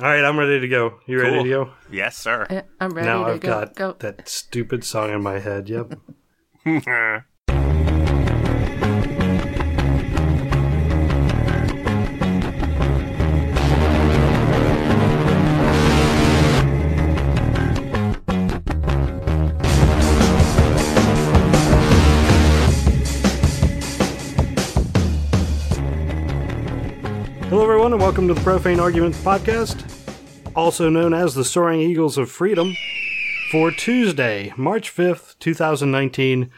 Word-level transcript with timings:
All 0.00 0.04
right, 0.04 0.24
I'm 0.24 0.38
ready 0.38 0.60
to 0.60 0.68
go. 0.68 1.00
You 1.06 1.20
ready 1.20 1.34
Cool. 1.36 1.44
to 1.44 1.50
go? 1.50 1.70
Yes, 1.90 2.16
sir. 2.16 2.46
I- 2.48 2.62
I'm 2.80 2.92
ready 2.92 3.06
now 3.08 3.24
to 3.24 3.32
I've 3.32 3.40
go. 3.40 3.48
got 3.48 3.74
go. 3.74 3.92
that 3.98 4.28
stupid 4.28 4.84
song 4.84 5.10
in 5.10 5.22
my 5.22 5.38
head. 5.40 5.68
Yep. 5.68 5.94
everyone, 27.88 28.02
and 28.02 28.06
welcome 28.06 28.28
to 28.28 28.34
the 28.34 28.40
Profane 28.50 28.80
Arguments 28.80 29.18
Podcast, 29.22 29.82
also 30.54 30.90
known 30.90 31.14
as 31.14 31.34
the 31.34 31.42
Soaring 31.42 31.80
Eagles 31.80 32.18
of 32.18 32.30
Freedom, 32.30 32.74
for 33.50 33.70
Tuesday, 33.70 34.52
March 34.58 34.94
5th, 34.94 35.38
2019. 35.38 36.50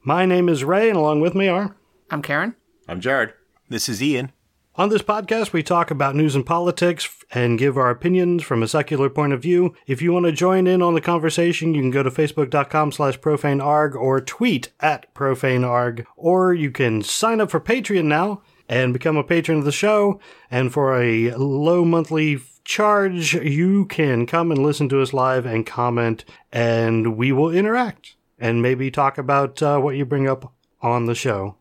My 0.00 0.24
name 0.24 0.48
is 0.48 0.64
Ray, 0.64 0.88
and 0.88 0.96
along 0.96 1.20
with 1.20 1.34
me 1.34 1.46
are. 1.46 1.76
I'm 2.10 2.22
Karen. 2.22 2.54
I'm 2.88 3.02
Jared. 3.02 3.34
This 3.68 3.86
is 3.86 4.02
Ian. 4.02 4.32
On 4.76 4.88
this 4.88 5.02
podcast, 5.02 5.52
we 5.52 5.62
talk 5.62 5.90
about 5.90 6.16
news 6.16 6.34
and 6.34 6.46
politics 6.46 7.06
and 7.32 7.58
give 7.58 7.76
our 7.76 7.90
opinions 7.90 8.42
from 8.42 8.62
a 8.62 8.68
secular 8.68 9.10
point 9.10 9.34
of 9.34 9.42
view. 9.42 9.74
If 9.86 10.00
you 10.00 10.14
want 10.14 10.24
to 10.24 10.32
join 10.32 10.66
in 10.66 10.80
on 10.80 10.94
the 10.94 11.02
conversation, 11.02 11.74
you 11.74 11.82
can 11.82 11.90
go 11.90 12.02
to 12.02 12.10
facebook.com 12.10 12.92
slash 12.92 13.20
profanearg 13.20 13.94
or 13.94 14.22
tweet 14.22 14.72
at 14.80 15.12
profanearg, 15.14 16.06
or 16.16 16.54
you 16.54 16.70
can 16.70 17.02
sign 17.02 17.42
up 17.42 17.50
for 17.50 17.60
Patreon 17.60 18.04
now 18.04 18.40
and 18.68 18.92
become 18.92 19.16
a 19.16 19.24
patron 19.24 19.58
of 19.58 19.64
the 19.64 19.72
show. 19.72 20.20
And 20.50 20.72
for 20.72 21.00
a 21.00 21.32
low 21.34 21.84
monthly 21.84 22.40
charge, 22.64 23.34
you 23.34 23.86
can 23.86 24.26
come 24.26 24.50
and 24.50 24.62
listen 24.62 24.88
to 24.90 25.00
us 25.00 25.12
live 25.12 25.46
and 25.46 25.66
comment, 25.66 26.24
and 26.52 27.16
we 27.16 27.32
will 27.32 27.50
interact 27.50 28.16
and 28.38 28.62
maybe 28.62 28.90
talk 28.90 29.18
about 29.18 29.62
uh, 29.62 29.78
what 29.78 29.96
you 29.96 30.04
bring 30.04 30.28
up 30.28 30.52
on 30.80 31.06
the 31.06 31.14
show. 31.14 31.56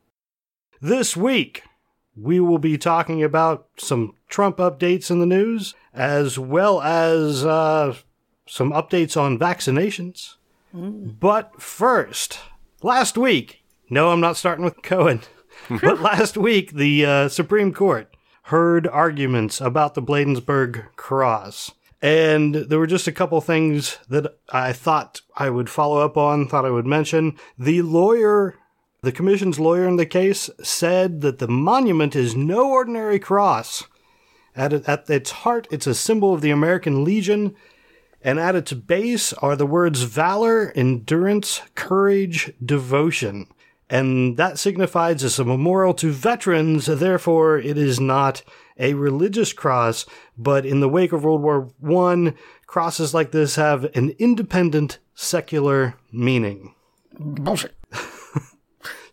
This 0.82 1.18
week, 1.18 1.64
we 2.16 2.40
will 2.40 2.60
be 2.60 2.78
talking 2.78 3.24
about 3.24 3.68
some 3.78 4.16
Trump 4.28 4.58
updates 4.58 5.10
in 5.10 5.20
the 5.20 5.26
news, 5.26 5.74
as 5.94 6.38
well 6.38 6.82
as 6.82 7.46
uh, 7.46 7.96
some 8.46 8.72
updates 8.72 9.20
on 9.20 9.40
vaccinations. 9.40 10.36
But 11.20 11.62
first, 11.62 12.40
last 12.84 13.18
week, 13.18 13.64
no, 13.90 14.10
I'm 14.10 14.20
not 14.20 14.38
starting 14.38 14.66
with 14.66 14.84
Cohen, 14.84 15.22
but 15.82 16.02
last 16.02 16.38
week, 16.38 16.72
the 16.72 17.06
uh, 17.06 17.30
Supreme 17.30 17.74
Court 17.74 18.16
heard 18.44 18.88
arguments 18.88 19.60
about 19.60 19.94
the 19.94 20.02
Bladensburg 20.02 20.86
Cross. 20.96 21.72
And 22.02 22.56
there 22.56 22.80
were 22.80 22.88
just 22.88 23.08
a 23.08 23.12
couple 23.12 23.42
things 23.42 23.98
that 24.10 24.38
I 24.50 24.72
thought 24.72 25.22
I 25.36 25.50
would 25.50 25.70
follow 25.70 26.00
up 26.00 26.16
on, 26.16 26.48
thought 26.48 26.66
I 26.66 26.70
would 26.70 26.86
mention. 26.86 27.38
The 27.58 27.82
lawyer 27.82 28.56
the 29.02 29.12
commission's 29.12 29.60
lawyer 29.60 29.88
in 29.88 29.96
the 29.98 30.06
case 30.06 30.50
said 30.64 31.22
that 31.22 31.38
the 31.40 31.48
monument 31.48 32.16
is 32.16 32.36
no 32.36 32.70
ordinary 32.72 33.20
cross. 33.20 33.86
At, 34.56 34.74
at 34.74 35.10
its 35.10 35.32
heart, 35.32 35.68
it's 35.70 35.86
a 35.86 35.94
symbol 35.94 36.34
of 36.34 36.42
the 36.42 36.50
American 36.50 37.04
Legion, 37.04 37.56
and 38.24 38.40
at 38.40 38.56
its 38.56 38.74
base 38.74 39.34
are 39.34 39.56
the 39.56 39.68
words 39.68 40.02
valor, 40.02 40.74
endurance, 40.76 41.62
courage, 41.76 42.54
devotion. 42.64 43.48
And 43.90 44.36
that 44.38 44.60
signifies 44.60 45.24
as 45.24 45.40
a 45.40 45.46
memorial 45.46 45.94
to 45.96 46.12
veterans, 46.12 46.88
therefore, 46.88 47.58
it 47.58 47.78
is 47.78 48.00
not 48.00 48.44
a 48.78 48.94
religious 48.94 49.54
cross, 49.54 50.06
but 50.38 50.66
in 50.66 50.82
the 50.82 50.90
wake 50.90 51.14
of 51.14 51.24
World 51.24 51.42
War 51.42 51.70
I, 52.04 52.34
crosses 52.66 53.14
like 53.14 53.32
this 53.32 53.56
have 53.56 53.86
an 53.96 54.14
independent, 54.20 55.00
secular 55.16 55.96
meaning. 56.12 56.76
Bullshit. 57.18 57.76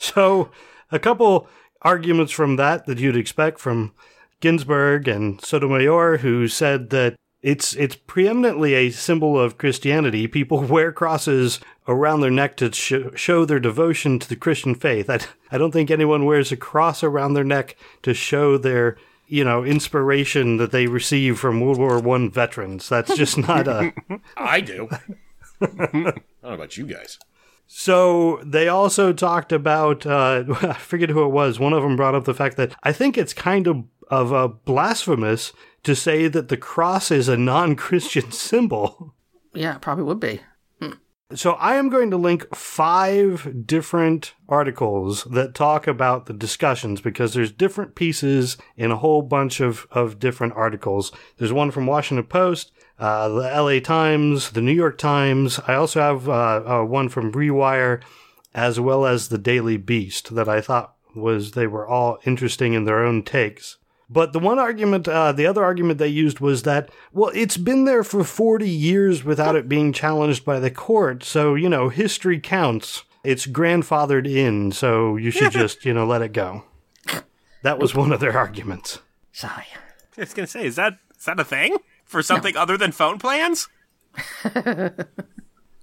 So, 0.04 0.50
a 0.92 0.98
couple 0.98 1.48
arguments 1.80 2.30
from 2.30 2.56
that 2.56 2.84
that 2.84 2.98
you'd 2.98 3.16
expect 3.16 3.58
from 3.58 3.94
Ginsburg 4.40 5.08
and 5.08 5.40
Sotomayor, 5.40 6.18
who 6.18 6.46
said 6.46 6.90
that 6.90 7.16
it's 7.44 7.76
it's 7.76 7.94
preeminently 7.94 8.72
a 8.72 8.90
symbol 8.90 9.38
of 9.38 9.58
Christianity. 9.58 10.26
People 10.26 10.60
wear 10.62 10.90
crosses 10.90 11.60
around 11.86 12.22
their 12.22 12.30
neck 12.30 12.56
to 12.56 12.72
sh- 12.72 12.94
show 13.14 13.44
their 13.44 13.60
devotion 13.60 14.18
to 14.18 14.28
the 14.28 14.34
Christian 14.34 14.74
faith. 14.74 15.10
I, 15.10 15.20
I 15.52 15.58
don't 15.58 15.70
think 15.70 15.90
anyone 15.90 16.24
wears 16.24 16.50
a 16.50 16.56
cross 16.56 17.04
around 17.04 17.34
their 17.34 17.44
neck 17.44 17.76
to 18.02 18.14
show 18.14 18.56
their 18.56 18.96
you 19.28 19.44
know 19.44 19.62
inspiration 19.62 20.56
that 20.56 20.72
they 20.72 20.86
receive 20.86 21.38
from 21.38 21.60
World 21.60 21.78
War 21.78 22.00
One 22.00 22.30
veterans. 22.30 22.88
That's 22.88 23.14
just 23.14 23.36
not 23.48 23.68
a. 23.68 23.92
I 24.38 24.62
do. 24.62 24.88
I 25.60 25.66
don't 25.66 26.04
know 26.04 26.14
about 26.42 26.78
you 26.78 26.86
guys. 26.86 27.18
So 27.66 28.40
they 28.42 28.68
also 28.68 29.12
talked 29.12 29.52
about 29.52 30.06
uh, 30.06 30.44
I 30.62 30.72
forget 30.72 31.10
who 31.10 31.26
it 31.26 31.32
was. 31.32 31.60
One 31.60 31.74
of 31.74 31.82
them 31.82 31.96
brought 31.96 32.14
up 32.14 32.24
the 32.24 32.32
fact 32.32 32.56
that 32.56 32.74
I 32.82 32.92
think 32.92 33.18
it's 33.18 33.34
kind 33.34 33.66
of 33.66 33.84
of 34.08 34.32
uh, 34.32 34.48
blasphemous 34.48 35.52
to 35.84 35.94
say 35.94 36.28
that 36.28 36.48
the 36.48 36.56
cross 36.56 37.10
is 37.10 37.28
a 37.28 37.36
non-Christian 37.36 38.32
symbol. 38.32 39.14
Yeah, 39.54 39.76
it 39.76 39.80
probably 39.80 40.04
would 40.04 40.20
be. 40.20 40.40
So 41.34 41.52
I 41.54 41.76
am 41.76 41.88
going 41.88 42.10
to 42.10 42.16
link 42.16 42.54
five 42.54 43.66
different 43.66 44.34
articles 44.48 45.24
that 45.24 45.54
talk 45.54 45.88
about 45.88 46.26
the 46.26 46.32
discussions 46.32 47.00
because 47.00 47.34
there's 47.34 47.50
different 47.50 47.96
pieces 47.96 48.56
in 48.76 48.92
a 48.92 48.96
whole 48.96 49.22
bunch 49.22 49.58
of, 49.58 49.86
of 49.90 50.20
different 50.20 50.52
articles. 50.52 51.10
There's 51.38 51.52
one 51.52 51.72
from 51.72 51.86
Washington 51.86 52.26
Post, 52.26 52.72
uh, 52.98 53.28
the 53.30 53.40
LA 53.40 53.80
Times, 53.80 54.50
the 54.50 54.60
New 54.60 54.72
York 54.72 54.96
Times. 54.96 55.58
I 55.66 55.74
also 55.74 56.00
have 56.00 56.28
uh, 56.28 56.62
uh, 56.80 56.84
one 56.84 57.08
from 57.08 57.32
Rewire, 57.32 58.00
as 58.54 58.78
well 58.78 59.04
as 59.04 59.28
the 59.28 59.38
Daily 59.38 59.78
Beast 59.78 60.34
that 60.36 60.48
I 60.48 60.60
thought 60.60 60.94
was 61.16 61.52
they 61.52 61.66
were 61.66 61.88
all 61.88 62.18
interesting 62.24 62.74
in 62.74 62.84
their 62.84 63.02
own 63.02 63.22
takes. 63.24 63.78
But 64.14 64.32
the 64.32 64.38
one 64.38 64.60
argument, 64.60 65.08
uh, 65.08 65.32
the 65.32 65.44
other 65.46 65.64
argument 65.64 65.98
they 65.98 66.06
used 66.06 66.38
was 66.38 66.62
that, 66.62 66.88
well, 67.12 67.32
it's 67.34 67.56
been 67.56 67.84
there 67.84 68.04
for 68.04 68.22
40 68.22 68.68
years 68.70 69.24
without 69.24 69.56
it 69.56 69.68
being 69.68 69.92
challenged 69.92 70.44
by 70.44 70.60
the 70.60 70.70
court. 70.70 71.24
So, 71.24 71.56
you 71.56 71.68
know, 71.68 71.88
history 71.88 72.38
counts. 72.38 73.02
It's 73.24 73.44
grandfathered 73.46 74.26
in. 74.32 74.70
So 74.70 75.16
you 75.16 75.32
should 75.32 75.50
just, 75.62 75.84
you 75.84 75.92
know, 75.92 76.06
let 76.06 76.22
it 76.22 76.32
go. 76.32 76.62
That 77.62 77.80
was 77.80 77.92
one 77.94 78.12
of 78.12 78.20
their 78.20 78.38
arguments. 78.38 79.00
Sorry. 79.32 79.64
I 80.16 80.20
was 80.20 80.32
gonna 80.32 80.46
say, 80.46 80.64
is 80.64 80.76
that 80.76 80.98
is 81.18 81.24
that 81.24 81.40
a 81.40 81.44
thing 81.44 81.76
for 82.04 82.22
something 82.22 82.56
other 82.56 82.76
than 82.76 82.92
phone 82.92 83.18
plans? 83.18 83.68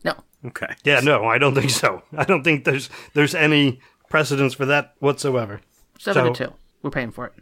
No. 0.04 0.14
Okay. 0.46 0.74
Yeah, 0.84 1.00
no, 1.02 1.26
I 1.26 1.38
don't 1.38 1.54
think 1.54 1.70
so. 1.70 2.02
I 2.18 2.24
don't 2.24 2.44
think 2.44 2.64
there's 2.66 2.90
there's 3.14 3.36
any 3.36 3.80
precedence 4.10 4.54
for 4.56 4.66
that 4.66 4.96
whatsoever. 5.00 5.62
Seven 6.00 6.24
So- 6.24 6.34
to 6.34 6.46
two. 6.48 6.54
We're 6.82 6.90
paying 6.90 7.12
for 7.12 7.28
it. 7.28 7.34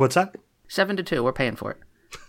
What's 0.00 0.14
that? 0.14 0.34
Seven 0.66 0.96
to 0.96 1.02
two. 1.02 1.22
We're 1.22 1.34
paying 1.34 1.56
for 1.56 1.76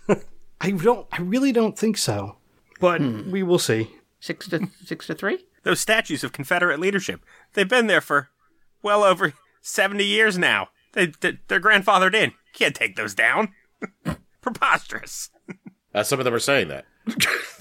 it. 0.08 0.26
I 0.60 0.72
don't. 0.72 1.06
I 1.10 1.22
really 1.22 1.52
don't 1.52 1.78
think 1.78 1.96
so. 1.96 2.36
But 2.80 3.00
we 3.00 3.42
will 3.42 3.58
see. 3.58 3.90
Six 4.20 4.46
to 4.50 4.68
six 4.84 5.06
to 5.06 5.14
three. 5.14 5.46
Those 5.62 5.80
statues 5.80 6.22
of 6.22 6.32
Confederate 6.32 6.78
leadership, 6.78 7.24
they've 7.54 7.66
been 7.66 7.86
there 7.86 8.02
for 8.02 8.28
well 8.82 9.02
over 9.02 9.32
70 9.62 10.04
years 10.04 10.36
now. 10.36 10.68
They, 10.92 11.06
they, 11.20 11.38
they're 11.48 11.60
grandfathered 11.60 12.14
in. 12.14 12.32
Can't 12.52 12.74
take 12.74 12.96
those 12.96 13.14
down. 13.14 13.54
Preposterous. 14.42 15.30
Uh, 15.94 16.02
some 16.02 16.18
of 16.18 16.26
them 16.26 16.34
are 16.34 16.40
saying 16.40 16.68
that. 16.68 16.84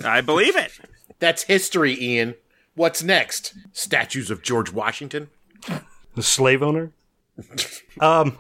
I 0.04 0.20
believe 0.20 0.58
it. 0.58 0.72
That's 1.20 1.44
history, 1.44 1.96
Ian. 2.02 2.36
What's 2.76 3.02
next? 3.02 3.54
Statues 3.72 4.30
of 4.30 4.42
George 4.42 4.74
Washington? 4.74 5.30
The 6.16 6.24
slave 6.24 6.62
owner. 6.62 6.92
um. 8.02 8.38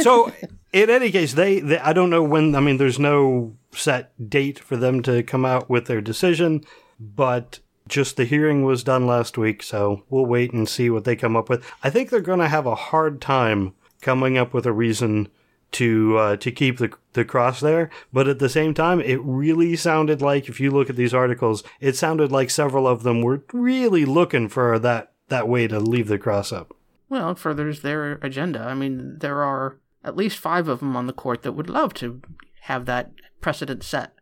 So, 0.00 0.32
in 0.72 0.90
any 0.90 1.10
case, 1.10 1.34
they, 1.34 1.60
they. 1.60 1.78
I 1.78 1.92
don't 1.92 2.10
know 2.10 2.22
when. 2.22 2.54
I 2.54 2.60
mean, 2.60 2.76
there's 2.76 2.98
no 2.98 3.56
set 3.72 4.12
date 4.28 4.58
for 4.58 4.76
them 4.76 5.02
to 5.02 5.22
come 5.22 5.44
out 5.44 5.70
with 5.70 5.86
their 5.86 6.00
decision, 6.00 6.64
but 6.98 7.60
just 7.88 8.16
the 8.16 8.24
hearing 8.24 8.64
was 8.64 8.84
done 8.84 9.06
last 9.06 9.38
week, 9.38 9.62
so 9.62 10.04
we'll 10.10 10.26
wait 10.26 10.52
and 10.52 10.68
see 10.68 10.90
what 10.90 11.04
they 11.04 11.16
come 11.16 11.36
up 11.36 11.48
with. 11.48 11.64
I 11.82 11.90
think 11.90 12.10
they're 12.10 12.20
going 12.20 12.38
to 12.40 12.48
have 12.48 12.66
a 12.66 12.74
hard 12.74 13.20
time 13.20 13.74
coming 14.00 14.36
up 14.36 14.52
with 14.52 14.66
a 14.66 14.72
reason 14.72 15.28
to 15.72 16.16
uh, 16.16 16.36
to 16.36 16.50
keep 16.50 16.78
the 16.78 16.92
the 17.14 17.24
cross 17.24 17.60
there. 17.60 17.90
But 18.12 18.28
at 18.28 18.38
the 18.38 18.48
same 18.48 18.74
time, 18.74 19.00
it 19.00 19.20
really 19.22 19.76
sounded 19.76 20.22
like 20.22 20.48
if 20.48 20.60
you 20.60 20.70
look 20.70 20.90
at 20.90 20.96
these 20.96 21.14
articles, 21.14 21.62
it 21.80 21.96
sounded 21.96 22.30
like 22.30 22.50
several 22.50 22.86
of 22.86 23.02
them 23.02 23.22
were 23.22 23.42
really 23.52 24.04
looking 24.04 24.48
for 24.48 24.78
that 24.78 25.12
that 25.28 25.48
way 25.48 25.66
to 25.66 25.80
leave 25.80 26.08
the 26.08 26.18
cross 26.18 26.52
up. 26.52 26.74
Well, 27.08 27.30
it 27.30 27.38
furthers 27.38 27.80
their 27.80 28.14
agenda. 28.14 28.60
I 28.60 28.74
mean, 28.74 29.18
there 29.18 29.42
are 29.42 29.78
at 30.08 30.16
least 30.16 30.38
five 30.38 30.66
of 30.68 30.80
them 30.80 30.96
on 30.96 31.06
the 31.06 31.12
court 31.12 31.42
that 31.42 31.52
would 31.52 31.68
love 31.70 31.94
to 31.94 32.20
have 32.62 32.86
that 32.86 33.12
precedent 33.40 33.82
set, 33.84 34.12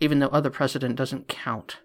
even 0.00 0.18
though 0.18 0.28
other 0.28 0.50
precedent 0.50 0.96
doesn't 0.96 1.28
count. 1.28 1.78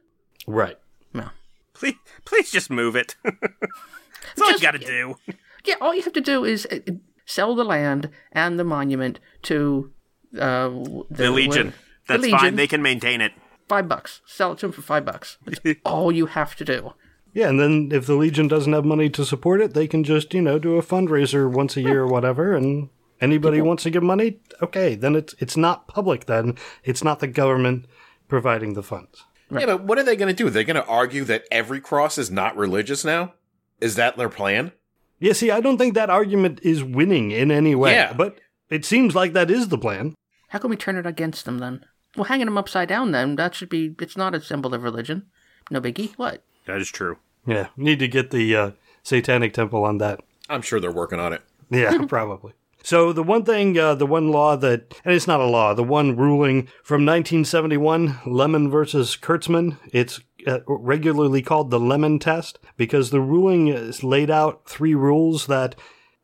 Right. 0.47 0.77
No. 1.13 1.29
Please, 1.73 1.95
please 2.25 2.51
just 2.51 2.69
move 2.69 2.95
it. 2.95 3.15
That's 3.23 4.41
all 4.41 4.47
you 4.47 4.53
Just- 4.53 4.63
got 4.63 4.71
to 4.71 4.79
do. 4.79 5.15
Yeah, 5.63 5.75
all 5.79 5.93
you 5.93 6.01
have 6.01 6.13
to 6.13 6.21
do 6.21 6.43
is 6.43 6.65
uh, 6.71 6.79
sell 7.25 7.53
the 7.55 7.63
land 7.63 8.09
and 8.31 8.57
the 8.59 8.63
monument 8.63 9.19
to 9.43 9.91
uh, 10.35 10.69
the, 10.69 11.05
The 11.11 11.31
Legion. 11.31 11.73
That's 12.07 12.23
Legion. 12.23 12.39
fine. 12.39 12.55
They 12.55 12.67
can 12.67 12.81
maintain 12.81 13.21
it. 13.21 13.31
Five 13.69 13.87
bucks. 13.87 14.21
Sell 14.25 14.53
it 14.53 14.57
to 14.59 14.65
them 14.67 14.71
for 14.73 14.81
five 14.81 15.05
bucks. 15.05 15.37
That's 15.45 15.79
all 15.85 16.11
you 16.11 16.25
have 16.25 16.55
to 16.55 16.65
do. 16.65 16.93
Yeah, 17.33 17.47
and 17.47 17.59
then 17.59 17.89
if 17.93 18.07
the 18.07 18.15
Legion 18.15 18.47
doesn't 18.47 18.73
have 18.73 18.83
money 18.85 19.09
to 19.11 19.23
support 19.23 19.61
it, 19.61 19.73
they 19.73 19.87
can 19.87 20.03
just, 20.03 20.33
you 20.33 20.41
know, 20.41 20.57
do 20.59 20.77
a 20.77 20.81
fundraiser 20.83 21.49
once 21.49 21.77
a 21.77 21.81
year 21.81 22.01
or 22.01 22.07
whatever, 22.07 22.53
and 22.55 22.89
anybody 23.21 23.59
who 23.59 23.63
wants 23.63 23.83
to 23.83 23.89
give 23.89 24.03
money, 24.03 24.39
okay, 24.61 24.95
then 24.95 25.15
it's 25.15 25.35
it's 25.39 25.55
not 25.55 25.87
public 25.87 26.25
then. 26.25 26.57
It's 26.83 27.03
not 27.03 27.19
the 27.19 27.27
government 27.27 27.85
providing 28.27 28.73
the 28.73 28.83
funds. 28.83 29.23
Yeah, 29.51 29.65
but 29.65 29.83
what 29.83 29.99
are 29.99 30.03
they 30.03 30.15
going 30.15 30.33
to 30.33 30.43
do? 30.43 30.49
They're 30.49 30.63
going 30.63 30.75
to 30.81 30.85
argue 30.85 31.23
that 31.25 31.43
every 31.51 31.81
cross 31.81 32.17
is 32.17 32.31
not 32.31 32.55
religious 32.55 33.03
now? 33.03 33.33
Is 33.81 33.95
that 33.95 34.15
their 34.15 34.29
plan? 34.29 34.71
Yeah, 35.19 35.33
see, 35.33 35.51
I 35.51 35.59
don't 35.59 35.77
think 35.77 35.93
that 35.93 36.09
argument 36.09 36.59
is 36.63 36.83
winning 36.83 37.31
in 37.31 37.51
any 37.51 37.75
way. 37.75 37.91
Yeah. 37.91 38.13
But 38.13 38.39
it 38.69 38.85
seems 38.85 39.13
like 39.13 39.33
that 39.33 39.51
is 39.51 39.67
the 39.67 39.77
plan. 39.77 40.15
How 40.49 40.59
can 40.59 40.69
we 40.69 40.77
turn 40.77 40.95
it 40.95 41.05
against 41.05 41.45
them 41.45 41.59
then? 41.59 41.85
Well, 42.15 42.25
hanging 42.25 42.45
them 42.45 42.57
upside 42.57 42.89
down 42.89 43.11
then, 43.11 43.35
that 43.35 43.55
should 43.55 43.69
be, 43.69 43.95
it's 43.99 44.17
not 44.17 44.35
a 44.35 44.41
symbol 44.41 44.73
of 44.73 44.83
religion. 44.83 45.27
No 45.69 45.79
biggie. 45.79 46.13
What? 46.15 46.43
That 46.65 46.81
is 46.81 46.89
true. 46.89 47.17
Yeah, 47.45 47.67
need 47.77 47.99
to 47.99 48.07
get 48.07 48.31
the 48.31 48.55
uh, 48.55 48.71
Satanic 49.03 49.53
Temple 49.53 49.83
on 49.83 49.97
that. 49.99 50.21
I'm 50.49 50.61
sure 50.61 50.79
they're 50.79 50.91
working 50.91 51.19
on 51.19 51.33
it. 51.33 51.41
Yeah, 51.69 52.05
probably. 52.07 52.53
So 52.83 53.13
the 53.13 53.23
one 53.23 53.45
thing, 53.45 53.77
uh, 53.77 53.95
the 53.95 54.05
one 54.05 54.29
law 54.29 54.55
that, 54.57 54.95
and 55.05 55.13
it's 55.13 55.27
not 55.27 55.39
a 55.39 55.45
law, 55.45 55.73
the 55.73 55.83
one 55.83 56.15
ruling 56.15 56.63
from 56.83 57.05
1971, 57.05 58.19
Lemon 58.25 58.69
versus 58.69 59.15
Kurtzman, 59.15 59.77
it's 59.93 60.19
uh, 60.47 60.59
regularly 60.67 61.41
called 61.41 61.69
the 61.69 61.79
Lemon 61.79 62.17
Test 62.19 62.59
because 62.77 63.09
the 63.09 63.21
ruling 63.21 63.67
is 63.67 64.03
laid 64.03 64.31
out 64.31 64.67
three 64.67 64.95
rules 64.95 65.47
that 65.47 65.75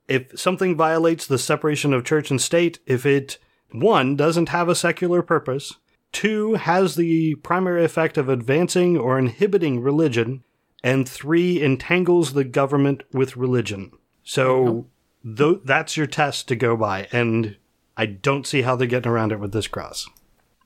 if 0.07 0.37
something 0.39 0.75
violates 0.75 1.27
the 1.27 1.37
separation 1.37 1.93
of 1.93 2.05
church 2.05 2.31
and 2.31 2.41
state, 2.41 2.79
if 2.85 3.05
it, 3.05 3.37
one, 3.71 4.15
doesn't 4.15 4.49
have 4.49 4.69
a 4.69 4.75
secular 4.75 5.21
purpose, 5.21 5.75
two, 6.11 6.55
has 6.55 6.95
the 6.95 7.35
primary 7.35 7.83
effect 7.83 8.17
of 8.17 8.29
advancing 8.29 8.97
or 8.97 9.19
inhibiting 9.19 9.81
religion, 9.81 10.43
and 10.83 11.07
three, 11.07 11.61
entangles 11.61 12.33
the 12.33 12.45
government 12.45 13.03
with 13.11 13.35
religion. 13.35 13.91
So 14.23 14.87
th- 15.35 15.61
that's 15.63 15.97
your 15.97 16.07
test 16.07 16.47
to 16.47 16.55
go 16.55 16.77
by, 16.77 17.07
and 17.11 17.57
I 17.95 18.05
don't 18.05 18.47
see 18.47 18.61
how 18.61 18.75
they're 18.75 18.87
getting 18.87 19.11
around 19.11 19.31
it 19.31 19.39
with 19.39 19.51
this 19.51 19.67
cross, 19.67 20.07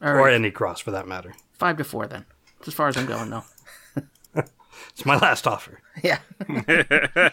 All 0.01 0.09
or 0.09 0.29
any 0.29 0.51
cross 0.51 0.79
for 0.79 0.91
that 0.91 1.07
matter. 1.07 1.33
Five 1.53 1.77
to 1.77 1.83
four 1.83 2.07
then. 2.07 2.25
That's 2.57 2.69
as 2.69 2.73
far 2.73 2.87
as 2.87 2.97
I'm 2.97 3.05
going 3.05 3.29
though. 3.29 3.43
It's 4.89 5.05
my 5.05 5.17
last 5.17 5.47
offer. 5.47 5.79
Yeah. 6.03 6.19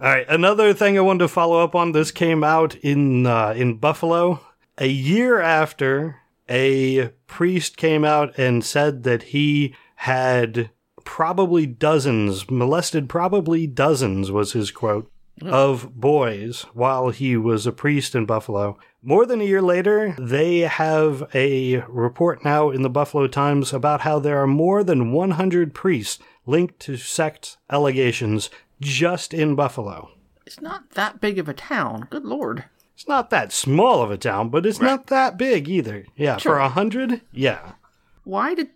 All 0.00 0.08
right, 0.08 0.26
another 0.28 0.74
thing 0.74 0.98
I 0.98 1.02
wanted 1.02 1.20
to 1.20 1.28
follow 1.28 1.62
up 1.62 1.76
on. 1.76 1.92
This 1.92 2.10
came 2.10 2.42
out 2.42 2.74
in 2.76 3.24
uh, 3.26 3.50
in 3.56 3.76
Buffalo 3.76 4.40
a 4.78 4.88
year 4.88 5.40
after 5.40 6.16
a 6.48 7.10
priest 7.28 7.76
came 7.76 8.04
out 8.04 8.36
and 8.36 8.64
said 8.64 9.04
that 9.04 9.24
he 9.24 9.76
had 9.96 10.70
probably 11.04 11.66
dozens 11.66 12.50
molested, 12.50 13.08
probably 13.08 13.68
dozens 13.68 14.32
was 14.32 14.54
his 14.54 14.72
quote 14.72 15.11
Mm. 15.42 15.48
of 15.52 15.94
boys 15.94 16.62
while 16.72 17.10
he 17.10 17.36
was 17.36 17.66
a 17.66 17.72
priest 17.72 18.14
in 18.14 18.26
Buffalo. 18.26 18.78
More 19.02 19.26
than 19.26 19.40
a 19.40 19.44
year 19.44 19.62
later, 19.62 20.14
they 20.18 20.60
have 20.60 21.24
a 21.34 21.78
report 21.88 22.44
now 22.44 22.70
in 22.70 22.82
the 22.82 22.90
Buffalo 22.90 23.26
Times 23.26 23.72
about 23.72 24.02
how 24.02 24.18
there 24.18 24.38
are 24.42 24.46
more 24.46 24.84
than 24.84 25.10
100 25.12 25.74
priests 25.74 26.22
linked 26.46 26.78
to 26.80 26.96
sect 26.96 27.56
allegations 27.70 28.50
just 28.80 29.34
in 29.34 29.54
Buffalo. 29.54 30.10
It's 30.46 30.60
not 30.60 30.90
that 30.90 31.20
big 31.20 31.38
of 31.38 31.48
a 31.48 31.54
town. 31.54 32.06
Good 32.10 32.24
lord. 32.24 32.64
It's 32.94 33.08
not 33.08 33.30
that 33.30 33.52
small 33.52 34.02
of 34.02 34.10
a 34.10 34.18
town, 34.18 34.48
but 34.50 34.64
it's 34.66 34.80
not 34.80 35.06
that 35.08 35.36
big 35.36 35.68
either. 35.68 36.04
Yeah, 36.16 36.36
Sure. 36.36 36.52
for 36.54 36.58
a 36.58 36.68
hundred, 36.68 37.22
yeah. 37.32 37.72
Why 38.24 38.54
did. 38.54 38.68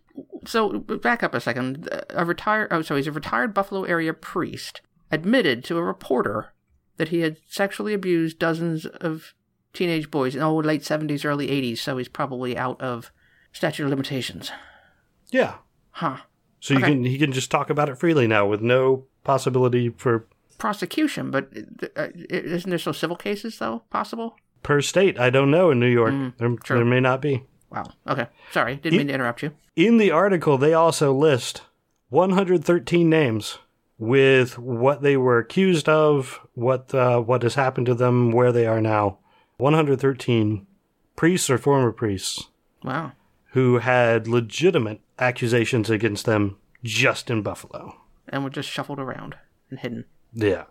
So, 0.47 0.79
back 0.79 1.23
up 1.23 1.35
a 1.35 1.41
second. 1.41 1.89
A 2.11 2.25
retired. 2.25 2.69
Oh, 2.73 2.83
so 2.83 2.97
he's 2.97 3.07
a 3.07 3.13
retired 3.13 3.53
Buffalo 3.53 3.85
area 3.85 4.15
priest 4.15 4.81
admitted 5.13 5.63
to 5.65 5.77
a 5.79 5.83
reporter 5.83 6.53
that 6.97 7.09
he 7.09 7.21
had 7.21 7.37
sexually 7.49 7.93
abused 7.95 8.39
dozens 8.39 8.87
of 8.87 9.35
teenage 9.73 10.11
boys 10.11 10.35
in 10.35 10.43
oh, 10.43 10.57
late 10.57 10.83
70s, 10.83 11.25
early 11.25 11.49
80s, 11.49 11.79
so 11.79 11.97
he's 11.99 12.09
probably 12.09 12.57
out 12.57 12.81
of 12.81 13.11
statute 13.53 13.85
of 13.85 13.91
limitations. 13.91 14.51
Yeah. 15.31 15.55
Huh. 15.91 16.19
So 16.61 16.75
you 16.75 16.81
can 16.81 17.05
he 17.05 17.19
can 17.19 17.33
just 17.33 17.51
talk 17.51 17.71
about 17.71 17.89
it 17.89 17.99
freely 17.99 18.27
now 18.27 18.47
with 18.47 18.61
no 18.61 19.05
possibility 19.25 19.91
for 19.91 20.27
Prosecution, 20.59 21.31
but 21.31 21.51
uh, 21.97 22.09
isn't 22.15 22.71
there 22.71 22.79
still 22.79 22.95
civil 22.95 23.17
cases, 23.17 23.59
though, 23.59 23.83
possible? 23.91 24.37
per 24.63 24.81
state. 24.81 25.21
I 25.21 25.29
don't 25.31 25.51
know 25.51 25.71
in 25.71 25.79
New 25.79 25.87
York. 25.87 26.13
there, 26.39 26.49
Mm, 26.49 26.63
true. 26.63 26.77
there 26.79 26.85
may 26.87 26.99
not 26.99 27.21
be. 27.23 27.45
Wow. 27.71 27.85
Okay. 28.09 28.27
Sorry. 28.53 28.77
Didn't 28.77 28.97
mean 28.99 29.07
to 29.09 29.13
interrupt 29.15 29.43
you. 29.43 29.53
In 29.77 29.99
the 29.99 30.11
article, 30.11 30.57
they 30.59 30.73
also 30.73 31.13
list 31.13 31.61
113 32.09 33.09
names 33.09 33.59
with 33.99 34.59
what 34.59 35.03
they 35.03 35.17
were 35.17 35.39
accused 35.39 35.89
of, 35.89 36.41
what 36.55 36.95
uh, 36.95 37.21
what 37.21 37.43
has 37.43 37.55
happened 37.55 37.87
to 37.87 37.95
them, 37.95 38.31
where 38.33 38.53
they 38.53 38.67
are 38.67 38.81
now. 38.81 39.19
113 39.59 40.67
priests 41.17 41.49
or 41.49 41.59
former 41.59 41.93
priests 41.93 42.49
Wow. 42.85 43.13
who 43.53 43.79
had 43.79 44.29
legitimate 44.29 45.01
accusations 45.19 45.89
against 45.89 46.27
them 46.27 46.57
just 46.85 47.31
in 47.31 47.41
Buffalo. 47.43 47.97
And 48.29 48.45
we're 48.45 48.51
just 48.51 48.69
shuffled 48.69 48.99
around 48.99 49.35
and 49.71 49.79
hidden. 49.79 50.05
Yeah. 50.35 50.65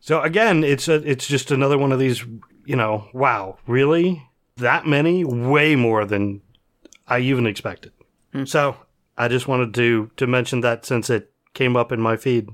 So 0.00 0.20
again, 0.22 0.64
it's 0.64 0.88
a, 0.88 0.94
it's 1.08 1.28
just 1.28 1.50
another 1.52 1.78
one 1.78 1.92
of 1.92 2.00
these, 2.00 2.24
you 2.64 2.74
know, 2.74 3.08
wow, 3.14 3.58
really? 3.66 4.28
That 4.56 4.86
many? 4.86 5.24
Way 5.24 5.76
more 5.76 6.04
than 6.04 6.40
I 7.06 7.20
even 7.20 7.46
expected. 7.46 7.92
So 8.44 8.76
I 9.16 9.28
just 9.28 9.46
wanted 9.46 9.72
to 9.74 10.10
to 10.16 10.26
mention 10.26 10.60
that 10.62 10.84
since 10.86 11.10
it 11.10 11.30
came 11.54 11.76
up 11.76 11.92
in 11.92 12.00
my 12.00 12.16
feed. 12.16 12.48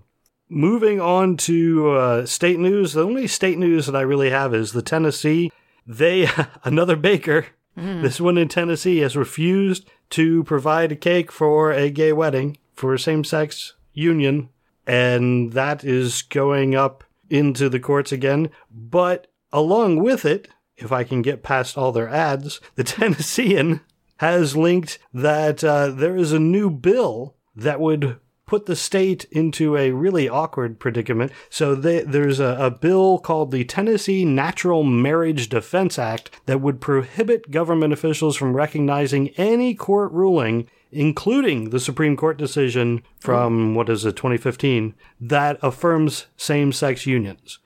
Moving 0.51 1.01
on 1.01 1.37
to 1.39 1.91
uh, 1.91 2.27
state 2.27 2.59
news, 2.59 2.95
the 2.95 3.05
only 3.05 3.27
state 3.27 3.59
news 3.59 3.87
that 3.87 3.97
I 3.97 4.01
really 4.01 4.31
have 4.31 4.55
is 4.55 4.73
the 4.73 4.83
Tennessee. 4.83 5.53
They 5.87 6.29
another 6.65 6.97
baker. 6.97 7.47
This 7.77 8.21
one 8.21 8.37
in 8.37 8.49
Tennessee 8.49 8.99
has 8.99 9.17
refused 9.17 9.89
to 10.11 10.43
provide 10.43 10.91
a 10.91 10.97
cake 10.97 11.31
for 11.31 11.71
a 11.71 11.91
gay 11.91 12.13
wedding 12.13 12.57
for 12.75 12.93
a 12.93 12.99
same-sex 12.99 13.75
union, 13.93 14.49
and 14.85 15.53
that 15.53 15.85
is 15.85 16.23
going 16.23 16.75
up 16.75 17.05
into 17.31 17.69
the 17.69 17.79
courts 17.79 18.11
again. 18.11 18.51
But 18.69 19.29
along 19.53 20.03
with 20.03 20.25
it, 20.25 20.49
if 20.77 20.91
I 20.91 21.05
can 21.05 21.23
get 21.23 21.45
past 21.45 21.79
all 21.79 21.93
their 21.93 22.09
ads, 22.09 22.61
the 22.75 22.85
Tennessean 22.85 23.81
has 24.17 24.57
linked 24.57 24.99
that 25.15 25.63
uh, 25.63 25.91
there 25.91 26.17
is 26.17 26.33
a 26.33 26.41
new 26.41 26.71
bill 26.71 27.37
that 27.55 27.81
would 27.81 28.19
put 28.49 28.67
the 28.67 28.75
state 28.75 29.25
into 29.31 29.77
a 29.77 29.93
really 29.93 30.29
awkward 30.29 30.81
predicament. 30.81 31.31
So 31.51 31.75
they, 31.75 32.03
there's 32.03 32.41
a, 32.41 32.57
a 32.59 32.71
bill 32.71 33.19
called 33.19 33.53
the 33.53 33.65
Tennessee 33.65 34.25
Natural 34.25 34.83
Marriage 34.83 35.49
Defense 35.49 35.99
Act 35.99 36.31
that 36.47 36.61
would 36.61 36.81
prohibit 36.81 37.51
government 37.51 37.93
officials 37.93 38.37
from 38.37 38.57
recognizing 38.57 39.29
any 39.37 39.75
court 39.75 40.11
ruling, 40.13 40.69
including 40.91 41.71
the 41.71 41.79
Supreme 41.79 42.17
Court 42.17 42.39
decision 42.39 43.03
from, 43.21 43.73
oh. 43.73 43.77
what 43.77 43.89
is 43.89 44.05
it, 44.05 44.17
2015, 44.17 44.95
that 45.21 45.59
affirms 45.63 46.27
same 46.37 46.73
sex 46.73 47.07
unions. 47.07 47.61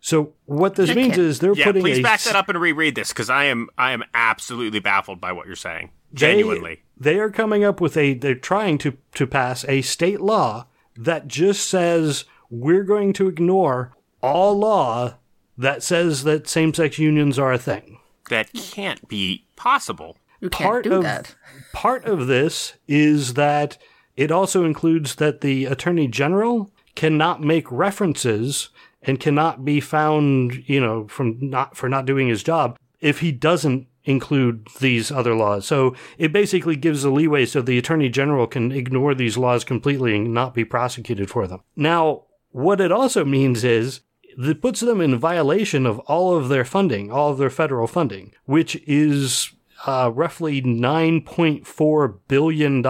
So 0.00 0.34
what 0.44 0.76
this 0.76 0.94
means 0.94 1.18
is 1.18 1.40
they're 1.40 1.54
Yeah, 1.54 1.64
putting 1.64 1.82
please 1.82 1.98
a 1.98 2.02
back 2.02 2.20
that 2.20 2.36
up 2.36 2.48
and 2.48 2.60
reread 2.60 2.94
this 2.94 3.08
because 3.08 3.28
I 3.28 3.46
am 3.46 3.68
I 3.76 3.90
am 3.90 4.04
absolutely 4.14 4.78
baffled 4.78 5.20
by 5.20 5.32
what 5.32 5.46
you're 5.46 5.56
saying. 5.56 5.90
They- 6.16 6.32
Genuinely. 6.32 6.82
They, 6.98 7.18
are 7.18 7.30
coming 7.30 7.62
up 7.62 7.80
with 7.80 7.96
a, 7.96 8.14
they're 8.14 8.34
trying 8.34 8.78
to, 8.78 8.96
to 9.14 9.26
pass 9.26 9.64
a 9.68 9.82
state 9.82 10.20
law 10.20 10.66
that 10.96 11.28
just 11.28 11.68
says 11.68 12.24
we're 12.48 12.84
going 12.84 13.12
to 13.14 13.28
ignore 13.28 13.92
all 14.22 14.58
law 14.58 15.16
that 15.58 15.82
says 15.82 16.24
that 16.24 16.48
same 16.48 16.72
sex 16.72 16.98
unions 16.98 17.38
are 17.38 17.52
a 17.52 17.58
thing. 17.58 17.98
that 18.30 18.50
can't 18.54 19.06
be 19.08 19.44
possible. 19.56 20.16
You 20.40 20.48
can't 20.50 20.64
Part 20.70 20.84
do 20.84 20.92
of, 20.94 21.02
that. 21.02 21.34
part 21.74 22.04
of 22.06 22.26
this 22.28 22.74
is 22.88 23.34
that 23.34 23.76
it 24.16 24.30
also 24.30 24.64
includes 24.64 25.16
that 25.16 25.42
the 25.42 25.66
attorney 25.66 26.08
general 26.08 26.70
cannot 26.94 27.42
make 27.42 27.70
references 27.70 28.70
and 29.02 29.20
cannot 29.20 29.64
be 29.66 29.80
found, 29.80 30.64
you 30.66 30.80
know, 30.80 31.06
from 31.08 31.36
not 31.40 31.76
for 31.76 31.88
not 31.90 32.06
doing 32.06 32.28
his 32.28 32.42
job 32.42 32.78
if 33.00 33.20
he 33.20 33.32
doesn't 33.32 33.86
include 34.06 34.68
these 34.80 35.10
other 35.10 35.34
laws. 35.34 35.66
So 35.66 35.94
it 36.16 36.32
basically 36.32 36.76
gives 36.76 37.04
a 37.04 37.10
leeway 37.10 37.44
so 37.44 37.60
the 37.60 37.76
attorney 37.76 38.08
general 38.08 38.46
can 38.46 38.72
ignore 38.72 39.14
these 39.14 39.36
laws 39.36 39.64
completely 39.64 40.16
and 40.16 40.32
not 40.32 40.54
be 40.54 40.64
prosecuted 40.64 41.28
for 41.28 41.46
them. 41.46 41.60
Now, 41.74 42.22
what 42.52 42.80
it 42.80 42.92
also 42.92 43.24
means 43.24 43.64
is 43.64 44.00
it 44.38 44.62
puts 44.62 44.80
them 44.80 45.00
in 45.00 45.18
violation 45.18 45.84
of 45.84 45.98
all 46.00 46.36
of 46.36 46.48
their 46.48 46.64
funding, 46.64 47.10
all 47.10 47.30
of 47.32 47.38
their 47.38 47.50
federal 47.50 47.86
funding, 47.86 48.32
which 48.44 48.76
is 48.86 49.52
uh, 49.86 50.10
roughly 50.14 50.62
$9.4 50.62 52.18
billion. 52.28 52.82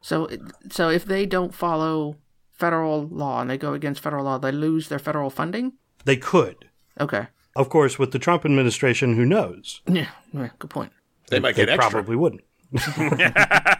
So, 0.00 0.28
so 0.70 0.88
if 0.88 1.04
they 1.04 1.24
don't 1.24 1.54
follow 1.54 2.16
federal 2.50 3.06
law 3.06 3.40
and 3.40 3.48
they 3.48 3.58
go 3.58 3.74
against 3.74 4.02
federal 4.02 4.24
law, 4.24 4.38
they 4.38 4.52
lose 4.52 4.88
their 4.88 4.98
federal 4.98 5.30
funding. 5.30 5.74
They 6.04 6.16
could. 6.16 6.68
Okay. 7.00 7.28
Of 7.54 7.68
course, 7.68 7.98
with 7.98 8.12
the 8.12 8.18
Trump 8.18 8.44
administration, 8.44 9.14
who 9.16 9.24
knows? 9.26 9.82
Yeah. 9.86 10.08
yeah 10.32 10.48
good 10.58 10.70
point. 10.70 10.92
They 11.28 11.38
might 11.40 11.54
They 11.54 11.66
get 11.66 11.74
extra. 11.74 11.90
probably 11.90 12.16
wouldn't. 12.16 12.42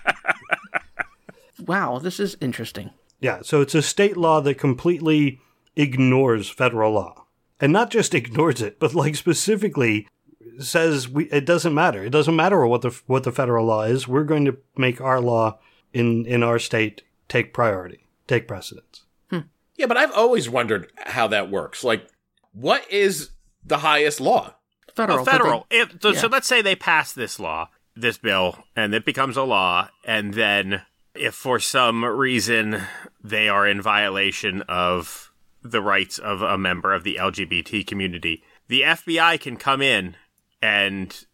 Wow, 1.66 1.98
this 1.98 2.18
is 2.18 2.36
interesting. 2.40 2.90
Yeah, 3.20 3.40
so 3.42 3.60
it's 3.60 3.74
a 3.74 3.82
state 3.82 4.16
law 4.16 4.40
that 4.40 4.58
completely 4.58 5.40
ignores 5.76 6.48
federal 6.48 6.92
law. 6.92 7.26
And 7.60 7.72
not 7.72 7.90
just 7.90 8.14
ignores 8.16 8.60
it, 8.60 8.78
but 8.80 8.94
like 8.94 9.14
specifically 9.16 10.08
says 10.58 11.08
we 11.08 11.24
it 11.26 11.46
doesn't 11.46 11.74
matter. 11.74 12.04
It 12.04 12.10
doesn't 12.10 12.36
matter 12.36 12.66
what 12.66 12.82
the 12.82 13.00
what 13.06 13.22
the 13.24 13.32
federal 13.32 13.66
law 13.66 13.82
is. 13.82 14.08
We're 14.08 14.24
going 14.24 14.44
to 14.46 14.56
make 14.76 15.00
our 15.00 15.20
law 15.20 15.58
in 15.92 16.26
in 16.26 16.42
our 16.42 16.58
state 16.58 17.02
take 17.28 17.54
priority, 17.54 18.06
take 18.26 18.48
precedence. 18.48 19.04
Hmm. 19.30 19.40
Yeah, 19.76 19.86
but 19.86 19.96
I've 19.96 20.12
always 20.12 20.50
wondered 20.50 20.90
how 20.96 21.28
that 21.28 21.50
works. 21.50 21.84
Like, 21.84 22.06
what 22.52 22.90
is 22.90 23.30
the 23.64 23.78
highest 23.78 24.20
law? 24.20 24.54
Federal. 24.94 25.18
Well, 25.18 25.24
but 25.24 25.30
federal. 25.32 25.66
If, 25.70 26.02
so, 26.02 26.12
so 26.12 26.26
let's 26.28 26.46
say 26.46 26.60
they 26.62 26.76
pass 26.76 27.12
this 27.12 27.40
law, 27.40 27.68
this 27.96 28.18
bill, 28.18 28.58
and 28.76 28.94
it 28.94 29.04
becomes 29.04 29.36
a 29.36 29.42
law, 29.42 29.88
and 30.04 30.34
then 30.34 30.82
if 31.14 31.34
for 31.34 31.58
some 31.58 32.04
reason 32.04 32.82
they 33.22 33.48
are 33.48 33.66
in 33.66 33.80
violation 33.80 34.62
of 34.62 35.32
the 35.62 35.80
rights 35.82 36.18
of 36.18 36.42
a 36.42 36.58
member 36.58 36.92
of 36.92 37.04
the 37.04 37.16
LGBT 37.20 37.86
community, 37.86 38.42
the 38.68 38.82
FBI 38.82 39.40
can 39.40 39.56
come 39.56 39.80
in 39.80 40.16
and 40.60 41.24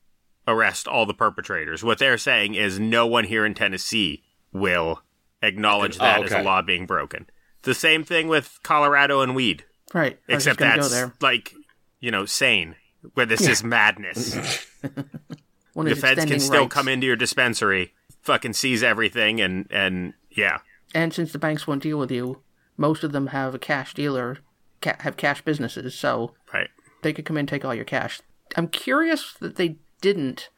arrest 0.47 0.87
all 0.89 1.07
the 1.07 1.15
perpetrators. 1.15 1.83
What 1.85 1.99
they're 1.99 2.19
saying 2.19 2.55
is 2.55 2.79
no 2.79 3.07
one 3.07 3.25
here 3.25 3.45
in 3.45 3.55
Tennessee 3.55 4.23
will 4.53 5.03
acknowledge 5.43 5.97
Oh, 5.97 6.05
that 6.05 6.23
as 6.25 6.33
a 6.33 6.43
law 6.43 6.63
being 6.63 6.87
broken. 6.87 7.27
The 7.63 7.75
same 7.75 8.05
thing 8.05 8.29
with 8.29 8.59
Colorado 8.63 9.21
and 9.21 9.35
weed. 9.35 9.65
right. 9.93 10.19
I 10.29 10.33
Except 10.35 10.59
that's 10.59 10.89
go 10.89 10.95
there. 10.95 11.15
like, 11.21 11.53
you 12.01 12.11
know, 12.11 12.27
sane. 12.27 12.77
Where 13.15 13.27
this 13.27 13.47
is 13.47 13.63
madness. 13.63 14.67
One 15.73 15.87
the 15.87 15.95
feds 15.95 16.25
can 16.25 16.41
still 16.41 16.63
rights. 16.63 16.75
come 16.75 16.89
into 16.89 17.07
your 17.07 17.15
dispensary, 17.15 17.95
fucking 18.23 18.55
seize 18.55 18.83
everything, 18.83 19.41
and 19.41 19.67
and 19.71 20.15
yeah, 20.31 20.59
And 20.95 21.15
since 21.15 21.33
the 21.33 21.39
banks 21.39 21.67
won't 21.67 21.83
deal 21.83 21.99
with 21.99 22.11
you, 22.11 22.43
most 22.77 23.05
of 23.05 23.13
them 23.13 23.29
have 23.29 23.55
a 23.55 23.59
cash 23.59 23.95
dealer, 23.95 24.39
ca- 24.81 24.97
have 25.01 25.17
cash 25.17 25.43
businesses, 25.43 25.95
so 25.95 26.35
right. 26.53 26.69
they 27.03 27.13
could 27.13 27.25
come 27.25 27.37
in 27.37 27.41
and 27.41 27.49
take 27.49 27.65
all 27.65 27.75
your 27.75 27.85
cash. 27.85 28.21
I'm 28.57 28.69
curious 28.69 29.35
that 29.41 29.57
they 29.57 29.77
didn't 30.01 30.49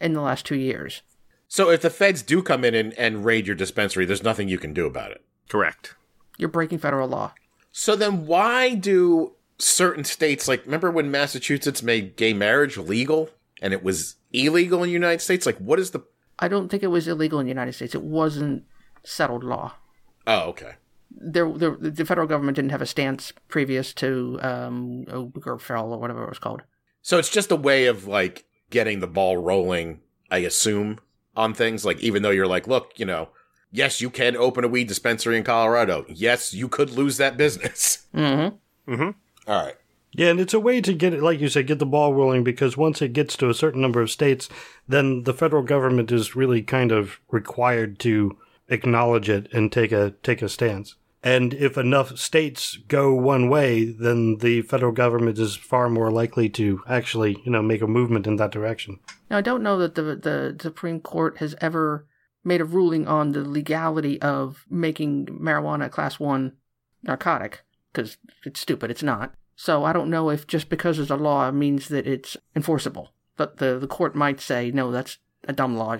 in 0.00 0.12
the 0.12 0.20
last 0.20 0.46
two 0.46 0.56
years. 0.56 1.02
So 1.48 1.70
if 1.70 1.80
the 1.80 1.90
feds 1.90 2.22
do 2.22 2.42
come 2.42 2.64
in 2.64 2.74
and, 2.74 2.92
and 2.94 3.24
raid 3.24 3.46
your 3.46 3.56
dispensary, 3.56 4.04
there's 4.04 4.22
nothing 4.22 4.48
you 4.48 4.58
can 4.58 4.74
do 4.74 4.86
about 4.86 5.12
it. 5.12 5.24
Correct. 5.48 5.94
You're 6.36 6.50
breaking 6.50 6.78
federal 6.78 7.08
law. 7.08 7.32
So 7.72 7.96
then 7.96 8.26
why 8.26 8.74
do 8.74 9.32
certain 9.58 10.04
states 10.04 10.46
like 10.48 10.64
remember 10.64 10.90
when 10.90 11.10
Massachusetts 11.10 11.82
made 11.82 12.16
gay 12.16 12.32
marriage 12.32 12.76
legal 12.76 13.30
and 13.60 13.72
it 13.72 13.82
was 13.82 14.16
illegal 14.32 14.82
in 14.82 14.88
the 14.88 14.92
United 14.92 15.20
States? 15.20 15.46
Like 15.46 15.58
what 15.58 15.78
is 15.78 15.90
the 15.90 16.02
I 16.38 16.48
don't 16.48 16.68
think 16.68 16.82
it 16.82 16.88
was 16.88 17.08
illegal 17.08 17.40
in 17.40 17.46
the 17.46 17.50
United 17.50 17.74
States. 17.74 17.94
It 17.94 18.02
wasn't 18.02 18.64
settled 19.02 19.42
law. 19.42 19.74
Oh, 20.26 20.48
okay. 20.50 20.74
There, 21.10 21.50
there, 21.52 21.76
the 21.80 22.04
federal 22.04 22.26
government 22.26 22.56
didn't 22.56 22.70
have 22.70 22.82
a 22.82 22.86
stance 22.86 23.32
previous 23.48 23.92
to 23.94 24.38
um, 24.42 25.04
Obergefell 25.08 25.90
or 25.90 25.98
whatever 25.98 26.22
it 26.22 26.28
was 26.28 26.38
called. 26.38 26.62
So 27.02 27.18
it's 27.18 27.30
just 27.30 27.50
a 27.50 27.56
way 27.56 27.86
of 27.86 28.06
like 28.06 28.44
getting 28.70 29.00
the 29.00 29.06
ball 29.06 29.38
rolling, 29.38 30.00
I 30.30 30.38
assume, 30.38 31.00
on 31.34 31.54
things. 31.54 31.84
Like 31.84 32.00
even 32.00 32.22
though 32.22 32.30
you're 32.30 32.46
like, 32.46 32.68
look, 32.68 32.92
you 32.96 33.06
know, 33.06 33.30
yes, 33.72 34.00
you 34.00 34.10
can 34.10 34.36
open 34.36 34.64
a 34.64 34.68
weed 34.68 34.86
dispensary 34.86 35.36
in 35.36 35.44
Colorado. 35.44 36.04
Yes, 36.08 36.54
you 36.54 36.68
could 36.68 36.90
lose 36.90 37.16
that 37.16 37.36
business. 37.36 38.06
Mm-hmm. 38.14 38.92
Mm-hmm. 38.92 39.10
All 39.48 39.64
right. 39.64 39.74
Yeah, 40.12 40.28
and 40.28 40.40
it's 40.40 40.54
a 40.54 40.60
way 40.60 40.80
to 40.80 40.92
get 40.92 41.14
it, 41.14 41.22
like 41.22 41.40
you 41.40 41.48
said, 41.48 41.66
get 41.66 41.78
the 41.78 41.86
ball 41.86 42.14
rolling 42.14 42.44
because 42.44 42.76
once 42.76 43.02
it 43.02 43.12
gets 43.12 43.36
to 43.38 43.50
a 43.50 43.54
certain 43.54 43.80
number 43.80 44.00
of 44.00 44.10
states, 44.10 44.48
then 44.86 45.24
the 45.24 45.34
federal 45.34 45.62
government 45.62 46.10
is 46.12 46.36
really 46.36 46.62
kind 46.62 46.92
of 46.92 47.20
required 47.30 47.98
to 48.00 48.36
acknowledge 48.68 49.28
it 49.28 49.52
and 49.52 49.72
take 49.72 49.92
a 49.92 50.14
take 50.22 50.42
a 50.42 50.48
stance. 50.48 50.96
And 51.22 51.52
if 51.54 51.76
enough 51.76 52.16
states 52.16 52.78
go 52.88 53.12
one 53.12 53.48
way, 53.48 53.84
then 53.84 54.36
the 54.38 54.62
federal 54.62 54.92
government 54.92 55.38
is 55.38 55.56
far 55.56 55.90
more 55.90 56.10
likely 56.10 56.48
to 56.50 56.82
actually, 56.88 57.42
you 57.44 57.50
know, 57.50 57.62
make 57.62 57.82
a 57.82 57.86
movement 57.86 58.26
in 58.26 58.36
that 58.36 58.52
direction. 58.52 59.00
Now, 59.28 59.38
I 59.38 59.42
don't 59.42 59.62
know 59.62 59.78
that 59.78 59.94
the 59.94 60.02
the 60.02 60.56
Supreme 60.60 61.00
Court 61.00 61.38
has 61.38 61.54
ever 61.60 62.06
made 62.44 62.60
a 62.60 62.64
ruling 62.64 63.06
on 63.06 63.32
the 63.32 63.46
legality 63.46 64.20
of 64.22 64.64
making 64.70 65.26
marijuana 65.26 65.86
a 65.86 65.90
class 65.90 66.18
one 66.18 66.52
narcotic 67.02 67.62
because 67.92 68.16
it's 68.44 68.60
stupid. 68.60 68.90
It's 68.90 69.02
not. 69.02 69.34
So 69.56 69.84
I 69.84 69.92
don't 69.92 70.10
know 70.10 70.30
if 70.30 70.46
just 70.46 70.68
because 70.68 70.98
it's 70.98 71.10
a 71.10 71.16
law 71.16 71.50
means 71.50 71.88
that 71.88 72.06
it's 72.06 72.36
enforceable. 72.54 73.10
But 73.36 73.58
the 73.58 73.78
the 73.78 73.86
court 73.86 74.14
might 74.14 74.40
say 74.40 74.70
no, 74.70 74.90
that's 74.90 75.18
a 75.44 75.52
dumb 75.52 75.76
law. 75.76 75.98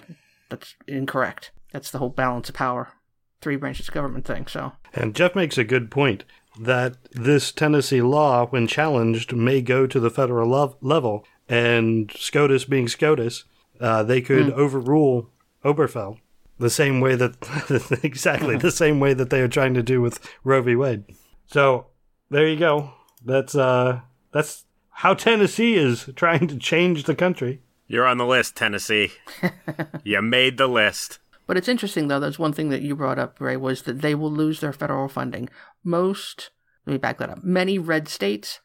That's 0.49 0.77
incorrect. 0.87 1.53
That's 1.73 1.91
the 1.91 1.99
whole 1.99 2.09
balance 2.09 2.49
of 2.49 2.55
power, 2.55 2.93
three 3.41 3.57
branches 3.57 3.89
of 3.89 3.95
government 3.95 4.25
thing. 4.25 4.47
So 4.47 4.73
And 4.95 5.15
Jeff 5.15 5.35
makes 5.35 5.59
a 5.59 5.65
good 5.65 5.91
point 5.91 6.25
that 6.61 6.97
this 7.13 7.53
Tennessee 7.53 8.03
law, 8.03 8.47
when 8.47 8.67
challenged, 8.67 9.35
may 9.35 9.61
go 9.61 9.87
to 9.87 10.01
the 10.01 10.11
federal 10.11 10.49
lov- 10.49 10.77
level. 10.81 11.25
And 11.49 12.11
SCOTUS 12.13 12.65
being 12.65 12.89
SCOTUS, 12.89 13.45
uh, 13.81 14.03
they 14.03 14.21
could 14.21 14.51
overrule 14.53 15.31
Oberfell 15.65 16.19
the 16.59 16.71
same 16.71 17.01
way 17.01 17.15
that, 17.15 18.01
exactly 18.03 18.57
the 18.59 18.73
same 18.73 19.01
way 19.01 19.15
that 19.15 19.31
they 19.31 19.41
are 19.41 19.49
trying 19.49 19.75
to 19.75 19.83
do 19.83 20.01
with 20.01 20.19
Roe 20.45 20.63
v. 20.63 20.75
Wade. 20.75 21.05
So 21.49 21.87
there 22.31 22.47
you 22.47 22.59
go. 22.59 22.93
That's 23.25 23.55
uh, 23.55 24.01
that's 24.33 24.65
how 24.91 25.15
Tennessee 25.15 25.75
is 25.75 26.11
trying 26.15 26.47
to 26.49 26.57
change 26.57 27.05
the 27.05 27.15
country. 27.15 27.63
You're 27.87 28.07
on 28.07 28.19
the 28.19 28.27
list, 28.27 28.55
Tennessee. 28.55 29.13
you 30.05 30.21
made 30.21 30.59
the 30.59 30.67
list. 30.67 31.19
But 31.47 31.57
it's 31.57 31.69
interesting, 31.69 32.09
though. 32.09 32.21
That's 32.21 32.39
one 32.39 32.53
thing 32.53 32.69
that 32.69 32.83
you 32.83 32.95
brought 32.95 33.19
up, 33.19 33.41
Ray, 33.41 33.57
was 33.57 33.83
that 33.83 34.03
they 34.03 34.15
will 34.15 34.31
lose 34.31 34.61
their 34.61 34.75
federal 34.75 35.09
funding. 35.09 35.49
Most, 35.83 36.51
let 36.85 36.93
me 36.93 36.99
back 36.99 37.17
that 37.19 37.31
up. 37.31 37.43
Many 37.43 37.79
red 37.79 38.09
states 38.09 38.61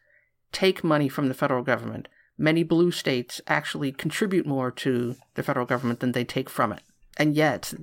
take 0.51 0.83
money 0.83 1.07
from 1.07 1.29
the 1.29 1.33
federal 1.33 1.63
government. 1.63 2.09
Many 2.37 2.63
blue 2.63 2.91
states 2.91 3.39
actually 3.47 3.93
contribute 3.93 4.45
more 4.45 4.69
to 4.71 5.15
the 5.35 5.43
federal 5.43 5.65
government 5.65 6.01
than 6.01 6.11
they 6.11 6.25
take 6.25 6.49
from 6.49 6.73
it. 6.73 6.81
And 7.15 7.33
yet, 7.35 7.73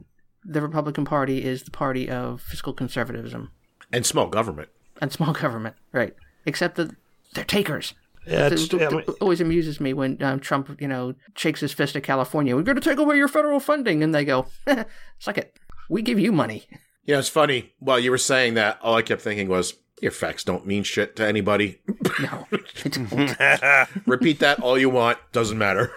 the 0.45 0.61
Republican 0.61 1.07
Party 1.07 1.43
is 1.43 1.63
the 1.63 1.71
party 1.71 2.11
of 2.11 2.43
fiscal 2.43 2.75
conservatism 2.75 3.53
And 3.91 4.05
small 4.05 4.27
government. 4.27 4.69
And 5.01 5.13
small 5.13 5.33
government, 5.33 5.77
right? 5.93 6.15
Except 6.47 6.77
that 6.77 6.91
they're 7.35 7.45
takers. 7.45 7.95
Yeah, 8.27 8.47
It, 8.47 8.53
it's, 8.53 8.75
I 8.75 8.89
mean, 8.89 9.05
always 9.21 9.41
amuses 9.41 9.81
me 9.81 9.95
when 9.95 10.23
um, 10.23 10.41
Trump, 10.41 10.81
you 10.81 10.87
know, 10.87 11.15
shakes 11.37 11.61
his 11.61 11.73
fist 11.73 11.97
at 11.97 12.03
California. 12.03 12.55
We're 12.55 12.63
going 12.63 12.77
to 12.77 12.83
take 12.83 12.99
away 12.99 13.17
your 13.17 13.29
federal 13.29 13.61
funding, 13.61 14.03
and 14.03 14.15
they 14.15 14.25
go, 14.25 14.47
"Suck 15.19 15.39
it. 15.39 15.57
We 15.89 16.03
give 16.03 16.19
you 16.19 16.31
money." 16.31 16.67
You 17.05 17.15
know, 17.15 17.19
it's 17.21 17.31
funny. 17.31 17.73
While 17.79 17.99
you 17.99 18.11
were 18.11 18.19
saying 18.19 18.55
that, 18.55 18.79
all 18.83 18.95
I 18.95 19.03
kept 19.03 19.23
thinking 19.23 19.49
was, 19.49 19.75
your 20.03 20.13
facts 20.13 20.45
don't 20.45 20.67
mean 20.67 20.83
shit 20.83 21.17
to 21.17 21.27
anybody. 21.27 21.81
No, 22.21 22.47
they 22.85 22.91
don't. 22.91 23.89
Repeat 24.07 24.41
that 24.41 24.61
all 24.61 24.79
you 24.79 24.91
want. 24.91 25.19
Doesn't 25.33 25.59
matter. 25.59 25.93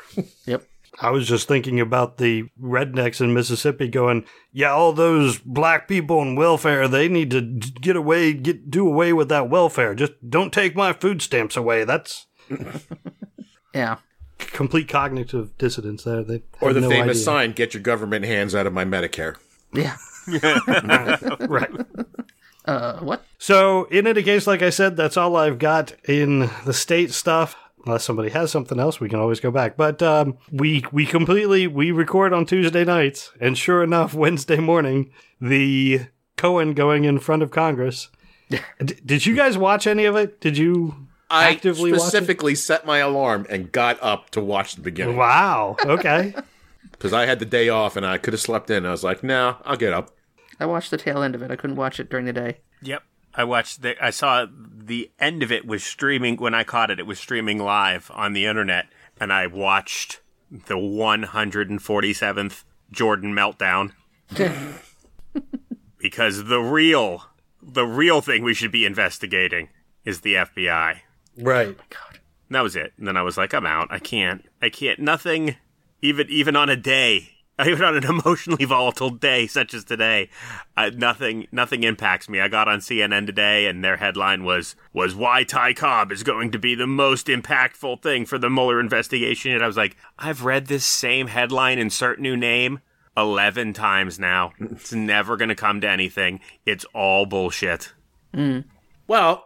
yep. 0.45 0.63
I 1.01 1.09
was 1.09 1.27
just 1.27 1.47
thinking 1.47 1.79
about 1.79 2.17
the 2.17 2.43
rednecks 2.61 3.19
in 3.19 3.33
Mississippi 3.33 3.87
going, 3.87 4.25
yeah, 4.51 4.71
all 4.71 4.93
those 4.93 5.39
black 5.39 5.87
people 5.87 6.19
on 6.19 6.35
welfare, 6.35 6.87
they 6.87 7.07
need 7.07 7.31
to 7.31 7.41
get 7.41 7.95
away, 7.95 8.33
get 8.33 8.69
do 8.69 8.87
away 8.87 9.11
with 9.11 9.27
that 9.29 9.49
welfare. 9.49 9.95
Just 9.95 10.13
don't 10.29 10.53
take 10.53 10.75
my 10.75 10.93
food 10.93 11.21
stamps 11.21 11.57
away. 11.57 11.83
That's 11.83 12.27
Yeah. 13.73 13.97
complete 14.37 14.87
cognitive 14.87 15.57
dissonance 15.57 16.03
there. 16.03 16.23
They 16.23 16.43
Or 16.61 16.73
the 16.73 16.81
no 16.81 16.89
famous 16.89 17.17
idea. 17.17 17.23
sign, 17.23 17.51
get 17.53 17.73
your 17.73 17.81
government 17.81 18.25
hands 18.25 18.53
out 18.53 18.67
of 18.67 18.73
my 18.73 18.85
Medicare. 18.85 19.37
Yeah. 19.73 19.97
right. 21.47 21.71
Uh, 22.65 22.99
what? 22.99 23.25
So, 23.39 23.85
in 23.85 24.07
any 24.07 24.23
case, 24.23 24.47
like 24.47 24.61
I 24.61 24.69
said, 24.69 24.95
that's 24.95 25.17
all 25.17 25.35
I've 25.35 25.59
got 25.59 25.93
in 26.07 26.49
the 26.65 26.73
state 26.73 27.11
stuff. 27.11 27.55
Unless 27.85 28.05
somebody 28.05 28.29
has 28.29 28.49
something 28.49 28.79
else, 28.79 28.99
we 29.01 29.09
can 29.09 29.19
always 29.19 29.39
go 29.41 29.51
back. 29.51 29.75
But 29.75 30.01
um, 30.01 30.37
we 30.51 30.85
we 30.91 31.05
completely 31.05 31.67
we 31.67 31.91
record 31.91 32.31
on 32.31 32.45
Tuesday 32.45 32.85
nights, 32.85 33.31
and 33.41 33.57
sure 33.57 33.83
enough, 33.83 34.13
Wednesday 34.13 34.57
morning, 34.57 35.11
the 35.41 36.01
Cohen 36.37 36.73
going 36.73 37.03
in 37.03 37.19
front 37.19 37.43
of 37.43 37.51
Congress. 37.51 38.09
D- 38.49 38.95
did 39.05 39.25
you 39.25 39.35
guys 39.35 39.57
watch 39.57 39.85
any 39.87 40.05
of 40.05 40.15
it? 40.15 40.39
Did 40.39 40.57
you 40.57 41.07
I 41.29 41.49
actively 41.49 41.91
watch 41.91 41.99
it? 41.99 42.03
specifically 42.03 42.55
set 42.55 42.85
my 42.85 42.99
alarm 42.99 43.45
and 43.49 43.71
got 43.71 44.01
up 44.01 44.29
to 44.31 44.41
watch 44.41 44.75
the 44.75 44.81
beginning 44.81 45.17
Wow. 45.17 45.75
Okay. 45.83 46.33
because 46.91 47.13
I 47.13 47.25
had 47.25 47.39
the 47.39 47.45
day 47.45 47.69
off 47.69 47.97
and 47.97 48.05
I 48.05 48.17
could 48.17 48.33
have 48.33 48.41
slept 48.41 48.69
in. 48.69 48.85
I 48.85 48.91
was 48.91 49.03
like, 49.03 49.23
no, 49.23 49.57
I'll 49.65 49.75
get 49.77 49.93
up. 49.93 50.11
I 50.59 50.65
watched 50.67 50.91
the 50.91 50.97
tail 50.97 51.23
end 51.23 51.33
of 51.35 51.41
it. 51.41 51.49
I 51.51 51.55
couldn't 51.55 51.75
watch 51.75 51.99
it 51.99 52.09
during 52.09 52.25
the 52.25 52.33
day. 52.33 52.59
Yep. 52.81 53.03
I 53.35 53.43
watched 53.45 53.81
the 53.81 53.95
I 54.03 54.11
saw 54.11 54.45
the 54.85 55.11
end 55.19 55.43
of 55.43 55.51
it 55.51 55.65
was 55.65 55.83
streaming 55.83 56.37
when 56.37 56.53
I 56.53 56.63
caught 56.63 56.91
it 56.91 56.99
it 56.99 57.07
was 57.07 57.19
streaming 57.19 57.59
live 57.59 58.11
on 58.13 58.33
the 58.33 58.45
internet 58.45 58.87
and 59.19 59.31
I 59.31 59.47
watched 59.47 60.19
the 60.51 60.75
147th 60.75 62.63
Jordan 62.91 63.33
meltdown 63.33 63.91
because 65.97 66.45
the 66.45 66.59
real 66.59 67.23
the 67.61 67.85
real 67.85 68.21
thing 68.21 68.43
we 68.43 68.53
should 68.53 68.71
be 68.71 68.85
investigating 68.85 69.69
is 70.03 70.21
the 70.21 70.35
FBI. 70.35 70.99
right. 71.37 71.77
Oh 71.79 71.83
God. 71.89 72.19
And 72.49 72.55
that 72.55 72.61
was 72.61 72.75
it. 72.75 72.93
And 72.97 73.07
then 73.07 73.17
I 73.17 73.21
was 73.23 73.37
like 73.37 73.53
I'm 73.53 73.65
out. 73.65 73.87
I 73.89 73.99
can't. 73.99 74.45
I 74.61 74.69
can't 74.69 74.99
nothing 74.99 75.55
even 76.01 76.27
even 76.29 76.55
on 76.55 76.69
a 76.69 76.75
day 76.75 77.29
even 77.65 77.83
on 77.83 77.95
an 77.95 78.03
emotionally 78.03 78.65
volatile 78.65 79.09
day 79.09 79.45
such 79.47 79.73
as 79.73 79.83
today, 79.83 80.29
uh, 80.75 80.89
nothing 80.95 81.47
nothing 81.51 81.83
impacts 81.83 82.27
me. 82.27 82.39
I 82.39 82.47
got 82.47 82.67
on 82.67 82.79
CNN 82.79 83.25
today, 83.25 83.67
and 83.67 83.83
their 83.83 83.97
headline 83.97 84.43
was 84.43 84.75
was 84.91 85.15
why 85.15 85.43
Ty 85.43 85.73
Cobb 85.73 86.11
is 86.11 86.23
going 86.23 86.51
to 86.51 86.59
be 86.59 86.75
the 86.75 86.87
most 86.87 87.27
impactful 87.27 88.01
thing 88.01 88.25
for 88.25 88.37
the 88.37 88.49
Mueller 88.49 88.79
investigation. 88.79 89.51
And 89.51 89.63
I 89.63 89.67
was 89.67 89.77
like, 89.77 89.95
I've 90.17 90.43
read 90.43 90.67
this 90.67 90.85
same 90.85 91.27
headline, 91.27 91.79
insert 91.79 92.19
new 92.19 92.35
name. 92.35 92.79
11 93.15 93.73
times 93.73 94.17
now. 94.17 94.53
It's 94.59 94.91
never 94.91 95.37
going 95.37 95.49
to 95.49 95.55
come 95.55 95.79
to 95.81 95.87
anything. 95.87 96.39
It's 96.65 96.83
all 96.95 97.27
bullshit. 97.27 97.93
Well, 99.07 99.45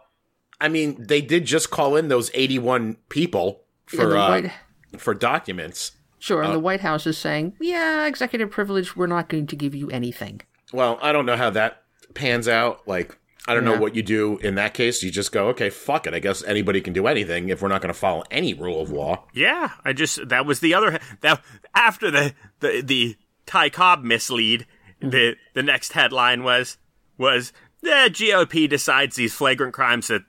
I 0.58 0.68
mean, 0.68 0.96
they 0.98 1.20
did 1.20 1.44
just 1.44 1.70
call 1.70 1.94
in 1.94 2.08
those 2.08 2.30
81 2.32 2.96
people 3.10 3.64
for 3.84 4.06
the 4.06 4.18
uh, 4.18 4.48
for 4.96 5.12
documents. 5.12 5.92
Sure, 6.18 6.42
Uh, 6.42 6.46
and 6.46 6.54
the 6.54 6.58
White 6.60 6.80
House 6.80 7.06
is 7.06 7.16
saying, 7.18 7.54
yeah, 7.60 8.06
executive 8.06 8.50
privilege, 8.50 8.96
we're 8.96 9.06
not 9.06 9.28
going 9.28 9.46
to 9.46 9.56
give 9.56 9.74
you 9.74 9.88
anything. 9.90 10.40
Well, 10.72 10.98
I 11.00 11.12
don't 11.12 11.26
know 11.26 11.36
how 11.36 11.50
that 11.50 11.82
pans 12.14 12.48
out. 12.48 12.86
Like, 12.86 13.16
I 13.46 13.54
don't 13.54 13.64
know 13.64 13.78
what 13.78 13.94
you 13.94 14.02
do 14.02 14.36
in 14.38 14.56
that 14.56 14.74
case. 14.74 15.02
You 15.02 15.10
just 15.10 15.32
go, 15.32 15.48
okay, 15.48 15.70
fuck 15.70 16.06
it. 16.06 16.12
I 16.12 16.18
guess 16.18 16.44
anybody 16.44 16.82
can 16.82 16.92
do 16.92 17.06
anything 17.06 17.48
if 17.48 17.62
we're 17.62 17.68
not 17.68 17.80
going 17.80 17.92
to 17.92 17.98
follow 17.98 18.24
any 18.30 18.52
rule 18.52 18.82
of 18.82 18.90
law. 18.90 19.24
Yeah, 19.32 19.70
I 19.84 19.94
just 19.94 20.28
that 20.28 20.44
was 20.44 20.60
the 20.60 20.74
other 20.74 20.98
that 21.22 21.40
after 21.74 22.10
the 22.10 22.34
the 22.60 22.82
the 22.82 23.16
Ty 23.46 23.70
Cobb 23.70 24.02
mislead, 24.04 24.66
the 25.00 25.36
the 25.54 25.62
next 25.62 25.94
headline 25.94 26.42
was 26.42 26.76
was 27.16 27.54
the 27.80 28.10
GOP 28.12 28.68
decides 28.68 29.16
these 29.16 29.32
flagrant 29.32 29.72
crimes 29.72 30.08
that 30.08 30.24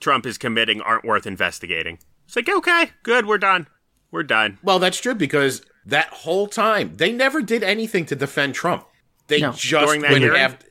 Trump 0.00 0.26
is 0.26 0.36
committing 0.36 0.80
aren't 0.80 1.04
worth 1.04 1.28
investigating. 1.28 1.98
It's 2.26 2.34
like 2.34 2.48
okay, 2.48 2.90
good, 3.04 3.26
we're 3.26 3.38
done, 3.38 3.68
we're 4.14 4.22
done. 4.22 4.58
Well, 4.62 4.78
that's 4.78 4.98
true 5.00 5.14
because 5.14 5.60
that 5.84 6.08
whole 6.08 6.46
time 6.46 6.94
they 6.96 7.12
never 7.12 7.42
did 7.42 7.62
anything 7.62 8.06
to 8.06 8.16
defend 8.16 8.54
Trump. 8.54 8.86
They 9.26 9.40
No. 9.40 9.52
just 9.52 9.86
During 9.86 10.02
that 10.02 10.12
went 10.12 10.22
hearing? 10.24 10.40
after. 10.40 10.66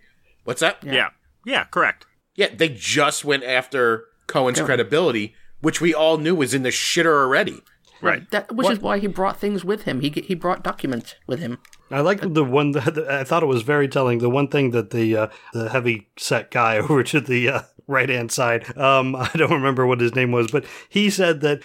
What's 0.45 0.61
that? 0.61 0.77
Yeah, 0.83 1.09
yeah, 1.45 1.65
correct. 1.65 2.05
Yeah, 2.35 2.49
they 2.55 2.69
just 2.69 3.23
went 3.23 3.43
after 3.43 4.05
Cohen's 4.27 4.59
Yeah. 4.59 4.65
credibility, 4.65 5.35
which 5.61 5.79
we 5.81 5.93
all 5.93 6.17
knew 6.17 6.33
was 6.35 6.53
in 6.53 6.63
the 6.63 6.69
shitter 6.69 7.13
already. 7.21 7.61
Right. 8.03 8.29
That, 8.31 8.53
which 8.53 8.69
is 8.69 8.79
why 8.79 8.99
he 8.99 9.07
brought 9.07 9.39
things 9.39 9.63
with 9.63 9.83
him. 9.83 10.01
He 10.01 10.09
he 10.09 10.35
brought 10.35 10.63
documents 10.63 11.15
with 11.25 11.39
him. 11.39 11.59
I 11.89 12.01
like 12.01 12.21
the 12.33 12.43
one 12.43 12.71
that 12.71 12.97
I 12.97 13.23
thought 13.23 13.43
it 13.43 13.47
was 13.47 13.61
very 13.61 13.87
telling. 13.87 14.19
The 14.19 14.29
one 14.29 14.47
thing 14.47 14.71
that 14.71 14.89
the 14.89 15.15
uh, 15.15 15.27
the 15.53 15.69
heavy 15.69 16.09
set 16.17 16.51
guy 16.51 16.77
over 16.79 17.03
to 17.03 17.21
the 17.21 17.49
uh, 17.49 17.61
right 17.87 18.09
hand 18.09 18.31
side, 18.31 18.77
um, 18.77 19.15
I 19.15 19.29
don't 19.35 19.51
remember 19.51 19.85
what 19.87 20.01
his 20.01 20.15
name 20.15 20.31
was, 20.31 20.51
but 20.51 20.65
he 20.89 21.09
said 21.09 21.41
that 21.41 21.61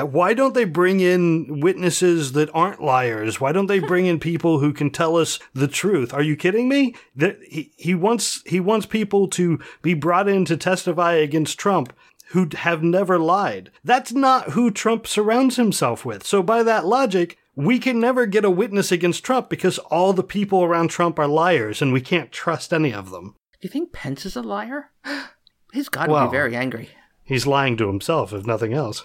why 0.00 0.34
don't 0.34 0.54
they 0.54 0.64
bring 0.64 1.00
in 1.00 1.60
witnesses 1.60 2.32
that 2.32 2.50
aren't 2.54 2.82
liars? 2.82 3.40
Why 3.40 3.52
don't 3.52 3.66
they 3.66 3.78
bring 3.80 4.06
in 4.06 4.20
people 4.20 4.60
who 4.60 4.72
can 4.72 4.90
tell 4.90 5.16
us 5.16 5.38
the 5.52 5.68
truth? 5.68 6.14
Are 6.14 6.22
you 6.22 6.36
kidding 6.36 6.68
me? 6.68 6.94
That 7.16 7.38
he, 7.42 7.72
he 7.76 7.94
wants 7.94 8.42
he 8.46 8.60
wants 8.60 8.86
people 8.86 9.28
to 9.28 9.58
be 9.82 9.94
brought 9.94 10.28
in 10.28 10.44
to 10.46 10.56
testify 10.56 11.14
against 11.14 11.58
Trump 11.58 11.92
who 12.28 12.48
have 12.54 12.82
never 12.82 13.18
lied. 13.18 13.70
That's 13.84 14.12
not 14.12 14.50
who 14.50 14.70
Trump 14.70 15.06
surrounds 15.06 15.56
himself 15.56 16.04
with. 16.04 16.26
So 16.26 16.42
by 16.42 16.62
that 16.62 16.86
logic, 16.86 17.38
we 17.54 17.78
can 17.78 18.00
never 18.00 18.26
get 18.26 18.44
a 18.44 18.50
witness 18.50 18.90
against 18.90 19.24
Trump 19.24 19.48
because 19.48 19.78
all 19.78 20.12
the 20.12 20.22
people 20.24 20.64
around 20.64 20.88
Trump 20.88 21.18
are 21.18 21.28
liars 21.28 21.80
and 21.82 21.92
we 21.92 22.00
can't 22.00 22.32
trust 22.32 22.72
any 22.72 22.92
of 22.92 23.10
them. 23.10 23.34
Do 23.60 23.66
you 23.66 23.70
think 23.70 23.92
Pence 23.92 24.26
is 24.26 24.36
a 24.36 24.42
liar? 24.42 24.90
He's 25.72 25.88
got 25.88 26.06
to 26.06 26.12
Well- 26.12 26.26
be 26.28 26.32
very 26.36 26.56
angry. 26.56 26.90
He's 27.26 27.46
lying 27.46 27.76
to 27.78 27.86
himself, 27.88 28.32
if 28.34 28.44
nothing 28.46 28.74
else. 28.74 29.02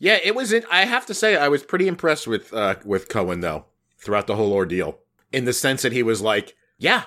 Yeah, 0.00 0.18
it 0.22 0.34
was. 0.34 0.52
In, 0.52 0.64
I 0.70 0.84
have 0.84 1.06
to 1.06 1.14
say, 1.14 1.36
I 1.36 1.48
was 1.48 1.62
pretty 1.64 1.88
impressed 1.88 2.26
with 2.26 2.52
uh, 2.54 2.76
with 2.84 3.08
Cohen 3.08 3.40
though 3.40 3.64
throughout 3.98 4.26
the 4.26 4.36
whole 4.36 4.52
ordeal, 4.52 4.98
in 5.32 5.44
the 5.44 5.52
sense 5.52 5.82
that 5.82 5.92
he 5.92 6.02
was 6.02 6.20
like, 6.20 6.54
"Yeah, 6.78 7.04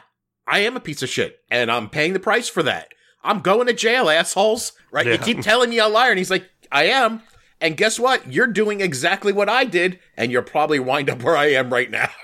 I 0.48 0.60
am 0.60 0.75
a 0.75 0.81
piece 0.81 1.01
of 1.01 1.10
shit, 1.10 1.39
and 1.50 1.72
I'm 1.72 1.90
paying 1.90 2.14
the 2.14 2.20
price 2.20 2.50
for 2.50 2.64
that. 2.64 2.94
I'm 3.24 3.40
going 3.42 3.68
to 3.68 3.74
jail, 3.74 4.10
assholes. 4.10 4.74
Right? 4.92 5.05
You 5.05 5.18
keep 5.18 5.42
telling 5.42 5.70
me 5.70 5.79
I'm 5.79 5.92
a 5.92 5.94
liar, 5.94 6.10
and 6.12 6.18
he's 6.18 6.31
like, 6.31 6.50
I 6.72 6.86
am. 6.86 7.22
And 7.60 7.77
guess 7.77 8.00
what? 8.00 8.31
You're 8.31 8.48
doing 8.48 8.81
exactly 8.81 9.31
what 9.31 9.48
I 9.50 9.64
did, 9.66 10.00
and 10.18 10.31
you'll 10.31 10.42
probably 10.42 10.79
wind 10.79 11.10
up 11.10 11.22
where 11.24 11.38
I 11.38 11.48
am 11.51 11.72
right 11.72 11.90
now. 11.92 12.10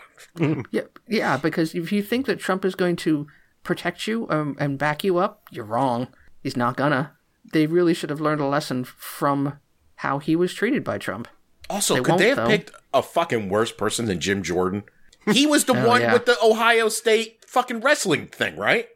Yeah, 0.71 0.81
yeah. 1.07 1.37
Because 1.37 1.73
if 1.73 1.91
you 1.91 2.03
think 2.03 2.27
that 2.27 2.39
Trump 2.39 2.63
is 2.63 2.75
going 2.75 2.95
to 2.97 3.25
protect 3.63 4.05
you 4.05 4.27
um, 4.29 4.55
and 4.59 4.77
back 4.77 5.03
you 5.03 5.17
up, 5.17 5.41
you're 5.51 5.65
wrong. 5.65 6.07
He's 6.43 6.55
not 6.55 6.77
gonna. 6.77 7.13
They 7.53 7.65
really 7.65 7.95
should 7.95 8.11
have 8.11 8.21
learned 8.21 8.41
a 8.41 8.45
lesson 8.45 8.83
from 8.83 9.57
how 9.95 10.19
he 10.19 10.35
was 10.35 10.53
treated 10.53 10.83
by 10.83 10.99
Trump. 10.99 11.27
Also, 11.71 11.95
They 11.95 12.01
could 12.01 12.17
they 12.19 12.27
have 12.29 12.37
though. 12.37 12.47
picked 12.47 12.71
a 12.93 13.01
fucking 13.01 13.49
worse 13.49 13.71
person 13.71 14.05
than 14.05 14.19
Jim 14.19 14.43
Jordan? 14.43 14.83
He 15.31 15.47
was 15.47 15.65
the 15.65 15.73
Oh, 15.83 15.87
one 15.87 16.01
yeah. 16.01 16.13
with 16.13 16.25
the 16.27 16.37
Ohio 16.43 16.89
State 16.89 17.43
fucking 17.45 17.79
wrestling 17.81 18.27
thing, 18.27 18.57
right? 18.57 18.87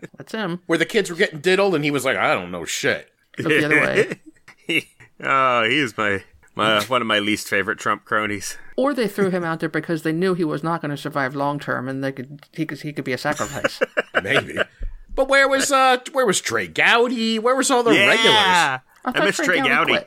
Yep, 0.00 0.10
that's 0.16 0.32
him. 0.32 0.60
Where 0.66 0.78
the 0.78 0.86
kids 0.86 1.10
were 1.10 1.16
getting 1.16 1.40
diddled, 1.40 1.74
and 1.74 1.84
he 1.84 1.90
was 1.90 2.04
like, 2.04 2.16
"I 2.16 2.34
don't 2.34 2.50
know 2.50 2.64
shit." 2.64 3.10
Look 3.38 3.48
the 3.48 3.64
other 3.64 3.80
way. 3.80 4.86
oh, 5.22 5.68
he's 5.68 5.96
my 5.96 6.22
my 6.54 6.82
one 6.84 7.02
of 7.02 7.06
my 7.06 7.18
least 7.18 7.48
favorite 7.48 7.78
Trump 7.78 8.04
cronies. 8.04 8.56
Or 8.76 8.94
they 8.94 9.08
threw 9.08 9.30
him 9.30 9.44
out 9.44 9.60
there 9.60 9.68
because 9.68 10.02
they 10.02 10.12
knew 10.12 10.34
he 10.34 10.44
was 10.44 10.62
not 10.62 10.80
going 10.80 10.90
to 10.90 10.96
survive 10.96 11.34
long 11.34 11.58
term, 11.58 11.88
and 11.88 12.02
they 12.02 12.12
could 12.12 12.46
he 12.52 12.66
could 12.66 12.80
he 12.80 12.92
could 12.92 13.04
be 13.04 13.12
a 13.12 13.18
sacrifice. 13.18 13.80
Maybe. 14.22 14.56
but 15.14 15.28
where 15.28 15.48
was 15.48 15.70
uh 15.70 15.98
where 16.12 16.26
was 16.26 16.40
Trey 16.40 16.66
Gowdy? 16.66 17.38
Where 17.38 17.56
was 17.56 17.70
all 17.70 17.82
the 17.82 17.90
regulars? 17.90 18.24
Yeah, 18.24 18.78
I, 19.04 19.12
thought 19.12 19.24
miss 19.24 19.36
Trey 19.36 19.58
Gowdy 19.58 19.92
Gowdy. 19.92 20.04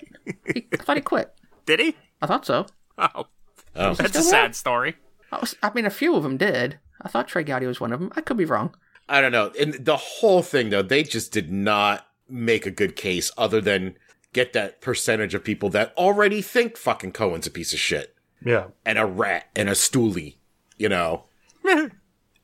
He, 0.53 0.67
I 0.73 0.77
thought 0.77 0.97
he 0.97 1.01
quit. 1.01 1.33
Did 1.65 1.79
he? 1.79 1.95
I 2.21 2.25
thought 2.27 2.45
so. 2.45 2.65
Oh, 2.97 3.27
Oh. 3.75 3.93
that's 3.93 4.15
a 4.17 4.21
sad 4.23 4.55
story. 4.55 4.95
I, 5.31 5.39
was, 5.39 5.55
I 5.61 5.71
mean, 5.73 5.85
a 5.85 5.89
few 5.91 6.15
of 6.15 6.23
them 6.23 6.37
did. 6.37 6.79
I 7.01 7.07
thought 7.07 7.27
Trey 7.27 7.43
Gowdy 7.43 7.65
was 7.67 7.79
one 7.79 7.93
of 7.93 7.99
them. 7.99 8.11
I 8.15 8.21
could 8.21 8.35
be 8.37 8.45
wrong. 8.45 8.75
I 9.09 9.21
don't 9.21 9.31
know. 9.31 9.51
And 9.59 9.73
the 9.73 9.97
whole 9.97 10.41
thing 10.43 10.69
though, 10.69 10.81
they 10.83 11.03
just 11.03 11.31
did 11.31 11.51
not 11.51 12.05
make 12.29 12.65
a 12.65 12.71
good 12.71 12.95
case 12.95 13.31
other 13.37 13.59
than 13.59 13.95
get 14.33 14.53
that 14.53 14.79
percentage 14.81 15.33
of 15.33 15.43
people 15.43 15.69
that 15.71 15.91
already 15.97 16.41
think 16.41 16.77
fucking 16.77 17.11
Cohen's 17.11 17.47
a 17.47 17.51
piece 17.51 17.73
of 17.73 17.79
shit 17.79 18.15
Yeah. 18.45 18.65
and 18.85 18.99
a 18.99 19.05
rat 19.05 19.47
and 19.55 19.67
a 19.67 19.73
stoolie, 19.73 20.35
you 20.77 20.87
know. 20.89 21.25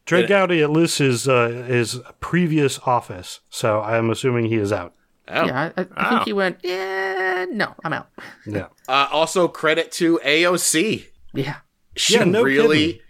Trey 0.06 0.26
Gowdy 0.28 0.62
at 0.62 0.70
least 0.70 1.00
his 1.00 1.28
uh, 1.28 1.48
his 1.68 2.00
previous 2.20 2.80
office, 2.86 3.40
so 3.50 3.82
I'm 3.82 4.10
assuming 4.12 4.46
he 4.46 4.56
is 4.58 4.72
out. 4.72 4.94
Oh. 5.28 5.46
Yeah, 5.46 5.72
I, 5.76 5.82
I 5.82 5.86
Wow. 6.04 6.10
think 6.12 6.26
he 6.26 6.34
went. 6.34 6.60
Yeah, 6.64 7.46
no, 7.50 7.74
I'm 7.84 7.94
out. 7.94 8.10
Yeah. 8.46 8.68
Uh, 8.88 9.08
also 9.12 9.48
credit 9.48 9.92
to 9.94 10.20
AOC. 10.24 11.06
Yeah, 11.34 11.56
She 11.96 12.14
Yeah, 12.16 12.24
no 12.26 12.44
really 12.44 12.86
kidding. 12.86 13.02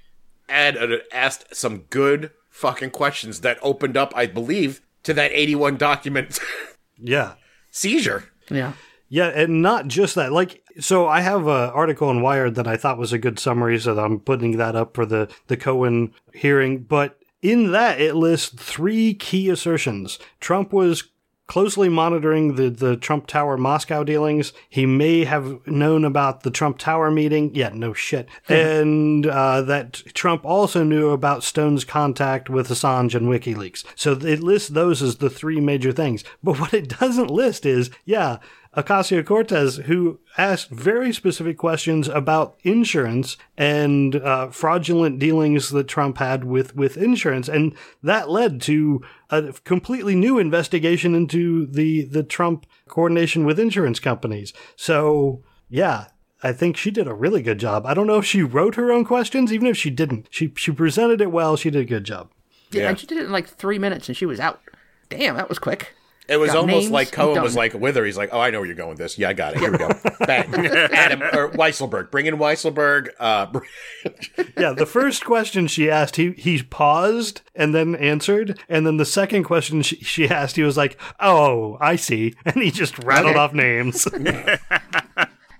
had 0.48 0.78
uh, 0.78 0.98
asked 1.12 1.54
some 1.54 1.80
good 1.90 2.32
fucking 2.56 2.90
questions 2.92 3.42
that 3.42 3.60
opened 3.62 3.98
up, 3.98 4.14
I 4.16 4.26
believe, 4.28 4.82
to 5.04 5.14
that 5.14 5.32
81 5.34 5.78
document 5.78 6.40
Yeah. 6.98 7.34
seizure. 7.72 8.26
yeah. 8.50 8.74
Yeah, 9.08 9.28
and 9.28 9.62
not 9.62 9.88
just 9.88 10.16
that. 10.16 10.32
Like, 10.32 10.64
so 10.80 11.08
I 11.08 11.22
have 11.22 11.42
an 11.48 11.70
article 11.70 12.10
in 12.10 12.22
Wired 12.24 12.56
that 12.56 12.68
I 12.68 12.76
thought 12.76 12.98
was 12.98 13.14
a 13.14 13.20
good 13.20 13.38
summary, 13.38 13.78
so 13.80 13.94
that 13.94 14.02
I'm 14.04 14.20
putting 14.20 14.58
that 14.58 14.76
up 14.76 14.96
for 14.96 15.06
the 15.06 15.30
the 15.46 15.56
Cohen 15.56 16.12
hearing. 16.34 16.80
But 16.80 17.20
in 17.44 17.72
that, 17.72 18.02
it 18.02 18.16
lists 18.16 18.50
three 18.58 19.14
key 19.14 19.48
assertions. 19.50 20.18
Trump 20.40 20.74
was 20.74 21.04
closely 21.48 21.90
monitoring 21.90 22.56
the 22.56 22.70
the 22.70 22.96
Trump 22.96 23.28
Tower 23.28 23.58
Moscow 23.58 24.04
dealings. 24.04 24.54
He 24.70 24.86
may 24.86 25.26
have 25.26 25.66
known 25.68 26.06
about 26.06 26.44
the 26.44 26.52
Trump 26.52 26.78
Tower 26.78 27.12
meeting. 27.12 27.54
Yeah, 27.54 27.70
no 27.74 27.94
shit. 27.94 28.28
and 28.50 29.26
uh, 29.26 29.62
that 29.62 29.94
Trump 30.14 30.46
also 30.46 30.84
knew 30.84 31.10
about 31.10 31.44
Stone's 31.44 31.84
contact 31.84 32.50
with 32.50 32.70
Assange 32.70 33.16
and 33.16 33.28
WikiLeaks. 33.28 33.84
So 33.96 34.14
it 34.14 34.42
lists 34.42 34.70
those 34.70 35.02
as 35.02 35.18
the 35.18 35.30
three 35.30 35.60
major 35.60 35.92
things. 35.92 36.24
But 36.44 36.60
what 36.60 36.74
it 36.74 36.88
doesn't 37.00 37.30
list 37.30 37.66
is, 37.66 37.90
yeah, 38.06 38.38
Ocasio 38.76 39.26
Cortez, 39.26 39.78
who 39.78 40.20
asked 40.38 40.70
very 40.70 41.14
specific 41.14 41.58
questions 41.58 42.08
about 42.08 42.58
insurance 42.64 43.38
and 43.58 44.16
uh, 44.18 44.50
fraudulent 44.50 45.18
dealings 45.18 45.70
that 45.70 45.88
Trump 45.88 46.18
had 46.18 46.44
with, 46.44 46.76
with 46.76 46.98
insurance. 46.98 47.48
And 47.48 47.74
that 48.04 48.30
led 48.30 48.62
to 48.64 49.02
a 49.30 49.54
completely 49.64 50.16
new 50.16 50.38
investigation 50.38 51.16
into 51.16 51.66
the, 51.66 52.04
the 52.06 52.24
Trump 52.24 52.66
coordination 52.88 53.46
with 53.46 53.60
insurance 53.60 54.00
companies. 54.00 54.54
So, 54.76 55.44
yeah. 55.70 56.08
I 56.44 56.54
think 56.54 56.78
she 56.78 56.92
did 56.92 57.08
a 57.08 57.14
really 57.14 57.42
good 57.42 57.58
job. 57.58 57.88
I 57.88 57.96
don't 57.96 58.06
know 58.06 58.20
if 58.20 58.26
she 58.26 58.44
wrote 58.44 58.76
her 58.76 58.92
own 58.92 59.04
questions, 59.04 59.52
even 59.52 59.66
if 59.66 59.78
she 59.78 59.90
didn't. 59.90 60.28
She 60.30 60.54
she 60.56 60.72
presented 60.72 61.20
it 61.20 61.32
well. 61.32 61.56
She 61.56 61.72
did 61.72 61.82
a 61.82 61.86
good 61.86 62.04
job. 62.04 62.30
yeah, 62.70 62.84
Yeah. 62.84 62.90
And 62.90 63.00
she 63.00 63.08
did 63.08 63.18
it 63.18 63.26
in 63.26 63.32
like 63.32 63.48
three 63.48 63.80
minutes, 63.80 64.10
and 64.10 64.18
she 64.18 64.28
was 64.28 64.40
out. 64.40 64.62
Damn, 65.10 65.38
that 65.38 65.50
was 65.50 65.58
quick. 65.58 65.95
It 66.28 66.38
was 66.38 66.52
Got 66.52 66.58
almost 66.58 66.76
names 66.84 66.92
like 66.92 67.12
Cohen 67.12 67.42
was 67.44 67.56
like 67.56 67.74
with 67.76 67.96
her. 67.96 68.04
He's 68.04 68.18
like, 68.18 68.30
"Oh, 68.32 68.40
I 68.40 68.50
know 68.50 68.60
where 68.60 68.66
you're 68.66 68.76
going 68.76 68.90
with 68.90 68.98
this. 68.98 69.18
Yeah, 69.18 69.30
I 69.30 69.34
got 69.34 69.54
it. 69.54 69.60
Here 69.60 69.72
we 69.72 69.78
go. 69.78 69.90
Bang. 70.26 70.54
Adam 70.66 71.22
or 71.22 71.50
Weisselberg. 71.52 72.10
Bring 72.10 72.26
in 72.26 72.38
Weisselberg. 72.38 73.10
Uh, 73.20 73.60
yeah, 74.58 74.74
the 74.74 74.88
first 74.88 75.24
question 75.24 75.68
she 75.68 75.90
asked, 75.90 76.16
he 76.16 76.32
he 76.32 76.64
paused 76.64 77.42
and 77.54 77.76
then 77.76 77.96
answered, 77.96 78.60
and 78.68 78.88
then 78.88 78.98
the 78.98 79.06
second 79.06 79.44
question 79.44 79.82
she, 79.84 79.98
she 79.98 80.28
asked, 80.28 80.56
he 80.56 80.64
was 80.64 80.78
like, 80.78 81.00
"Oh, 81.20 81.78
I 81.80 81.96
see," 81.96 82.34
and 82.46 82.56
he 82.56 82.72
just 82.72 82.98
rattled 83.04 83.36
Okay. 83.36 83.40
off 83.40 83.54
names. 83.54 84.08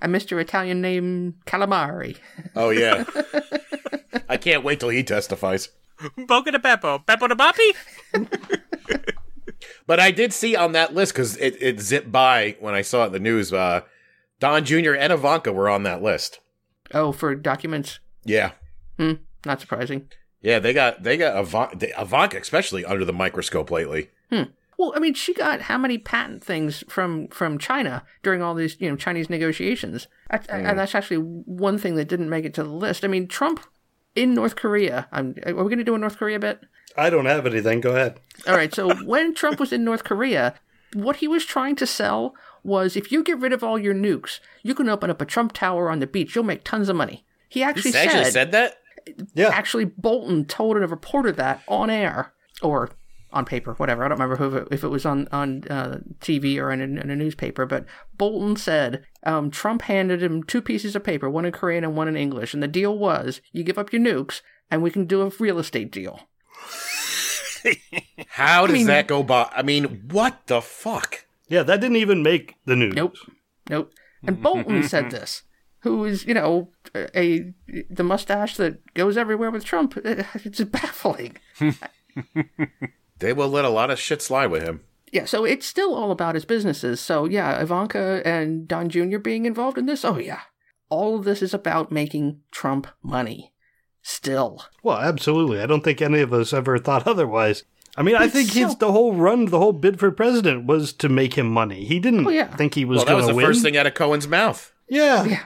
A 0.02 0.08
Mr. 0.08 0.40
Italian 0.42 0.82
named 0.82 1.36
Calamari. 1.46 2.18
Oh 2.56 2.70
yeah. 2.70 3.06
I 4.28 4.38
can't 4.38 4.64
wait 4.64 4.80
till 4.80 4.90
he 4.90 5.04
testifies. 5.04 5.70
Boca 6.28 6.52
de 6.52 6.60
Beppo. 6.60 7.04
Beppo 7.06 7.28
de 7.28 7.36
Boppy? 7.36 9.16
But 9.88 10.00
I 10.00 10.12
did 10.12 10.34
see 10.34 10.56
on 10.56 10.72
that 10.74 10.94
list 10.94 11.14
because 11.14 11.38
it, 11.38 11.56
it 11.62 11.80
zipped 11.80 12.12
by 12.12 12.56
when 12.60 12.74
I 12.74 12.82
saw 12.82 13.04
it 13.04 13.08
in 13.08 13.14
the 13.14 13.20
news. 13.20 13.52
Uh, 13.54 13.82
Don 14.40 14.66
Jr. 14.66 14.94
and 14.94 15.14
Ivanka 15.14 15.54
were 15.54 15.70
on 15.70 15.84
that 15.84 16.02
list. 16.02 16.40
Oh, 16.94 17.12
for 17.12 17.34
documents? 17.36 18.00
Yeah, 18.24 18.52
Hmm, 18.98 19.14
not 19.46 19.60
surprising. 19.62 20.10
yeah, 20.42 20.60
they 20.60 20.74
got 20.74 21.04
they 21.04 21.18
got 21.18 21.38
Ivanka, 21.40 22.02
Ivanka 22.02 22.38
especially 22.38 22.84
under 22.86 23.06
the 23.06 23.14
microscope 23.14 23.70
lately. 23.72 24.10
Well, 24.78 24.92
I 24.94 25.00
mean, 25.00 25.14
she 25.14 25.34
got 25.34 25.62
how 25.62 25.78
many 25.78 25.98
patent 25.98 26.44
things 26.44 26.84
from 26.90 27.30
from 27.30 27.58
China 27.58 28.04
during 28.24 28.42
all 28.42 28.54
these, 28.54 28.76
you 28.82 28.90
know, 28.90 28.98
Chinese 28.98 29.30
negotiations, 29.30 30.08
That's- 30.30 30.50
and 30.50 30.78
that's 30.78 30.94
actually 30.94 31.18
one 31.18 31.78
thing 31.78 31.96
that 31.96 32.10
didn't 32.10 32.30
make 32.30 32.44
it 32.44 32.54
to 32.56 32.64
the 32.64 32.70
list. 32.74 33.06
I 33.06 33.08
mean, 33.08 33.30
Trump 33.30 33.62
in 34.16 34.34
North 34.34 34.58
Korea. 34.58 35.08
I'm, 35.14 35.34
are 35.46 35.54
we 35.54 35.64
going 35.64 35.78
to 35.78 35.84
do 35.86 35.96
a 35.96 35.98
North 35.98 36.18
Korea 36.18 36.40
bit? 36.40 36.60
I 36.98 37.10
don't 37.10 37.26
have 37.26 37.46
anything. 37.46 37.82
Go 37.82 37.92
ahead. 37.92 38.20
All 38.48 38.56
right. 38.56 38.74
So 38.74 38.96
when 39.04 39.34
Trump 39.34 39.60
was 39.60 39.74
in 39.74 39.84
North 39.84 40.04
Korea, 40.04 40.56
what 40.94 41.18
he 41.18 41.28
was 41.28 41.46
trying 41.46 41.76
to 41.78 41.86
sell 41.88 42.34
was 42.64 42.96
if 42.96 43.12
you 43.12 43.24
get 43.24 43.40
rid 43.40 43.54
of 43.54 43.64
all 43.64 43.78
your 43.78 43.94
nukes, 43.94 44.40
you 44.64 44.74
can 44.74 44.90
open 44.90 45.10
up 45.10 45.22
a 45.22 45.26
Trump 45.26 45.54
Tower 45.54 45.90
on 45.90 46.00
the 46.00 46.08
beach. 46.08 46.36
You'll 46.36 46.44
make 46.46 46.64
tons 46.64 46.90
of 46.90 46.96
money. 46.96 47.26
He 47.50 47.62
actually 47.64 47.92
He 47.92 47.98
actually 47.98 48.24
said, 48.26 48.34
said 48.34 48.52
that. 48.52 48.78
Yeah. 49.36 49.50
actually 49.50 49.86
Bolton 49.86 50.46
told 50.46 50.78
a 50.78 50.80
reporter 50.88 51.32
that 51.34 51.62
on 51.68 51.92
air 51.92 52.34
or 52.64 52.90
on 53.32 53.46
paper, 53.46 53.74
whatever. 53.74 54.04
I 54.04 54.08
don't 54.08 54.20
remember 54.20 54.38
who, 54.38 54.68
if 54.72 54.84
it 54.84 54.88
was 54.88 55.06
on 55.06 55.28
on 55.32 55.64
uh, 55.70 56.00
TV 56.22 56.58
or 56.58 56.72
in 56.72 56.80
a, 56.82 57.02
in 57.02 57.10
a 57.12 57.16
newspaper, 57.16 57.66
but 57.66 57.86
Bolton 58.18 58.56
said 58.56 59.06
um, 59.24 59.52
Trump 59.52 59.84
handed 59.84 60.24
him 60.24 60.42
two 60.44 60.62
pieces 60.62 60.96
of 60.96 61.04
paper, 61.04 61.30
one 61.30 61.46
in 61.46 61.52
Korean 61.52 61.84
and 61.84 61.96
one 61.96 62.08
in 62.08 62.16
English, 62.16 62.54
and 62.54 62.64
the 62.64 62.68
deal 62.68 62.98
was 62.98 63.42
you 63.52 63.64
give 63.64 63.78
up 63.78 63.92
your 63.94 64.02
nukes 64.02 64.42
and 64.72 64.82
we 64.82 64.90
can 64.90 65.06
do 65.06 65.22
a 65.22 65.30
real 65.38 65.60
estate 65.60 65.92
deal. 65.92 66.22
How 68.28 68.68
does 68.68 68.74
mean- 68.74 68.88
that 68.88 69.08
go 69.08 69.24
by? 69.24 69.50
I 69.56 69.62
mean, 69.62 70.04
what 70.12 70.48
the 70.48 70.62
fuck? 70.62 71.26
Yeah, 71.48 71.64
that 71.64 71.80
didn't 71.82 71.98
even 71.98 72.24
make 72.24 72.56
the 72.66 72.76
news. 72.76 72.94
Nope. 72.96 73.16
Nope. 73.70 73.92
And 74.24 74.42
Bolton 74.42 74.84
said 74.84 75.12
this, 75.12 75.44
who 75.80 76.04
is, 76.06 76.26
you 76.26 76.34
know, 76.34 76.72
a 76.96 77.54
the 77.90 78.04
mustache 78.04 78.58
that 78.58 78.94
goes 78.96 79.18
everywhere 79.18 79.52
with 79.52 79.64
Trump. 79.66 79.98
It's 80.06 80.62
baffling. 80.64 81.38
They 83.20 83.34
will 83.34 83.50
let 83.50 83.66
a 83.66 83.70
lot 83.70 83.92
of 83.92 84.00
shit 84.00 84.22
slide 84.22 84.48
with 84.48 84.64
him. 84.64 84.82
Yeah, 85.12 85.26
so 85.26 85.46
it's 85.46 85.66
still 85.66 85.94
all 85.96 86.12
about 86.12 86.36
his 86.36 86.44
businesses. 86.46 87.00
So 87.00 87.26
yeah, 87.26 87.62
Ivanka 87.62 88.22
and 88.26 88.68
Don 88.68 88.90
Jr. 88.90 89.18
being 89.20 89.46
involved 89.46 89.78
in 89.78 89.86
this. 89.86 90.04
Oh 90.04 90.18
yeah, 90.18 90.42
all 90.90 91.16
of 91.18 91.24
this 91.24 91.42
is 91.42 91.54
about 91.54 91.92
making 91.92 92.42
Trump 92.52 92.88
money. 93.02 93.54
Still, 94.08 94.64
Well, 94.84 94.98
absolutely. 95.00 95.60
I 95.62 95.66
don't 95.66 95.84
think 95.84 96.00
any 96.00 96.20
of 96.22 96.32
us 96.32 96.54
ever 96.54 96.78
thought 96.78 97.08
otherwise. 97.14 97.64
I 97.98 98.04
mean, 98.04 98.16
I 98.16 98.26
It's 98.26 98.34
think 98.34 98.52
his 98.52 98.76
the 98.76 98.92
whole 98.92 99.16
run, 99.16 99.46
the 99.46 99.58
whole 99.58 99.74
bid 99.74 99.98
for 100.00 100.12
president 100.12 100.68
was 100.68 100.94
to 100.94 101.10
make 101.10 101.34
him 101.34 101.48
money. 101.48 101.86
He 101.86 102.00
didn't 102.00 102.28
Oh, 102.28 102.30
yeah. 102.30 102.56
think 102.56 102.76
he 102.76 102.86
was 102.86 102.98
Well, 102.98 103.06
that 103.08 103.16
was 103.16 103.26
the 103.28 103.34
win. 103.34 103.44
first 103.44 103.64
thing 103.64 103.76
out 103.76 103.88
of 103.88 103.96
Cohen's 103.96 104.28
mouth. 104.28 104.72
Yeah. 104.88 105.24
yeah, 105.26 105.44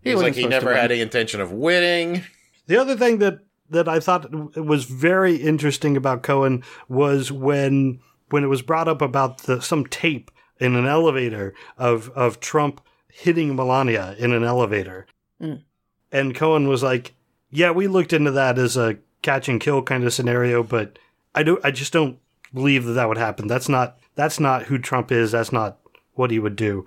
He 0.00 0.08
was 0.14 0.22
wasn't 0.22 0.36
like 0.36 0.42
he 0.42 0.48
never 0.48 0.74
had 0.74 0.90
any 0.90 1.02
intention 1.02 1.42
of 1.42 1.52
winning. 1.52 2.22
The 2.66 2.78
other 2.80 2.96
thing 2.96 3.18
that 3.18 3.40
that 3.68 3.86
I 3.88 4.00
thought 4.00 4.32
was 4.56 4.84
very 4.86 5.36
interesting 5.36 5.94
about 5.94 6.22
Cohen 6.22 6.62
was 6.88 7.30
when 7.30 8.00
when 8.30 8.42
it 8.42 8.46
was 8.46 8.62
brought 8.62 8.88
up 8.88 9.02
about 9.02 9.42
the, 9.42 9.60
some 9.60 9.84
tape 9.84 10.30
in 10.58 10.74
an 10.76 10.86
elevator 10.86 11.52
of 11.76 12.08
of 12.16 12.40
Trump 12.40 12.80
hitting 13.12 13.54
Melania 13.54 14.14
in 14.18 14.32
an 14.32 14.44
elevator, 14.44 15.06
Mm. 15.42 15.62
and 16.10 16.34
Cohen 16.34 16.68
was 16.68 16.82
like, 16.82 17.12
"Yeah, 17.50 17.70
we 17.70 17.86
looked 17.86 18.12
into 18.12 18.30
that 18.32 18.58
as 18.58 18.76
a 18.76 18.98
catch 19.22 19.48
and 19.48 19.60
kill 19.60 19.82
kind 19.82 20.04
of 20.04 20.12
scenario, 20.12 20.62
but 20.62 20.98
I 21.34 21.42
do 21.42 21.58
I 21.64 21.70
just 21.70 21.92
don't 21.92 22.18
believe 22.54 22.84
that 22.84 22.92
that 22.92 23.08
would 23.08 23.18
happen. 23.18 23.46
That's 23.48 23.68
not 23.68 23.98
that's 24.14 24.40
not 24.40 24.64
who 24.64 24.78
Trump 24.78 25.12
is. 25.12 25.32
That's 25.32 25.52
not 25.52 25.78
what 26.14 26.30
he 26.30 26.38
would 26.38 26.56
do." 26.56 26.84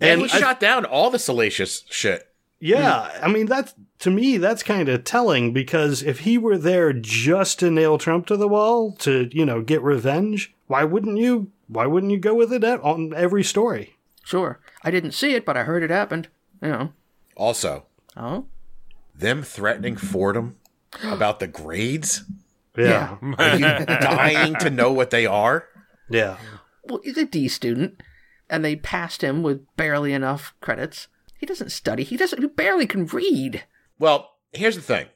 And, 0.00 0.20
And 0.22 0.30
he 0.30 0.36
I- 0.36 0.40
shot 0.40 0.60
down 0.60 0.84
all 0.84 1.10
the 1.10 1.18
salacious 1.18 1.84
shit. 1.90 2.28
Yeah, 2.58 3.10
I 3.22 3.28
mean 3.28 3.46
that's 3.46 3.74
to 3.98 4.10
me 4.10 4.38
that's 4.38 4.62
kind 4.62 4.88
of 4.88 5.04
telling 5.04 5.52
because 5.52 6.02
if 6.02 6.20
he 6.20 6.38
were 6.38 6.56
there 6.56 6.92
just 6.94 7.58
to 7.60 7.70
nail 7.70 7.98
Trump 7.98 8.26
to 8.26 8.36
the 8.36 8.48
wall 8.48 8.92
to 9.00 9.28
you 9.30 9.44
know 9.44 9.60
get 9.60 9.82
revenge, 9.82 10.54
why 10.66 10.82
wouldn't 10.84 11.18
you? 11.18 11.50
Why 11.68 11.84
wouldn't 11.86 12.12
you 12.12 12.18
go 12.18 12.34
with 12.34 12.52
it 12.52 12.64
at, 12.64 12.80
on 12.80 13.12
every 13.14 13.42
story? 13.44 13.96
Sure, 14.24 14.58
I 14.82 14.90
didn't 14.90 15.12
see 15.12 15.34
it, 15.34 15.44
but 15.44 15.56
I 15.56 15.64
heard 15.64 15.82
it 15.82 15.90
happened. 15.90 16.28
You 16.62 16.68
know. 16.68 16.92
Also, 17.36 17.84
Oh. 18.16 18.46
Them 19.18 19.42
threatening 19.42 19.96
Fordham 19.96 20.56
about 21.02 21.40
the 21.40 21.46
grades. 21.46 22.24
Yeah, 22.76 23.16
Are 23.38 23.56
you 23.56 23.86
dying 23.86 24.54
to 24.56 24.70
know 24.70 24.92
what 24.92 25.10
they 25.10 25.24
are? 25.26 25.66
yeah. 26.10 26.36
Well, 26.84 27.00
he's 27.02 27.16
a 27.18 27.24
D 27.24 27.48
student, 27.48 28.00
and 28.48 28.64
they 28.64 28.76
passed 28.76 29.22
him 29.22 29.42
with 29.42 29.66
barely 29.76 30.12
enough 30.12 30.54
credits. 30.60 31.08
He 31.38 31.46
doesn't 31.46 31.70
study. 31.70 32.04
He 32.04 32.16
doesn't. 32.16 32.40
He 32.40 32.46
barely 32.46 32.86
can 32.86 33.06
read. 33.06 33.64
Well, 33.98 34.34
here's 34.52 34.76
the 34.76 34.82
thing 34.82 35.06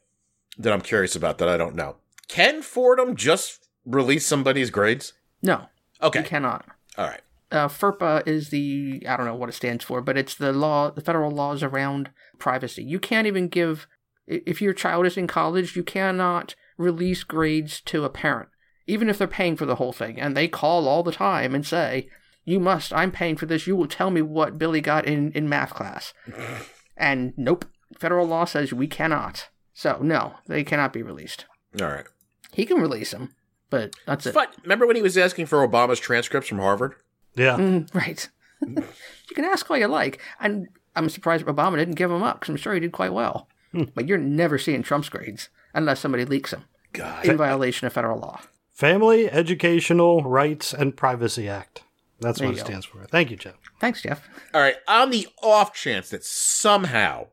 that 0.59 0.73
I'm 0.73 0.81
curious 0.81 1.15
about 1.15 1.39
that 1.39 1.49
I 1.49 1.57
don't 1.57 1.77
know. 1.77 1.97
Can 2.29 2.63
Fordham 2.63 3.15
just 3.15 3.69
release 3.87 4.27
somebody's 4.27 4.71
grades? 4.71 5.13
No, 5.43 5.67
Okay. 6.03 6.23
he 6.23 6.29
cannot. 6.29 6.65
All 6.99 7.07
right. 7.07 7.21
Uh, 7.53 7.69
FERPA 7.69 8.27
is 8.27 8.51
the 8.51 9.03
I 9.09 9.17
don't 9.17 9.27
know 9.27 9.35
what 9.35 9.49
it 9.49 9.55
stands 9.55 9.85
for, 9.85 10.01
but 10.01 10.17
it's 10.17 10.35
the 10.35 10.53
law, 10.53 10.91
the 10.91 11.01
federal 11.01 11.31
laws 11.31 11.63
around 11.63 12.11
privacy. 12.39 12.83
You 12.83 12.99
can't 12.99 13.27
even 13.27 13.49
give 13.49 13.87
if 14.27 14.63
your 14.63 14.73
child 14.73 15.07
is 15.07 15.17
in 15.17 15.27
college, 15.27 15.75
you 15.75 15.83
cannot 15.83 16.55
release 16.77 17.25
grades 17.25 17.81
to 17.83 18.05
a 18.05 18.11
parent, 18.11 18.49
even 18.87 19.09
if 19.09 19.19
they're 19.19 19.27
paying 19.27 19.57
for 19.57 19.67
the 19.67 19.75
whole 19.77 19.93
thing, 19.93 20.21
and 20.21 20.37
they 20.37 20.49
call 20.49 20.87
all 20.87 21.03
the 21.03 21.13
time 21.13 21.55
and 21.55 21.67
say, 21.67 22.09
"You 22.45 22.61
must. 22.61 22.93
I'm 22.93 23.11
paying 23.11 23.37
for 23.37 23.47
this. 23.47 23.67
You 23.67 23.77
will 23.77 23.89
tell 23.89 24.11
me 24.11 24.23
what 24.23 24.59
Billy 24.59 24.81
got 24.81 25.07
in 25.07 25.33
in 25.33 25.49
math 25.49 25.75
class." 25.75 26.15
and 26.97 27.33
nope, 27.37 27.65
federal 27.99 28.27
law 28.27 28.45
says 28.45 28.73
we 28.73 28.87
cannot. 28.87 29.49
So 29.73 29.99
no, 30.01 30.35
they 30.47 30.63
cannot 30.63 30.93
be 30.93 31.03
released. 31.03 31.47
All 31.81 31.89
right. 31.89 32.07
He 32.53 32.67
can 32.67 32.81
release 32.81 33.13
them, 33.13 33.35
but 33.71 33.95
that's 34.07 34.27
it. 34.27 34.35
But 34.35 34.55
remember 34.63 34.87
when 34.87 34.97
he 34.97 35.03
was 35.03 35.17
asking 35.17 35.47
for 35.47 35.67
Obama's 35.67 36.01
transcripts 36.01 36.49
from 36.49 36.59
Harvard? 36.59 36.95
Yeah. 37.35 37.57
Mm, 37.57 37.95
right. 37.95 38.29
you 38.67 39.35
can 39.35 39.45
ask 39.45 39.71
all 39.71 39.77
you 39.79 39.87
like. 39.87 40.21
And 40.41 40.69
I'm 40.97 41.09
surprised 41.09 41.47
Obama 41.47 41.77
didn't 41.77 41.95
give 41.95 42.11
him 42.11 42.23
up 42.23 42.41
because 42.41 42.51
I'm 42.51 42.57
sure 42.57 42.75
he 42.75 42.81
did 42.81 42.93
quite 42.93 43.13
well. 43.13 43.49
But 43.95 44.09
you're 44.09 44.19
never 44.19 44.59
seeing 44.59 44.83
Trump's 44.83 45.09
grades 45.09 45.49
unless 45.73 46.01
somebody 46.01 46.25
leaks 46.25 46.51
them 46.51 46.65
God. 46.93 47.25
in 47.25 47.37
violation 47.37 47.87
of 47.87 47.93
federal 47.93 48.19
law. 48.19 48.41
Family 48.73 49.31
Educational 49.31 50.25
Rights 50.25 50.75
and 50.75 50.97
Privacy 50.97 51.49
Act. 51.49 51.85
That's 52.19 52.41
There 52.41 52.49
what 52.49 52.57
it 52.57 52.61
go. 52.61 52.65
stands 52.65 52.87
for. 52.87 53.05
Thank 53.05 53.31
you, 53.31 53.37
Jeff. 53.37 53.55
Thanks, 53.79 54.03
Jeff. 54.03 54.29
All 54.53 54.61
right. 54.61 54.75
On 54.89 55.11
the 55.11 55.29
off 55.43 55.73
chance 55.73 56.11
that 56.11 56.25
somehow 56.25 57.29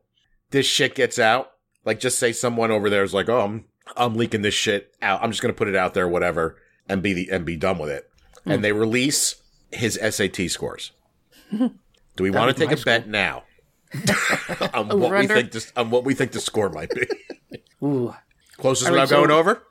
this 0.50 0.64
shit 0.66 0.94
gets 0.94 1.18
out, 1.18 1.50
like 1.84 1.98
just 1.98 2.18
say 2.20 2.32
someone 2.32 2.70
over 2.70 2.88
there 2.88 3.02
is 3.02 3.12
like, 3.14 3.28
"Oh, 3.28 3.40
I'm 3.40 3.64
I'm 3.96 4.14
leaking 4.14 4.42
this 4.42 4.54
shit 4.54 4.94
out. 5.02 5.22
I'm 5.22 5.30
just 5.30 5.42
gonna 5.42 5.54
put 5.54 5.68
it 5.68 5.76
out 5.76 5.92
there, 5.94 6.06
whatever, 6.08 6.56
and 6.88 7.02
be 7.02 7.12
the 7.12 7.28
and 7.30 7.44
be 7.44 7.56
done 7.56 7.78
with 7.78 7.90
it." 7.90 8.08
And 8.46 8.62
they 8.64 8.72
release 8.72 9.34
his 9.72 9.94
SAT 9.94 10.50
scores. 10.50 10.92
Do 11.50 11.70
we 12.24 12.30
want 12.30 12.54
to 12.54 12.58
take 12.58 12.70
my 12.74 12.80
a 12.80 12.84
bet 12.84 13.08
now 13.08 13.44
on 14.74 14.88
what 14.88 14.98
we 14.98 15.04
Over-under? 15.06 15.34
think 15.34 15.52
this, 15.52 15.72
on 15.76 15.90
what 15.90 16.04
we 16.04 16.14
think 16.14 16.32
the 16.32 16.40
score 16.40 16.68
might 16.68 16.90
be? 16.90 17.06
Ooh. 17.82 18.14
Closest 18.56 18.88
All 18.90 18.96
right, 18.96 19.02
without 19.02 19.16
going 19.16 19.30
so- 19.30 19.38
over. 19.38 19.62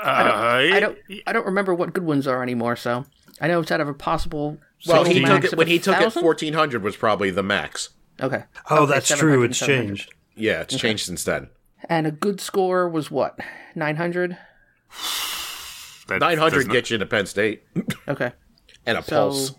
I 0.00 0.78
don't 0.80 0.98
I 1.26 1.32
don't 1.32 1.46
remember 1.46 1.74
what 1.74 1.92
good 1.92 2.04
ones 2.04 2.28
are 2.28 2.42
anymore, 2.44 2.76
so 2.76 3.04
I 3.40 3.48
know 3.48 3.60
it's 3.60 3.72
out 3.72 3.80
of 3.80 3.88
a 3.88 3.94
possible 3.94 4.58
well, 4.86 5.02
he 5.04 5.24
took 5.24 5.42
it 5.44 5.56
when 5.56 5.66
he 5.66 5.80
took 5.80 6.00
it. 6.00 6.12
Fourteen 6.12 6.54
hundred 6.54 6.84
was 6.84 6.96
probably 6.96 7.30
the 7.30 7.42
max. 7.42 7.90
Okay. 8.20 8.44
Oh, 8.70 8.84
Okay, 8.84 8.92
that's 8.92 9.08
true. 9.16 9.42
It's 9.42 9.58
changed. 9.58 10.14
Yeah, 10.36 10.60
it's 10.60 10.76
changed 10.76 11.06
since 11.06 11.24
then. 11.24 11.48
And 11.88 12.06
a 12.06 12.12
good 12.12 12.40
score 12.40 12.88
was 12.88 13.10
what? 13.10 13.38
Nine 13.74 13.96
hundred. 13.96 14.38
Nine 16.08 16.38
hundred 16.38 16.70
gets 16.70 16.90
you 16.90 16.94
into 16.94 17.06
Penn 17.06 17.26
State 17.26 17.64
Okay. 18.06 18.32
And 18.88 18.98
a 18.98 19.02
So 19.02 19.10
pulse. 19.10 19.54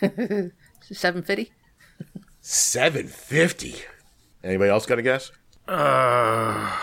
750? 0.90 1.52
Seven 2.40 3.06
fifty. 3.06 3.74
Anybody 4.42 4.70
else 4.70 4.86
got 4.86 4.98
a 4.98 5.02
guess? 5.02 5.30
Uh, 5.68 6.74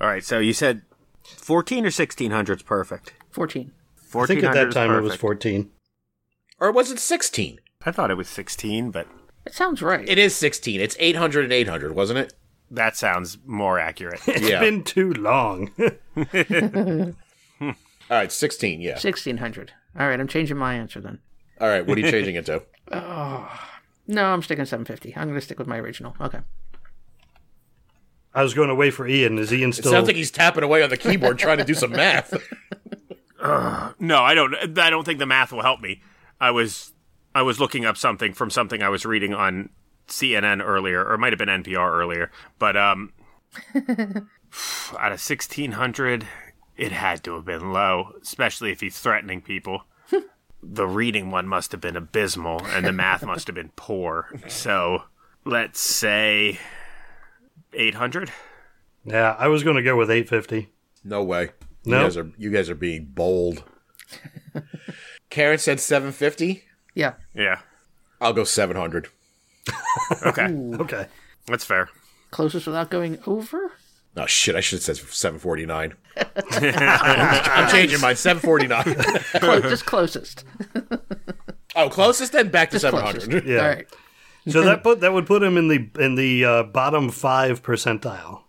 all 0.00 0.08
right, 0.08 0.24
so 0.24 0.40
you 0.40 0.52
said 0.52 0.82
14 1.24 1.84
or 1.84 1.86
1600 1.86 2.58
is 2.58 2.62
perfect. 2.64 3.12
14. 3.30 3.70
I 4.14 4.26
think 4.26 4.42
at 4.42 4.52
that 4.54 4.72
time 4.72 4.90
it 4.92 5.00
was 5.00 5.14
14. 5.14 5.70
Or 6.58 6.72
was 6.72 6.90
it 6.90 6.98
sixteen? 6.98 7.60
I 7.86 7.92
thought 7.92 8.10
it 8.10 8.16
was 8.16 8.28
16, 8.28 8.90
but 8.90 9.06
It 9.46 9.54
sounds 9.54 9.80
right. 9.82 10.06
It 10.08 10.18
is 10.18 10.34
sixteen. 10.34 10.80
It's 10.80 10.96
800 10.98 11.44
and 11.44 11.52
800, 11.52 11.94
wasn't 11.94 12.18
it? 12.18 12.34
that 12.70 12.96
sounds 12.96 13.36
more 13.44 13.78
accurate. 13.78 14.20
It's 14.26 14.48
Yeah. 14.48 14.60
been 14.60 14.82
too 14.82 15.12
long. 15.12 15.70
All 17.60 17.74
right, 18.10 18.32
sixteen. 18.32 18.80
Yeah. 18.80 18.92
1600. 18.94 19.72
All 19.98 20.08
right, 20.08 20.18
I'm 20.18 20.28
changing 20.28 20.56
my 20.56 20.74
answer 20.74 21.00
then. 21.00 21.18
All 21.60 21.68
right. 21.68 21.86
What 21.86 21.96
are 21.98 22.00
you 22.00 22.10
changing 22.10 22.34
it 22.36 22.46
to? 22.46 22.62
Oh, 22.92 23.48
No, 24.06 24.24
I'm 24.32 24.42
sticking 24.42 24.64
750. 24.64 25.16
I'm 25.16 25.28
going 25.28 25.34
to 25.38 25.40
stick 25.40 25.58
with 25.58 25.68
my 25.68 25.78
original. 25.78 26.14
Okay. 26.20 26.40
I 28.34 28.42
was 28.42 28.54
going 28.54 28.70
away 28.70 28.90
for 28.90 29.06
Ian. 29.06 29.38
Is 29.38 29.52
Ian 29.52 29.72
still? 29.72 29.92
It 29.92 29.94
sounds 29.94 30.06
like 30.08 30.16
he's 30.16 30.30
tapping 30.30 30.64
away 30.64 30.82
on 30.82 30.90
the 30.90 30.96
keyboard 30.96 31.38
trying 31.38 31.58
to 31.58 31.64
do 31.64 31.74
some 31.74 31.90
math. 31.92 32.34
No, 33.98 34.20
I 34.22 34.34
don't. 34.34 34.78
I 34.78 34.88
don't 34.88 35.04
think 35.04 35.18
the 35.18 35.26
math 35.26 35.50
will 35.50 35.62
help 35.62 35.80
me. 35.80 36.00
I 36.40 36.52
was 36.52 36.92
I 37.34 37.42
was 37.42 37.58
looking 37.58 37.84
up 37.84 37.96
something 37.96 38.32
from 38.34 38.50
something 38.50 38.82
I 38.84 38.88
was 38.88 39.04
reading 39.04 39.34
on 39.34 39.70
CNN 40.06 40.62
earlier, 40.64 41.04
or 41.04 41.14
it 41.14 41.18
might 41.18 41.32
have 41.32 41.38
been 41.40 41.48
NPR 41.48 41.90
earlier. 41.90 42.30
But 42.60 42.76
um, 42.76 43.12
out 44.98 45.10
of 45.12 45.20
sixteen 45.20 45.72
hundred, 45.72 46.28
it 46.76 46.92
had 46.92 47.22
to 47.24 47.34
have 47.34 47.44
been 47.44 47.72
low, 47.72 48.12
especially 48.22 48.72
if 48.72 48.80
he's 48.80 48.98
threatening 48.98 49.40
people. 49.40 49.82
the 50.62 50.86
reading 50.86 51.30
one 51.30 51.46
must 51.48 51.72
have 51.72 51.80
been 51.80 51.96
abysmal, 51.96 52.64
and 52.66 52.86
the 52.86 52.92
math 52.92 53.24
must 53.24 53.46
have 53.48 53.54
been 53.56 53.72
poor. 53.76 54.28
So 54.48 55.02
let's 55.44 55.80
say 55.80 56.58
eight 57.72 57.94
hundred. 57.94 58.30
yeah, 59.04 59.34
I 59.38 59.48
was 59.48 59.62
going 59.64 59.76
to 59.76 59.82
go 59.82 59.96
with 59.96 60.10
850. 60.10 60.68
No 61.04 61.22
way. 61.22 61.50
No. 61.84 61.96
You 61.96 61.98
No? 61.98 62.02
guys 62.04 62.16
are 62.16 62.30
you 62.38 62.50
guys 62.50 62.70
are 62.70 62.74
being 62.76 63.04
bold. 63.06 63.64
Karen 65.30 65.58
said 65.58 65.80
750. 65.80 66.62
Yeah. 66.94 67.14
Yeah. 67.34 67.60
I'll 68.20 68.32
go 68.34 68.44
700. 68.44 69.08
Okay, 70.26 70.44
Okay. 70.80 71.06
that's 71.46 71.64
fair. 71.64 71.88
Closest 72.30 72.66
without 72.66 72.90
going 72.90 73.18
over? 73.26 73.72
Oh 74.16 74.26
shit! 74.26 74.54
I 74.54 74.60
should 74.60 74.76
have 74.78 74.84
said 74.84 74.96
749. 74.96 75.94
I'm 76.16 77.70
changing 77.70 78.00
mine. 78.00 78.16
749. 78.16 79.62
Just 79.62 79.86
closest. 79.86 80.44
oh, 81.76 81.88
closest 81.88 82.32
then 82.32 82.50
back 82.50 82.70
to 82.70 82.78
700. 82.78 83.46
Yeah. 83.46 83.56
All 83.58 83.68
right. 83.68 83.86
So 84.48 84.62
that 84.62 84.82
put 84.82 85.00
that 85.00 85.12
would 85.12 85.26
put 85.26 85.42
him 85.42 85.56
in 85.56 85.68
the 85.68 85.88
in 85.98 86.16
the 86.16 86.44
uh, 86.44 86.62
bottom 86.64 87.10
five 87.10 87.62
percentile. 87.62 88.42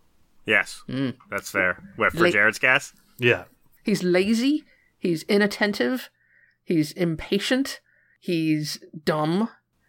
Yes, 0.44 0.82
that's 1.30 1.50
fair. 1.50 1.82
What 1.96 2.12
for 2.12 2.24
Like- 2.24 2.32
Jared's 2.32 2.58
gas? 2.58 2.92
Yeah. 3.18 3.44
He's 3.82 4.02
lazy. 4.02 4.64
He's 4.98 5.22
inattentive. 5.24 6.10
He's 6.64 6.92
impatient. 6.92 7.80
He's 8.20 8.78
dumb. 9.04 9.48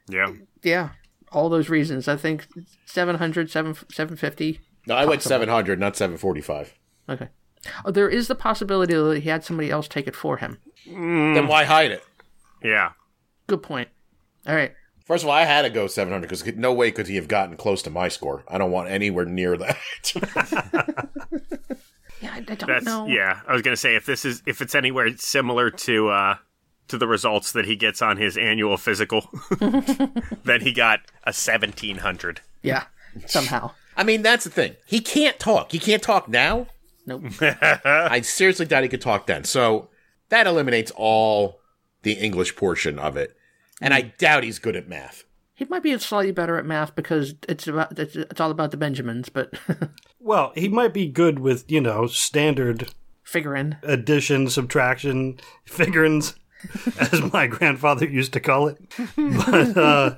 Yeah. 0.10 0.32
Yeah. 0.62 0.90
All 1.32 1.50
those 1.50 1.70
reasons. 1.70 2.08
I 2.08 2.16
think 2.18 2.48
700, 2.86 3.50
7, 3.50 3.74
750. 3.92 4.60
No, 4.88 4.96
I 4.96 5.06
went 5.06 5.22
700, 5.22 5.80
not 5.80 5.96
745. 5.96 6.74
Okay. 7.10 7.30
Oh, 7.84 7.92
there 7.92 8.10
is 8.10 8.28
the 8.28 8.36
possibility 8.36 8.94
that 8.94 9.22
he 9.24 9.30
had 9.30 9.44
somebody 9.44 9.72
else 9.72 9.88
take 9.88 10.08
it 10.08 10.16
for 10.16 10.38
him. 10.38 10.60
Then 10.86 11.48
why 11.48 11.64
hide 11.64 11.92
it? 11.92 12.04
Yeah. 12.64 12.92
Good 13.48 13.64
point. 13.64 13.90
All 14.48 14.56
right. 14.56 14.74
First 15.06 15.24
of 15.24 15.30
all, 15.30 15.36
I 15.36 15.44
had 15.46 15.64
to 15.64 15.70
go 15.70 15.88
700 15.88 16.28
because 16.28 16.46
no 16.56 16.74
way 16.74 16.92
could 16.92 17.08
he 17.08 17.16
have 17.16 17.28
gotten 17.28 17.58
close 17.58 17.82
to 17.84 17.90
my 17.90 18.08
score. 18.08 18.44
I 18.48 18.58
don't 18.58 18.72
want 18.72 18.90
anywhere 18.90 19.26
near 19.26 19.58
that. 19.58 19.78
Yeah, 22.22 22.32
I, 22.34 22.38
I 22.38 22.42
don't 22.42 22.68
That's 22.68 22.86
know. 22.86 23.08
yeah. 23.08 23.42
I 23.48 23.54
was 23.54 23.62
gonna 23.62 23.76
say 23.76 23.96
if 23.96 24.06
this 24.06 24.24
is 24.24 24.42
if 24.46 24.62
it's 24.62 24.74
anywhere 24.74 25.16
similar 25.18 25.70
to 25.70 26.10
uh 26.10 26.36
to 26.88 26.98
the 26.98 27.08
results 27.08 27.52
that 27.52 27.66
he 27.66 27.76
gets 27.76 28.02
on 28.02 28.18
his 28.18 28.38
annual 28.38 28.78
physical, 28.78 29.30
then 30.44 30.62
he 30.62 30.72
got 30.72 31.02
a 31.26 31.34
seventeen 31.34 31.98
hundred. 31.98 32.40
Yeah. 32.64 32.86
Somehow. 33.26 33.72
I 33.98 34.04
mean, 34.04 34.22
that's 34.22 34.44
the 34.44 34.50
thing. 34.50 34.76
He 34.86 35.00
can't 35.00 35.40
talk. 35.40 35.72
He 35.72 35.80
can't 35.80 36.04
talk 36.04 36.28
now. 36.28 36.68
Nope. 37.06 37.24
I 37.42 38.22
seriously 38.22 38.66
doubt 38.66 38.84
he 38.84 38.90
could 38.90 39.02
talk 39.02 39.28
then. 39.28 39.44
So 39.44 39.90
that 40.30 40.48
eliminates 40.48 40.92
all 40.96 41.60
the 42.02 42.14
English 42.14 42.56
portion 42.56 42.98
of 43.00 43.16
it. 43.18 43.36
And 43.82 43.94
I 43.94 44.02
doubt 44.18 44.44
he's 44.44 44.60
good 44.60 44.76
at 44.76 44.88
math. 44.88 45.24
he 45.54 45.66
might 45.66 45.84
be 45.84 45.98
slightly 46.00 46.32
better 46.32 46.58
at 46.58 46.66
math 46.66 46.96
because 46.96 47.36
it's 47.48 47.68
about 47.68 47.98
it's, 48.00 48.16
it's 48.16 48.40
all 48.42 48.52
about 48.52 48.72
the 48.72 48.78
Benjamins, 48.78 49.30
but 49.30 49.54
Well, 50.20 50.52
he 50.56 50.68
might 50.68 50.94
be 50.94 51.08
good 51.08 51.40
with 51.40 51.70
you 51.70 51.82
know 51.82 52.08
standard 52.08 52.90
figuring. 53.24 53.76
addition, 53.84 54.50
subtraction, 54.50 55.40
figurins, 55.68 56.36
as 57.00 57.32
my 57.34 57.48
grandfather 57.48 58.06
used 58.08 58.34
to 58.34 58.40
call 58.40 58.68
it. 58.70 58.78
But 59.16 59.78
uh, 59.78 60.16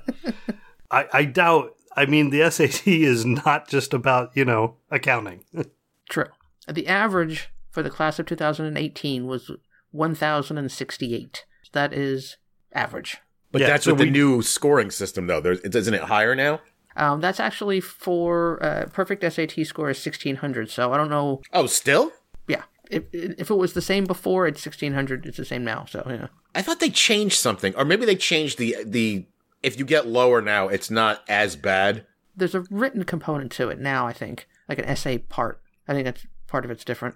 I, 0.90 1.06
I 1.12 1.26
doubt. 1.26 1.74
I 1.98 2.06
mean, 2.06 2.30
the 2.30 2.50
SAT 2.50 2.88
is 2.88 3.26
not 3.26 3.68
just 3.68 3.94
about 3.94 4.32
you 4.36 4.46
know 4.46 4.76
accounting. 4.90 5.44
True. 6.10 6.28
The 6.70 6.88
average 6.88 7.50
for 7.72 7.84
the 7.84 7.90
class 7.90 8.20
of 8.20 8.26
2018 8.28 9.26
was 9.28 9.52
1,068. 9.92 11.46
That 11.74 11.94
is 11.94 12.38
average. 12.74 13.18
But 13.52 13.62
Yeah, 13.62 13.68
that's 13.68 13.86
with 13.86 13.98
the 13.98 14.06
we- 14.06 14.10
new 14.10 14.42
scoring 14.42 14.92
system, 14.92 15.28
though. 15.28 15.40
There's, 15.42 15.60
isn't 15.60 15.94
it 15.94 16.02
higher 16.04 16.36
now? 16.36 16.62
Um, 16.96 17.22
that's 17.22 17.40
actually 17.40 17.80
for 17.80 18.62
uh, 18.64 18.86
perfect 18.92 19.22
SAT 19.22 19.66
score 19.66 19.90
is 19.90 20.04
1,600. 20.04 20.70
So 20.72 20.94
I 20.94 20.98
don't 20.98 21.10
know. 21.10 21.42
Oh, 21.54 21.68
still? 21.68 22.12
Yeah. 22.48 22.64
If, 22.90 23.04
if 23.14 23.52
it 23.52 23.56
was 23.56 23.74
the 23.74 23.82
same 23.82 24.06
before, 24.06 24.48
it's 24.48 24.66
1,600. 24.66 25.26
It's 25.26 25.38
the 25.38 25.46
same 25.46 25.64
now. 25.64 25.86
So, 25.88 26.04
yeah. 26.10 26.28
I 26.56 26.62
thought 26.64 26.80
they 26.80 26.90
changed 26.90 27.38
something, 27.38 27.76
or 27.76 27.86
maybe 27.86 28.06
they 28.06 28.16
changed 28.16 28.58
the 28.58 28.78
the. 28.84 29.26
If 29.64 29.78
you 29.80 29.86
get 29.86 30.08
lower 30.08 30.42
now, 30.42 30.68
it's 30.68 30.92
not 30.92 31.24
as 31.28 31.56
bad. 31.56 32.06
There's 32.36 32.56
a 32.56 32.62
written 32.70 33.04
component 33.04 33.52
to 33.54 33.70
it 33.70 33.80
now, 33.80 34.08
I 34.08 34.14
think. 34.14 34.48
Like 34.70 34.80
an 34.80 34.86
essay 34.86 35.18
part. 35.18 35.62
I 35.88 35.94
think 35.94 36.06
that's 36.06 36.28
part 36.48 36.66
of 36.66 36.72
it's 36.72 36.84
different. 36.86 37.16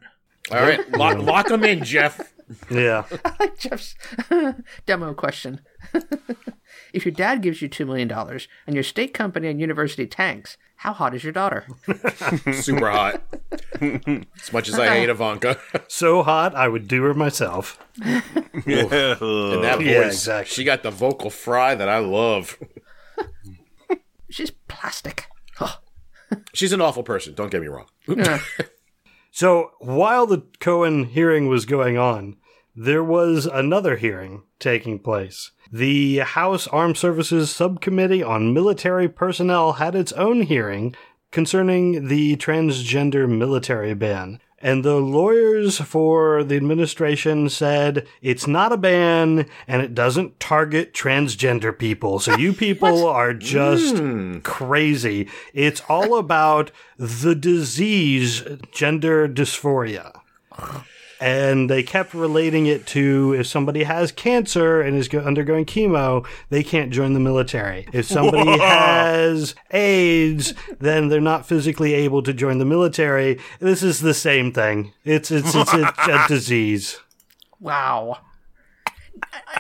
All 0.51 0.59
right, 0.61 0.89
lock, 0.97 1.19
lock 1.19 1.47
them 1.47 1.63
in, 1.63 1.83
Jeff. 1.83 2.33
Yeah, 2.69 3.05
like 3.39 3.57
Jeff's 3.57 3.95
demo 4.85 5.13
question. 5.13 5.61
if 6.93 7.05
your 7.05 7.13
dad 7.13 7.41
gives 7.41 7.61
you 7.61 7.69
$2 7.69 7.85
million 7.85 8.11
and 8.11 8.75
your 8.75 8.83
state 8.83 9.13
company 9.13 9.47
and 9.47 9.61
university 9.61 10.07
tanks, 10.07 10.57
how 10.81 10.93
hot 10.93 11.13
is 11.13 11.23
your 11.23 11.31
daughter? 11.31 11.67
Super 12.53 12.89
hot. 12.89 13.21
as 13.79 14.51
much 14.51 14.67
as 14.67 14.79
I 14.79 14.87
hate 14.87 15.09
Ivanka, 15.09 15.59
so 15.87 16.23
hot 16.23 16.55
I 16.55 16.67
would 16.67 16.87
do 16.87 17.03
her 17.03 17.13
myself. 17.13 17.77
and 18.03 18.23
that 18.63 19.75
voice, 19.77 19.85
Yeah, 19.85 20.07
exactly. 20.07 20.51
she 20.51 20.63
got 20.63 20.81
the 20.81 20.89
vocal 20.89 21.29
fry 21.29 21.75
that 21.75 21.87
I 21.87 21.99
love. 21.99 22.57
She's 24.31 24.49
plastic. 24.67 25.27
Huh. 25.57 25.75
She's 26.53 26.73
an 26.73 26.81
awful 26.81 27.03
person. 27.03 27.35
Don't 27.35 27.51
get 27.51 27.61
me 27.61 27.67
wrong. 27.67 27.85
So 29.29 29.71
while 29.79 30.25
the 30.25 30.43
Cohen 30.59 31.05
hearing 31.05 31.47
was 31.47 31.65
going 31.65 31.97
on, 31.99 32.37
there 32.75 33.03
was 33.03 33.45
another 33.45 33.97
hearing 33.97 34.43
taking 34.57 34.97
place. 34.97 35.51
The 35.73 36.17
House 36.17 36.67
Armed 36.67 36.97
Services 36.97 37.49
Subcommittee 37.49 38.21
on 38.21 38.53
Military 38.53 39.07
Personnel 39.07 39.73
had 39.73 39.95
its 39.95 40.11
own 40.13 40.41
hearing 40.41 40.93
concerning 41.31 42.09
the 42.09 42.35
transgender 42.35 43.29
military 43.29 43.93
ban. 43.93 44.41
And 44.59 44.83
the 44.83 44.97
lawyers 44.97 45.79
for 45.79 46.43
the 46.43 46.57
administration 46.57 47.47
said 47.47 48.05
it's 48.21 48.47
not 48.47 48.73
a 48.73 48.77
ban 48.77 49.45
and 49.65 49.81
it 49.81 49.95
doesn't 49.95 50.41
target 50.41 50.93
transgender 50.93 51.77
people. 51.77 52.19
So 52.19 52.35
you 52.35 52.51
people 52.67 53.07
are 53.07 53.33
just 53.33 53.97
hmm. 53.97 54.39
crazy. 54.39 55.29
It's 55.53 55.81
all 55.87 56.17
about 56.17 56.71
the 56.97 57.33
disease 57.33 58.43
gender 58.73 59.29
dysphoria. 59.29 60.19
And 61.21 61.69
they 61.69 61.83
kept 61.83 62.15
relating 62.15 62.65
it 62.65 62.87
to 62.87 63.35
if 63.37 63.45
somebody 63.45 63.83
has 63.83 64.11
cancer 64.11 64.81
and 64.81 64.97
is 64.97 65.07
undergoing 65.13 65.65
chemo, 65.65 66.25
they 66.49 66.63
can't 66.63 66.91
join 66.91 67.13
the 67.13 67.19
military. 67.19 67.87
If 67.93 68.07
somebody 68.07 68.57
has 68.59 69.53
AIDS, 69.69 70.55
then 70.79 71.09
they're 71.09 71.21
not 71.21 71.45
physically 71.45 71.93
able 71.93 72.23
to 72.23 72.33
join 72.33 72.57
the 72.57 72.65
military. 72.65 73.39
This 73.59 73.83
is 73.83 74.01
the 74.01 74.15
same 74.15 74.51
thing. 74.51 74.93
It's 75.05 75.29
it's 75.29 75.53
it's, 75.53 75.73
a, 75.73 75.93
a 76.09 76.25
disease. 76.27 76.97
Wow. 77.59 78.17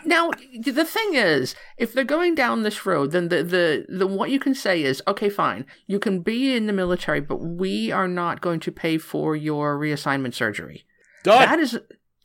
Now 0.03 0.31
the 0.59 0.85
thing 0.85 1.13
is, 1.13 1.53
if 1.77 1.93
they're 1.93 2.03
going 2.03 2.33
down 2.33 2.63
this 2.63 2.85
road, 2.85 3.11
then 3.11 3.29
the, 3.29 3.43
the 3.43 3.85
the 3.87 4.07
what 4.07 4.31
you 4.31 4.39
can 4.39 4.55
say 4.55 4.81
is, 4.81 5.03
okay, 5.07 5.29
fine, 5.29 5.65
you 5.85 5.99
can 5.99 6.21
be 6.21 6.55
in 6.55 6.65
the 6.65 6.73
military, 6.73 7.19
but 7.19 7.37
we 7.37 7.91
are 7.91 8.07
not 8.07 8.41
going 8.41 8.59
to 8.61 8.71
pay 8.71 8.97
for 8.97 9.35
your 9.35 9.77
reassignment 9.77 10.33
surgery. 10.33 10.85
Done. 11.23 11.39
That 11.39 11.59
is 11.59 11.79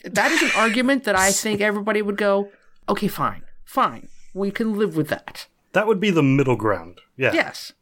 that 0.05 0.31
is 0.31 0.43
an 0.43 0.51
argument 0.57 1.05
that 1.05 1.17
I 1.17 1.31
think 1.33 1.61
everybody 1.61 2.03
would 2.03 2.17
go, 2.17 2.51
okay, 2.89 3.09
fine, 3.09 3.43
fine, 3.65 4.09
we 4.35 4.51
can 4.51 4.79
live 4.79 4.97
with 4.97 5.09
that. 5.09 5.47
That 5.73 5.87
would 5.87 6.01
be 6.01 6.11
the 6.11 6.23
middle 6.23 6.57
ground. 6.57 7.01
Yeah. 7.17 7.33
Yes, 7.33 7.73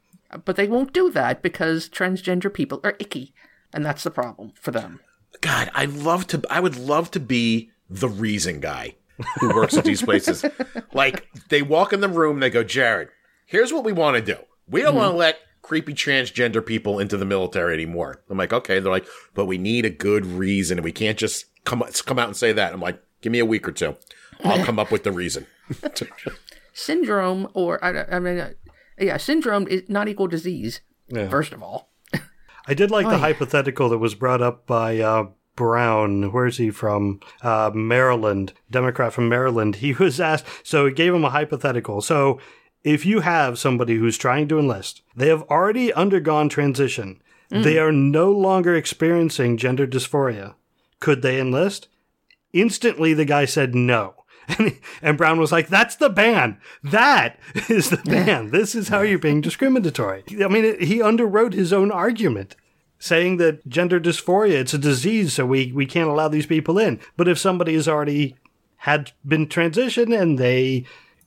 but 0.45 0.57
they 0.57 0.67
won't 0.67 0.93
do 0.93 1.11
that 1.11 1.43
because 1.43 1.89
transgender 1.89 2.53
people 2.53 2.81
are 2.83 2.97
icky, 2.99 3.35
and 3.73 3.85
that's 3.85 4.05
the 4.05 4.11
problem 4.11 4.53
for 4.61 4.71
them. 4.71 5.01
God, 5.41 5.71
I 5.75 5.85
love 5.85 6.27
to. 6.29 6.43
I 6.51 6.61
would 6.61 6.77
love 6.77 7.11
to 7.13 7.21
be 7.21 7.71
the 7.91 8.09
reason 8.09 8.61
guy 8.61 8.97
who 9.39 9.55
works 9.55 9.77
at 9.77 9.85
these 9.85 10.03
places. 10.03 10.45
like 10.93 11.29
they 11.49 11.63
walk 11.63 11.93
in 11.93 12.01
the 12.01 12.09
room, 12.09 12.41
they 12.41 12.51
go, 12.51 12.65
Jared, 12.65 13.09
here's 13.47 13.73
what 13.73 13.85
we 13.85 13.93
want 13.93 14.17
to 14.17 14.23
do. 14.23 14.41
We 14.69 14.83
don't 14.83 14.95
want 14.95 15.07
to 15.07 15.11
mm-hmm. 15.11 15.19
let 15.19 15.39
creepy 15.65 15.95
transgender 15.95 16.65
people 16.65 16.99
into 16.99 17.17
the 17.17 17.25
military 17.25 17.73
anymore. 17.73 18.23
I'm 18.29 18.37
like, 18.37 18.53
okay. 18.53 18.81
They're 18.81 18.93
like, 18.93 19.07
but 19.33 19.47
we 19.47 19.57
need 19.57 19.87
a 19.87 19.91
good 19.91 20.27
reason, 20.27 20.77
and 20.79 20.85
we 20.85 20.93
can't 20.93 21.19
just 21.19 21.47
come 21.65 21.83
come 22.05 22.19
out 22.19 22.29
and 22.29 22.37
say 22.37 22.53
that. 22.53 22.73
I'm 22.73 22.81
like, 22.81 23.03
give 23.23 23.33
me 23.33 23.39
a 23.39 23.47
week 23.47 23.67
or 23.67 23.73
two. 23.73 23.97
I'll 24.45 24.65
come 24.65 24.79
up 24.79 24.93
with 24.93 25.05
the 25.05 25.13
reason. 25.13 25.47
syndrome 26.75 27.49
or 27.55 27.83
I, 27.83 28.17
I 28.17 28.19
mean, 28.19 28.39
uh, 28.39 28.51
yeah, 28.99 29.17
syndrome 29.17 29.67
is 29.67 29.83
not 29.89 30.07
equal 30.07 30.27
disease. 30.27 30.83
Yeah. 31.09 31.29
First 31.29 31.53
of 31.53 31.63
all, 31.63 31.89
I 32.69 32.75
did 32.75 32.91
like 32.91 33.07
the 33.07 33.15
Oy. 33.15 33.19
hypothetical 33.19 33.89
that 33.89 33.99
was 33.99 34.15
brought 34.15 34.43
up 34.43 34.67
by 34.67 34.99
uh, 34.99 35.29
Brown. 35.57 36.31
Where's 36.31 36.59
he 36.59 36.71
from? 36.71 37.21
Uh, 37.43 37.71
Maryland, 37.75 38.53
Democrat 38.71 39.15
from 39.15 39.31
Maryland. 39.31 39.77
He 39.77 39.95
was 39.95 40.21
asked, 40.21 40.47
so 40.63 40.85
he 40.87 40.93
gave 40.93 41.15
him 41.15 41.25
a 41.25 41.31
hypothetical. 41.31 42.03
So 42.03 42.39
if 42.85 43.07
you 43.07 43.21
have 43.21 43.59
somebody 43.59 43.97
who's 43.97 44.19
trying 44.19 44.47
to 44.49 44.59
enlist, 44.59 45.03
they 45.17 45.29
have 45.29 45.43
already 45.45 45.93
undergone 45.95 46.51
transition, 46.51 47.21
they 47.51 47.75
mm. 47.75 47.83
are 47.83 47.93
no 47.93 48.31
longer 48.31 48.75
experiencing 48.77 49.57
gender 49.57 49.87
dysphoria. 49.87 50.55
Could 51.01 51.23
they 51.23 51.41
enlist? 51.41 51.89
Instantly, 52.53 53.15
the 53.15 53.25
guy 53.25 53.47
said 53.47 53.75
no. 53.75 54.15
And, 54.59 54.79
and 55.01 55.17
Brown 55.17 55.41
was 55.41 55.53
like, 55.53 55.69
that's 55.69 55.97
the 55.97 56.11
ban. 56.11 56.59
That 56.83 57.39
is 57.71 57.89
the 57.89 57.97
ban. 58.05 58.51
This 58.51 58.75
is 58.75 58.89
how 58.89 59.01
you're 59.01 59.19
being 59.19 59.41
discriminatory. 59.41 60.23
I 60.33 60.49
mean, 60.49 60.67
it, 60.67 60.83
he 60.83 60.99
underwrote 60.99 61.55
his 61.55 61.73
own 61.73 61.91
argument 61.91 62.55
saying 62.99 63.39
that 63.39 63.67
gender 63.67 63.99
dysphoria, 63.99 64.57
it's 64.57 64.75
a 64.75 64.79
disease, 64.79 65.33
so 65.33 65.47
we, 65.47 65.73
we 65.73 65.87
can't 65.87 66.11
allow 66.11 66.29
these 66.29 66.45
people 66.45 66.79
in. 66.79 67.01
But 67.17 67.27
if 67.27 67.39
somebody 67.39 67.73
has 67.73 67.89
already 67.89 68.37
had 68.79 69.13
been 69.27 69.47
transitioned 69.47 70.15
and 70.19 70.39
they 70.39 70.85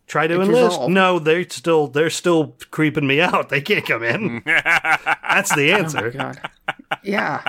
try 0.07 0.25
to 0.27 0.39
It's 0.41 0.47
enlist, 0.49 0.71
resolved. 0.77 0.93
no, 0.93 1.19
they're 1.19 1.47
still 1.49 1.87
they're 1.87 2.09
still 2.09 2.55
creeping 2.71 3.05
me 3.07 3.21
out. 3.21 3.49
They 3.49 3.61
can't 3.61 3.85
come 3.85 4.03
in. 4.03 4.41
That's 4.45 5.53
the 5.55 5.71
oh 5.73 5.77
answer. 5.77 6.11
God, 6.11 6.39
yeah. 7.03 7.43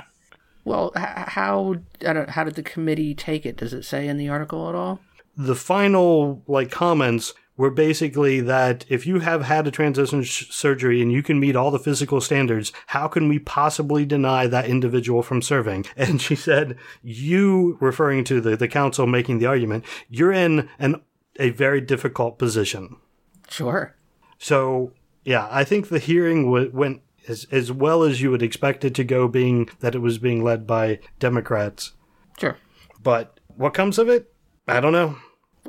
Well, 0.65 0.93
h- 0.97 1.05
how 1.29 1.77
I 2.07 2.13
don't, 2.13 2.29
how 2.31 2.45
did 2.45 2.55
the 2.57 2.63
committee 2.63 3.15
take 3.15 3.47
it? 3.47 3.57
Does 3.57 3.73
it 3.73 3.85
say 3.85 4.07
in 4.09 4.19
the 4.19 4.29
article 4.29 4.69
at 4.69 4.75
all? 4.75 5.01
the 5.41 5.55
final 5.55 6.43
like 6.49 6.69
comments 6.69 7.33
were 7.57 7.71
basically 7.71 8.41
that 8.41 8.85
if 8.89 9.07
you 9.07 9.21
have 9.21 9.43
had 9.45 9.67
a 9.69 9.71
transition 9.71 10.25
sh- 10.25 10.47
surgery 10.51 11.01
and 11.01 11.13
you 11.13 11.23
can 11.23 11.39
meet 11.39 11.55
all 11.55 11.71
the 11.71 11.79
physical 11.79 12.21
standards, 12.21 12.73
how 12.89 13.07
can 13.07 13.29
we 13.29 13.39
possibly 13.39 14.05
deny 14.05 14.49
that 14.49 14.67
individual 14.67 15.23
from 15.23 15.41
serving? 15.41 15.85
And 15.97 16.21
she 16.21 16.35
said, 16.35 16.77
you 17.05 17.79
referring 17.81 18.25
to 18.25 18.41
the, 18.41 18.57
the 18.57 18.67
counsel 18.67 19.07
making 19.07 19.39
the 19.39 19.47
argument, 19.47 19.85
you're 20.09 20.33
in 20.33 20.69
an 20.81 21.01
a 21.39 21.51
very 21.51 21.81
difficult 21.81 22.39
position. 22.39 22.97
Sure. 23.49 23.97
So 24.39 24.93
yeah, 25.25 25.49
I 25.51 25.65
think 25.65 25.89
the 25.89 25.99
hearing 25.99 26.45
w- 26.45 26.71
went 26.73 27.03
as 27.29 27.47
as 27.51 27.71
well 27.71 28.03
as 28.03 28.21
you 28.21 28.31
would 28.31 28.43
expect 28.43 28.85
it 28.85 28.95
to 28.95 29.05
go, 29.05 29.29
being 29.29 29.69
that 29.81 29.95
it 29.95 30.01
was 30.01 30.19
being 30.19 30.43
led 30.43 30.67
by 30.67 31.01
Democrats. 31.19 31.93
Sure. 32.39 32.57
But 33.03 33.39
what 33.57 33.75
comes 33.75 33.99
of 33.99 34.09
it, 34.09 34.33
I 34.67 34.81
don't 34.81 34.93
know. 34.93 35.17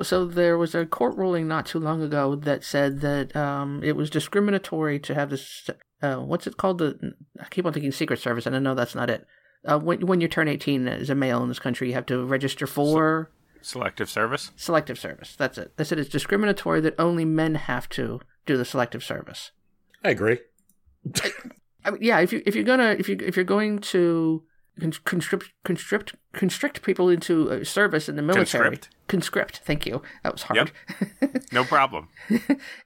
So 0.01 0.25
there 0.25 0.57
was 0.57 0.73
a 0.73 0.85
court 0.85 1.17
ruling 1.17 1.47
not 1.47 1.65
too 1.65 1.79
long 1.79 2.01
ago 2.01 2.35
that 2.35 2.63
said 2.63 3.01
that 3.01 3.35
um, 3.35 3.81
it 3.83 3.95
was 3.95 4.09
discriminatory 4.09 4.99
to 4.99 5.13
have 5.13 5.29
this. 5.29 5.69
Uh, 6.01 6.17
what's 6.17 6.47
it 6.47 6.57
called? 6.57 6.77
The 6.77 7.13
I 7.39 7.45
keep 7.49 7.65
on 7.65 7.73
thinking 7.73 7.91
Secret 7.91 8.19
Service, 8.19 8.45
and 8.45 8.55
I 8.55 8.59
know 8.59 8.75
that's 8.75 8.95
not 8.95 9.09
it. 9.09 9.25
Uh, 9.65 9.77
when 9.77 10.07
when 10.07 10.21
you 10.21 10.29
turn 10.29 10.47
eighteen 10.47 10.87
as 10.87 11.09
a 11.09 11.15
male 11.15 11.43
in 11.43 11.49
this 11.49 11.59
country, 11.59 11.89
you 11.89 11.93
have 11.95 12.05
to 12.05 12.23
register 12.23 12.65
for 12.65 13.31
Selective 13.61 14.09
service. 14.09 14.51
selective 14.55 14.97
service. 14.99 15.35
That's 15.37 15.57
it. 15.57 15.75
They 15.77 15.83
said 15.83 15.99
it's 15.99 16.09
discriminatory 16.09 16.81
that 16.81 16.95
only 16.99 17.25
men 17.25 17.55
have 17.55 17.89
to 17.89 18.19
do 18.45 18.57
the 18.57 18.65
selective 18.65 19.03
service. 19.03 19.51
I 20.03 20.09
agree. 20.11 20.39
I 21.85 21.91
mean, 21.91 22.01
yeah, 22.01 22.19
if 22.19 22.33
you 22.33 22.41
if 22.45 22.55
you're 22.55 22.63
gonna 22.63 22.95
if 22.99 23.07
you 23.09 23.17
if 23.21 23.35
you're 23.35 23.45
going 23.45 23.79
to 23.79 24.43
constrict 25.03 25.51
constrict 25.65 26.15
constrict 26.33 26.81
people 26.83 27.09
into 27.09 27.49
uh, 27.51 27.63
service 27.63 28.07
in 28.09 28.15
the 28.15 28.21
military, 28.21 28.69
Conscript. 28.69 28.95
conscript. 29.07 29.57
Thank 29.65 29.85
you. 29.85 30.01
That 30.23 30.33
was 30.33 30.43
hard. 30.43 30.71
No 31.51 31.63
problem. 31.63 32.09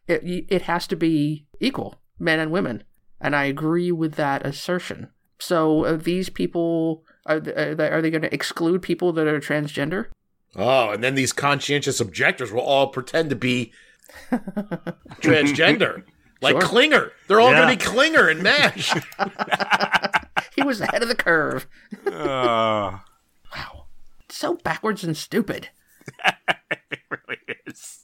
it 0.07 0.21
it 0.49 0.61
has 0.63 0.87
to 0.87 0.95
be 0.95 1.45
equal, 1.59 1.95
men 2.19 2.39
and 2.39 2.51
women, 2.51 2.83
and 3.19 3.35
I 3.35 3.45
agree 3.45 3.91
with 3.91 4.15
that 4.15 4.45
assertion. 4.45 5.09
So 5.39 5.83
uh, 5.85 5.97
these 5.97 6.29
people 6.29 7.03
are 7.25 7.39
th- 7.39 7.55
are 7.57 7.75
they, 7.75 7.89
are 7.89 8.01
they 8.01 8.09
going 8.11 8.21
to 8.21 8.33
exclude 8.33 8.81
people 8.81 9.11
that 9.13 9.27
are 9.27 9.39
transgender? 9.39 10.07
Oh, 10.55 10.89
and 10.91 11.03
then 11.03 11.15
these 11.15 11.33
conscientious 11.33 11.99
objectors 11.99 12.51
will 12.51 12.61
all 12.61 12.87
pretend 12.87 13.29
to 13.31 13.35
be 13.35 13.73
transgender. 15.21 16.03
Like 16.41 16.55
Sure. 16.59 16.61
Klinger. 16.61 17.11
They're 17.29 17.39
all 17.39 17.51
Yeah. 17.51 17.61
going 17.65 17.77
to 17.79 17.85
be 17.85 17.89
Klinger 17.89 18.27
and 18.27 18.43
MASH. 18.43 18.93
He 20.57 20.61
was 20.61 20.81
ahead 20.81 21.01
of 21.01 21.07
the 21.07 21.15
curve. 21.15 21.67
Uh, 22.05 22.97
Wow, 23.55 23.85
so 24.27 24.55
backwards 24.55 25.05
and 25.05 25.15
stupid. 25.15 25.69
it 26.91 26.99
really 27.09 27.37
is. 27.65 28.03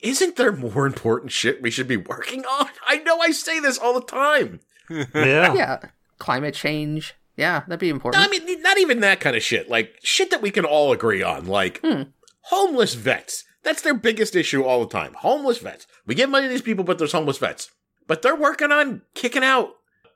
Isn't 0.00 0.36
there 0.36 0.52
more 0.52 0.86
important 0.86 1.32
shit 1.32 1.60
we 1.62 1.70
should 1.72 1.88
be 1.88 1.96
working 1.96 2.44
on? 2.44 2.68
I 2.86 2.98
know 2.98 3.18
I 3.18 3.32
say 3.32 3.58
this 3.58 3.76
all 3.76 3.94
the 3.94 4.06
time. 4.06 4.60
Yeah. 4.88 5.52
Yeah, 5.54 5.78
climate 6.18 6.54
change. 6.54 7.14
Yeah, 7.36 7.60
that'd 7.60 7.80
be 7.80 7.88
important. 7.88 8.22
I 8.22 8.28
mean, 8.28 8.62
not 8.62 8.78
even 8.78 9.00
that 9.00 9.20
kind 9.20 9.36
of 9.36 9.42
shit. 9.42 9.70
Like 9.70 9.94
shit 10.02 10.30
that 10.30 10.42
we 10.42 10.50
can 10.50 10.64
all 10.64 10.92
agree 10.92 11.22
on. 11.22 11.46
Like 11.46 11.80
hmm. 11.82 12.02
homeless 12.42 12.94
vets. 12.94 13.44
That's 13.62 13.82
their 13.82 13.94
biggest 13.94 14.34
issue 14.34 14.62
all 14.62 14.80
the 14.80 14.90
time. 14.90 15.14
Homeless 15.18 15.58
vets. 15.58 15.86
We 16.06 16.14
give 16.14 16.30
money 16.30 16.46
to 16.46 16.50
these 16.50 16.62
people, 16.62 16.84
but 16.84 16.98
there's 16.98 17.12
homeless 17.12 17.38
vets. 17.38 17.70
But 18.06 18.22
they're 18.22 18.36
working 18.36 18.72
on 18.72 19.02
kicking 19.14 19.44
out 19.44 19.70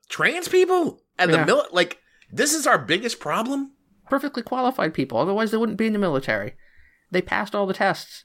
trans 0.09 0.48
people 0.48 1.03
and 1.18 1.31
Yeah. 1.31 1.40
the 1.40 1.46
mil. 1.46 1.66
Like 1.72 1.98
this 2.33 2.53
is 2.55 2.66
our 2.66 2.79
biggest 2.79 3.20
problem. 3.20 3.72
Perfectly 4.09 4.42
qualified 4.42 4.92
people. 4.92 5.18
Otherwise, 5.18 5.50
they 5.50 5.57
wouldn't 5.57 5.79
be 5.79 5.87
in 5.87 5.92
the 5.92 5.98
military. 5.98 6.55
They 7.11 7.22
passed 7.22 7.55
all 7.55 7.66
the 7.66 7.74
tests. 7.74 8.24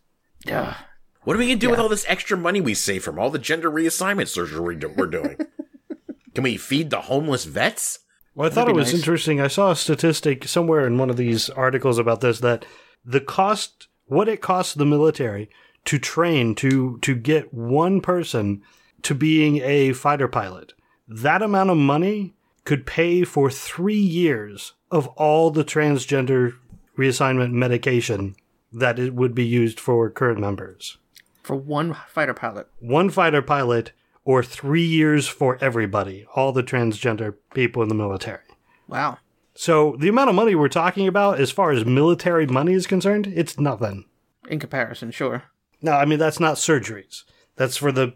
Ugh. 0.52 0.76
What 1.24 1.36
are 1.36 1.40
we 1.40 1.48
gonna 1.48 1.58
do 1.58 1.70
with 1.70 1.80
all 1.80 1.90
this 1.90 2.06
extra 2.08 2.38
money 2.38 2.60
we 2.62 2.74
save 2.74 3.04
from 3.04 3.20
all 3.20 3.30
the 3.30 3.40
gender 3.40 3.70
reassignment 3.70 4.30
surgery 4.30 4.76
we 4.76 4.86
we're 4.88 5.08
doing? 5.08 5.38
Can 6.34 6.44
we 6.44 6.58
feed 6.58 6.90
the 6.90 7.02
homeless 7.02 7.46
vets? 7.46 8.00
Well, 8.36 8.50
I 8.50 8.54
thought 8.54 8.70
it 8.70 8.76
was 8.76 8.94
nice. 8.94 9.02
interesting. 9.02 9.42
I 9.42 9.48
saw 9.48 9.72
a 9.72 9.76
statistic 9.76 10.48
somewhere 10.48 10.86
in 10.86 10.98
one 10.98 11.10
of 11.10 11.18
these 11.18 11.50
articles 11.50 11.98
about 11.98 12.22
this 12.22 12.40
that 12.40 12.66
the 13.04 13.22
cost, 13.22 13.88
what 14.06 14.30
it 14.30 14.42
costs 14.42 14.74
the 14.74 14.86
military 14.86 15.50
to 15.86 16.00
train 16.00 16.56
to 16.56 17.00
to 17.00 17.16
get 17.16 17.54
one 17.54 18.02
person 18.02 18.62
to 19.04 19.16
being 19.16 19.58
a 19.58 19.94
fighter 19.94 20.28
pilot, 20.28 20.74
that 21.08 21.42
amount 21.42 21.70
of 21.70 21.78
money 21.78 22.34
could 22.66 22.86
pay 22.86 23.24
for 23.24 23.50
three 23.50 23.96
years 23.96 24.74
of 24.92 25.08
all 25.10 25.50
the 25.50 25.64
transgender 25.64 26.56
reassignment 26.98 27.52
medication 27.52 28.36
that 28.72 29.00
it 29.00 29.16
would 29.16 29.34
be 29.34 29.46
used 29.46 29.80
for 29.80 30.10
current 30.10 30.40
members. 30.40 30.98
For 31.42 31.56
one 31.56 31.96
fighter 32.08 32.34
pilot. 32.34 32.68
One 32.80 33.10
fighter 33.10 33.42
pilot 33.42 33.92
or 34.30 34.44
three 34.44 34.86
years 34.86 35.28
for 35.28 35.58
everybody, 35.60 36.24
all 36.36 36.52
the 36.52 36.62
transgender 36.62 37.34
people 37.56 37.82
in 37.82 37.90
the 37.90 37.96
military. 37.96 38.44
Wow. 38.88 39.18
So 39.56 39.96
the 39.98 40.08
amount 40.08 40.30
of 40.30 40.36
money 40.36 40.54
we're 40.54 40.68
talking 40.70 41.08
about, 41.08 41.40
as 41.40 41.50
far 41.50 41.72
as 41.72 41.84
military 41.84 42.46
money 42.46 42.74
is 42.74 42.86
concerned, 42.86 43.26
it's 43.26 43.60
nothing. 43.60 44.06
In 44.48 44.60
comparison, 44.60 45.10
sure. 45.10 45.46
No, 45.82 45.94
I 45.94 46.06
mean 46.06 46.20
that's 46.20 46.40
not 46.40 46.58
surgeries. 46.58 47.24
That's 47.56 47.76
for 47.76 47.92
the 47.92 48.14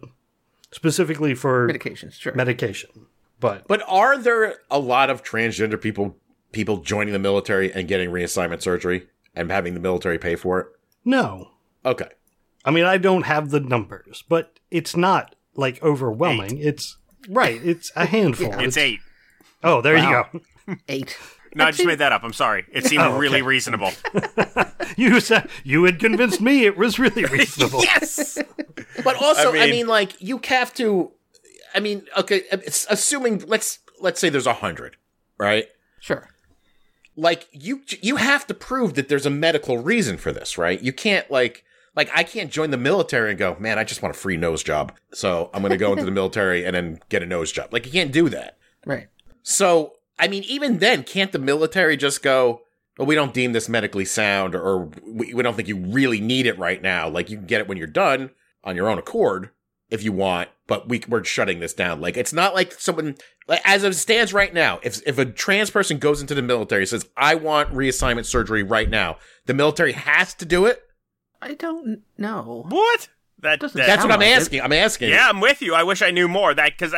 specifically 0.72 1.34
for 1.34 1.68
Medications, 1.68 2.14
sure. 2.14 2.36
medication. 2.36 3.08
But 3.40 3.68
But 3.68 3.82
are 3.88 4.16
there 4.16 4.58
a 4.70 4.78
lot 4.78 5.10
of 5.10 5.24
transgender 5.24 5.82
people 5.82 6.16
people 6.52 6.78
joining 6.78 7.14
the 7.14 7.20
military 7.20 7.74
and 7.74 7.88
getting 7.88 8.12
reassignment 8.12 8.62
surgery 8.62 9.08
and 9.36 9.50
having 9.50 9.74
the 9.74 9.80
military 9.80 10.20
pay 10.20 10.36
for 10.36 10.60
it? 10.60 10.68
no, 11.04 11.50
Okay. 11.84 12.10
I 12.64 12.70
mean 12.70 12.86
I 12.86 13.00
don't 13.00 13.24
have 13.26 13.50
the 13.50 13.60
numbers, 13.60 14.24
but 14.30 14.60
it's 14.70 14.96
not 14.96 15.36
like 15.56 15.82
overwhelming. 15.84 16.58
It's 16.58 16.98
right. 17.30 17.60
It's 17.64 17.92
a 17.96 18.06
handful. 18.16 18.54
It's 18.60 18.78
eight. 18.78 19.00
Oh, 19.64 19.82
there 19.82 19.96
Wow. 19.96 20.28
you 20.34 20.40
go. 20.40 20.76
Eight. 20.88 21.18
No, 21.56 21.66
I 21.66 21.72
just 21.72 21.86
made 21.86 22.00
that 22.00 22.12
up. 22.12 22.24
I'm 22.24 22.34
sorry. 22.34 22.66
It 22.72 22.84
oh, 22.86 22.88
seemed 22.88 23.04
Oh, 23.04 23.10
okay. 23.12 23.18
really 23.20 23.42
reasonable. 23.42 23.92
You 24.96 25.20
said 25.22 25.50
you 25.64 25.86
had 25.86 26.00
convinced 26.00 26.40
me 26.40 26.66
it 26.66 26.78
was 26.78 27.00
really 27.00 27.26
reasonable. 27.26 27.82
Yes. 27.84 28.38
but 29.04 29.16
also, 29.16 29.52
I 29.54 29.58
I 29.58 29.62
mean, 29.62 29.70
mean- 29.72 29.88
like 29.88 30.22
you 30.22 30.40
have 30.48 30.72
to. 30.76 31.12
I 31.74 31.80
mean, 31.80 32.06
okay, 32.18 32.44
it's 32.52 32.86
assuming 32.90 33.44
let's 33.48 33.80
let's 34.00 34.20
say 34.20 34.30
there's 34.30 34.46
a 34.46 34.54
hundred, 34.54 34.98
right? 35.40 35.66
Sure. 36.00 36.28
Like 37.16 37.48
you 37.52 37.82
you 38.02 38.18
have 38.18 38.46
to 38.48 38.54
prove 38.54 38.94
that 38.96 39.10
there's 39.10 39.26
a 39.26 39.32
medical 39.32 39.80
reason 39.80 40.18
for 40.18 40.32
this, 40.32 40.58
right? 40.60 40.80
You 40.82 40.94
can't 40.94 41.30
like 41.32 41.64
like 41.96 42.10
I 42.14 42.24
can't 42.24 42.52
join 42.52 42.72
the 42.72 42.78
military 42.78 43.30
and 43.30 43.40
go, 43.40 43.56
man, 43.60 43.78
I 43.78 43.84
just 43.84 44.02
want 44.02 44.16
a 44.16 44.18
free 44.18 44.38
nose 44.38 44.64
job, 44.64 44.94
so 45.14 45.50
I'm 45.54 45.62
going 45.62 45.72
to 45.72 45.78
go 45.78 45.92
into 45.92 46.06
the 46.06 46.12
military 46.20 46.66
and 46.66 46.76
then 46.76 47.00
get 47.10 47.24
a 47.24 47.26
nose 47.26 47.52
job. 47.52 47.72
Like 47.72 47.86
you 47.86 47.92
can't 47.92 48.12
do 48.12 48.30
that. 48.30 48.58
Right. 48.86 49.08
So, 49.44 49.94
I 50.18 50.28
mean, 50.28 50.44
even 50.44 50.80
then, 50.80 51.04
can't 51.04 51.32
the 51.32 51.40
military 51.40 51.98
just 51.98 52.24
go, 52.24 52.62
well, 52.98 53.08
we 53.08 53.16
don't 53.16 53.34
deem 53.34 53.54
this 53.54 53.70
medically 53.70 54.06
sound 54.06 54.56
or 54.56 54.90
we, 55.06 55.34
we 55.34 55.44
don't 55.44 55.56
think 55.56 55.68
you 55.68 55.78
really 55.78 56.22
need 56.22 56.46
it 56.46 56.58
right 56.58 56.82
now. 56.82 57.10
Like, 57.10 57.30
you 57.30 57.38
can 57.38 57.46
get 57.46 57.62
it 57.62 57.68
when 57.68 57.78
you're 57.78 57.88
done 57.88 58.32
on 58.64 58.76
your 58.76 58.88
own 58.88 58.98
accord 58.98 59.50
if 59.90 60.04
you 60.04 60.12
want, 60.12 60.50
but 60.66 60.88
we, 60.88 61.04
we're 61.08 61.24
shutting 61.24 61.60
this 61.60 61.74
down. 61.74 62.02
Like, 62.02 62.18
it's 62.18 62.34
not 62.34 62.54
like 62.54 62.74
someone, 62.74 63.16
like, 63.48 63.62
as 63.66 63.84
it 63.84 63.94
stands 63.94 64.34
right 64.34 64.54
now, 64.54 64.80
if, 64.82 65.06
if 65.06 65.18
a 65.18 65.26
trans 65.26 65.70
person 65.70 65.98
goes 65.98 66.22
into 66.22 66.34
the 66.34 66.42
military 66.42 66.84
and 66.84 66.90
says, 66.90 67.08
I 67.18 67.36
want 67.36 67.74
reassignment 67.74 68.26
surgery 68.26 68.64
right 68.64 68.90
now, 68.90 69.18
the 69.46 69.54
military 69.54 69.92
has 69.92 70.34
to 70.36 70.46
do 70.46 70.66
it. 70.66 70.84
I 71.44 71.54
don't 71.56 72.02
know. 72.18 72.66
What? 72.70 73.10
That, 73.40 73.60
Doesn't 73.60 73.78
that- 73.78 73.88
That's 73.88 74.04
what 74.04 74.12
I'm 74.14 74.20
like 74.20 74.30
it. 74.30 74.38
asking. 74.38 74.62
I'm 74.62 74.72
asking. 74.74 75.10
yeah, 75.10 75.28
I'm 75.30 75.42
with 75.42 75.62
you. 75.62 75.74
I 75.76 75.84
wish 75.84 76.02
I 76.02 76.12
knew 76.12 76.28
more. 76.28 76.54
That 76.54 76.72
because 76.78 76.94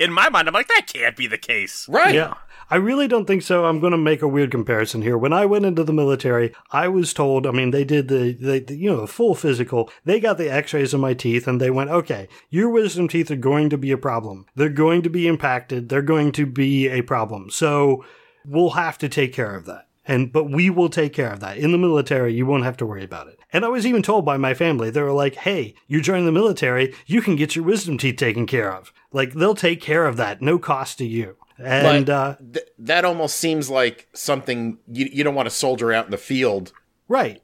in 0.00 0.12
my 0.12 0.28
mind, 0.28 0.48
I'm 0.48 0.54
like 0.54 0.68
that 0.68 0.86
can't 0.92 1.16
be 1.16 1.26
the 1.26 1.38
case. 1.38 1.86
Right. 1.88 2.14
Yeah. 2.14 2.34
I 2.70 2.76
really 2.76 3.06
don't 3.06 3.26
think 3.26 3.42
so. 3.42 3.66
I'm 3.66 3.78
going 3.78 3.90
to 3.92 3.98
make 3.98 4.22
a 4.22 4.26
weird 4.26 4.50
comparison 4.50 5.02
here. 5.02 5.18
When 5.18 5.34
I 5.34 5.44
went 5.44 5.66
into 5.66 5.84
the 5.84 5.92
military, 5.92 6.54
I 6.70 6.88
was 6.88 7.12
told, 7.12 7.46
I 7.46 7.50
mean, 7.50 7.72
they 7.72 7.84
did 7.84 8.08
the, 8.08 8.32
the, 8.32 8.58
the 8.58 8.74
you 8.74 8.90
know, 8.90 9.02
the 9.02 9.06
full 9.06 9.34
physical. 9.34 9.90
They 10.06 10.18
got 10.18 10.38
the 10.38 10.50
x-rays 10.50 10.94
of 10.94 11.00
my 11.00 11.12
teeth 11.12 11.46
and 11.46 11.60
they 11.60 11.70
went, 11.70 11.90
okay, 11.90 12.26
your 12.48 12.70
wisdom 12.70 13.06
teeth 13.06 13.30
are 13.30 13.36
going 13.36 13.68
to 13.68 13.76
be 13.76 13.90
a 13.92 13.98
problem. 13.98 14.46
They're 14.56 14.70
going 14.70 15.02
to 15.02 15.10
be 15.10 15.28
impacted. 15.28 15.90
They're 15.90 16.00
going 16.00 16.32
to 16.32 16.46
be 16.46 16.88
a 16.88 17.02
problem. 17.02 17.50
So 17.50 18.02
we'll 18.46 18.70
have 18.70 18.96
to 18.98 19.10
take 19.10 19.34
care 19.34 19.54
of 19.54 19.66
that. 19.66 19.86
And, 20.06 20.32
but 20.32 20.50
we 20.50 20.70
will 20.70 20.88
take 20.88 21.12
care 21.12 21.30
of 21.32 21.40
that. 21.40 21.58
In 21.58 21.70
the 21.70 21.78
military, 21.78 22.32
you 22.34 22.46
won't 22.46 22.64
have 22.64 22.78
to 22.78 22.86
worry 22.86 23.04
about 23.04 23.28
it. 23.28 23.38
And 23.54 23.64
I 23.64 23.68
was 23.68 23.86
even 23.86 24.02
told 24.02 24.24
by 24.26 24.36
my 24.36 24.52
family, 24.52 24.90
they 24.90 25.00
were 25.00 25.12
like, 25.12 25.36
hey, 25.36 25.74
you 25.86 26.02
join 26.02 26.26
the 26.26 26.32
military, 26.32 26.92
you 27.06 27.22
can 27.22 27.36
get 27.36 27.54
your 27.56 27.64
wisdom 27.64 27.96
teeth 27.96 28.16
taken 28.16 28.46
care 28.46 28.70
of. 28.70 28.92
Like, 29.12 29.32
they'll 29.32 29.54
take 29.54 29.80
care 29.80 30.06
of 30.06 30.16
that, 30.18 30.42
no 30.42 30.58
cost 30.58 30.98
to 30.98 31.06
you. 31.06 31.36
And, 31.56 32.10
uh, 32.10 32.34
th- 32.52 32.66
that 32.80 33.04
almost 33.04 33.36
seems 33.36 33.70
like 33.70 34.08
something 34.12 34.78
you, 34.90 35.08
you 35.10 35.22
don't 35.24 35.36
want 35.36 35.46
to 35.46 35.54
soldier 35.54 35.92
out 35.92 36.04
in 36.06 36.10
the 36.10 36.18
field. 36.18 36.72
right. 37.08 37.40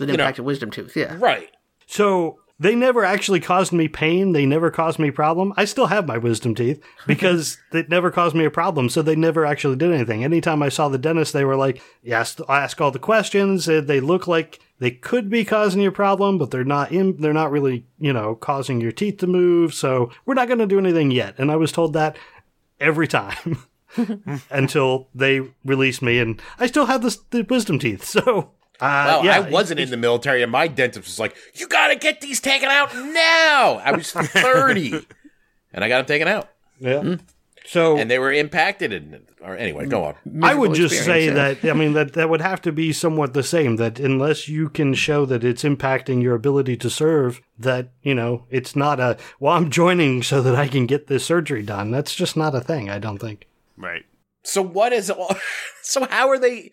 With 0.00 0.10
You 0.10 0.16
know. 0.16 0.24
impacted 0.24 0.44
wisdom 0.44 0.72
tooth, 0.72 0.96
yeah. 0.96 1.16
Right. 1.20 1.50
So 1.86 2.40
they 2.58 2.74
never 2.74 3.04
actually 3.04 3.40
caused 3.40 3.72
me 3.72 3.88
pain. 3.88 4.32
They 4.32 4.46
never 4.46 4.70
caused 4.70 4.98
me 4.98 5.10
problem. 5.10 5.52
I 5.56 5.64
still 5.64 5.86
have 5.86 6.06
my 6.06 6.18
wisdom 6.18 6.54
teeth 6.54 6.82
because 7.06 7.58
it 7.72 7.88
never 7.88 8.10
caused 8.10 8.36
me 8.36 8.44
a 8.44 8.50
problem. 8.50 8.88
So 8.88 9.02
they 9.02 9.16
never 9.16 9.44
actually 9.44 9.76
did 9.76 9.92
anything. 9.92 10.22
Anytime 10.22 10.62
I 10.62 10.68
saw 10.68 10.88
the 10.88 10.98
dentist, 10.98 11.32
they 11.32 11.44
were 11.44 11.56
like, 11.56 11.82
yes, 12.02 12.40
I 12.48 12.62
ask 12.62 12.80
all 12.80 12.90
the 12.90 12.98
questions. 12.98 13.66
They 13.66 14.00
look 14.00 14.28
like 14.28 14.60
they 14.78 14.92
could 14.92 15.30
be 15.30 15.44
causing 15.44 15.82
you 15.82 15.88
a 15.88 15.92
problem, 15.92 16.38
but 16.38 16.50
they're 16.50 16.64
not 16.64 16.92
in, 16.92 17.16
they're 17.20 17.32
not 17.32 17.50
really, 17.50 17.86
you 17.98 18.12
know, 18.12 18.34
causing 18.34 18.80
your 18.80 18.92
teeth 18.92 19.18
to 19.18 19.26
move. 19.26 19.74
So 19.74 20.10
we're 20.24 20.34
not 20.34 20.48
going 20.48 20.58
to 20.58 20.66
do 20.66 20.78
anything 20.78 21.10
yet. 21.10 21.34
And 21.38 21.50
I 21.50 21.56
was 21.56 21.72
told 21.72 21.92
that 21.94 22.16
every 22.80 23.08
time 23.08 23.64
until 24.50 25.08
they 25.14 25.40
released 25.64 26.02
me 26.02 26.18
and 26.18 26.40
I 26.58 26.66
still 26.66 26.86
have 26.86 27.02
the 27.02 27.46
wisdom 27.48 27.78
teeth. 27.78 28.04
So, 28.14 28.52
uh, 28.80 29.04
Well, 29.06 29.24
yeah, 29.24 29.36
I 29.38 29.50
wasn't 29.50 29.80
in 29.80 29.90
the 29.90 29.96
military, 29.96 30.42
and 30.42 30.50
my 30.50 30.68
dentist 30.68 31.06
was 31.06 31.18
like, 31.18 31.36
"You 31.54 31.68
got 31.68 31.88
to 31.88 31.96
get 31.96 32.20
these 32.20 32.40
taken 32.40 32.68
out 32.68 32.94
now." 32.94 33.80
I 33.84 33.92
was 33.92 34.10
30, 34.12 35.06
and 35.72 35.84
I 35.84 35.88
got 35.88 35.98
them 35.98 36.06
taken 36.06 36.28
out, 36.28 36.48
Yeah. 36.78 37.16
So 37.66 37.96
and 37.96 38.10
they 38.10 38.18
were 38.18 38.32
impacted. 38.32 38.92
And 38.92 39.26
or 39.40 39.56
anyway, 39.56 39.86
go 39.86 40.04
on. 40.04 40.14
I 40.42 40.54
would 40.54 40.74
just 40.74 41.02
say 41.04 41.28
experience, 41.28 41.60
that 41.62 41.70
I 41.70 41.72
mean 41.72 41.94
that 41.94 42.12
that 42.12 42.28
would 42.28 42.42
have 42.42 42.60
to 42.62 42.72
be 42.72 42.92
somewhat 42.92 43.32
the 43.32 43.42
same. 43.42 43.76
That 43.76 43.98
unless 43.98 44.48
you 44.48 44.68
can 44.68 44.92
show 44.92 45.24
that 45.24 45.42
it's 45.42 45.62
impacting 45.62 46.22
your 46.22 46.34
ability 46.34 46.76
to 46.78 46.90
serve, 46.90 47.40
that 47.58 47.88
you 48.02 48.14
know 48.14 48.44
it's 48.50 48.76
not 48.76 49.00
a 49.00 49.16
well, 49.40 49.54
I'm 49.54 49.70
joining 49.70 50.22
so 50.22 50.42
that 50.42 50.54
I 50.54 50.68
can 50.68 50.86
get 50.86 51.06
this 51.06 51.24
surgery 51.24 51.62
done. 51.62 51.90
That's 51.90 52.14
just 52.14 52.36
not 52.36 52.54
a 52.54 52.60
thing. 52.60 52.90
I 52.90 52.98
don't 52.98 53.18
think. 53.18 53.46
Right. 53.78 54.04
So 54.42 54.62
what 54.62 54.92
is? 54.92 55.10
So 55.82 56.06
how 56.06 56.28
are 56.30 56.38
they? 56.38 56.70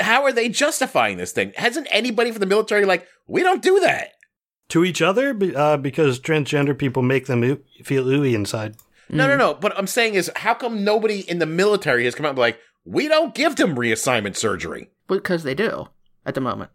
How 0.00 0.22
are 0.24 0.32
they 0.32 0.48
justifying 0.48 1.18
this 1.18 1.32
thing? 1.32 1.52
Hasn't 1.56 1.88
anybody 1.90 2.30
from 2.30 2.40
the 2.40 2.46
military 2.46 2.84
like 2.84 3.06
we 3.26 3.42
don't 3.42 3.62
do 3.62 3.80
that? 3.80 4.12
To 4.70 4.84
each 4.84 5.02
other, 5.02 5.38
uh, 5.54 5.76
because 5.76 6.18
transgender 6.18 6.76
people 6.76 7.02
make 7.02 7.26
them 7.26 7.44
oo- 7.44 7.62
feel 7.82 8.04
ooey 8.06 8.34
inside. 8.34 8.76
No, 9.10 9.28
no, 9.28 9.36
no. 9.36 9.52
But 9.54 9.78
I'm 9.78 9.86
saying 9.86 10.14
is, 10.14 10.30
how 10.36 10.54
come 10.54 10.84
nobody 10.84 11.20
in 11.20 11.38
the 11.38 11.46
military 11.46 12.04
has 12.06 12.14
come 12.14 12.24
out 12.24 12.30
and 12.30 12.36
be 12.36 12.40
like, 12.40 12.58
we 12.84 13.06
don't 13.06 13.34
give 13.34 13.56
them 13.56 13.76
reassignment 13.76 14.36
surgery? 14.36 14.90
Because 15.06 15.42
they 15.42 15.54
do 15.54 15.88
at 16.24 16.34
the 16.34 16.40
moment. 16.40 16.70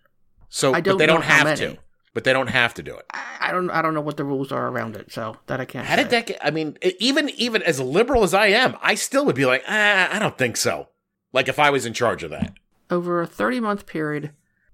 So, 0.49 0.73
I 0.73 0.81
don't 0.81 0.93
but 0.93 0.99
they 0.99 1.05
don't 1.07 1.23
have 1.23 1.57
to. 1.57 1.77
But 2.13 2.23
they 2.23 2.33
don't 2.33 2.47
have 2.47 2.73
to 2.75 2.83
do 2.83 2.95
it. 2.95 3.05
I, 3.11 3.37
I 3.41 3.51
don't. 3.51 3.69
I 3.69 3.81
don't 3.81 3.93
know 3.93 4.01
what 4.01 4.17
the 4.17 4.23
rules 4.23 4.51
are 4.51 4.67
around 4.67 4.95
it, 4.95 5.11
so 5.11 5.37
that 5.47 5.59
I 5.59 5.65
can't. 5.65 5.85
How 5.85 5.95
did 5.95 6.09
that 6.09 6.25
get? 6.25 6.39
I 6.43 6.49
mean, 6.49 6.77
even 6.99 7.29
even 7.29 7.61
as 7.63 7.79
liberal 7.79 8.23
as 8.23 8.33
I 8.33 8.47
am, 8.47 8.75
I 8.81 8.95
still 8.95 9.25
would 9.25 9.35
be 9.35 9.45
like, 9.45 9.63
ah, 9.67 10.09
I 10.11 10.17
don't 10.19 10.37
think 10.37 10.57
so. 10.57 10.89
Like 11.33 11.47
if 11.47 11.59
I 11.59 11.69
was 11.69 11.85
in 11.85 11.93
charge 11.93 12.23
of 12.23 12.31
that. 12.31 12.53
Over 12.89 13.21
a 13.21 13.27
30 13.27 13.59
month 13.59 13.85
period, 13.85 14.31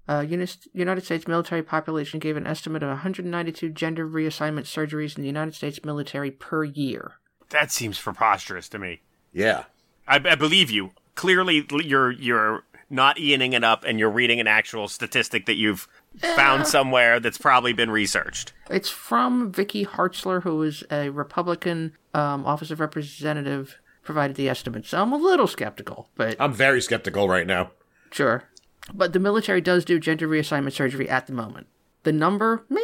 uh, 0.08 0.24
United 0.72 1.04
States 1.04 1.26
military 1.26 1.62
population 1.62 2.20
gave 2.20 2.36
an 2.36 2.46
estimate 2.46 2.82
of 2.82 2.88
192 2.88 3.70
gender 3.70 4.08
reassignment 4.08 4.64
surgeries 4.64 5.16
in 5.16 5.22
the 5.22 5.28
United 5.28 5.54
States 5.54 5.84
military 5.84 6.30
per 6.30 6.64
year. 6.64 7.12
That 7.50 7.70
seems 7.72 8.00
preposterous 8.00 8.68
to 8.70 8.78
me. 8.78 9.02
Yeah. 9.32 9.64
I, 10.06 10.16
I 10.16 10.34
believe 10.34 10.70
you. 10.70 10.92
Clearly, 11.14 11.66
you're 11.82 12.12
you're 12.12 12.64
not 12.88 13.18
eating 13.18 13.52
it 13.52 13.64
up, 13.64 13.84
and 13.84 13.98
you're 13.98 14.10
reading 14.10 14.38
an 14.38 14.46
actual 14.46 14.86
statistic 14.86 15.46
that 15.46 15.56
you've 15.56 15.88
found 16.36 16.66
somewhere 16.66 17.18
that's 17.18 17.38
probably 17.38 17.72
been 17.72 17.90
researched. 17.90 18.52
It's 18.70 18.90
from 18.90 19.50
Vicky 19.50 19.84
Hartzler, 19.84 20.42
who 20.42 20.62
is 20.62 20.84
a 20.90 21.08
Republican 21.08 21.96
um, 22.14 22.46
Office 22.46 22.70
of 22.70 22.80
Representative, 22.80 23.78
provided 24.02 24.36
the 24.36 24.48
estimate. 24.48 24.86
So 24.86 25.02
I'm 25.02 25.12
a 25.12 25.16
little 25.16 25.46
skeptical, 25.46 26.10
but 26.14 26.36
I'm 26.38 26.52
very 26.52 26.80
skeptical 26.80 27.28
right 27.28 27.46
now. 27.46 27.72
Sure. 28.10 28.44
But 28.94 29.12
the 29.12 29.18
military 29.18 29.60
does 29.60 29.84
do 29.84 29.98
gender 29.98 30.28
reassignment 30.28 30.72
surgery 30.72 31.08
at 31.08 31.26
the 31.26 31.32
moment. 31.32 31.66
The 32.04 32.12
number, 32.12 32.64
meh, 32.68 32.80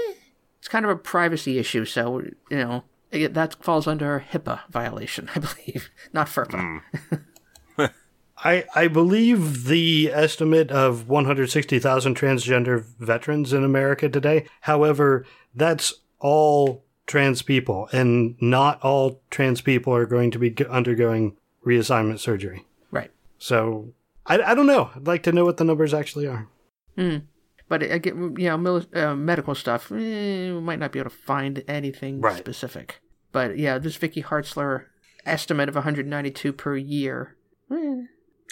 it's 0.59 0.69
kind 0.69 0.85
of 0.85 0.91
a 0.91 0.97
privacy 0.97 1.59
issue, 1.59 1.85
so, 1.85 2.23
you 2.51 2.57
know, 2.57 2.85
it, 3.11 3.35
that 3.35 3.63
falls 3.63 3.87
under 3.87 4.25
HIPAA 4.33 4.61
violation, 4.71 5.29
I 5.35 5.39
believe, 5.39 5.91
not 6.13 6.27
FERPA. 6.27 6.81
Hmm. 7.77 7.85
I, 8.45 8.65
I 8.75 8.89
believe 8.89 9.67
the 9.67 10.11
estimate 10.13 10.73
of 10.73 11.09
160,000 11.09 12.17
transgender 12.17 12.85
veterans 12.99 13.53
in 13.53 13.63
America 13.63 14.09
today. 14.09 14.47
However, 14.63 15.25
that's 15.55 15.95
all 16.19 16.85
trans 17.07 17.43
people, 17.43 17.89
and 17.93 18.37
not 18.41 18.81
all 18.83 19.21
trans 19.31 19.61
people 19.61 19.95
are 19.95 20.07
going 20.07 20.31
to 20.33 20.39
be 20.39 20.55
undergoing 20.69 21.37
reassignment 21.65 22.19
surgery. 22.19 22.65
Right. 22.91 23.11
So 23.39 23.93
I, 24.27 24.41
I 24.41 24.55
don't 24.55 24.67
know. 24.67 24.91
I'd 24.95 25.07
like 25.07 25.23
to 25.25 25.33
know 25.33 25.45
what 25.45 25.57
the 25.57 25.65
numbers 25.65 25.93
actually 25.95 26.27
are. 26.27 26.49
But 27.69 27.83
I 27.83 27.99
get, 27.99 28.15
you 28.15 28.21
know, 28.49 28.59
mili- 28.59 28.97
uh, 28.97 29.17
medical 29.17 29.55
stuff, 29.55 29.91
eh, 29.91 30.53
we 30.53 30.61
might 30.61 30.79
not 30.79 30.93
be 30.93 30.99
able 30.99 31.11
to 31.11 31.17
find 31.17 31.65
anything 31.67 32.21
Right. 32.21 32.37
specific. 32.37 33.01
But 33.33 33.57
yeah, 33.59 33.79
this 33.79 33.97
Vicky 33.97 34.23
Hartzler 34.23 34.85
estimate 35.25 35.69
of 35.71 35.75
192 35.77 36.53
per 36.53 36.77
year. 36.77 37.37
eh, 37.71 38.03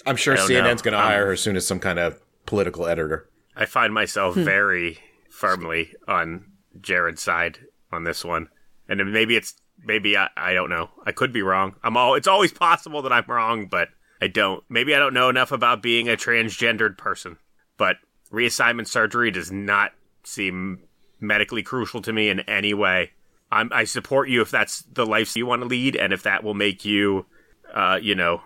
I'm 0.06 0.16
sure 0.16 0.36
CNN's 0.36 0.80
going 0.82 0.92
to 0.92 0.98
hire 0.98 1.26
her 1.26 1.32
as 1.32 1.40
soon 1.42 1.56
as 1.56 1.66
some 1.66 1.80
kind 1.80 1.98
of 1.98 2.20
political 2.46 2.86
editor. 2.86 3.28
I 3.54 3.66
find 3.66 3.92
myself 3.92 4.34
very 4.34 4.98
firmly 5.28 5.92
on 6.08 6.46
Jared's 6.80 7.20
side 7.22 7.58
on 7.92 8.04
this 8.04 8.24
one, 8.24 8.48
and 8.88 9.12
maybe 9.12 9.36
it's 9.36 9.54
maybe 9.84 10.16
I, 10.16 10.30
I 10.36 10.54
don't 10.54 10.70
know. 10.70 10.88
I 11.04 11.12
could 11.12 11.32
be 11.34 11.42
wrong. 11.42 11.74
I'm 11.82 11.98
all. 11.98 12.14
It's 12.14 12.28
always 12.28 12.52
possible 12.52 13.02
that 13.02 13.12
I'm 13.12 13.24
wrong, 13.28 13.66
but 13.66 13.88
I 14.20 14.28
don't. 14.28 14.62
Maybe 14.68 14.94
I 14.94 14.98
don't 14.98 15.14
know 15.14 15.28
enough 15.28 15.52
about 15.52 15.82
being 15.82 16.08
a 16.08 16.16
transgendered 16.16 16.98
person. 16.98 17.38
But 17.76 17.96
reassignment 18.32 18.86
surgery 18.86 19.30
does 19.30 19.50
not 19.50 19.92
seem 20.24 20.80
medically 21.20 21.62
crucial 21.62 22.02
to 22.02 22.12
me 22.12 22.28
in 22.28 22.40
any 22.40 22.74
way. 22.74 23.12
I'm, 23.50 23.70
I 23.72 23.84
support 23.84 24.28
you 24.28 24.42
if 24.42 24.50
that's 24.50 24.82
the 24.82 25.06
life 25.06 25.34
you 25.36 25.46
want 25.46 25.62
to 25.62 25.68
lead, 25.68 25.96
and 25.96 26.12
if 26.12 26.22
that 26.22 26.44
will 26.44 26.54
make 26.54 26.84
you, 26.84 27.26
uh, 27.74 27.98
you 28.00 28.14
know, 28.14 28.42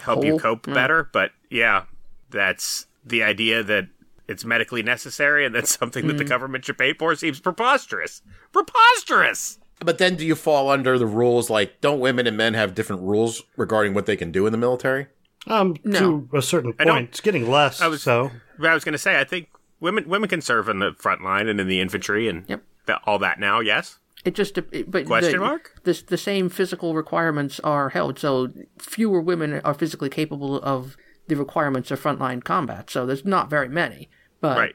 help 0.00 0.24
you 0.24 0.38
cope 0.38 0.66
Yeah. 0.66 0.74
better. 0.74 1.10
But 1.12 1.32
yeah, 1.50 1.84
that's 2.30 2.86
the 3.04 3.22
idea 3.24 3.62
that 3.62 3.88
it's 4.26 4.44
medically 4.44 4.82
necessary 4.82 5.44
and 5.46 5.54
that's 5.54 5.76
something 5.78 6.06
that 6.06 6.18
the 6.18 6.24
government 6.24 6.64
should 6.64 6.76
pay 6.78 6.92
for 6.92 7.14
seems 7.14 7.40
preposterous. 7.40 8.22
Preposterous. 8.52 9.58
But 9.80 9.98
then 9.98 10.16
do 10.16 10.26
you 10.26 10.34
fall 10.34 10.70
under 10.70 10.98
the 10.98 11.06
rules 11.06 11.48
like 11.50 11.80
don't 11.80 12.00
women 12.00 12.26
and 12.26 12.36
men 12.36 12.54
have 12.54 12.74
different 12.74 13.02
rules 13.02 13.42
regarding 13.56 13.94
what 13.94 14.06
they 14.06 14.16
can 14.16 14.32
do 14.32 14.46
in 14.46 14.52
the 14.52 14.58
military? 14.58 15.06
Um, 15.46 15.76
No. 15.84 16.26
to 16.32 16.36
a 16.38 16.42
certain 16.42 16.72
point, 16.72 17.10
it's 17.10 17.20
getting 17.20 17.48
less. 17.50 17.80
I 17.80 17.86
was- 17.86 18.02
so 18.02 18.30
I 18.62 18.74
was 18.74 18.84
going 18.84 18.92
to 18.92 18.98
say, 18.98 19.18
I 19.20 19.24
think 19.24 19.48
women 19.80 20.08
women 20.08 20.28
can 20.28 20.40
serve 20.40 20.68
in 20.68 20.80
the 20.80 20.92
front 20.98 21.22
line 21.22 21.48
and 21.48 21.60
in 21.60 21.68
the 21.68 21.80
infantry 21.80 22.28
and 22.28 22.44
Yep. 22.48 22.62
that, 22.86 23.00
all 23.06 23.18
that 23.20 23.38
now. 23.38 23.60
Yes. 23.60 23.98
It 24.24 24.34
just, 24.34 24.58
it, 24.58 24.90
but 24.90 25.06
Question 25.06 25.32
the, 25.34 25.38
mark? 25.38 25.74
The, 25.84 26.02
the 26.08 26.16
same 26.18 26.48
physical 26.48 26.94
requirements 26.96 27.60
are 27.60 27.90
held, 27.90 28.18
so 28.18 28.48
fewer 28.80 29.20
women 29.20 29.60
are 29.64 29.74
physically 29.74 30.08
capable 30.10 30.60
of 30.60 30.96
the 31.28 31.36
requirements 31.36 31.92
of 31.92 32.02
frontline 32.02 32.42
combat. 32.42 32.90
So 32.90 33.06
there's 33.06 33.24
not 33.24 33.48
very 33.48 33.68
many, 33.68 34.10
but 34.40 34.58
Right. 34.58 34.74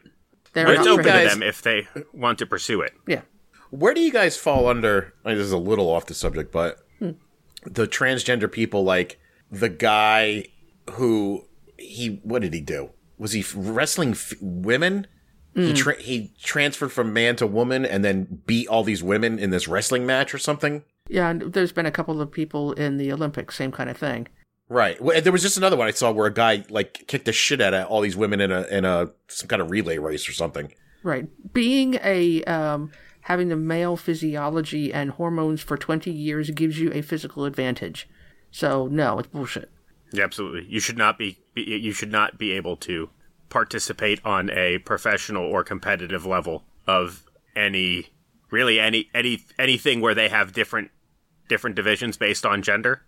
there 0.54 0.66
But 0.66 0.78
are 0.78 0.80
it's 0.80 0.88
open 0.88 1.04
to 1.06 1.12
them 1.12 1.44
if 1.44 1.62
they 1.62 1.88
want 2.14 2.40
to 2.40 2.46
pursue 2.46 2.80
it. 2.82 2.94
Yeah, 3.06 3.22
Where 3.78 3.94
do 3.94 4.02
you 4.02 4.12
guys 4.12 4.38
fall 4.38 4.68
under? 4.68 5.14
I 5.26 5.30
mean, 5.30 5.38
this 5.38 5.48
is 5.48 5.52
a 5.52 5.58
little 5.58 5.90
off 5.90 6.06
the 6.06 6.14
subject, 6.14 6.52
but 6.52 6.78
the 7.66 7.88
transgender 7.88 8.52
people, 8.52 8.84
like 8.84 9.20
the 9.50 9.70
guy 9.70 10.46
who 10.92 11.46
he, 11.78 12.20
what 12.24 12.42
did 12.42 12.54
he 12.54 12.62
do? 12.62 12.92
Was 13.18 13.32
he 13.32 13.44
wrestling 13.56 14.12
f- 14.12 14.34
women? 14.42 15.08
He 15.56 15.74
tra- 15.74 16.02
he 16.02 16.34
transferred 16.42 16.92
from 16.92 17.14
man 17.14 17.36
to 17.36 17.46
woman 17.48 17.86
and 17.86 18.04
then 18.04 18.42
beat 18.48 18.68
all 18.68 18.84
these 18.84 19.04
women 19.04 19.38
in 19.38 19.52
this 19.52 19.68
wrestling 19.68 20.04
match 20.06 20.34
or 20.34 20.40
something. 20.40 20.84
yeah. 21.10 21.30
And 21.30 21.54
there's 21.54 21.72
been 21.72 21.86
a 21.86 21.92
couple 21.92 22.20
of 22.22 22.32
people 22.32 22.74
in 22.74 22.98
the 22.98 23.12
Olympics, 23.14 23.56
same 23.56 23.72
kind 23.72 23.90
of 23.90 23.96
thing. 23.98 24.28
Right. 24.68 25.00
Well, 25.02 25.22
There 25.22 25.32
was 25.32 25.44
just 25.44 25.56
another 25.58 25.78
one 25.78 25.88
I 25.88 25.92
saw 25.92 26.12
where 26.12 26.26
a 26.26 26.34
guy 26.34 26.64
like 26.70 27.06
kicked 27.08 27.26
the 27.26 27.34
shit 27.34 27.62
out 27.62 27.74
of 27.76 27.86
all 27.88 28.02
these 28.02 28.16
women 28.16 28.42
in 28.42 28.52
a 28.52 28.64
in 28.64 28.84
a 28.86 29.12
some 29.28 29.48
kind 29.48 29.62
of 29.62 29.70
relay 29.70 30.00
race 30.00 30.28
or 30.28 30.32
something. 30.34 30.74
Right. 31.04 31.28
Being 31.54 32.00
a 32.04 32.44
um, 32.46 32.92
having 33.24 33.50
the 33.50 33.56
male 33.56 33.96
physiology 33.98 34.94
and 34.94 35.12
hormones 35.12 35.62
for 35.62 35.78
20 35.78 36.12
years 36.12 36.50
gives 36.52 36.80
you 36.80 36.92
a 36.94 37.02
physical 37.02 37.46
advantage. 37.46 38.08
So, 38.52 38.88
no, 38.88 39.20
it's 39.20 39.28
bullshit. 39.30 39.72
Yeah, 40.12 40.24
absolutely. 40.24 40.66
You 40.70 40.80
should 40.80 40.98
not 40.98 41.18
be, 41.18 41.38
you 41.56 41.92
should 41.92 42.12
not 42.12 42.38
be 42.38 42.52
able 42.52 42.78
to 42.78 43.10
participate 43.50 44.20
on 44.26 44.50
a 44.52 44.78
professional 44.80 45.44
or 45.44 45.64
competitive 45.64 46.26
level 46.26 46.64
of 46.88 47.24
any 47.56 48.08
really 48.52 48.80
any 48.80 49.10
any 49.14 49.44
anything 49.58 50.02
where 50.02 50.16
they 50.16 50.30
have 50.30 50.54
different 50.54 50.90
different 51.50 51.76
divisions 51.76 52.18
based 52.18 52.46
on 52.46 52.62
gender. 52.62 53.02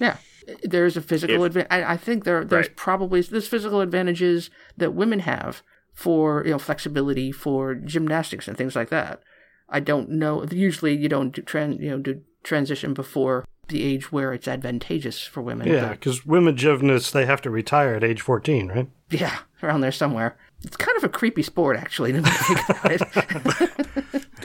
Yeah. 0.00 0.16
There's 0.62 0.96
a 0.96 1.00
physical 1.02 1.44
advantage. 1.44 1.68
I, 1.70 1.92
I 1.92 1.96
think 1.96 2.24
there 2.24 2.44
there's 2.44 2.68
Right. 2.68 2.76
probably 2.76 3.20
there's 3.22 3.48
physical 3.48 3.80
advantages 3.80 4.50
that 4.76 4.94
women 4.94 5.20
have 5.20 5.62
for 5.92 6.42
you 6.44 6.52
know 6.52 6.58
flexibility 6.58 7.30
for 7.32 7.74
gymnastics 7.74 8.48
and 8.48 8.56
things 8.56 8.74
like 8.74 8.88
that. 8.90 9.20
I 9.68 9.80
don't 9.80 10.10
know. 10.10 10.44
Usually, 10.44 10.96
you 10.96 11.08
don't 11.08 11.30
do 11.30 11.42
tran, 11.42 11.80
you 11.80 11.90
know 11.90 11.98
do 11.98 12.22
transition 12.42 12.94
before 12.94 13.44
the 13.68 13.84
age 13.84 14.10
where 14.10 14.32
it's 14.32 14.48
advantageous 14.48 15.22
for 15.22 15.42
women. 15.42 15.68
Yeah, 15.68 15.88
but- 15.88 16.00
because 16.00 16.24
women 16.24 16.56
gymnasts 16.56 17.10
they 17.10 17.26
have 17.26 17.42
to 17.42 17.50
retire 17.50 17.94
at 17.94 18.04
age 18.04 18.20
fourteen, 18.20 18.68
right? 18.68 18.88
yeah, 19.10 19.38
around 19.62 19.80
there 19.80 19.92
somewhere. 19.92 20.36
It's 20.64 20.76
kind 20.76 20.96
of 20.96 21.04
a 21.04 21.08
creepy 21.08 21.42
sport, 21.42 21.76
actually. 21.76 22.12
When 22.12 22.24
you 22.24 22.30
think 22.30 22.68
about 22.68 22.90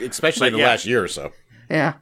Especially 0.10 0.48
in 0.48 0.52
the 0.52 0.60
yeah. 0.60 0.68
last 0.68 0.86
year 0.86 1.02
or 1.02 1.08
so. 1.08 1.32
yeah, 1.68 1.94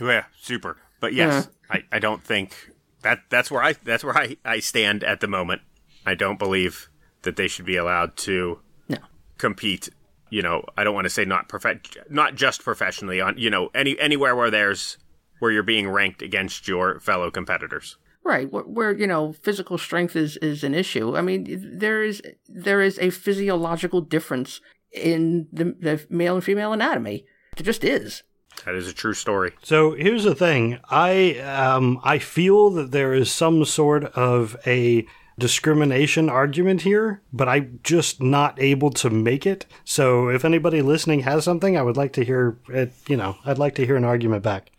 Yeah, 0.00 0.24
super. 0.40 0.76
But 1.00 1.12
yes, 1.12 1.48
I, 1.70 1.82
I 1.90 1.98
don't 1.98 2.22
think 2.22 2.72
that 3.02 3.20
that's 3.30 3.50
where 3.50 3.62
I 3.62 3.74
that's 3.84 4.04
where 4.04 4.16
I, 4.16 4.36
I 4.44 4.60
stand 4.60 5.04
at 5.04 5.20
the 5.20 5.28
moment. 5.28 5.62
I 6.06 6.14
don't 6.14 6.38
believe 6.38 6.88
that 7.22 7.36
they 7.36 7.48
should 7.48 7.64
be 7.64 7.76
allowed 7.76 8.16
to 8.18 8.60
no. 8.88 8.98
compete. 9.38 9.88
You 10.30 10.42
know, 10.42 10.64
I 10.76 10.84
don't 10.84 10.94
want 10.94 11.06
to 11.06 11.10
say 11.10 11.24
not 11.24 11.48
prof- 11.48 11.80
not 12.10 12.34
just 12.34 12.62
professionally 12.62 13.20
on 13.20 13.38
you 13.38 13.50
know 13.50 13.70
any 13.74 13.98
anywhere 13.98 14.36
where 14.36 14.50
there's 14.50 14.98
where 15.38 15.50
you're 15.50 15.62
being 15.62 15.88
ranked 15.88 16.22
against 16.22 16.68
your 16.68 17.00
fellow 17.00 17.30
competitors. 17.30 17.96
Right, 18.24 18.50
where, 18.52 18.64
where 18.64 18.92
you 18.92 19.06
know 19.06 19.32
physical 19.32 19.78
strength 19.78 20.16
is 20.16 20.36
is 20.38 20.64
an 20.64 20.74
issue. 20.74 21.16
I 21.16 21.22
mean, 21.22 21.78
there 21.78 22.02
is 22.02 22.22
there 22.48 22.82
is 22.82 22.98
a 22.98 23.10
physiological 23.10 24.00
difference 24.00 24.60
in 24.92 25.48
the, 25.52 25.76
the 25.80 26.06
male 26.10 26.34
and 26.34 26.44
female 26.44 26.72
anatomy. 26.72 27.24
There 27.56 27.64
just 27.64 27.84
is. 27.84 28.22
That 28.64 28.74
is 28.74 28.88
a 28.88 28.92
true 28.92 29.14
story. 29.14 29.52
So 29.62 29.92
here's 29.92 30.24
the 30.24 30.34
thing. 30.34 30.78
I 30.90 31.38
um 31.38 32.00
I 32.02 32.18
feel 32.18 32.70
that 32.70 32.90
there 32.90 33.14
is 33.14 33.32
some 33.32 33.64
sort 33.64 34.04
of 34.04 34.56
a 34.66 35.06
discrimination 35.38 36.28
argument 36.28 36.82
here, 36.82 37.22
but 37.32 37.48
I'm 37.48 37.80
just 37.82 38.20
not 38.20 38.60
able 38.60 38.90
to 38.90 39.08
make 39.10 39.46
it. 39.46 39.66
So 39.84 40.28
if 40.28 40.44
anybody 40.44 40.82
listening 40.82 41.20
has 41.20 41.44
something, 41.44 41.76
I 41.76 41.82
would 41.82 41.96
like 41.96 42.12
to 42.14 42.24
hear 42.24 42.58
it, 42.68 42.92
you 43.08 43.16
know, 43.16 43.36
I'd 43.44 43.58
like 43.58 43.74
to 43.76 43.86
hear 43.86 43.96
an 43.96 44.04
argument 44.04 44.42
back. 44.42 44.70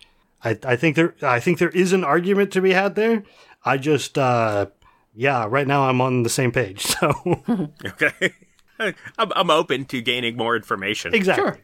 I, 0.44 0.58
I 0.64 0.76
think 0.76 0.96
there 0.96 1.16
I 1.22 1.40
think 1.40 1.60
there 1.60 1.70
is 1.70 1.92
an 1.94 2.04
argument 2.04 2.52
to 2.54 2.62
be 2.62 2.72
had 2.74 2.96
there. 2.96 3.24
I 3.66 3.78
just 3.78 4.18
uh 4.18 4.68
yeah, 5.16 5.48
right 5.50 5.68
now 5.68 5.90
I'm 5.90 6.00
on 6.02 6.24
the 6.24 6.30
same 6.30 6.52
page. 6.52 6.86
So 7.00 7.12
Okay, 7.86 8.34
I'm, 9.18 9.32
I'm 9.36 9.50
open 9.50 9.86
to 9.86 10.02
gaining 10.02 10.38
more 10.38 10.56
information. 10.56 11.14
exactly. 11.14 11.44
Sure. 11.46 11.60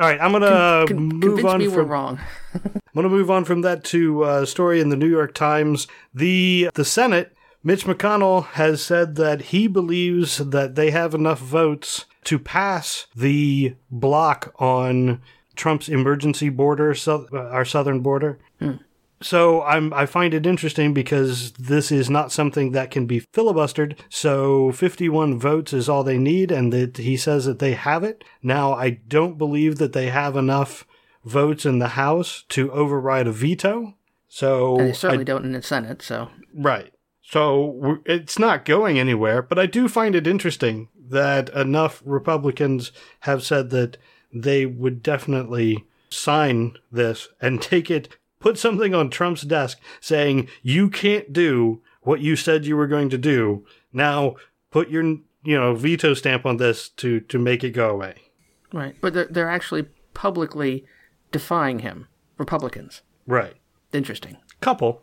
All 0.00 0.08
right, 0.08 0.20
I'm 0.20 0.32
gonna 0.32 0.86
Con- 0.88 0.96
move 0.96 1.44
on 1.44 1.58
me 1.58 1.66
from 1.66 1.74
we're 1.76 1.82
wrong. 1.84 2.18
I'm 2.54 3.02
going 3.02 3.04
to 3.04 3.08
move 3.08 3.30
on 3.30 3.44
from 3.44 3.62
that 3.62 3.82
to 3.86 4.22
a 4.22 4.46
story 4.46 4.80
in 4.80 4.88
the 4.88 4.96
New 4.96 5.08
York 5.08 5.34
Times. 5.34 5.88
The 6.14 6.70
the 6.74 6.84
Senate, 6.84 7.33
Mitch 7.66 7.86
McConnell 7.86 8.44
has 8.48 8.82
said 8.82 9.16
that 9.16 9.40
he 9.40 9.66
believes 9.66 10.36
that 10.36 10.74
they 10.74 10.90
have 10.90 11.14
enough 11.14 11.40
votes 11.40 12.04
to 12.24 12.38
pass 12.38 13.06
the 13.16 13.74
block 13.90 14.54
on 14.58 15.22
Trump's 15.56 15.88
emergency 15.88 16.50
border, 16.50 16.94
so, 16.94 17.26
uh, 17.32 17.38
our 17.38 17.64
southern 17.64 18.00
border. 18.00 18.38
So 19.22 19.62
I'm 19.62 19.94
I 19.94 20.04
find 20.04 20.34
it 20.34 20.44
interesting 20.44 20.92
because 20.92 21.52
this 21.52 21.90
is 21.90 22.10
not 22.10 22.30
something 22.30 22.72
that 22.72 22.90
can 22.90 23.06
be 23.06 23.22
filibustered. 23.32 23.96
So 24.10 24.70
51 24.72 25.38
votes 25.38 25.72
is 25.72 25.88
all 25.88 26.04
they 26.04 26.18
need, 26.18 26.52
and 26.52 26.72
that 26.74 26.98
he 26.98 27.16
says 27.16 27.46
that 27.46 27.58
they 27.58 27.72
have 27.72 28.04
it. 28.04 28.22
Now 28.42 28.74
I 28.74 28.90
don't 28.90 29.38
believe 29.38 29.78
that 29.78 29.94
they 29.94 30.10
have 30.10 30.36
enough 30.36 30.86
votes 31.24 31.64
in 31.64 31.78
the 31.78 31.88
House 31.88 32.44
to 32.50 32.70
override 32.72 33.26
a 33.26 33.32
veto. 33.32 33.94
So 34.28 34.76
And 34.76 34.88
they 34.88 34.90
I 34.90 34.92
certainly 34.92 35.24
don't 35.24 35.44
in 35.44 35.52
the 35.52 35.62
Senate. 35.62 36.02
So 36.02 36.28
Right. 36.52 36.93
So 37.26 37.98
it's 38.04 38.38
not 38.38 38.64
going 38.64 38.98
anywhere, 38.98 39.42
but 39.42 39.58
I 39.58 39.66
do 39.66 39.88
find 39.88 40.14
it 40.14 40.26
interesting 40.26 40.88
that 41.08 41.48
enough 41.50 42.02
Republicans 42.04 42.92
have 43.20 43.42
said 43.42 43.70
that 43.70 43.96
they 44.32 44.66
would 44.66 45.02
definitely 45.02 45.84
sign 46.10 46.76
this 46.92 47.28
and 47.40 47.60
take 47.62 47.90
it, 47.90 48.08
put 48.40 48.58
something 48.58 48.94
on 48.94 49.10
Trump's 49.10 49.42
desk 49.42 49.80
saying, 50.00 50.48
you 50.62 50.90
can't 50.90 51.32
do 51.32 51.82
what 52.02 52.20
you 52.20 52.36
said 52.36 52.66
you 52.66 52.76
were 52.76 52.86
going 52.86 53.08
to 53.10 53.18
do. 53.18 53.64
Now 53.92 54.36
put 54.70 54.90
your, 54.90 55.02
you 55.02 55.58
know, 55.58 55.74
veto 55.74 56.14
stamp 56.14 56.44
on 56.44 56.58
this 56.58 56.88
to, 56.90 57.20
to 57.20 57.38
make 57.38 57.64
it 57.64 57.70
go 57.70 57.88
away. 57.90 58.16
right, 58.72 58.94
but 59.00 59.14
they're 59.14 59.28
they're 59.30 59.50
actually 59.50 59.86
publicly 60.12 60.84
defying 61.32 61.80
him. 61.80 62.06
Republicans. 62.36 63.02
Right. 63.26 63.54
Interesting. 63.92 64.36
Couple. 64.60 65.02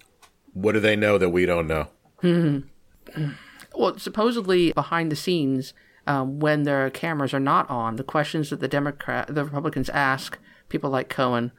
What 0.53 0.73
do 0.73 0.79
they 0.79 0.95
know 0.95 1.17
that 1.17 1.29
we 1.29 1.45
don't 1.45 1.67
know? 1.67 1.87
Well, 2.23 3.97
supposedly 3.97 4.71
behind 4.73 5.11
the 5.11 5.15
scenes, 5.15 5.73
um, 6.07 6.39
when 6.39 6.63
their 6.63 6.89
cameras 6.89 7.33
are 7.33 7.39
not 7.39 7.69
on, 7.69 7.95
the 7.95 8.03
questions 8.03 8.49
that 8.49 8.59
the 8.59 8.67
Democrat, 8.67 9.33
the 9.33 9.45
Republicans 9.45 9.89
ask 9.89 10.37
people 10.69 10.89
like 10.89 11.09
Cohen 11.09 11.51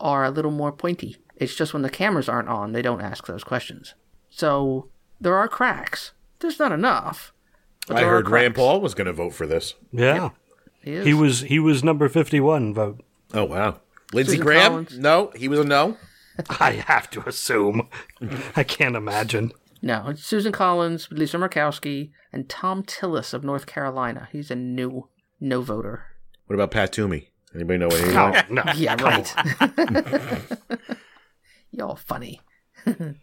are 0.00 0.24
a 0.24 0.30
little 0.30 0.50
more 0.50 0.72
pointy. 0.72 1.16
It's 1.36 1.54
just 1.54 1.72
when 1.72 1.82
the 1.82 1.90
cameras 1.90 2.28
aren't 2.28 2.48
on, 2.48 2.72
they 2.72 2.82
don't 2.82 3.00
ask 3.00 3.26
those 3.26 3.44
questions. 3.44 3.94
So 4.30 4.88
there 5.20 5.36
are 5.36 5.48
cracks. 5.48 6.12
There's 6.40 6.58
not 6.58 6.72
enough. 6.72 7.32
I 7.88 8.02
heard 8.02 8.28
Rand. 8.28 8.54
Paul 8.54 8.80
was 8.80 8.94
going 8.94 9.06
to 9.06 9.12
vote 9.12 9.34
for 9.34 9.46
this. 9.46 9.74
Yeah. 9.92 10.30
He. 10.82 11.02
He 11.02 11.14
was 11.14 11.40
he 11.42 11.58
was 11.58 11.84
number 11.84 12.08
51 12.08 12.72
vote. 12.72 13.04
Oh 13.34 13.44
wow, 13.44 13.80
Lindsey 14.12 14.38
Graham? 14.38 14.70
Collins. 14.70 14.98
No, 14.98 15.30
he 15.36 15.46
was 15.46 15.58
a 15.60 15.64
no. 15.64 15.98
I 16.60 16.72
have 16.72 17.10
to 17.10 17.28
assume. 17.28 17.88
I 18.56 18.64
can't 18.64 18.96
imagine. 18.96 19.52
No, 19.82 20.08
it's 20.08 20.24
Susan 20.24 20.52
Collins, 20.52 21.08
Lisa 21.10 21.38
Murkowski, 21.38 22.10
and 22.32 22.48
Thom 22.48 22.82
Tillis 22.82 23.32
of 23.32 23.44
North 23.44 23.66
Carolina. 23.66 24.28
He's 24.30 24.50
a 24.50 24.56
new 24.56 25.08
no 25.40 25.62
voter. 25.62 26.04
What 26.46 26.54
about 26.54 26.70
Pat 26.70 26.92
Toomey? 26.92 27.28
Anybody 27.54 27.78
know 27.78 27.88
what 27.88 28.00
he 28.00 28.12
No, 28.12 28.30
wants? 28.30 28.50
no. 28.50 28.62
Yeah, 28.74 28.96
right. 29.02 30.46
Y'all 31.70 31.96
funny. 31.96 32.40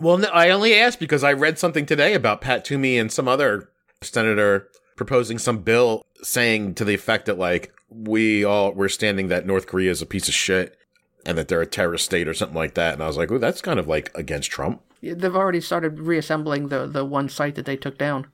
Well, 0.00 0.18
no, 0.18 0.28
I 0.28 0.50
only 0.50 0.74
asked 0.76 1.00
because 1.00 1.24
I 1.24 1.32
read 1.32 1.58
something 1.58 1.84
today 1.84 2.14
about 2.14 2.40
Pat 2.40 2.64
Toomey 2.64 2.98
and 2.98 3.10
some 3.10 3.26
other 3.26 3.68
senator 4.00 4.68
proposing 4.96 5.38
some 5.38 5.58
bill 5.62 6.02
saying 6.22 6.74
to 6.76 6.84
the 6.84 6.94
effect 6.94 7.26
that 7.26 7.36
like 7.38 7.72
we 7.88 8.44
all 8.44 8.70
we're 8.72 8.88
standing 8.90 9.26
that 9.28 9.44
North 9.46 9.66
Korea 9.66 9.90
is 9.90 10.00
a 10.00 10.06
piece 10.06 10.28
of 10.28 10.34
shit 10.34 10.76
and 11.26 11.36
that 11.36 11.48
they're 11.48 11.62
a 11.62 11.66
terrorist 11.66 12.04
state 12.04 12.28
or 12.28 12.34
something 12.34 12.56
like 12.56 12.74
that. 12.74 12.92
And 12.94 13.02
I 13.02 13.08
was 13.08 13.16
like, 13.16 13.32
oh, 13.32 13.38
that's 13.38 13.60
kind 13.62 13.80
of 13.80 13.88
like 13.88 14.12
against 14.14 14.52
Trump. 14.52 14.82
Yeah, 15.00 15.14
They've 15.16 15.34
already 15.36 15.60
started 15.60 16.00
reassembling 16.00 16.68
the 16.68 16.86
the 16.86 17.04
one 17.04 17.28
site 17.28 17.54
that 17.56 17.66
they 17.66 17.76
took 17.76 17.96
down. 17.98 18.26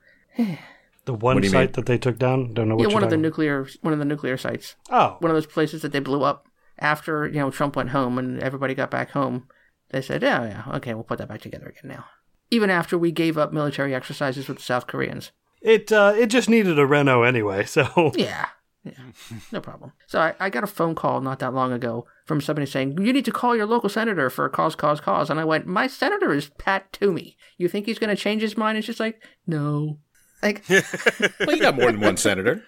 The 1.05 1.13
one 1.13 1.37
What 1.37 1.41
do 1.43 1.47
you 1.47 1.53
site 1.53 1.69
mean? 1.69 1.73
that 1.73 1.87
they 1.87 1.99
took 1.99 2.19
down. 2.19 2.55
Don't 2.55 2.69
know 2.69 2.77
what 2.77 2.83
Yeah, 2.83 2.89
you're 2.89 2.95
one 2.95 3.03
of 3.05 3.11
the 3.11 3.17
talking 3.17 3.23
nuclear 3.23 3.67
one 3.83 3.93
of 3.93 3.99
the 3.99 4.05
nuclear 4.05 4.37
sites. 4.37 4.75
about. 4.89 5.21
One 5.23 5.31
of 5.31 5.37
those 5.37 5.47
places 5.47 5.83
that 5.83 5.93
they 5.93 6.01
blew 6.01 6.23
up 6.23 6.49
after 6.79 7.27
you 7.27 7.39
know 7.41 7.51
Trump 7.51 7.77
went 7.77 7.91
home 7.91 8.19
and 8.19 8.43
everybody 8.43 8.75
got 8.75 8.91
back 8.91 9.11
home. 9.11 9.47
They 9.91 10.01
said, 10.03 10.23
"Yeah, 10.23 10.45
yeah, 10.67 10.77
okay, 10.77 10.95
we'll 10.95 11.05
put 11.05 11.19
that 11.19 11.29
back 11.29 11.41
together 11.43 11.67
again 11.69 11.91
now." 11.97 12.07
Even 12.51 12.71
after 12.71 12.97
we 12.99 13.13
gave 13.13 13.37
up 13.39 13.53
military 13.53 13.95
exercises 13.95 14.49
with 14.49 14.57
the 14.59 14.63
South 14.63 14.87
Koreans. 14.87 15.31
Oh, 15.67 15.71
it 15.71 15.93
uh, 15.93 16.15
it 16.17 16.27
just 16.27 16.49
needed 16.49 16.79
a 16.79 16.87
reno 16.87 17.23
anyway. 17.23 17.65
So 17.77 18.13
Yeah. 18.17 18.47
Yeah. 18.85 18.93
Mm. 19.31 19.41
No 19.53 19.61
problem. 19.61 19.93
So 20.07 20.21
I, 20.21 20.35
I 20.39 20.51
got 20.51 20.65
a 20.65 20.69
phone 20.69 20.95
call 20.95 21.21
not 21.21 21.39
that 21.39 21.55
long 21.55 21.73
ago 21.73 22.07
from 22.27 22.41
somebody 22.41 22.67
saying, 22.67 22.99
You 23.03 23.13
need 23.13 23.25
to 23.25 23.33
call 23.33 23.57
your 23.57 23.67
local 23.67 23.89
senator 23.89 24.29
for 24.31 24.45
a 24.45 24.51
cause, 24.51 24.75
cause, 24.75 25.01
cause. 25.01 25.31
And 25.31 25.41
I 25.41 25.45
went, 25.45 25.67
My 25.67 25.87
senator 25.87 26.33
is 26.33 26.51
Pat 26.59 26.93
Toomey. 26.93 27.37
You 27.57 27.69
think 27.69 27.87
he's 27.87 27.99
going 27.99 28.15
to 28.15 28.21
change 28.21 28.43
his 28.43 28.57
mind? 28.57 28.79
It's 28.79 28.87
just 28.87 29.01
like, 29.01 29.23
No. 29.47 29.99
Like, 30.43 30.63
Well, 30.69 31.57
you 31.57 31.63
got 31.63 31.77
more 31.77 31.91
than 31.91 32.01
one 32.01 32.17
senator. 32.19 32.63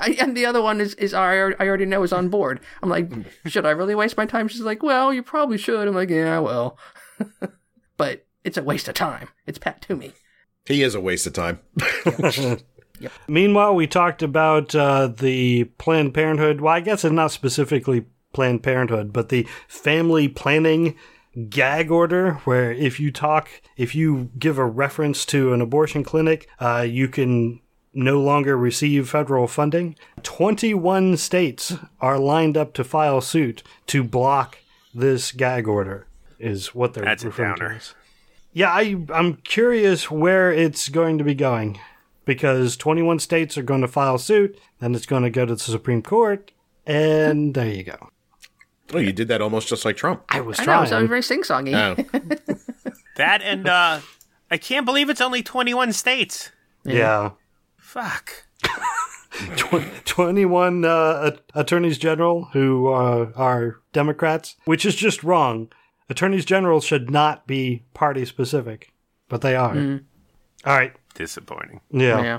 I, 0.00 0.16
and 0.20 0.36
the 0.36 0.46
other 0.46 0.62
one 0.62 0.80
is, 0.80 0.94
is 0.94 1.12
I, 1.14 1.32
I 1.32 1.66
already 1.66 1.86
know 1.86 2.02
is 2.04 2.12
on 2.12 2.28
board. 2.28 2.60
I'm 2.82 2.88
like, 2.88 3.10
Should 3.46 3.66
I 3.66 3.70
really 3.70 3.94
waste 3.94 4.16
my 4.16 4.26
time? 4.26 4.48
She's 4.48 4.60
like, 4.60 4.82
Well, 4.82 5.12
you 5.12 5.22
probably 5.22 5.58
should. 5.58 5.88
I'm 5.88 5.94
like, 5.94 6.10
Yeah, 6.10 6.38
well. 6.38 6.78
but 7.96 8.26
it's 8.44 8.58
a 8.58 8.62
waste 8.62 8.88
of 8.88 8.94
time. 8.94 9.28
It's 9.46 9.58
Pat 9.58 9.82
Toomey. 9.82 10.12
He 10.66 10.82
is 10.82 10.94
a 10.94 11.00
waste 11.00 11.26
of 11.26 11.32
time. 11.32 11.60
Meanwhile, 13.26 13.74
we 13.74 13.86
talked 13.86 14.22
about 14.22 14.74
uh, 14.74 15.08
the 15.08 15.64
Planned 15.78 16.14
Parenthood. 16.14 16.60
Well, 16.60 16.74
I 16.74 16.80
guess 16.80 17.04
it's 17.04 17.12
not 17.12 17.32
specifically 17.32 18.06
Planned 18.32 18.62
Parenthood, 18.62 19.12
but 19.12 19.28
the 19.28 19.46
family 19.68 20.28
planning 20.28 20.96
gag 21.48 21.90
order, 21.90 22.34
where 22.44 22.72
if 22.72 23.00
you 23.00 23.10
talk, 23.10 23.48
if 23.76 23.94
you 23.94 24.30
give 24.38 24.58
a 24.58 24.64
reference 24.64 25.24
to 25.26 25.52
an 25.52 25.60
abortion 25.60 26.04
clinic, 26.04 26.48
uh, 26.60 26.86
you 26.88 27.08
can 27.08 27.60
no 27.92 28.20
longer 28.20 28.56
receive 28.56 29.08
federal 29.08 29.46
funding. 29.46 29.96
21 30.22 31.16
states 31.16 31.74
are 32.00 32.18
lined 32.18 32.56
up 32.56 32.72
to 32.74 32.84
file 32.84 33.20
suit 33.20 33.62
to 33.86 34.02
block 34.02 34.58
this 34.92 35.32
gag 35.32 35.66
order, 35.68 36.06
is 36.38 36.74
what 36.74 36.94
they're 36.94 37.04
That's 37.04 37.24
a 37.24 37.28
referring 37.28 37.56
to 37.56 37.80
Yeah, 38.52 38.70
I, 38.70 38.96
I'm 39.12 39.36
curious 39.36 40.10
where 40.10 40.52
it's 40.52 40.88
going 40.88 41.18
to 41.18 41.24
be 41.24 41.34
going 41.34 41.78
because 42.24 42.76
21 42.76 43.18
states 43.18 43.56
are 43.58 43.62
going 43.62 43.80
to 43.80 43.88
file 43.88 44.18
suit, 44.18 44.58
then 44.80 44.94
it's 44.94 45.06
going 45.06 45.22
to 45.22 45.30
go 45.30 45.44
to 45.46 45.54
the 45.54 45.60
Supreme 45.60 46.02
Court, 46.02 46.50
and 46.86 47.54
there 47.54 47.68
you 47.68 47.82
go. 47.84 48.10
Oh, 48.92 48.98
you 48.98 49.12
did 49.12 49.28
that 49.28 49.40
almost 49.40 49.68
just 49.68 49.84
like 49.84 49.96
Trump. 49.96 50.24
I 50.28 50.40
was 50.40 50.58
I 50.60 50.62
know, 50.62 50.66
trying. 50.66 50.84
it 50.84 50.88
sounded 50.88 51.08
very 51.08 51.22
sing-songy. 51.22 51.74
Oh. 51.74 52.54
That 53.16 53.42
and 53.42 53.68
uh, 53.68 54.00
I 54.50 54.56
can't 54.58 54.84
believe 54.84 55.08
it's 55.08 55.20
only 55.20 55.40
21 55.42 55.92
states. 55.92 56.50
yeah. 56.84 57.30
Fuck. 57.76 58.44
21 60.04 60.84
uh, 60.84 61.36
attorneys 61.54 61.96
general 61.98 62.46
who 62.52 62.88
uh, 62.92 63.30
are 63.36 63.80
Democrats, 63.92 64.56
which 64.64 64.84
is 64.84 64.96
just 64.96 65.22
wrong. 65.22 65.70
Attorneys 66.10 66.44
general 66.44 66.80
should 66.80 67.08
not 67.10 67.46
be 67.46 67.84
party 67.94 68.24
specific, 68.24 68.92
but 69.28 69.42
they 69.42 69.54
are. 69.54 69.76
All 69.76 70.76
right. 70.76 70.92
Disappointing. 71.14 71.80
Yeah. 71.90 72.22
yeah. 72.22 72.38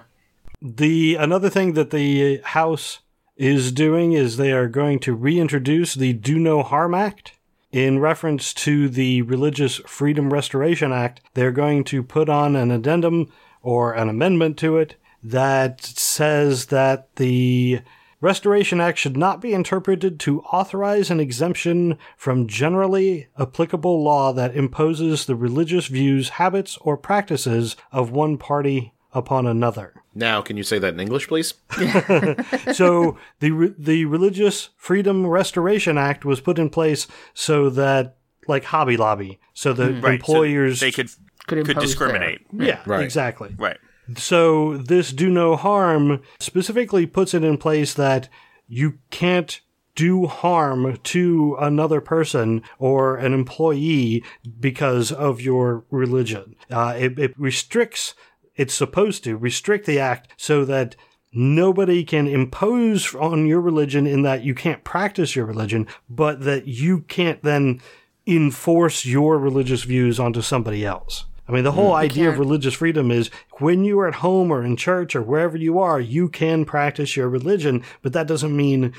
The 0.61 1.15
another 1.15 1.49
thing 1.49 1.73
that 1.73 1.91
the 1.91 2.41
House 2.43 2.99
is 3.35 3.71
doing 3.71 4.13
is 4.13 4.37
they 4.37 4.51
are 4.51 4.67
going 4.67 4.99
to 4.99 5.13
reintroduce 5.13 5.93
the 5.93 6.13
Do 6.13 6.39
No 6.39 6.63
Harm 6.63 6.93
Act. 6.93 7.33
In 7.71 7.99
reference 7.99 8.53
to 8.53 8.87
the 8.87 9.21
Religious 9.23 9.77
Freedom 9.85 10.31
Restoration 10.31 10.93
Act, 10.93 11.19
they're 11.33 11.51
going 11.51 11.83
to 11.85 12.03
put 12.03 12.29
on 12.29 12.55
an 12.55 12.71
addendum 12.71 13.29
or 13.61 13.91
an 13.93 14.07
amendment 14.07 14.57
to 14.59 14.77
it 14.77 14.95
that 15.21 15.83
says 15.83 16.67
that 16.67 17.13
the 17.17 17.81
Restoration 18.21 18.79
Act 18.81 18.97
should 18.97 19.17
not 19.17 19.41
be 19.41 19.53
interpreted 19.53 20.19
to 20.21 20.41
authorize 20.43 21.11
an 21.11 21.19
exemption 21.19 21.97
from 22.17 22.47
generally 22.47 23.27
applicable 23.37 24.01
law 24.03 24.31
that 24.33 24.55
imposes 24.55 25.25
the 25.25 25.35
religious 25.35 25.87
views, 25.87 26.29
habits, 26.29 26.77
or 26.81 26.97
practices 26.97 27.75
of 27.91 28.11
one 28.11 28.37
party 28.37 28.93
upon 29.13 29.45
another. 29.47 29.93
Now, 30.13 30.41
can 30.41 30.55
you 30.57 30.63
say 30.63 30.79
that 30.79 30.93
in 30.93 30.99
English, 30.99 31.27
please? 31.27 31.53
so 32.73 33.17
the 33.39 33.51
re- 33.51 33.75
the 33.77 34.05
Religious 34.05 34.69
Freedom 34.77 35.25
Restoration 35.27 35.97
Act 35.97 36.23
was 36.25 36.39
put 36.39 36.57
in 36.57 36.69
place 36.69 37.07
so 37.33 37.69
that 37.71 38.17
like 38.47 38.63
Hobby 38.65 38.95
Lobby, 38.97 39.39
so 39.53 39.73
that 39.73 39.91
hmm. 39.91 40.01
Right. 40.01 40.23
so 40.23 40.31
employers 40.33 40.79
they 40.79 40.91
could 40.91 41.09
Could, 41.47 41.65
could 41.65 41.69
impose 41.69 41.83
discriminate. 41.83 42.41
yeah 42.53 42.79
Right. 42.85 43.03
exactly. 43.03 43.55
Right. 43.57 43.77
So 44.17 44.77
this 44.77 45.11
do 45.11 45.29
no 45.29 45.55
harm 45.55 46.21
specifically 46.39 47.05
puts 47.05 47.33
it 47.33 47.43
in 47.43 47.57
place 47.57 47.93
that 47.95 48.29
you 48.67 48.99
can't 49.09 49.61
do 49.95 50.27
harm 50.27 50.97
to 50.97 51.55
another 51.59 52.01
person 52.01 52.61
or 52.77 53.15
an 53.15 53.33
employee 53.33 54.23
because 54.59 55.11
of 55.11 55.41
your 55.41 55.85
religion. 55.89 56.55
Uh, 56.69 56.93
it, 56.97 57.17
it 57.17 57.39
restricts, 57.39 58.13
it's 58.55 58.73
supposed 58.73 59.23
to 59.23 59.37
restrict 59.37 59.85
the 59.85 59.99
act 59.99 60.33
so 60.37 60.65
that 60.65 60.95
nobody 61.31 62.03
can 62.03 62.27
impose 62.27 63.15
on 63.15 63.45
your 63.45 63.61
religion 63.61 64.05
in 64.05 64.21
that 64.23 64.43
you 64.43 64.53
can't 64.53 64.83
practice 64.83 65.35
your 65.35 65.45
religion, 65.45 65.87
but 66.09 66.41
that 66.41 66.67
you 66.67 67.01
can't 67.01 67.41
then 67.43 67.81
enforce 68.27 69.05
your 69.05 69.37
religious 69.37 69.83
views 69.83 70.19
onto 70.19 70.41
somebody 70.41 70.85
else. 70.85 71.25
I 71.47 71.51
mean, 71.51 71.63
the 71.63 71.73
whole 71.73 71.93
idea 71.93 72.29
of 72.29 72.39
religious 72.39 72.73
freedom 72.73 73.11
is 73.11 73.29
when 73.59 73.83
you 73.83 73.99
are 73.99 74.07
at 74.07 74.15
home 74.15 74.51
or 74.51 74.63
in 74.63 74.75
church 74.75 75.15
or 75.15 75.21
wherever 75.21 75.55
you 75.55 75.77
are, 75.79 75.99
you 75.99 76.27
can 76.27 76.65
practice 76.65 77.15
your 77.15 77.29
religion, 77.29 77.83
but 78.01 78.13
that 78.13 78.27
doesn't 78.27 78.55
mean 78.55 78.93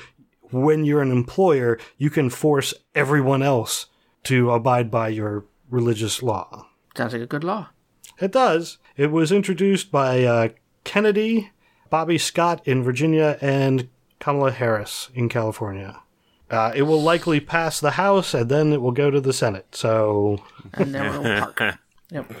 when 0.51 0.85
you're 0.85 1.01
an 1.01 1.11
employer, 1.11 1.77
you 1.97 2.09
can 2.09 2.29
force 2.29 2.73
everyone 2.95 3.43
else 3.43 3.87
to 4.23 4.51
abide 4.51 4.89
by 4.89 5.09
your 5.09 5.45
religious 5.69 6.23
law. 6.23 6.67
Sounds 6.95 7.13
like 7.13 7.21
a 7.21 7.27
good 7.27 7.43
law. 7.43 7.67
It 8.19 8.31
does. 8.31 8.77
It 8.95 9.11
was 9.11 9.31
introduced 9.31 9.91
by 9.91 10.23
uh, 10.23 10.49
Kennedy, 10.83 11.51
Bobby 11.89 12.17
Scott 12.17 12.61
in 12.65 12.81
Virginia, 12.81 13.37
and 13.41 13.89
Kamala 14.19 14.51
Harris 14.51 15.09
in 15.13 15.29
California. 15.29 16.01
Uh, 16.49 16.71
it 16.73 16.83
will 16.83 17.01
likely 17.01 17.39
pass 17.41 17.79
the 17.79 17.91
House, 17.91 18.33
and 18.33 18.49
then 18.49 18.71
it 18.71 18.81
will 18.81 18.93
go 18.93 19.11
to 19.11 19.19
the 19.19 19.33
Senate. 19.33 19.75
So, 19.75 20.41
And 20.73 20.95
then 20.95 21.21
we'll 21.21 21.39
park. 21.39 21.79
Yep. 22.11 22.31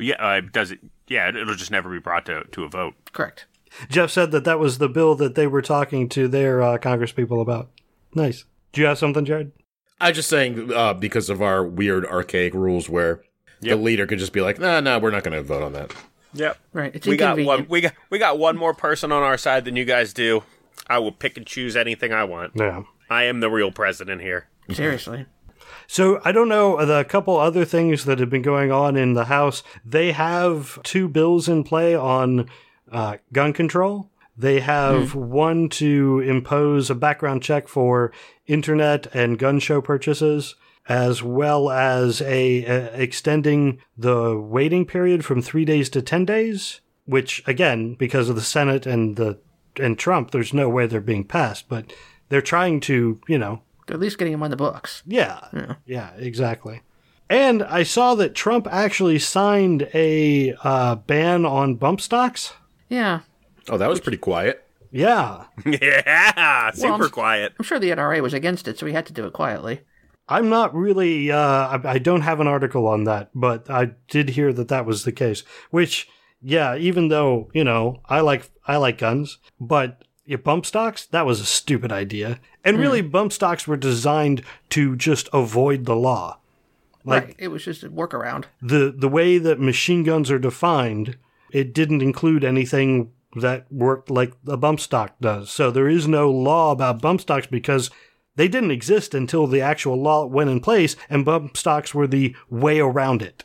Yeah, 0.00 0.14
uh, 0.16 0.40
does 0.52 0.70
it? 0.70 0.80
Yeah, 1.08 1.28
it'll 1.28 1.54
just 1.54 1.70
never 1.70 1.90
be 1.90 1.98
brought 1.98 2.26
to 2.26 2.44
to 2.44 2.64
a 2.64 2.68
vote. 2.68 2.94
Correct. 3.12 3.46
Jeff 3.88 4.10
said 4.10 4.30
that 4.30 4.44
that 4.44 4.58
was 4.58 4.78
the 4.78 4.88
bill 4.88 5.14
that 5.16 5.34
they 5.34 5.46
were 5.46 5.62
talking 5.62 6.08
to 6.10 6.28
their 6.28 6.62
uh, 6.62 6.78
congresspeople 6.78 7.40
about. 7.40 7.70
Nice. 8.14 8.44
Do 8.72 8.80
you 8.80 8.86
have 8.86 8.98
something, 8.98 9.24
Jared? 9.24 9.52
I'm 10.00 10.14
just 10.14 10.28
saying 10.28 10.72
uh, 10.72 10.94
because 10.94 11.28
of 11.28 11.42
our 11.42 11.64
weird 11.64 12.06
archaic 12.06 12.54
rules 12.54 12.88
where 12.88 13.22
Yep. 13.60 13.76
the 13.78 13.82
leader 13.82 14.06
could 14.06 14.20
just 14.20 14.32
be 14.32 14.40
like, 14.40 14.60
nah, 14.60 14.78
nah, 14.78 15.00
we're 15.00 15.10
not 15.10 15.24
going 15.24 15.36
to 15.36 15.42
vote 15.42 15.64
on 15.64 15.72
that. 15.72 15.92
Yep. 16.34 16.58
Right. 16.72 16.94
It's 16.94 17.06
We 17.08 17.16
got 17.16 17.40
one. 17.40 17.66
We 17.68 17.80
got 17.80 17.92
we 18.08 18.18
got 18.20 18.38
one 18.38 18.56
more 18.56 18.72
person 18.72 19.10
on 19.10 19.22
our 19.24 19.36
side 19.36 19.64
than 19.64 19.74
you 19.74 19.84
guys 19.84 20.12
do. 20.12 20.44
I 20.86 20.98
will 21.00 21.10
pick 21.10 21.36
and 21.36 21.44
choose 21.44 21.74
anything 21.76 22.12
I 22.12 22.22
want. 22.24 22.52
Yeah. 22.54 22.84
I 23.10 23.24
am 23.24 23.40
the 23.40 23.50
real 23.50 23.72
president 23.72 24.20
here. 24.20 24.46
Seriously. 24.70 25.26
So 25.90 26.20
I 26.22 26.32
don't 26.32 26.50
know 26.50 26.84
the 26.84 27.02
couple 27.04 27.38
other 27.38 27.64
things 27.64 28.04
that 28.04 28.18
have 28.18 28.28
been 28.28 28.42
going 28.42 28.70
on 28.70 28.94
in 28.94 29.14
the 29.14 29.24
House. 29.24 29.62
They 29.86 30.12
have 30.12 30.80
two 30.82 31.08
bills 31.08 31.48
in 31.48 31.64
play 31.64 31.94
on 31.94 32.48
uh, 32.92 33.16
gun 33.32 33.54
control. 33.54 34.10
They 34.36 34.60
have 34.60 35.14
one 35.14 35.70
to 35.70 36.20
impose 36.20 36.90
a 36.90 36.94
background 36.94 37.42
check 37.42 37.68
for 37.68 38.12
internet 38.46 39.06
and 39.14 39.38
gun 39.38 39.60
show 39.60 39.80
purchases, 39.80 40.56
as 40.90 41.22
well 41.22 41.70
as 41.70 42.20
a, 42.20 42.64
a 42.66 43.02
extending 43.02 43.80
the 43.96 44.38
waiting 44.38 44.84
period 44.84 45.24
from 45.24 45.40
three 45.40 45.64
days 45.64 45.88
to 45.90 46.02
ten 46.02 46.26
days. 46.26 46.82
Which 47.06 47.42
again, 47.48 47.94
because 47.94 48.28
of 48.28 48.36
the 48.36 48.42
Senate 48.42 48.84
and 48.84 49.16
the 49.16 49.38
and 49.80 49.98
Trump, 49.98 50.32
there's 50.32 50.52
no 50.52 50.68
way 50.68 50.86
they're 50.86 51.00
being 51.00 51.24
passed. 51.24 51.66
But 51.66 51.94
they're 52.28 52.42
trying 52.42 52.80
to, 52.80 53.20
you 53.26 53.38
know, 53.38 53.62
at 53.90 54.00
least 54.00 54.18
getting 54.18 54.32
him 54.34 54.42
on 54.42 54.50
the 54.50 54.56
books. 54.56 55.02
yeah. 55.06 55.40
Yeah, 55.86 56.10
exactly. 56.16 56.82
And 57.30 57.62
I 57.62 57.82
saw 57.82 58.14
that 58.14 58.34
Trump 58.34 58.66
actually 58.70 59.18
signed 59.18 59.88
a 59.92 60.54
uh, 60.64 60.94
ban 60.96 61.44
on 61.44 61.74
bump 61.74 62.00
stocks. 62.00 62.54
Yeah. 62.88 63.20
Oh, 63.68 63.76
that 63.76 63.88
was 63.88 64.00
pretty 64.00 64.16
quiet. 64.18 64.64
Yeah. 64.90 65.44
yeah, 65.66 66.70
super 66.70 67.02
I'm- 67.04 67.10
quiet. 67.10 67.52
I'm 67.58 67.64
sure 67.64 67.78
the 67.78 67.90
NRA 67.90 68.22
was 68.22 68.32
against 68.34 68.66
it, 68.68 68.78
so 68.78 68.86
he 68.86 68.92
had 68.94 69.06
to 69.06 69.12
do 69.12 69.26
it 69.26 69.32
quietly. 69.34 69.80
I'm 70.30 70.48
not 70.48 70.74
really, 70.74 71.30
uh, 71.30 71.38
I, 71.38 71.80
I 71.84 71.98
don't 71.98 72.20
have 72.20 72.40
an 72.40 72.46
article 72.46 72.86
on 72.86 73.04
that, 73.04 73.30
but 73.34 73.70
I 73.70 73.92
did 74.08 74.30
hear 74.30 74.52
that 74.52 74.68
that 74.68 74.84
was 74.86 75.04
the 75.04 75.12
case. 75.12 75.42
Which, 75.70 76.06
yeah, 76.42 76.76
even 76.76 77.08
though, 77.08 77.50
you 77.54 77.64
know, 77.64 78.00
I 78.06 78.20
like, 78.20 78.50
I 78.66 78.76
like 78.76 78.98
guns, 78.98 79.38
but 79.58 80.04
your 80.28 80.38
bump 80.38 80.66
stocks, 80.66 81.06
that 81.06 81.24
was 81.24 81.40
a 81.40 81.46
stupid 81.46 81.90
idea. 81.90 82.38
And 82.64 82.76
hmm. 82.76 82.82
really, 82.82 83.00
bump 83.00 83.32
stocks 83.32 83.66
were 83.66 83.76
designed 83.76 84.42
to 84.70 84.94
just 84.94 85.28
avoid 85.32 85.86
the 85.86 85.96
law. 85.96 86.38
Like, 87.04 87.24
right. 87.24 87.36
It 87.38 87.48
was 87.48 87.64
just 87.64 87.82
a 87.82 87.88
workaround. 87.88 88.44
the 88.60 88.94
the 88.96 89.08
way 89.08 89.38
that 89.38 89.58
machine 89.58 90.02
guns 90.02 90.30
are 90.30 90.38
defined, 90.38 91.16
it 91.50 91.72
didn't 91.72 92.02
include 92.02 92.44
anything 92.44 93.12
that 93.36 93.70
worked 93.72 94.10
like 94.10 94.32
a 94.46 94.56
bump 94.56 94.80
stock 94.80 95.14
does. 95.20 95.50
So 95.50 95.70
there 95.70 95.88
is 95.88 96.06
no 96.06 96.30
law 96.30 96.72
about 96.72 97.00
bump 97.00 97.22
stocks 97.22 97.46
because 97.46 97.90
they 98.36 98.48
didn't 98.48 98.70
exist 98.70 99.14
until 99.14 99.46
the 99.46 99.60
actual 99.60 100.00
law 100.00 100.26
went 100.26 100.50
in 100.50 100.60
place, 100.60 100.96
and 101.08 101.24
bump 101.24 101.56
stocks 101.56 101.94
were 101.94 102.06
the 102.06 102.36
way 102.50 102.80
around 102.80 103.22
it. 103.22 103.44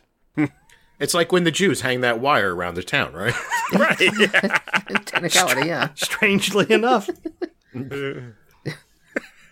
It's 1.04 1.12
like 1.12 1.32
when 1.32 1.44
the 1.44 1.50
Jews 1.50 1.82
hang 1.82 2.00
that 2.00 2.18
wire 2.18 2.54
around 2.54 2.76
the 2.76 2.82
town, 2.82 3.12
right? 3.12 3.34
right. 3.74 4.00
Yeah. 4.18 4.58
Technicality, 5.04 5.68
yeah. 5.68 5.90
Strangely 5.96 6.72
enough. 6.72 7.10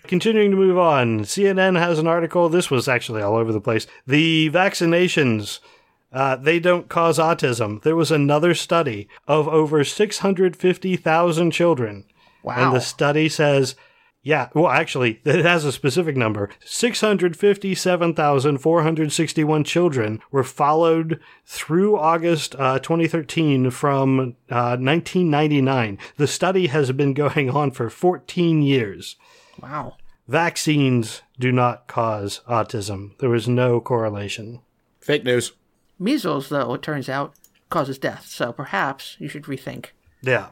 Continuing 0.06 0.50
to 0.50 0.56
move 0.56 0.78
on, 0.78 1.24
CNN 1.24 1.78
has 1.78 1.98
an 1.98 2.06
article. 2.06 2.48
This 2.48 2.70
was 2.70 2.88
actually 2.88 3.20
all 3.20 3.36
over 3.36 3.52
the 3.52 3.60
place. 3.60 3.86
The 4.06 4.48
vaccinations, 4.50 5.60
uh, 6.10 6.36
they 6.36 6.58
don't 6.58 6.88
cause 6.88 7.18
autism. 7.18 7.82
There 7.82 7.96
was 7.96 8.10
another 8.10 8.54
study 8.54 9.06
of 9.28 9.46
over 9.46 9.84
650,000 9.84 11.50
children. 11.50 12.04
Wow. 12.42 12.54
And 12.56 12.76
the 12.76 12.80
study 12.80 13.28
says, 13.28 13.74
yeah, 14.22 14.48
well, 14.54 14.68
actually, 14.68 15.20
it 15.24 15.44
has 15.44 15.64
a 15.64 15.72
specific 15.72 16.16
number. 16.16 16.48
657,461 16.64 19.64
children 19.64 20.20
were 20.30 20.44
followed 20.44 21.18
through 21.44 21.98
August 21.98 22.54
uh, 22.56 22.78
2013 22.78 23.70
from 23.70 24.36
uh, 24.48 24.78
1999. 24.78 25.98
The 26.16 26.28
study 26.28 26.68
has 26.68 26.92
been 26.92 27.14
going 27.14 27.50
on 27.50 27.72
for 27.72 27.90
14 27.90 28.62
years. 28.62 29.16
wow. 29.60 29.96
Vaccines 30.28 31.22
do 31.40 31.50
not 31.50 31.88
cause 31.88 32.42
autism. 32.48 33.18
There 33.18 33.34
is 33.34 33.48
no 33.48 33.80
correlation. 33.80 34.60
Fake 35.00 35.24
news. 35.24 35.50
Measles, 35.98 36.48
though, 36.48 36.74
it 36.74 36.82
turns 36.82 37.08
out, 37.08 37.34
causes 37.70 37.98
death, 37.98 38.26
so 38.26 38.52
perhaps 38.52 39.16
you 39.18 39.26
should 39.28 39.44
rethink. 39.44 39.86
Yeah. 40.22 40.50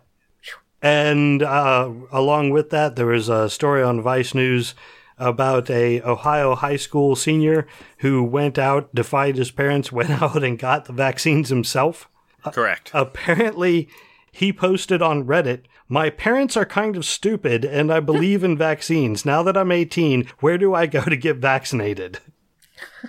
And 0.83 1.43
uh, 1.43 1.91
along 2.11 2.51
with 2.51 2.71
that, 2.71 2.97
there 2.97 3.07
was 3.07 3.29
a 3.29 3.51
story 3.51 3.83
on 3.83 4.01
Vice 4.01 4.35
News 4.35 4.75
about 5.19 5.69
a 5.69 6.01
Ohio 6.03 6.55
high 6.55 6.77
school 6.77 7.15
senior 7.15 7.67
who 7.99 8.25
went 8.25 8.59
out, 8.59 8.95
defied 8.95 9.37
his 9.37 9.51
parents, 9.51 9.93
went 9.93 10.11
out 10.23 10.43
and 10.43 10.59
got 10.59 10.87
the 10.87 10.93
vaccines 10.93 11.51
himself. 11.51 12.09
Correct. 12.53 12.91
Apparently, 12.95 13.89
he 14.33 14.53
posted 14.53 15.03
on 15.03 15.27
Reddit, 15.27 15.65
"My 15.89 16.09
parents 16.09 16.57
are 16.57 16.65
kind 16.65 16.97
of 16.97 17.05
stupid, 17.05 17.65
and 17.67 17.93
I 17.93 18.01
believe 18.01 18.43
in 18.43 18.57
vaccines. 18.57 19.27
Now 19.27 19.43
that 19.43 19.59
I'm 19.59 19.73
18, 19.73 20.27
where 20.39 20.57
do 20.57 20.75
I 20.75 20.87
go 20.87 21.03
to 21.03 21.17
get 21.17 21.37
vaccinated?" 21.37 22.21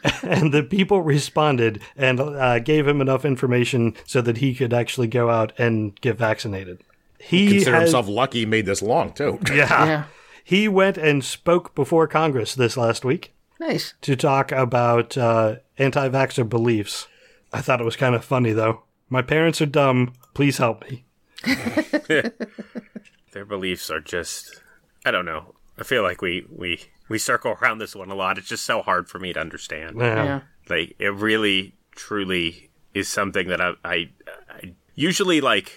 and 0.23 0.53
the 0.53 0.63
people 0.63 1.01
responded 1.01 1.81
and 1.95 2.19
uh, 2.19 2.59
gave 2.59 2.87
him 2.87 2.99
enough 2.99 3.23
information 3.23 3.95
so 4.05 4.21
that 4.21 4.37
he 4.37 4.53
could 4.53 4.73
actually 4.73 5.07
go 5.07 5.29
out 5.29 5.53
and 5.57 5.99
get 6.01 6.17
vaccinated. 6.17 6.81
He 7.21 7.49
Consider 7.49 7.71
has- 7.75 7.81
himself 7.83 8.07
lucky 8.07 8.39
he 8.39 8.45
made 8.45 8.65
this 8.65 8.81
long 8.81 9.13
too. 9.13 9.39
yeah. 9.53 9.85
Yeah. 9.85 10.03
He 10.43 10.67
went 10.67 10.97
and 10.97 11.23
spoke 11.23 11.75
before 11.75 12.07
Congress 12.07 12.55
this 12.55 12.75
last 12.75 13.05
week 13.05 13.33
Nice. 13.59 13.93
to 14.01 14.15
talk 14.15 14.51
about 14.51 15.17
uh, 15.17 15.57
anti 15.77 16.09
vaxxer 16.09 16.47
beliefs. 16.49 17.07
I 17.53 17.61
thought 17.61 17.79
it 17.81 17.85
was 17.85 17.95
kind 17.95 18.15
of 18.15 18.25
funny, 18.25 18.51
though. 18.53 18.83
My 19.09 19.21
parents 19.21 19.61
are 19.61 19.65
dumb. 19.67 20.13
Please 20.33 20.57
help 20.57 20.83
me. 20.89 21.05
Their 22.07 23.45
beliefs 23.47 23.89
are 23.89 23.99
just 23.99 24.61
I 25.05 25.11
don't 25.11 25.25
know. 25.25 25.55
I 25.77 25.83
feel 25.83 26.03
like 26.03 26.21
we 26.21 26.45
we 26.49 26.81
we 27.09 27.17
circle 27.17 27.57
around 27.61 27.79
this 27.79 27.95
one 27.95 28.09
a 28.11 28.15
lot. 28.15 28.37
It's 28.37 28.47
just 28.47 28.65
so 28.65 28.81
hard 28.81 29.09
for 29.09 29.19
me 29.19 29.33
to 29.33 29.39
understand. 29.39 29.97
Yeah. 29.99 30.23
Yeah. 30.23 30.39
Like 30.69 30.95
it 30.99 31.13
really 31.13 31.75
truly 31.95 32.69
is 32.93 33.07
something 33.09 33.47
that 33.47 33.61
I, 33.61 33.71
I 33.83 34.09
I 34.49 34.73
usually 34.95 35.41
like 35.41 35.71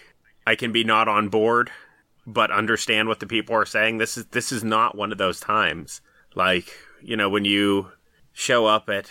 I 0.47 0.55
can 0.55 0.73
be 0.73 0.85
not 0.85 1.09
on 1.09 1.29
board 1.29 1.71
but 2.27 2.51
understand 2.51 3.09
what 3.09 3.21
the 3.21 3.27
people 3.27 3.55
are 3.55 3.67
saying. 3.67 3.99
This 3.99 4.17
is 4.17 4.27
this 4.27 4.53
is 4.53 4.65
not 4.65 4.97
one 4.97 5.13
of 5.13 5.19
those 5.19 5.41
times. 5.41 6.01
Like, 6.35 6.73
you 7.03 7.17
know, 7.17 7.29
when 7.29 7.45
you 7.45 7.93
show 8.33 8.67
up 8.67 8.89
at 8.89 9.11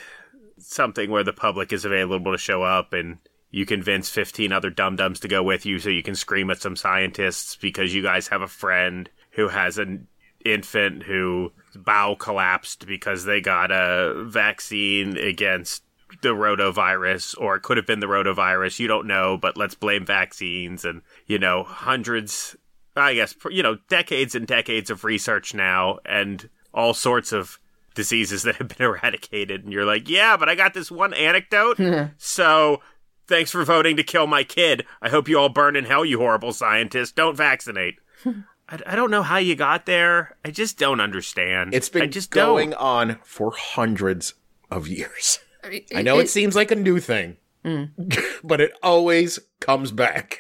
something 0.57 1.09
where 1.09 1.23
the 1.23 1.34
public 1.34 1.71
is 1.71 1.86
available 1.86 2.31
to 2.31 2.38
show 2.38 2.63
up 2.63 2.93
and 2.93 3.19
you 3.51 3.65
convince 3.65 4.09
15 4.09 4.51
other 4.51 4.69
dum-dums 4.69 5.19
to 5.19 5.27
go 5.27 5.43
with 5.43 5.65
you 5.65 5.77
so 5.77 5.89
you 5.89 6.03
can 6.03 6.15
scream 6.15 6.49
at 6.49 6.61
some 6.61 6.75
scientists 6.75 7.55
because 7.55 7.93
you 7.93 8.01
guys 8.01 8.27
have 8.27 8.41
a 8.41 8.47
friend 8.47 9.09
who 9.31 9.47
has 9.47 9.77
an 9.77 10.07
infant 10.43 11.03
who 11.03 11.51
bow 11.75 12.15
collapsed 12.15 12.88
because 12.88 13.25
they 13.25 13.39
got 13.39 13.71
a 13.71 14.23
vaccine 14.25 15.17
against 15.17 15.84
the 16.24 16.30
rotavirus 16.30 17.36
or 17.39 17.55
it 17.55 17.61
could 17.61 17.78
have 17.78 17.86
been 17.86 17.99
the 17.99 18.07
rotavirus 18.07 18.80
you 18.80 18.88
don't 18.88 19.05
know 19.05 19.38
but 19.38 19.55
let's 19.57 19.76
blame 19.76 20.05
vaccines 20.05 20.84
and 20.84 21.01
you 21.28 21.38
know 21.38 21.63
hundreds 21.63 22.55
i 22.95 23.13
guess 23.13 23.36
you 23.51 23.61
know 23.61 23.78
decades 23.89 24.34
and 24.34 24.47
decades 24.47 24.89
of 24.89 25.03
research 25.03 25.53
now 25.53 25.99
and 26.05 26.49
all 26.74 26.93
sorts 26.93 27.32
of 27.32 27.59
diseases 27.93 28.41
that 28.43 28.55
have 28.55 28.69
been 28.69 28.88
eradicated 28.88 29.63
and 29.63 29.71
you're 29.71 29.86
like 29.86 30.09
yeah 30.09 30.36
but 30.36 30.49
i 30.49 30.55
got 30.55 30.74
this 30.74 30.89
one 30.89 31.13
anecdote. 31.13 31.78
So 32.17 32.82
thanks 33.28 33.51
for 33.51 33.63
voting 33.63 33.97
to 33.97 34.03
kill 34.03 34.28
my 34.28 34.43
kid. 34.43 34.86
I 35.01 35.09
hope 35.09 35.28
you 35.28 35.38
all 35.39 35.49
burn 35.49 35.76
in 35.76 35.86
hell 35.86 36.05
you 36.05 36.19
horrible 36.19 36.53
scientists. 36.53 37.11
Don't 37.11 37.36
vaccinate. 37.38 37.95
I, 38.26 38.80
I 38.88 38.95
don't 38.95 39.11
know 39.11 39.24
how 39.24 39.38
you 39.38 39.55
got 39.55 39.86
there. 39.86 40.38
I 40.43 40.51
just 40.51 40.78
don't 40.78 40.99
understand. 40.99 41.74
It's 41.74 41.89
I 41.95 41.99
been 41.99 42.11
just 42.11 42.32
going 42.32 42.71
don't. 42.71 42.80
on 42.80 43.19
for 43.24 43.51
hundreds 43.55 44.34
of 44.71 44.88
years. 44.88 45.39
I, 45.64 45.84
I 45.95 46.01
know 46.01 46.20
it, 46.20 46.30
seems 46.30 46.55
like 46.55 46.72
a 46.72 46.76
new 46.76 46.99
thing, 46.99 47.38
but 48.43 48.61
it 48.61 48.74
always 48.82 49.39
comes 49.59 49.91
back. 49.91 50.39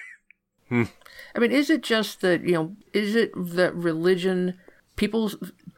I 1.35 1.39
mean, 1.39 1.51
is 1.51 1.69
it 1.69 1.83
just 1.83 2.21
that 2.21 2.43
you 2.43 2.53
know? 2.53 2.75
Is 2.93 3.15
it 3.15 3.31
that 3.35 3.75
religion? 3.75 4.59
People 4.95 5.31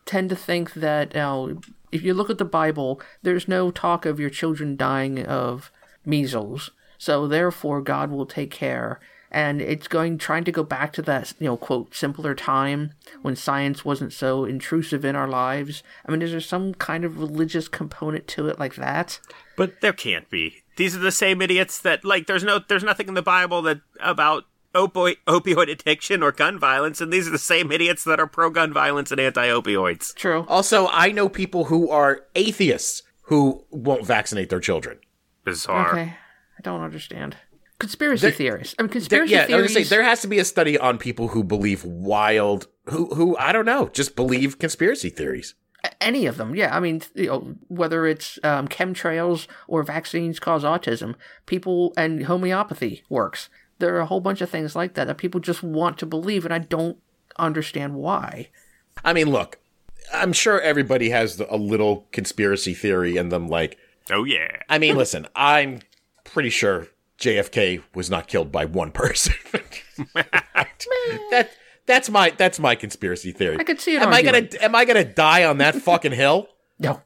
tend 0.06 0.30
to 0.30 0.36
think 0.36 0.74
that 0.74 1.14
you 1.14 1.20
know, 1.20 1.62
if 1.92 2.02
you 2.02 2.14
look 2.14 2.30
at 2.30 2.38
the 2.38 2.46
Bible, 2.46 3.02
there's 3.22 3.48
no 3.48 3.72
talk 3.72 4.06
of 4.06 4.20
your 4.20 4.30
children 4.30 4.76
dying 4.76 5.26
of 5.26 5.72
measles, 6.06 6.72
so 6.98 7.28
therefore 7.28 7.82
God 7.82 8.12
will 8.12 8.26
take 8.26 8.52
care. 8.52 9.00
And 9.36 9.62
it's 9.62 9.90
going 9.90 10.18
trying 10.18 10.46
to 10.46 10.52
go 10.54 10.64
back 10.64 10.94
to 10.94 11.02
that 11.02 11.34
you 11.40 11.48
know 11.48 11.58
quote 11.58 11.94
simpler 11.94 12.34
time 12.34 12.94
when 13.22 13.36
science 13.36 13.84
wasn't 13.84 14.14
so 14.14 14.46
intrusive 14.46 15.04
in 15.04 15.18
our 15.18 15.28
lives. 15.28 15.84
I 16.06 16.12
mean, 16.12 16.22
is 16.22 16.32
there 16.32 16.40
some 16.40 16.74
kind 16.76 17.04
of 17.04 17.20
religious 17.20 17.68
component 17.68 18.30
to 18.30 18.48
it 18.48 18.60
like 18.60 18.76
that? 18.76 19.20
But 19.58 19.82
There 19.82 19.92
can't 19.92 20.30
be. 20.30 20.64
These 20.78 20.96
are 20.96 21.00
the 21.00 21.12
same 21.12 21.42
idiots 21.42 21.80
that 21.82 22.06
like. 22.06 22.28
There's 22.28 22.46
no. 22.46 22.60
There's 22.66 22.84
nothing 22.84 23.10
in 23.10 23.14
the 23.14 23.22
Bible 23.22 23.62
that 23.64 23.82
about 24.00 24.46
opioid 24.74 25.18
opioid 25.28 25.70
addiction 25.70 26.24
or 26.24 26.32
gun 26.32 26.58
violence, 26.58 27.02
and 27.02 27.12
these 27.12 27.28
are 27.28 27.32
the 27.32 27.38
same 27.38 27.74
idiots 27.74 28.06
that 28.06 28.22
are 28.22 28.28
pro 28.28 28.50
gun 28.50 28.72
violence 28.72 29.12
and 29.12 29.20
anti 29.20 29.48
opioids. 29.48 30.14
True. 30.16 30.46
Also, 30.48 30.88
I 30.88 31.12
know 31.12 31.28
people 31.28 31.66
who 31.66 31.90
are 31.90 32.22
atheists 32.36 33.04
who 33.24 33.66
won't 33.70 34.06
vaccinate 34.06 34.50
their 34.50 34.60
children. 34.62 35.00
Bizarre. 35.44 35.90
Okay, 35.90 36.14
I 36.58 36.62
don't 36.62 36.82
understand. 36.82 37.38
Conspiracy 37.80 38.32
theories. 38.32 38.74
I 38.80 38.84
mean, 38.84 38.88
There, 38.90 38.94
conspiracy 38.94 39.32
yeah, 39.34 39.40
I 39.40 39.42
was 39.42 39.48
theories. 39.50 39.74
gonna 39.74 39.86
say 39.86 39.90
there 39.96 40.04
has 40.04 40.22
to 40.22 40.28
be 40.28 40.40
a 40.40 40.46
study 40.46 40.78
on 40.78 40.98
people 40.98 41.30
who 41.30 41.44
believe 41.44 41.84
wild, 41.84 42.68
who 42.86 43.14
who 43.16 43.38
I 43.38 43.52
don't 43.52 43.66
know, 43.66 43.90
just 43.90 44.16
believe 44.16 44.60
conspiracy 44.60 45.10
theories. 45.10 45.56
any 46.02 46.26
of 46.26 46.38
them 46.38 46.56
yeah 46.56 46.76
i 46.76 46.80
mean 46.80 47.00
you 47.14 47.28
know 47.28 47.56
whether 47.68 48.08
it's 48.08 48.40
um, 48.44 48.68
chemtrails 48.68 49.46
or 49.68 49.84
vaccines 49.84 50.40
cause 50.40 50.64
autism 50.64 51.14
people 51.46 51.94
and 51.96 52.24
homeopathy 52.26 53.04
works 53.08 53.50
there 53.78 53.94
are 53.96 54.00
a 54.00 54.06
whole 54.08 54.20
bunch 54.20 54.42
of 54.42 54.50
things 54.50 54.76
like 54.76 54.96
that 54.96 55.06
that 55.06 55.20
people 55.20 55.40
just 55.40 55.62
want 55.62 56.00
to 56.00 56.06
believe 56.08 56.44
and 56.44 56.52
i 56.54 56.58
don't 56.58 56.98
understand 57.38 57.94
why 57.96 58.50
I 59.04 59.14
mean, 59.14 59.30
look, 59.30 59.60
I'm 60.14 60.32
sure 60.34 60.60
everybody 60.62 61.10
has 61.10 61.36
the, 61.38 61.54
a 61.54 61.58
little 61.58 62.08
conspiracy 62.14 62.74
theory 62.74 63.18
in 63.18 63.30
them. 63.30 63.48
Like, 63.50 63.78
Oh 64.10 64.24
yeah. 64.24 64.58
I 64.70 64.80
mean, 64.80 64.96
listen, 64.96 65.28
I'm 65.36 65.82
pretty 66.24 66.50
sure 66.50 66.88
JFK 67.20 67.84
was 67.94 68.10
not 68.10 68.28
killed 68.28 68.52
by 68.52 68.66
one 68.66 68.92
person. 68.92 69.34
that 70.16 71.50
that's 71.86 72.10
my 72.10 72.32
that's 72.32 72.60
my 72.60 72.76
conspiracy 72.76 73.32
theory. 73.32 73.58
I 73.60 73.64
could 73.64 73.80
see 73.80 73.96
it. 73.96 74.02
Am 74.02 74.14
I 74.14 74.22
gonna 74.22 74.48
am 74.62 74.76
I 74.76 74.86
gonna 74.86 75.06
die 75.06 75.46
on 75.46 75.60
that 75.60 75.76
fucking 75.76 76.12
hill? 76.12 76.48
no 76.80 77.02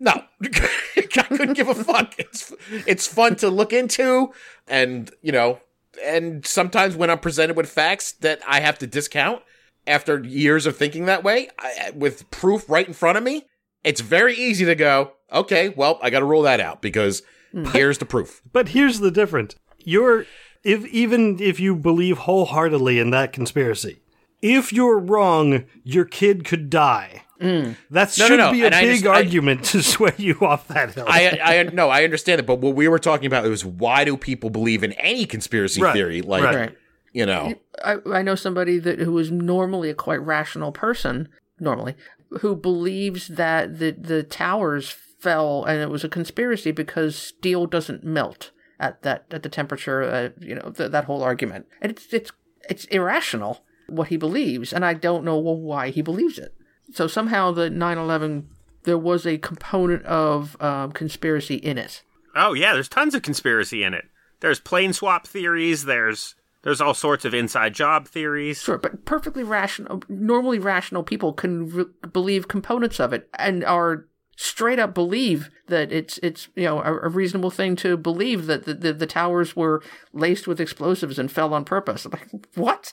No, 0.00 0.24
I 0.42 1.02
couldn't 1.02 1.54
give 1.54 1.68
a 1.68 1.74
fuck. 1.74 2.14
It's 2.18 2.52
it's 2.86 3.06
fun 3.06 3.36
to 3.36 3.50
look 3.50 3.72
into, 3.72 4.32
and 4.66 5.10
you 5.22 5.32
know, 5.32 5.60
and 6.02 6.44
sometimes 6.46 6.96
when 6.96 7.10
I'm 7.10 7.18
presented 7.18 7.56
with 7.56 7.68
facts 7.70 8.12
that 8.12 8.40
I 8.46 8.60
have 8.60 8.78
to 8.78 8.86
discount 8.86 9.42
after 9.86 10.22
years 10.22 10.66
of 10.66 10.76
thinking 10.76 11.06
that 11.06 11.24
way, 11.24 11.48
I, 11.58 11.92
with 11.94 12.30
proof 12.30 12.68
right 12.68 12.86
in 12.86 12.94
front 12.94 13.18
of 13.18 13.24
me, 13.24 13.46
it's 13.84 14.00
very 14.00 14.34
easy 14.34 14.64
to 14.64 14.74
go, 14.74 15.12
okay, 15.32 15.70
well, 15.70 15.98
I 16.02 16.10
got 16.10 16.20
to 16.20 16.24
rule 16.24 16.42
that 16.42 16.60
out 16.60 16.82
because 16.82 17.22
Hmm. 17.52 17.64
here's 17.66 17.98
the 17.98 18.06
proof. 18.06 18.42
but 18.52 18.70
here's 18.70 19.00
the 19.00 19.10
difference. 19.10 19.54
You're 19.78 20.26
if 20.64 20.84
even 20.86 21.38
if 21.40 21.60
you 21.60 21.74
believe 21.76 22.18
wholeheartedly 22.18 22.98
in 22.98 23.10
that 23.10 23.32
conspiracy, 23.32 24.00
if 24.40 24.72
you're 24.72 24.98
wrong, 24.98 25.64
your 25.84 26.04
kid 26.04 26.44
could 26.44 26.70
die. 26.70 27.22
Hmm. 27.40 27.72
That 27.90 28.16
No, 28.18 28.24
no, 28.24 28.28
should 28.28 28.36
no, 28.38 28.52
be 28.52 28.62
a 28.62 28.66
and 28.66 28.74
I 28.74 28.82
big 28.82 29.02
underst- 29.02 29.10
I- 29.10 29.14
argument 29.16 29.64
to 29.66 29.82
sway 29.94 30.14
you 30.16 30.38
off 30.40 30.68
that 30.68 30.94
hill. 30.94 31.04
I, 31.08 31.38
I 31.42 31.62
no, 31.64 31.88
I 31.90 32.04
understand 32.04 32.38
it, 32.40 32.46
but 32.46 32.60
what 32.60 32.74
we 32.76 32.86
were 32.88 33.00
talking 33.00 33.26
about 33.26 33.44
was 33.44 33.64
why 33.64 34.04
do 34.04 34.16
people 34.16 34.48
believe 34.50 34.84
in 34.84 34.92
any 34.92 35.26
conspiracy 35.26 35.82
Right, 35.82 35.92
theory? 35.92 36.22
Like, 36.22 36.44
right. 36.44 36.54
right 36.56 36.78
you 37.12 37.26
know, 37.26 37.54
I, 37.84 37.96
I 38.10 38.22
know 38.22 38.34
somebody 38.36 38.78
that 38.78 39.00
who 39.00 39.18
is 39.18 39.30
normally 39.30 39.90
a 39.90 39.94
quite 39.94 40.22
rational 40.22 40.72
person 40.72 41.28
normally 41.60 41.94
who 42.40 42.56
believes 42.56 43.28
that 43.28 43.78
the 43.80 43.90
the 43.90 44.22
towers 44.22 44.94
fell 45.22 45.64
and 45.64 45.80
it 45.80 45.90
was 45.90 46.04
a 46.04 46.08
conspiracy 46.08 46.72
because 46.72 47.16
steel 47.16 47.66
doesn't 47.66 48.04
melt 48.04 48.50
at 48.80 49.02
that 49.02 49.24
at 49.30 49.42
the 49.42 49.48
temperature 49.48 50.02
uh, 50.02 50.28
you 50.40 50.54
know 50.54 50.72
th- 50.76 50.90
that 50.90 51.04
whole 51.04 51.22
argument 51.22 51.66
and 51.80 51.92
it's 51.92 52.12
it's 52.12 52.32
it's 52.68 52.84
irrational 52.86 53.64
what 53.88 54.08
he 54.08 54.16
believes 54.16 54.72
and 54.72 54.84
I 54.84 54.94
don't 54.94 55.24
know 55.24 55.36
why 55.36 55.90
he 55.90 56.02
believes 56.02 56.38
it 56.38 56.54
so 56.92 57.06
somehow 57.06 57.52
the 57.52 57.70
9/11 57.70 58.44
there 58.84 58.98
was 58.98 59.26
a 59.26 59.38
component 59.38 60.04
of 60.04 60.60
um, 60.60 60.92
conspiracy 60.92 61.54
in 61.56 61.78
it 61.78 62.02
Oh 62.34 62.52
yeah. 62.52 62.72
There's 62.72 62.88
tons 62.88 63.14
of 63.14 63.22
conspiracy 63.22 63.84
in 63.84 63.94
it. 63.94 64.04
There's 64.40 64.60
plane 64.60 64.92
swap 64.92 65.26
theories. 65.26 65.84
There's 65.84 66.34
there's 66.62 66.80
all 66.80 66.94
sorts 66.94 67.24
of 67.24 67.34
inside 67.34 67.74
job 67.74 68.06
theories. 68.06 68.62
Sure, 68.62 68.78
but 68.78 69.04
perfectly 69.04 69.42
rational, 69.42 70.02
normally 70.08 70.60
rational 70.60 71.02
people 71.02 71.32
can 71.32 71.68
re- 71.68 71.84
believe 72.12 72.46
components 72.46 73.00
of 73.00 73.12
it 73.12 73.28
and 73.36 73.64
are 73.64 74.06
straight 74.36 74.78
up 74.78 74.94
believe 74.94 75.50
that 75.68 75.92
it's 75.92 76.18
it's 76.18 76.48
you 76.54 76.64
know 76.64 76.80
a, 76.80 77.06
a 77.06 77.08
reasonable 77.08 77.50
thing 77.50 77.76
to 77.76 77.96
believe 77.96 78.46
that 78.46 78.64
the, 78.64 78.74
the 78.74 78.92
the 78.92 79.06
towers 79.06 79.54
were 79.54 79.82
laced 80.12 80.46
with 80.46 80.60
explosives 80.60 81.18
and 81.18 81.30
fell 81.30 81.54
on 81.54 81.64
purpose. 81.64 82.04
I'm 82.04 82.12
like, 82.32 82.46
what? 82.54 82.92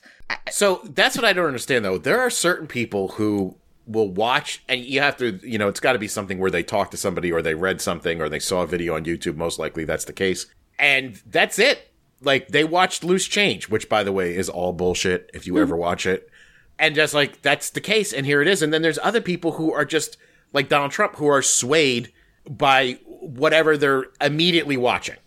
So 0.50 0.82
that's 0.84 1.16
what 1.16 1.26
I 1.26 1.34
don't 1.34 1.48
understand 1.48 1.86
though. 1.86 1.98
There 1.98 2.20
are 2.20 2.30
certain 2.30 2.68
people 2.68 3.10
who 3.10 3.58
will 3.86 4.10
watch 4.10 4.64
and 4.70 4.82
you 4.82 5.02
have 5.02 5.18
to, 5.18 5.40
you 5.42 5.58
know, 5.58 5.68
it's 5.68 5.80
got 5.80 5.94
to 5.94 6.00
be 6.00 6.08
something 6.08 6.38
where 6.38 6.52
they 6.52 6.62
talked 6.62 6.92
to 6.92 6.98
somebody 6.98 7.32
or 7.32 7.42
they 7.42 7.56
read 7.56 7.82
something 7.82 8.22
or 8.22 8.30
they 8.30 8.40
saw 8.40 8.62
a 8.62 8.68
video 8.68 8.96
on 8.96 9.04
YouTube 9.04 9.36
most 9.36 9.58
likely 9.58 9.84
that's 9.84 10.06
the 10.06 10.14
case. 10.14 10.46
And 10.78 11.22
that's 11.26 11.58
it. 11.60 11.92
like 12.22 12.50
they 12.50 12.64
watched 12.64 13.04
Loose 13.04 13.28
Change, 13.28 13.68
which 13.70 13.90
by 13.90 14.04
the 14.04 14.12
way 14.12 14.36
is 14.36 14.48
all 14.48 14.74
bullshit 14.74 15.30
if 15.34 15.48
you 15.48 15.54
hmm. 15.54 15.62
ever 15.62 15.76
watch 15.76 16.06
it. 16.06 16.30
And 16.78 16.96
just 16.96 17.14
like 17.14 17.42
that's 17.42 17.72
the 17.72 17.82
case, 17.82 18.14
and 18.14 18.26
here 18.26 18.42
it 18.42 18.48
is. 18.48 18.62
And 18.62 18.72
then 18.72 18.82
there's 18.82 19.00
other 19.00 19.20
people 19.20 19.54
who 19.54 19.74
are 19.74 19.84
just 19.84 20.16
like 20.54 20.70
Donald 20.70 20.92
Trump 20.92 21.16
who 21.16 21.28
are 21.28 21.42
swayed 21.42 22.12
by 22.50 23.00
whatever 23.06 23.78
they're 23.78 24.06
immediately 24.22 24.78
watching. 24.78 25.18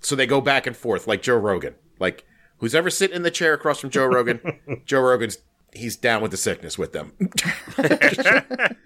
So 0.00 0.16
they 0.16 0.26
go 0.26 0.40
back 0.40 0.66
and 0.66 0.76
forth, 0.76 1.06
like 1.06 1.22
Joe 1.22 1.36
Rogan. 1.36 1.74
Like 1.98 2.24
who's 2.58 2.74
ever 2.74 2.90
sitting 2.90 3.16
in 3.16 3.22
the 3.22 3.30
chair 3.30 3.54
across 3.54 3.80
from 3.80 3.90
Joe 3.90 4.06
Rogan, 4.06 4.40
Joe 4.86 5.00
Rogan's 5.00 5.38
he's 5.72 5.96
down 5.96 6.22
with 6.22 6.30
the 6.30 6.36
sickness 6.36 6.78
with 6.78 6.92
them. 6.92 7.12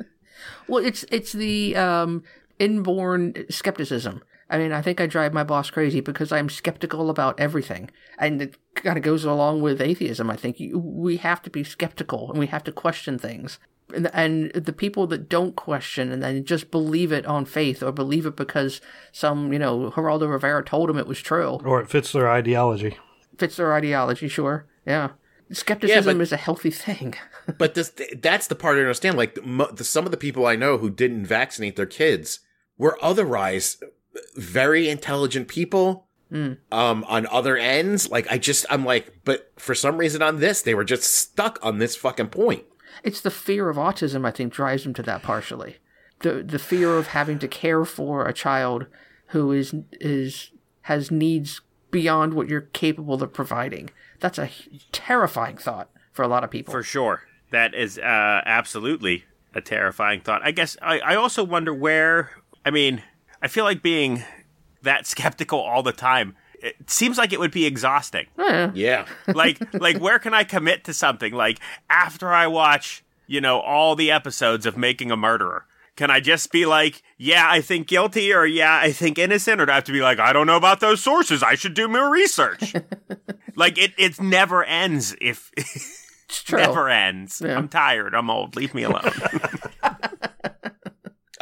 Well, 0.70 0.84
it's 0.84 1.04
it's 1.10 1.32
the 1.32 1.74
um, 1.76 2.22
inborn 2.60 3.34
skepticism. 3.50 4.22
I 4.48 4.58
mean, 4.58 4.72
I 4.72 4.82
think 4.82 5.00
I 5.00 5.06
drive 5.06 5.32
my 5.32 5.42
boss 5.42 5.68
crazy 5.68 6.00
because 6.00 6.30
I'm 6.30 6.48
skeptical 6.48 7.10
about 7.10 7.38
everything, 7.40 7.90
and 8.18 8.40
it 8.40 8.56
kind 8.76 8.96
of 8.96 9.02
goes 9.02 9.24
along 9.24 9.62
with 9.62 9.80
atheism. 9.80 10.30
I 10.30 10.36
think 10.36 10.58
we 10.72 11.16
have 11.18 11.42
to 11.42 11.50
be 11.50 11.64
skeptical 11.64 12.30
and 12.30 12.38
we 12.38 12.46
have 12.46 12.62
to 12.64 12.72
question 12.72 13.18
things. 13.18 13.58
And, 13.94 14.10
and 14.12 14.50
the 14.52 14.72
people 14.72 15.06
that 15.08 15.28
don't 15.28 15.56
question 15.56 16.10
and 16.12 16.22
then 16.22 16.44
just 16.44 16.70
believe 16.70 17.12
it 17.12 17.26
on 17.26 17.44
faith 17.44 17.82
or 17.82 17.92
believe 17.92 18.26
it 18.26 18.36
because 18.36 18.80
some, 19.12 19.52
you 19.52 19.58
know, 19.58 19.90
Geraldo 19.90 20.30
Rivera 20.30 20.64
told 20.64 20.88
them 20.88 20.98
it 20.98 21.06
was 21.06 21.20
true, 21.20 21.60
Or 21.64 21.80
it 21.80 21.88
fits 21.90 22.12
their 22.12 22.30
ideology. 22.30 22.96
fits 23.38 23.56
their 23.56 23.72
ideology, 23.74 24.28
sure. 24.28 24.66
Yeah. 24.86 25.10
Skepticism 25.52 26.18
but- 26.18 26.22
is 26.22 26.32
a 26.32 26.36
healthy 26.36 26.70
thing. 26.70 27.14
but 27.58 27.74
this 27.74 27.92
that's 28.18 28.46
the 28.46 28.54
part 28.54 28.76
I 28.76 28.80
understand. 28.80 29.16
Like 29.16 29.44
mo- 29.44 29.70
the, 29.72 29.82
some 29.84 30.04
of 30.04 30.10
the 30.12 30.16
people 30.16 30.46
I 30.46 30.54
know 30.56 30.78
who 30.78 30.90
didn't 30.90 31.26
vaccinate 31.26 31.74
their 31.76 31.86
kids 31.86 32.40
were 32.78 32.96
otherwise 33.02 33.78
very 34.36 34.88
intelligent 34.88 35.48
people. 35.48 36.06
Um, 36.32 36.58
on 36.70 37.26
other 37.26 37.56
ends, 37.56 38.08
like 38.08 38.30
I 38.30 38.38
just, 38.38 38.64
I'm 38.70 38.84
like, 38.84 39.12
but 39.24 39.50
for 39.56 39.74
some 39.74 39.96
reason 39.96 40.22
on 40.22 40.38
this, 40.38 40.62
they 40.62 40.76
were 40.76 40.84
just 40.84 41.02
stuck 41.12 41.58
on 41.60 41.78
this 41.78 41.96
fucking 41.96 42.28
point. 42.28 42.62
It's 43.02 43.20
the 43.20 43.30
fear 43.30 43.68
of 43.68 43.76
autism 43.76 44.26
I 44.26 44.30
think 44.30 44.52
drives 44.52 44.84
them 44.84 44.94
to 44.94 45.02
that 45.02 45.22
partially. 45.22 45.76
The 46.20 46.42
the 46.42 46.58
fear 46.58 46.96
of 46.96 47.08
having 47.08 47.38
to 47.38 47.48
care 47.48 47.84
for 47.84 48.26
a 48.26 48.32
child 48.32 48.86
who 49.28 49.52
is 49.52 49.74
is 49.92 50.50
has 50.82 51.10
needs 51.10 51.60
beyond 51.90 52.34
what 52.34 52.48
you're 52.48 52.60
capable 52.60 53.22
of 53.22 53.32
providing. 53.32 53.90
That's 54.20 54.38
a 54.38 54.50
terrifying 54.92 55.56
thought 55.56 55.90
for 56.12 56.22
a 56.22 56.28
lot 56.28 56.44
of 56.44 56.50
people. 56.50 56.72
For 56.72 56.82
sure. 56.82 57.22
That 57.50 57.74
is 57.74 57.98
uh, 57.98 58.42
absolutely 58.46 59.24
a 59.54 59.60
terrifying 59.60 60.20
thought. 60.20 60.42
I 60.44 60.52
guess 60.52 60.76
I, 60.80 61.00
I 61.00 61.14
also 61.16 61.42
wonder 61.42 61.74
where. 61.74 62.30
I 62.64 62.70
mean, 62.70 63.02
I 63.42 63.48
feel 63.48 63.64
like 63.64 63.82
being 63.82 64.22
that 64.82 65.06
skeptical 65.06 65.58
all 65.58 65.82
the 65.82 65.92
time. 65.92 66.36
It 66.62 66.90
seems 66.90 67.16
like 67.18 67.32
it 67.32 67.40
would 67.40 67.50
be 67.52 67.66
exhausting. 67.66 68.26
Yeah, 68.38 69.06
like, 69.26 69.58
like 69.74 69.98
where 69.98 70.18
can 70.18 70.34
I 70.34 70.44
commit 70.44 70.84
to 70.84 70.94
something? 70.94 71.32
Like 71.32 71.58
after 71.88 72.32
I 72.32 72.46
watch, 72.46 73.02
you 73.26 73.40
know, 73.40 73.60
all 73.60 73.96
the 73.96 74.10
episodes 74.10 74.66
of 74.66 74.76
Making 74.76 75.10
a 75.10 75.16
Murderer. 75.16 75.64
Can 75.96 76.10
I 76.10 76.20
just 76.20 76.50
be 76.50 76.64
like, 76.64 77.02
yeah, 77.18 77.46
I 77.50 77.60
think 77.60 77.86
guilty, 77.86 78.32
or 78.32 78.46
yeah, 78.46 78.78
I 78.82 78.90
think 78.92 79.18
innocent, 79.18 79.60
or 79.60 79.66
do 79.66 79.72
I 79.72 79.74
have 79.74 79.84
to 79.84 79.92
be 79.92 80.00
like, 80.00 80.18
I 80.18 80.32
don't 80.32 80.46
know 80.46 80.56
about 80.56 80.80
those 80.80 81.02
sources. 81.02 81.42
I 81.42 81.56
should 81.56 81.74
do 81.74 81.88
more 81.88 82.10
research. 82.10 82.74
like 83.56 83.76
it, 83.76 83.92
it 83.98 84.18
never 84.20 84.64
ends. 84.64 85.14
If 85.20 85.50
It's 86.30 86.42
true. 86.44 86.58
never 86.60 86.88
ends. 86.88 87.42
Yeah. 87.44 87.58
I'm 87.58 87.68
tired. 87.68 88.14
I'm 88.14 88.30
old. 88.30 88.54
Leave 88.56 88.72
me 88.72 88.84
alone. 88.84 89.10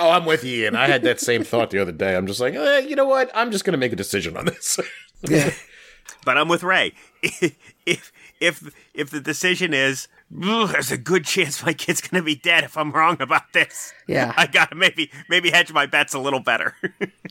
Oh, 0.00 0.10
I'm 0.10 0.24
with 0.24 0.44
you, 0.44 0.64
Ian. 0.64 0.76
I 0.76 0.86
had 0.86 1.02
that 1.02 1.20
same 1.20 1.42
thought 1.42 1.70
the 1.70 1.80
other 1.80 1.92
day. 1.92 2.14
I'm 2.16 2.26
just 2.26 2.38
like, 2.40 2.54
eh, 2.54 2.78
you 2.80 2.94
know 2.94 3.04
what? 3.04 3.30
I'm 3.34 3.50
just 3.50 3.64
going 3.64 3.72
to 3.72 3.78
make 3.78 3.92
a 3.92 3.96
decision 3.96 4.36
on 4.36 4.44
this. 4.46 4.78
Yeah. 5.22 5.52
but 6.24 6.36
I'm 6.38 6.48
with 6.48 6.62
Ray. 6.62 6.94
If 7.86 8.12
if 8.38 8.70
if 8.92 9.08
the 9.08 9.18
decision 9.20 9.72
is 9.72 10.08
there's 10.30 10.92
a 10.92 10.98
good 10.98 11.24
chance 11.24 11.64
my 11.64 11.72
kid's 11.72 12.02
gonna 12.02 12.22
be 12.22 12.34
dead 12.34 12.62
if 12.64 12.76
I'm 12.76 12.92
wrong 12.92 13.16
about 13.22 13.54
this, 13.54 13.94
Yeah. 14.06 14.34
I 14.36 14.46
gotta 14.46 14.74
maybe 14.74 15.10
maybe 15.30 15.48
hedge 15.50 15.72
my 15.72 15.86
bets 15.86 16.12
a 16.12 16.18
little 16.18 16.40
better. 16.40 16.74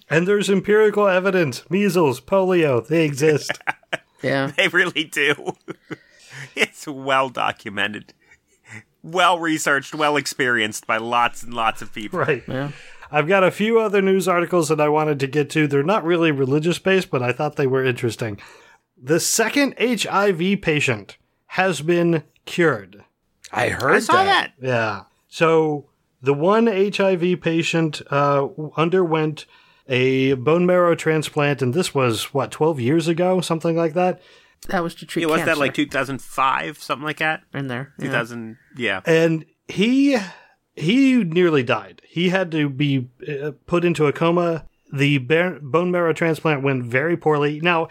And 0.09 0.27
there's 0.27 0.49
empirical 0.49 1.07
evidence. 1.07 1.63
Measles, 1.69 2.19
polio, 2.19 2.85
they 2.88 3.05
exist. 3.05 3.51
Yeah. 4.23 4.51
they 4.57 4.67
really 4.67 5.03
do. 5.03 5.53
it's 6.55 6.88
well 6.88 7.29
documented, 7.29 8.15
well 9.03 9.38
researched, 9.38 9.93
well 9.93 10.17
experienced 10.17 10.88
by 10.88 10.97
lots 10.97 11.43
and 11.43 11.53
lots 11.53 11.83
of 11.83 11.93
people. 11.93 12.17
right. 12.17 12.43
Yeah. 12.47 12.71
I've 13.11 13.27
got 13.27 13.43
a 13.43 13.51
few 13.51 13.79
other 13.79 14.01
news 14.01 14.27
articles 14.27 14.69
that 14.69 14.81
I 14.81 14.89
wanted 14.89 15.19
to 15.21 15.27
get 15.27 15.49
to. 15.51 15.67
They're 15.67 15.83
not 15.83 16.03
really 16.03 16.31
religious 16.31 16.79
based, 16.79 17.09
but 17.09 17.21
I 17.21 17.31
thought 17.31 17.55
they 17.55 17.67
were 17.67 17.83
interesting. 17.83 18.39
The 19.01 19.19
second 19.19 19.75
HIV 19.79 20.61
patient 20.61 21.17
has 21.47 21.81
been 21.81 22.23
cured. 22.45 23.03
I 23.51 23.69
heard 23.69 23.95
I 23.95 23.99
saw 23.99 24.23
that. 24.23 24.53
Yeah. 24.61 25.03
So 25.27 25.89
the 26.21 26.33
one 26.33 26.67
HIV 26.67 27.41
patient 27.41 28.01
uh, 28.11 28.47
underwent 28.75 29.45
a 29.87 30.33
bone 30.33 30.65
marrow 30.65 30.95
transplant, 30.95 31.61
and 31.61 31.73
this 31.73 31.95
was, 31.95 32.33
what, 32.33 32.51
12 32.51 32.79
years 32.79 33.07
ago? 33.07 33.39
Something 33.39 33.77
like 33.77 33.93
that? 33.93 34.21
That 34.67 34.83
was 34.83 34.95
to 34.95 35.05
treat 35.05 35.21
Yeah, 35.21 35.27
was 35.27 35.37
cancer 35.39 35.55
that 35.55 35.59
like 35.59 35.73
2005, 35.73 36.79
something 36.79 37.05
like 37.05 37.19
that? 37.19 37.43
in 37.53 37.67
there. 37.67 37.93
Yeah. 37.99 38.07
2000, 38.07 38.57
yeah. 38.75 39.01
and 39.05 39.45
he 39.67 40.17
he 40.78 41.23
nearly 41.23 41.63
died. 41.63 42.01
He 42.07 42.30
had 42.30 42.51
to 42.51 42.69
be 42.69 43.09
uh, 43.28 43.51
put 43.65 43.84
into 43.84 44.05
a 44.05 44.13
coma. 44.13 44.65
The 44.93 45.17
bone 45.17 45.91
marrow 45.91 46.13
transplant 46.13 46.63
went 46.63 46.86
very 46.86 47.17
poorly. 47.17 47.59
Now, 47.59 47.89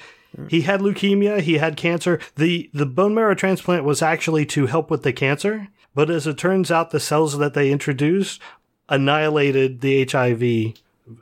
he 0.48 0.62
had 0.62 0.80
leukemia, 0.80 1.40
he 1.40 1.54
had 1.54 1.76
cancer. 1.76 2.20
The 2.36 2.70
the 2.72 2.86
bone 2.86 3.14
marrow 3.14 3.34
transplant 3.34 3.84
was 3.84 4.02
actually 4.02 4.46
to 4.46 4.66
help 4.66 4.90
with 4.90 5.02
the 5.02 5.12
cancer, 5.12 5.68
but 5.94 6.10
as 6.10 6.26
it 6.26 6.38
turns 6.38 6.70
out 6.70 6.90
the 6.90 7.00
cells 7.00 7.38
that 7.38 7.54
they 7.54 7.70
introduced 7.70 8.40
annihilated 8.88 9.80
the 9.80 10.04
HIV 10.04 10.74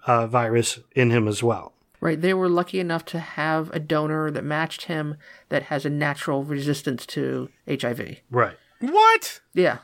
uh, 0.07 0.27
virus 0.27 0.81
in 0.95 1.11
him 1.11 1.29
as 1.29 1.43
well. 1.43 1.73
Right. 2.01 2.21
They 2.21 2.35
were 2.35 2.51
lucky 2.51 2.81
enough 2.81 3.05
to 3.07 3.19
have 3.19 3.71
a 3.71 3.81
donor 3.81 4.31
that 4.31 4.45
matched 4.45 4.85
him 4.85 5.17
that 5.49 5.65
has 5.65 5.87
a 5.87 5.91
natural 5.91 6.45
resistance 6.45 7.07
to 7.07 7.49
HIV. 7.67 8.19
Right. 8.31 8.57
What? 8.81 9.41
Yeah. 9.55 9.79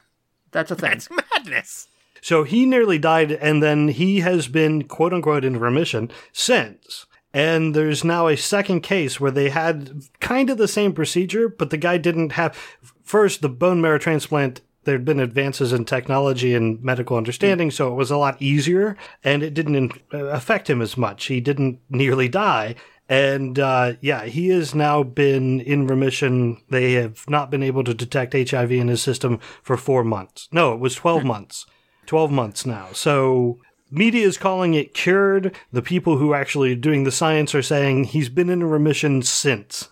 That's 0.53 0.71
a 0.71 0.77
thing. 0.77 0.91
That's 0.91 1.09
madness. 1.11 1.89
So 2.21 2.45
he 2.45 2.67
nearly 2.67 2.99
died, 2.99 3.33
and 3.33 3.63
then 3.63 3.89
he 3.89 4.21
has 4.21 4.49
been 4.49 4.85
quote 4.85 5.13
unquote 5.13 5.45
in 5.45 5.59
remission 5.59 6.11
since. 6.33 7.07
And 7.33 7.75
there's 7.75 8.03
now 8.03 8.27
a 8.27 8.37
second 8.37 8.81
case 8.81 9.21
where 9.21 9.31
they 9.31 9.51
had 9.51 10.03
kind 10.19 10.51
of 10.51 10.59
the 10.59 10.69
same 10.69 10.93
procedure, 10.93 11.49
but 11.49 11.71
the 11.71 11.77
guy 11.77 11.97
didn't 11.97 12.33
have. 12.33 12.57
First, 13.05 13.41
the 13.41 13.49
bone 13.49 13.81
marrow 13.81 13.99
transplant, 13.99 14.61
there 14.85 14.97
had 14.97 15.05
been 15.05 15.21
advances 15.21 15.73
in 15.73 15.85
technology 15.85 16.55
and 16.55 16.83
medical 16.83 17.17
understanding, 17.17 17.71
so 17.71 17.93
it 17.93 17.95
was 17.95 18.11
a 18.11 18.17
lot 18.17 18.41
easier, 18.43 18.97
and 19.23 19.43
it 19.43 19.55
didn't 19.55 19.93
uh, 20.13 20.25
affect 20.27 20.69
him 20.69 20.83
as 20.83 20.97
much. 20.97 21.27
He 21.27 21.41
didn't 21.41 21.79
nearly 21.89 22.29
die. 22.29 22.75
And 23.11 23.59
uh, 23.59 23.95
yeah, 24.01 24.25
he 24.27 24.49
has 24.51 24.73
now 24.75 25.03
been 25.03 25.61
in 25.61 25.89
remission. 25.89 26.63
They 26.71 26.93
have 26.93 27.29
not 27.29 27.51
been 27.51 27.63
able 27.63 27.83
to 27.85 27.93
detect 27.93 28.33
HIV 28.51 28.71
in 28.71 28.87
his 28.89 29.03
system 29.03 29.41
for 29.63 29.77
four 29.77 30.05
months. 30.05 30.49
No, 30.53 30.73
it 30.73 30.79
was 30.79 30.95
12 30.95 31.25
months. 31.25 31.67
12 32.07 32.31
months 32.31 32.65
now. 32.65 32.89
So 32.93 33.59
media 33.91 34.25
is 34.27 34.39
calling 34.39 34.75
it 34.75 34.95
cured. 34.95 35.57
The 35.73 35.83
people 35.83 36.19
who 36.19 36.31
are 36.33 36.41
actually 36.41 36.77
doing 36.77 37.03
the 37.03 37.11
science 37.11 37.53
are 37.53 37.63
saying 37.63 38.05
he's 38.05 38.29
been 38.29 38.49
in 38.49 38.63
remission 38.63 39.23
since 39.23 39.89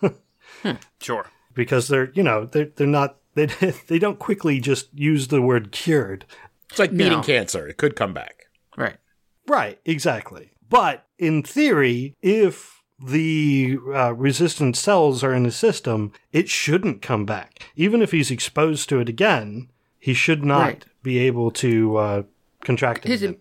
Sure. 1.01 1.27
because 1.55 1.89
they're, 1.89 2.13
you 2.13 2.23
know, 2.23 2.45
they're, 2.45 2.71
they're 2.77 2.87
not, 2.87 3.17
they, 3.35 3.47
they 3.89 3.99
don't 3.99 4.21
quickly 4.21 4.61
just 4.61 4.89
use 4.97 5.27
the 5.27 5.43
word 5.43 5.73
cured. 5.73 6.25
It's 6.71 6.79
like 6.79 6.93
beating 6.93 7.13
No. 7.15 7.23
cancer. 7.23 7.67
It 7.67 7.79
could 7.79 7.97
come 7.97 8.15
back. 8.15 8.45
right. 8.77 8.97
Right, 9.49 9.81
exactly. 9.85 10.53
But 10.69 11.07
in 11.19 11.43
theory, 11.43 12.15
if 12.21 12.78
the 13.05 13.79
uh, 13.95 14.13
resistant 14.15 14.77
cells 14.77 15.23
are 15.23 15.35
in 15.35 15.45
the 15.45 15.51
system, 15.53 16.13
it 16.33 16.49
shouldn't 16.49 17.03
come 17.03 17.25
back. 17.25 17.71
Even 17.77 18.03
if 18.03 18.11
he's 18.13 18.31
exposed 18.31 18.89
to 18.89 19.01
it 19.01 19.09
again, 19.09 19.69
he 19.99 20.15
should 20.15 20.45
not 20.45 20.61
Right. 20.63 20.85
be 21.03 21.19
able 21.19 21.51
to 21.53 21.97
uh, 21.97 22.23
contract 22.65 23.05
it. 23.07 23.09
His 23.11 23.23
again. 23.23 23.37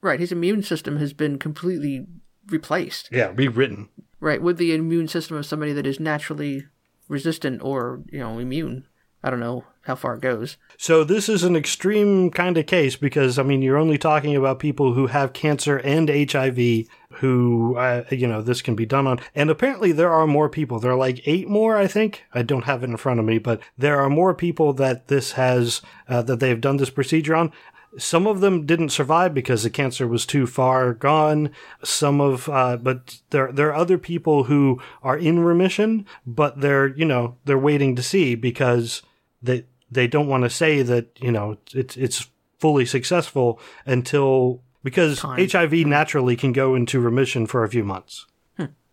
right. 0.00 0.20
His 0.20 0.32
immune 0.32 0.62
system 0.62 0.96
has 0.98 1.12
been 1.12 1.38
completely 1.38 2.06
replaced. 2.48 3.08
yeah, 3.12 3.32
rewritten. 3.34 3.88
Right. 4.20 4.40
With 4.40 4.56
the 4.58 4.74
immune 4.74 5.08
system 5.08 5.36
of 5.36 5.44
somebody 5.46 5.72
that 5.74 5.86
is 5.86 6.00
naturally 6.00 6.64
resistant 7.08 7.60
or, 7.62 8.02
you 8.10 8.20
know, 8.20 8.38
immune. 8.38 8.86
I 9.24 9.30
don't 9.30 9.40
know 9.40 9.64
how 9.86 9.94
far 9.94 10.16
it 10.16 10.20
goes. 10.20 10.58
So 10.76 11.02
this 11.02 11.30
is 11.30 11.44
an 11.44 11.56
extreme 11.56 12.30
kind 12.30 12.58
of 12.58 12.66
case 12.66 12.94
because 12.94 13.38
I 13.38 13.42
mean 13.42 13.62
you're 13.62 13.78
only 13.78 13.96
talking 13.96 14.36
about 14.36 14.58
people 14.58 14.92
who 14.92 15.06
have 15.06 15.32
cancer 15.32 15.78
and 15.78 16.10
HIV 16.10 16.86
who 17.14 17.76
uh, 17.78 18.04
you 18.10 18.26
know 18.26 18.42
this 18.42 18.60
can 18.60 18.74
be 18.74 18.84
done 18.84 19.06
on 19.06 19.20
and 19.34 19.48
apparently 19.48 19.92
there 19.92 20.12
are 20.12 20.26
more 20.26 20.50
people 20.50 20.78
there 20.78 20.92
are 20.92 20.96
like 20.96 21.26
8 21.26 21.48
more 21.48 21.76
I 21.78 21.86
think 21.86 22.24
I 22.34 22.42
don't 22.42 22.64
have 22.64 22.82
it 22.82 22.90
in 22.90 22.98
front 22.98 23.18
of 23.18 23.24
me 23.24 23.38
but 23.38 23.62
there 23.78 23.98
are 23.98 24.10
more 24.10 24.34
people 24.34 24.74
that 24.74 25.08
this 25.08 25.32
has 25.32 25.80
uh, 26.06 26.20
that 26.22 26.40
they've 26.40 26.60
done 26.60 26.76
this 26.76 26.90
procedure 26.90 27.34
on 27.34 27.50
some 27.96 28.26
of 28.26 28.40
them 28.40 28.66
didn't 28.66 28.88
survive 28.88 29.32
because 29.32 29.62
the 29.62 29.70
cancer 29.70 30.08
was 30.08 30.26
too 30.26 30.48
far 30.48 30.94
gone. 30.94 31.50
Some 31.84 32.20
of, 32.20 32.48
uh, 32.48 32.76
but 32.76 33.20
there 33.30 33.52
there 33.52 33.68
are 33.68 33.74
other 33.74 33.98
people 33.98 34.44
who 34.44 34.80
are 35.04 35.16
in 35.16 35.38
remission, 35.38 36.04
but 36.26 36.60
they're 36.60 36.88
you 36.88 37.04
know 37.04 37.36
they're 37.44 37.56
waiting 37.56 37.94
to 37.94 38.02
see 38.02 38.34
because 38.34 39.02
they 39.44 39.64
they 39.90 40.06
don't 40.08 40.26
want 40.28 40.42
to 40.44 40.50
say 40.50 40.82
that 40.82 41.06
you 41.20 41.30
know 41.30 41.56
it's 41.72 41.96
it's 41.96 42.26
fully 42.58 42.84
successful 42.86 43.60
until 43.86 44.62
because 44.82 45.20
Time. 45.20 45.48
HIV 45.48 45.72
naturally 45.86 46.36
can 46.36 46.52
go 46.52 46.74
into 46.74 46.98
remission 47.00 47.46
for 47.46 47.62
a 47.64 47.68
few 47.68 47.84
months. 47.84 48.26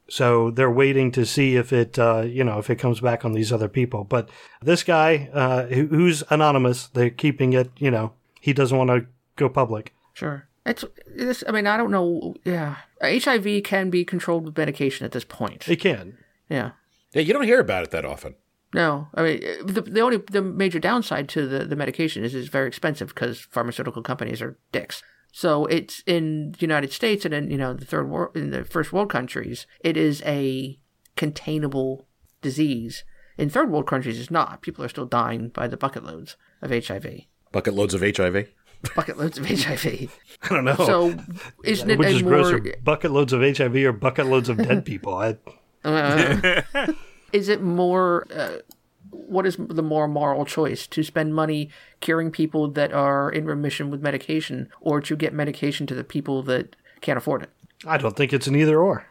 So 0.10 0.52
they're 0.52 0.70
waiting 0.70 1.10
to 1.14 1.26
see 1.26 1.56
if 1.56 1.72
it, 1.72 1.97
uh, 1.97 2.24
you 2.28 2.43
know, 2.43 2.60
if 2.60 2.70
it 2.70 2.76
comes 2.76 2.99
back 2.99 3.24
on 3.24 3.32
these 3.32 3.54
other 3.54 3.70
people. 3.70 4.04
But 4.04 4.28
this 4.62 4.84
guy, 4.84 5.30
uh, 5.32 5.68
who- 5.68 5.88
who's 5.88 6.22
anonymous, 6.30 6.88
they're 6.88 7.10
keeping 7.10 7.54
it, 7.54 7.70
you 7.78 7.89
know, 7.89 8.12
he 8.41 8.52
doesn't 8.52 8.78
want 8.78 8.89
to 8.89 9.06
go 9.38 9.47
public. 9.47 9.93
Sure. 10.14 10.49
It's 10.66 10.84
this. 11.08 11.45
I 11.47 11.52
mean, 11.54 11.66
I 11.66 11.78
don't 11.78 11.91
know. 11.91 12.36
Yeah, 12.43 12.76
HIV 13.02 13.64
can 13.64 13.89
be 13.89 14.04
controlled 14.04 14.43
with 14.43 14.58
medication 14.58 15.06
at 15.06 15.14
this 15.14 15.24
point. 15.24 15.70
It 15.70 15.78
can. 15.78 16.18
Yeah. 16.49 16.72
Yeah, 17.14 17.22
you 17.22 17.32
don't 17.32 17.45
hear 17.45 17.62
about 17.62 17.84
it 17.84 17.91
that 17.91 18.04
often. 18.04 18.36
No, 18.74 19.07
I 19.15 19.24
mean 19.24 19.39
the 19.65 19.82
the 19.82 20.01
only 20.01 20.17
the 20.17 20.41
major 20.41 20.80
downside 20.80 21.28
to 21.30 21.47
the, 21.47 21.65
the 21.65 21.76
medication 21.76 22.24
is 22.24 22.34
it's 22.34 22.47
very 22.47 22.67
expensive 22.67 23.09
because 23.09 23.39
pharmaceutical 23.39 24.01
companies 24.01 24.41
are 24.41 24.57
dicks. 24.72 25.03
So 25.34 25.65
it's 25.65 26.03
in 26.05 26.51
the 26.53 26.61
United 26.61 26.91
States 26.91 27.26
and 27.26 27.34
in 27.34 27.51
you 27.51 27.57
know 27.57 27.74
the 27.74 27.86
third 27.86 28.09
world 28.09 28.36
in 28.36 28.51
the 28.51 28.63
first 28.63 28.93
world 28.93 29.09
countries 29.09 29.67
it 29.82 29.97
is 29.97 30.22
a 30.26 30.80
containable 31.15 32.07
disease. 32.41 33.03
In 33.38 33.49
third 33.49 33.72
world 33.72 33.88
countries 33.88 34.19
it's 34.19 34.32
not. 34.32 34.61
People 34.61 34.86
are 34.86 34.89
still 34.89 35.05
dying 35.05 35.49
by 35.49 35.67
the 35.67 35.78
bucket 35.78 36.03
loads 36.03 36.38
of 36.61 36.72
HIV. 36.72 37.05
Bucket 37.51 37.74
loads 37.74 37.93
of 37.93 38.01
HIV. 38.01 38.47
Bucket 38.95 39.17
loads 39.17 39.38
of 39.38 39.45
HIV. 39.45 40.17
I 40.43 40.49
don't 40.49 40.65
know. 40.65 40.76
So 40.76 41.17
isn't 41.63 41.89
it 41.89 41.99
Which 41.99 42.07
a 42.07 42.11
is 42.11 42.24
more 42.24 42.32
grosser, 42.32 42.76
bucket 42.84 43.11
loads 43.11 43.34
of 43.34 43.41
HIV 43.41 43.76
or 43.76 43.91
bucket 43.91 44.28
loads 44.28 44.47
of 44.47 44.57
dead 44.57 44.86
people? 44.86 45.13
I, 45.13 45.38
uh, 45.84 46.93
is 47.34 47.49
it 47.49 47.61
more 47.61 48.27
uh, 48.34 48.57
what 49.11 49.45
is 49.45 49.57
the 49.57 49.84
more 49.84 50.07
moral 50.07 50.45
choice 50.45 50.88
to 50.88 51.03
spend 51.03 51.34
money 51.36 51.69
curing 51.99 52.32
people 52.32 52.69
that 52.71 52.93
are 52.93 53.29
in 53.32 53.45
remission 53.45 53.89
with 53.91 54.01
medication 54.01 54.69
or 54.79 55.01
to 55.01 55.15
get 55.15 55.34
medication 55.34 55.86
to 55.88 55.93
the 55.95 56.03
people 56.03 56.41
that 56.43 56.75
can't 57.01 57.17
afford 57.17 57.43
it 57.43 57.49
I 57.86 57.97
don't 57.97 58.15
think 58.15 58.32
it's 58.34 58.47
an 58.47 58.55
either 58.55 58.79
or. 58.82 59.05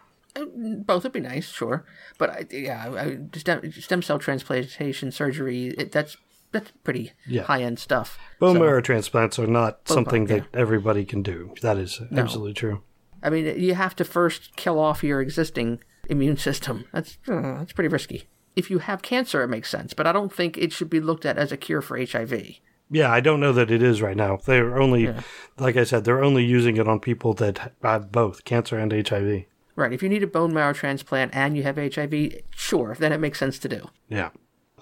both 0.86 1.02
would 1.02 1.12
be 1.12 1.20
nice 1.20 1.48
sure 1.50 1.84
but 2.18 2.30
I, 2.30 2.46
yeah 2.50 2.90
I, 2.96 3.38
stem, 3.38 3.72
stem 3.72 4.02
cell 4.02 4.18
transplantation 4.18 5.10
surgery 5.10 5.68
it, 5.76 5.92
that's 5.92 6.16
that's 6.52 6.70
pretty 6.84 7.12
Yeah. 7.28 7.42
high 7.42 7.62
end 7.62 7.78
stuff 7.78 8.18
Bone 8.38 8.54
So, 8.56 8.60
marrow 8.60 8.80
transplants 8.80 9.38
are 9.38 9.46
not 9.46 9.86
something 9.86 10.24
marrow, 10.24 10.40
that 10.40 10.58
everybody 10.58 11.04
can 11.04 11.22
do. 11.22 11.54
That 11.62 11.76
is 11.78 12.00
absolutely 12.16 12.54
true. 12.54 12.82
I 13.22 13.28
mean 13.30 13.60
you 13.60 13.74
have 13.74 13.94
to 13.96 14.04
first 14.04 14.56
kill 14.56 14.78
off 14.78 15.04
your 15.04 15.20
existing 15.20 15.80
immune 16.11 16.36
system 16.36 16.84
that's 16.92 17.18
uh, 17.28 17.58
that's 17.58 17.72
pretty 17.72 17.88
risky 17.88 18.28
if 18.56 18.70
you 18.70 18.78
have 18.78 19.00
cancer 19.00 19.42
it 19.42 19.48
makes 19.48 19.70
sense 19.70 19.94
but 19.94 20.06
I 20.06 20.12
don't 20.12 20.32
think 20.32 20.58
it 20.58 20.72
should 20.72 20.90
be 20.90 21.00
looked 21.00 21.24
at 21.24 21.38
as 21.38 21.52
a 21.52 21.56
cure 21.56 21.80
for 21.80 21.98
HIV 21.98 22.61
Yeah, 22.90 23.11
I 23.11 23.20
don't 23.20 23.38
know 23.38 23.52
that 23.52 23.70
it 23.70 23.82
is 23.82 24.02
right 24.02 24.16
now. 24.16 24.38
They're 24.44 24.76
only, 24.82 25.14
like 25.58 25.76
I 25.76 25.84
said, 25.84 26.02
they're 26.02 26.24
only 26.24 26.44
using 26.44 26.76
it 26.76 26.88
on 26.88 26.98
people 26.98 27.34
that 27.34 27.72
have 27.84 28.11
both 28.11 28.44
cancer 28.44 28.76
and 28.78 28.90
HIV. 28.92 29.44
Right. 29.76 29.92
If 29.92 30.02
you 30.02 30.08
need 30.08 30.24
a 30.24 30.26
bone 30.26 30.52
marrow 30.52 30.72
transplant 30.72 31.32
and 31.32 31.56
you 31.56 31.62
have 31.62 31.76
HIV, 31.76 32.42
sure, 32.50 32.96
then 32.98 33.12
it 33.12 33.20
makes 33.20 33.38
sense 33.38 33.61
to 33.61 33.68
do. 33.68 33.88
Yeah. 34.08 34.30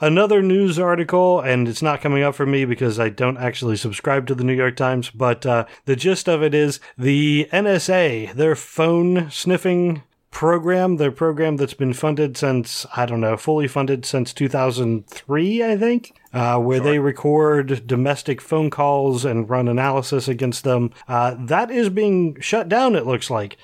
Another 0.01 0.43
news 0.43 0.79
article, 0.79 1.41
and 1.41 1.69
it's 1.69 1.83
not 1.83 2.01
coming 2.01 2.23
up 2.23 2.35
for 2.35 2.47
me 2.47 2.65
because 2.65 2.99
I 2.99 3.11
don't 3.11 3.37
actually 3.37 3.77
subscribe 3.77 4.27
to 4.29 4.35
the 4.35 4.45
New 4.45 4.55
York 4.55 4.77
Times, 4.77 5.11
but 5.11 5.45
uh, 5.45 5.67
the 5.85 5.97
gist 5.97 6.29
of 6.29 6.43
it 6.43 6.55
is 6.55 6.81
the 6.97 7.49
NSA, 7.53 8.33
their 8.33 8.57
phone 8.57 9.29
sniffing 9.31 10.03
program, 10.39 10.99
their 10.99 11.11
program 11.11 11.57
that's 11.57 11.75
been 11.75 11.93
funded 11.93 12.37
since, 12.37 12.87
I 12.95 13.07
don't 13.07 13.21
know, 13.21 13.37
fully 13.37 13.67
funded 13.67 14.07
since 14.07 14.33
2003, 14.33 15.65
I 15.65 15.77
think, 15.77 16.13
uh, 16.33 16.61
where 16.61 16.79
they 16.79 17.01
record 17.01 17.85
domestic 17.89 18.41
phone 18.41 18.71
calls 18.71 19.25
and 19.25 19.51
run 19.51 19.67
analysis 19.67 20.29
against 20.29 20.63
them. 20.63 20.93
Uh, 21.09 21.35
that 21.41 21.73
is 21.73 21.89
being 21.89 22.41
shut 22.41 22.69
down, 22.69 22.95
it 22.95 23.05
looks 23.05 23.31
like. 23.31 23.57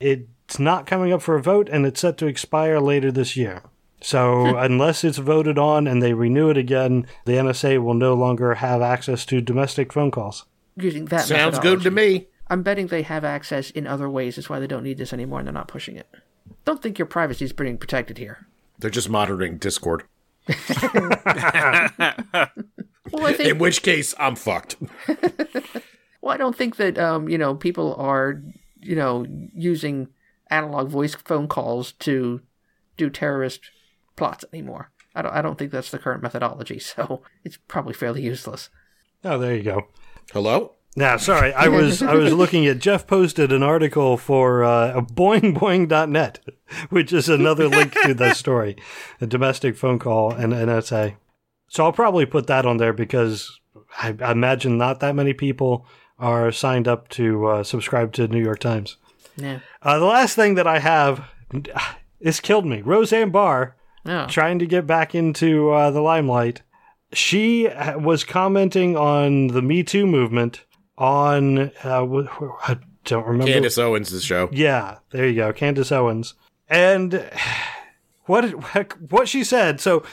It's 0.00 0.58
not 0.58 0.86
coming 0.86 1.12
up 1.12 1.20
for 1.20 1.36
a 1.36 1.42
vote, 1.42 1.68
and 1.68 1.84
it's 1.84 2.00
set 2.00 2.16
to 2.18 2.26
expire 2.26 2.80
later 2.80 3.12
this 3.12 3.36
year. 3.36 3.62
So, 4.00 4.56
unless 4.56 5.04
it's 5.04 5.18
voted 5.18 5.58
on 5.58 5.86
and 5.86 6.02
they 6.02 6.14
renew 6.14 6.48
it 6.48 6.56
again, 6.56 7.06
the 7.26 7.32
NSA 7.32 7.84
will 7.84 7.92
no 7.92 8.14
longer 8.14 8.54
have 8.54 8.80
access 8.80 9.26
to 9.26 9.42
domestic 9.42 9.92
phone 9.92 10.10
calls. 10.10 10.46
Using 10.74 11.04
that 11.06 11.26
Sounds 11.26 11.58
good 11.58 11.82
to 11.82 11.90
me. 11.90 12.28
I'm 12.50 12.62
betting 12.62 12.86
they 12.86 13.02
have 13.02 13.24
access 13.24 13.70
in 13.70 13.86
other 13.86 14.08
ways. 14.08 14.36
That's 14.36 14.48
why 14.48 14.58
they 14.58 14.66
don't 14.66 14.82
need 14.84 14.98
this 14.98 15.12
anymore 15.12 15.40
and 15.40 15.46
they're 15.46 15.52
not 15.52 15.68
pushing 15.68 15.96
it. 15.96 16.08
Don't 16.64 16.82
think 16.82 16.98
your 16.98 17.06
privacy 17.06 17.44
is 17.44 17.52
being 17.52 17.78
protected 17.78 18.18
here. 18.18 18.46
They're 18.78 18.90
just 18.90 19.08
monitoring 19.10 19.58
Discord. 19.58 20.04
Well, 23.10 23.26
I 23.26 23.32
think 23.32 23.48
In 23.48 23.58
which 23.58 23.82
case, 23.82 24.14
I'm 24.18 24.36
fucked. 24.36 24.76
Well, 26.20 26.34
I 26.34 26.36
don't 26.36 26.56
think 26.56 26.76
that 26.76 26.98
um, 26.98 27.28
you 27.28 27.38
know 27.38 27.54
people 27.54 27.94
are 27.94 28.42
you 28.80 28.96
know 28.96 29.24
using 29.54 30.08
analog 30.50 30.88
voice 30.88 31.14
phone 31.14 31.46
calls 31.46 31.92
to 31.92 32.40
do 32.96 33.08
terrorist 33.08 33.60
plots 34.16 34.44
anymore. 34.52 34.90
I 35.14 35.22
don't. 35.22 35.32
I 35.32 35.42
don't 35.42 35.56
think 35.56 35.70
that's 35.70 35.92
the 35.92 35.98
current 35.98 36.22
methodology. 36.22 36.80
So 36.80 37.22
it's 37.44 37.56
probably 37.68 37.94
fairly 37.94 38.20
useless. 38.20 38.68
Oh, 39.24 39.38
there 39.38 39.54
you 39.54 39.62
go. 39.62 39.86
Hello? 40.32 40.74
Now, 40.98 41.16
sorry, 41.16 41.52
I 41.54 41.68
was 41.68 42.02
I 42.02 42.14
was 42.14 42.32
looking 42.42 42.66
at 42.66 42.80
Jeff 42.80 43.06
posted 43.06 43.52
an 43.52 43.62
article 43.62 44.16
for 44.16 44.64
uh, 44.64 45.00
boingboing.net, 45.02 46.40
which 46.90 47.12
is 47.12 47.28
another 47.28 47.68
link 47.68 47.94
to 48.02 48.14
that 48.14 48.36
story, 48.44 48.76
a 49.20 49.26
domestic 49.26 49.76
phone 49.76 50.00
call 50.00 50.32
and 50.32 50.52
NSA. 50.52 51.14
So 51.68 51.84
I'll 51.84 51.92
probably 51.92 52.26
put 52.26 52.48
that 52.48 52.66
on 52.66 52.78
there 52.78 52.92
because 52.92 53.60
I, 53.96 54.12
I 54.20 54.32
imagine 54.32 54.76
not 54.76 54.98
that 54.98 55.14
many 55.14 55.32
people 55.34 55.86
are 56.18 56.50
signed 56.50 56.88
up 56.88 57.08
to 57.10 57.46
uh, 57.46 57.62
subscribe 57.62 58.12
to 58.14 58.26
New 58.26 58.42
York 58.42 58.58
Times. 58.58 58.96
Yeah. 59.36 59.60
Uh, 59.80 60.00
the 60.00 60.04
last 60.04 60.34
thing 60.34 60.56
that 60.56 60.66
I 60.66 60.80
have, 60.80 61.30
it's 62.20 62.40
killed 62.40 62.66
me. 62.66 62.82
Roseanne 62.82 63.30
Barr 63.30 63.76
Yeah. 64.04 64.26
trying 64.26 64.58
to 64.58 64.66
get 64.66 64.84
back 64.84 65.14
into 65.14 65.70
uh, 65.70 65.92
the 65.92 66.00
limelight. 66.00 66.62
She 67.12 67.68
uh, 67.68 68.00
was 68.00 68.24
commenting 68.24 68.96
on 68.96 69.46
the 69.48 69.62
Me 69.62 69.84
Too 69.84 70.04
movement 70.04 70.64
on 70.98 71.70
uh, 71.82 72.04
wh- 72.04 72.26
wh- 72.26 72.70
I 72.70 72.78
don't 73.04 73.26
remember. 73.26 73.50
Candace 73.50 73.78
Owens' 73.78 74.22
show. 74.22 74.48
Yeah, 74.52 74.98
there 75.10 75.26
you 75.26 75.36
go, 75.36 75.52
Candace 75.52 75.92
Owens. 75.92 76.34
And 76.68 77.30
what 78.26 78.44
what 79.10 79.28
she 79.28 79.42
said. 79.44 79.80
So 79.80 80.04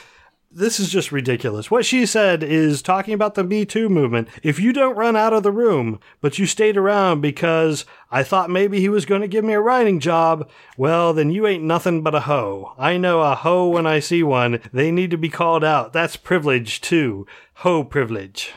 this 0.57 0.79
is 0.79 0.89
just 0.89 1.11
ridiculous. 1.11 1.69
What 1.69 1.85
she 1.85 2.05
said 2.05 2.41
is 2.41 2.81
talking 2.81 3.13
about 3.13 3.35
the 3.35 3.43
Me 3.43 3.65
Too 3.65 3.89
movement. 3.89 4.29
If 4.41 4.57
you 4.57 4.71
don't 4.71 4.95
run 4.95 5.17
out 5.17 5.33
of 5.33 5.43
the 5.43 5.51
room, 5.51 5.99
but 6.21 6.39
you 6.39 6.45
stayed 6.45 6.77
around 6.77 7.19
because 7.19 7.83
I 8.09 8.23
thought 8.23 8.49
maybe 8.49 8.79
he 8.79 8.87
was 8.87 9.05
going 9.05 9.19
to 9.19 9.27
give 9.27 9.43
me 9.43 9.51
a 9.51 9.59
writing 9.59 9.99
job, 9.99 10.49
well, 10.77 11.13
then 11.13 11.29
you 11.29 11.45
ain't 11.45 11.65
nothing 11.65 12.03
but 12.03 12.15
a 12.15 12.21
hoe. 12.21 12.73
I 12.77 12.95
know 12.95 13.19
a 13.21 13.35
hoe 13.35 13.67
when 13.67 13.85
I 13.85 13.99
see 13.99 14.23
one. 14.23 14.61
They 14.71 14.91
need 14.91 15.11
to 15.11 15.17
be 15.17 15.27
called 15.27 15.65
out. 15.65 15.91
That's 15.91 16.15
privilege 16.15 16.79
too. 16.79 17.27
Hoe 17.55 17.83
privilege. 17.83 18.53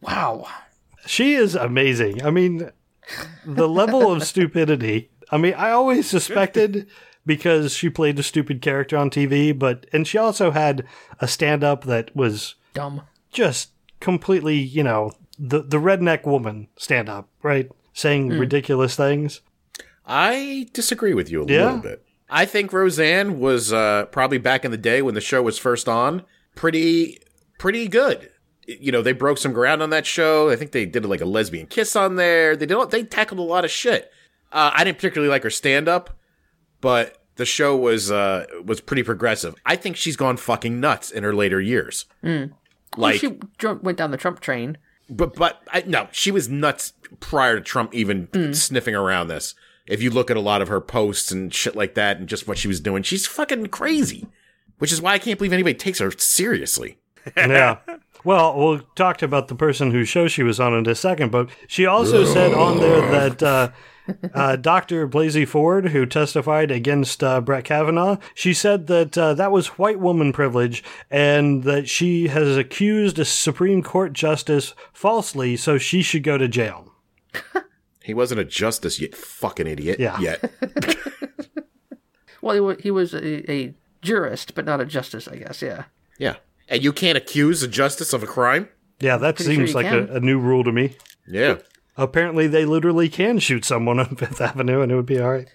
Wow. 0.00 0.46
She 1.06 1.34
is 1.34 1.54
amazing. 1.54 2.24
I 2.24 2.30
mean, 2.30 2.70
the 3.44 3.68
level 3.68 4.12
of 4.12 4.22
stupidity. 4.24 5.10
I 5.30 5.38
mean, 5.38 5.54
I 5.54 5.70
always 5.70 6.08
suspected 6.08 6.86
because 7.26 7.74
she 7.74 7.88
played 7.90 8.18
a 8.18 8.22
stupid 8.22 8.60
character 8.62 8.96
on 8.96 9.10
TV, 9.10 9.58
but 9.58 9.86
and 9.92 10.06
she 10.06 10.18
also 10.18 10.50
had 10.50 10.84
a 11.20 11.26
stand 11.28 11.64
up 11.64 11.84
that 11.84 12.14
was 12.14 12.54
Dumb. 12.74 13.02
just 13.32 13.70
completely, 14.00 14.56
you 14.58 14.82
know, 14.82 15.12
the 15.38 15.62
the 15.62 15.78
redneck 15.78 16.24
woman 16.26 16.68
stand 16.76 17.08
up, 17.08 17.28
right? 17.42 17.70
Saying 17.92 18.28
ridiculous 18.30 18.96
things. 18.96 19.40
I 20.06 20.68
disagree 20.72 21.14
with 21.14 21.30
you 21.30 21.42
a 21.42 21.46
Yeah? 21.46 21.64
little 21.66 21.78
bit. 21.80 22.04
I 22.28 22.44
think 22.46 22.72
Roseanne 22.72 23.38
was 23.38 23.72
uh, 23.72 24.06
probably 24.06 24.38
back 24.38 24.64
in 24.64 24.70
the 24.70 24.76
day 24.76 25.02
when 25.02 25.14
the 25.14 25.20
show 25.20 25.42
was 25.42 25.58
first 25.58 25.88
on, 25.88 26.22
pretty 26.54 27.18
pretty 27.58 27.88
good. 27.88 28.30
You 28.66 28.92
know, 28.92 29.02
they 29.02 29.12
broke 29.12 29.38
some 29.38 29.52
ground 29.52 29.82
on 29.82 29.90
that 29.90 30.06
show. 30.06 30.50
I 30.50 30.56
think 30.56 30.72
they 30.72 30.86
did 30.86 31.04
like 31.04 31.20
a 31.20 31.24
lesbian 31.26 31.66
kiss 31.66 31.94
on 31.96 32.16
there. 32.16 32.56
They 32.56 32.66
did 32.66 32.90
they 32.90 33.02
tackled 33.04 33.38
a 33.40 33.42
lot 33.42 33.64
of 33.64 33.70
shit. 33.70 34.10
Uh, 34.52 34.70
I 34.74 34.84
didn't 34.84 34.98
particularly 34.98 35.30
like 35.30 35.42
her 35.42 35.50
stand 35.50 35.88
up, 35.88 36.16
but 36.80 37.18
the 37.36 37.44
show 37.44 37.76
was 37.76 38.10
uh, 38.10 38.46
was 38.64 38.80
pretty 38.80 39.02
progressive. 39.02 39.54
I 39.66 39.76
think 39.76 39.96
she's 39.96 40.16
gone 40.16 40.36
fucking 40.36 40.78
nuts 40.80 41.10
in 41.10 41.24
her 41.24 41.34
later 41.34 41.60
years. 41.60 42.06
Well, 42.22 42.48
Like, 42.96 43.20
she 43.20 43.38
dr- 43.58 43.82
went 43.82 43.98
down 43.98 44.10
the 44.12 44.16
Trump 44.16 44.40
train. 44.40 44.78
but 45.10 45.34
but 45.34 45.62
I, 45.72 45.82
no, 45.86 46.08
she 46.12 46.30
was 46.30 46.48
nuts 46.48 46.92
prior 47.20 47.56
to 47.56 47.60
Trump 47.60 47.92
even 47.94 48.54
sniffing 48.54 48.94
around 48.94 49.28
this. 49.28 49.54
If 49.86 50.00
you 50.02 50.08
look 50.10 50.30
at 50.30 50.36
a 50.38 50.40
lot 50.40 50.62
of 50.62 50.68
her 50.68 50.80
posts 50.80 51.30
and 51.30 51.52
shit 51.52 51.76
like 51.76 51.94
that, 51.94 52.16
and 52.18 52.28
just 52.28 52.48
what 52.48 52.56
she 52.56 52.68
was 52.68 52.80
doing, 52.80 53.02
she's 53.02 53.26
fucking 53.26 53.66
crazy. 53.66 54.26
Which 54.78 54.92
is 54.92 55.00
why 55.02 55.12
I 55.12 55.18
can't 55.18 55.38
believe 55.38 55.52
anybody 55.52 55.74
takes 55.74 55.98
her 55.98 56.10
seriously. 56.10 56.98
Yeah. 57.36 57.78
Well, 58.24 58.56
we'll 58.58 58.80
talk 58.94 59.20
about 59.22 59.48
the 59.48 59.54
person 59.54 59.90
whose 59.90 60.08
show 60.08 60.28
she 60.28 60.42
was 60.42 60.58
on 60.58 60.72
in 60.74 60.88
a 60.88 60.94
second, 60.94 61.30
but 61.30 61.50
she 61.66 61.84
also 61.86 62.24
said 62.24 62.54
on 62.54 62.78
there 62.78 63.00
that 63.10 63.42
uh, 63.42 63.70
uh, 64.32 64.56
Dr. 64.56 65.06
Blasey 65.06 65.46
Ford, 65.46 65.88
who 65.90 66.06
testified 66.06 66.70
against 66.70 67.22
uh, 67.22 67.40
Brett 67.42 67.64
Kavanaugh, 67.64 68.16
she 68.34 68.54
said 68.54 68.86
that 68.86 69.18
uh, 69.18 69.34
that 69.34 69.52
was 69.52 69.78
white 69.78 70.00
woman 70.00 70.32
privilege 70.32 70.82
and 71.10 71.64
that 71.64 71.86
she 71.88 72.28
has 72.28 72.56
accused 72.56 73.18
a 73.18 73.24
Supreme 73.26 73.82
Court 73.82 74.14
justice 74.14 74.74
falsely, 74.92 75.56
so 75.56 75.76
she 75.76 76.00
should 76.00 76.22
go 76.22 76.38
to 76.38 76.48
jail. 76.48 76.92
He 78.02 78.14
wasn't 78.14 78.40
a 78.40 78.44
justice 78.44 79.00
yet, 79.00 79.14
fucking 79.14 79.66
idiot. 79.66 79.98
Yeah. 80.00 80.18
Yet. 80.18 80.50
Well, 82.42 82.54
he, 82.54 82.60
wa- 82.60 82.76
he 82.78 82.90
was 82.90 83.14
a, 83.14 83.50
a 83.50 83.74
jurist, 84.02 84.54
but 84.54 84.66
not 84.66 84.78
a 84.78 84.84
justice, 84.84 85.26
I 85.26 85.36
guess. 85.36 85.62
Yeah. 85.62 85.84
Yeah. 86.18 86.34
And 86.68 86.82
you 86.82 86.92
can't 86.92 87.18
accuse 87.18 87.62
a 87.62 87.68
justice 87.68 88.12
of 88.12 88.22
a 88.22 88.26
crime? 88.26 88.68
Yeah, 89.00 89.16
that 89.18 89.36
Pretty 89.36 89.56
seems 89.56 89.70
you 89.70 89.74
like 89.74 89.86
a, 89.86 90.16
a 90.16 90.20
new 90.20 90.38
rule 90.38 90.64
to 90.64 90.72
me. 90.72 90.96
Yeah. 91.26 91.58
Apparently, 91.96 92.46
they 92.46 92.64
literally 92.64 93.08
can 93.08 93.38
shoot 93.38 93.64
someone 93.64 93.98
on 94.00 94.16
Fifth 94.16 94.40
Avenue 94.40 94.80
and 94.80 94.90
it 94.90 94.96
would 94.96 95.06
be 95.06 95.20
all 95.20 95.32
right. 95.32 95.48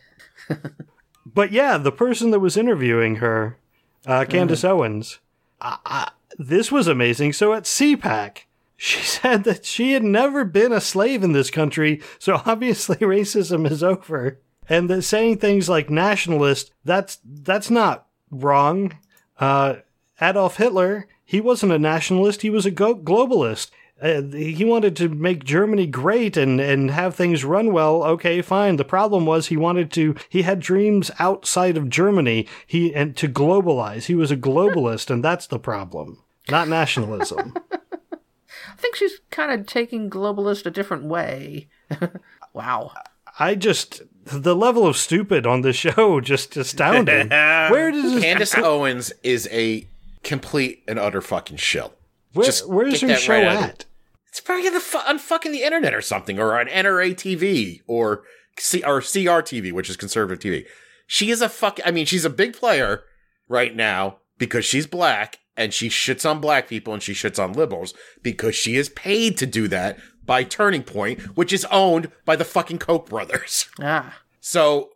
but 1.25 1.51
yeah, 1.51 1.77
the 1.77 1.91
person 1.91 2.31
that 2.31 2.39
was 2.39 2.57
interviewing 2.57 3.17
her, 3.17 3.57
uh, 4.05 4.25
Candace 4.25 4.63
Owens, 4.63 5.19
uh, 5.61 5.77
uh, 5.85 6.09
this 6.37 6.71
was 6.71 6.87
amazing. 6.87 7.33
So 7.33 7.53
at 7.53 7.63
CPAC, 7.63 8.39
she 8.77 9.01
said 9.03 9.43
that 9.43 9.65
she 9.65 9.93
had 9.93 10.03
never 10.03 10.45
been 10.45 10.71
a 10.71 10.81
slave 10.81 11.23
in 11.23 11.33
this 11.33 11.51
country, 11.51 12.01
so 12.17 12.41
obviously 12.45 12.97
racism 12.97 13.69
is 13.69 13.83
over. 13.83 14.39
And 14.67 14.89
that 14.89 15.01
saying 15.01 15.39
things 15.39 15.67
like 15.67 15.89
nationalist, 15.89 16.71
that's 16.85 17.17
that's 17.25 17.71
not 17.71 18.05
wrong. 18.29 18.97
Uh, 19.39 19.77
Adolf 20.21 20.57
Hitler, 20.57 21.07
he 21.23 21.41
wasn't 21.41 21.71
a 21.71 21.79
nationalist, 21.79 22.41
he 22.41 22.49
was 22.49 22.65
a 22.65 22.71
go- 22.71 22.95
globalist. 22.95 23.71
Uh, 24.01 24.21
he 24.21 24.63
wanted 24.63 24.95
to 24.95 25.09
make 25.09 25.43
Germany 25.43 25.85
great 25.85 26.37
and, 26.37 26.61
and 26.61 26.91
have 26.91 27.15
things 27.15 27.43
run 27.43 27.73
well. 27.73 28.01
Okay, 28.03 28.41
fine. 28.41 28.77
The 28.77 28.85
problem 28.85 29.25
was 29.25 29.47
he 29.47 29.57
wanted 29.57 29.91
to, 29.91 30.15
he 30.29 30.43
had 30.43 30.61
dreams 30.61 31.11
outside 31.19 31.75
of 31.75 31.89
Germany 31.89 32.47
he, 32.65 32.95
and 32.95 33.15
to 33.17 33.27
globalize. 33.27 34.05
He 34.05 34.15
was 34.15 34.31
a 34.31 34.37
globalist, 34.37 35.09
and 35.09 35.23
that's 35.23 35.47
the 35.47 35.59
problem, 35.59 36.23
not 36.49 36.69
nationalism. 36.69 37.53
I 37.71 38.75
think 38.77 38.95
she's 38.95 39.19
kind 39.31 39.51
of 39.51 39.67
taking 39.67 40.09
globalist 40.09 40.65
a 40.65 40.71
different 40.71 41.03
way. 41.03 41.67
wow. 42.53 42.93
I 43.37 43.55
just, 43.55 44.01
the 44.23 44.55
level 44.55 44.87
of 44.87 44.95
stupid 44.95 45.45
on 45.45 45.61
this 45.61 45.75
show 45.75 46.21
just 46.21 46.55
astounding. 46.55 47.29
Where 47.29 47.91
does 47.91 48.13
this, 48.13 48.23
Candace 48.23 48.55
Owens 48.57 49.11
is 49.23 49.49
a 49.51 49.87
complete 50.23 50.83
and 50.87 50.99
utter 50.99 51.21
fucking 51.21 51.57
shill. 51.57 51.93
where, 52.33 52.45
just 52.45 52.67
where's 52.67 53.01
her 53.01 53.15
show 53.15 53.33
right 53.33 53.45
at? 53.57 53.85
It's 54.27 54.39
probably 54.39 54.67
on, 54.67 54.73
the 54.73 54.79
fu- 54.79 54.97
on 54.99 55.17
fucking 55.17 55.51
the 55.51 55.63
internet 55.63 55.93
or 55.93 56.01
something, 56.01 56.39
or 56.39 56.59
on 56.59 56.67
NRA 56.67 57.13
TV 57.15 57.81
or 57.87 58.23
C- 58.59 58.83
or 58.83 59.01
CRTV, 59.01 59.71
which 59.71 59.89
is 59.89 59.97
conservative 59.97 60.39
TV. 60.39 60.65
She 61.07 61.31
is 61.31 61.41
a 61.41 61.49
fuck. 61.49 61.79
I 61.85 61.91
mean, 61.91 62.05
she's 62.05 62.25
a 62.25 62.29
big 62.29 62.53
player 62.53 63.03
right 63.47 63.75
now 63.75 64.17
because 64.37 64.65
she's 64.65 64.85
black 64.85 65.39
and 65.57 65.73
she 65.73 65.89
shits 65.89 66.29
on 66.29 66.39
black 66.39 66.67
people 66.69 66.93
and 66.93 67.01
she 67.01 67.13
shits 67.13 67.43
on 67.43 67.53
liberals 67.53 67.93
because 68.21 68.55
she 68.55 68.75
is 68.75 68.89
paid 68.89 69.35
to 69.37 69.45
do 69.47 69.67
that 69.69 69.97
by 70.23 70.43
Turning 70.43 70.83
Point, 70.83 71.19
which 71.35 71.51
is 71.51 71.65
owned 71.71 72.11
by 72.25 72.35
the 72.35 72.45
fucking 72.45 72.77
Koch 72.77 73.07
brothers. 73.09 73.67
Ah. 73.81 74.19
So 74.41 74.89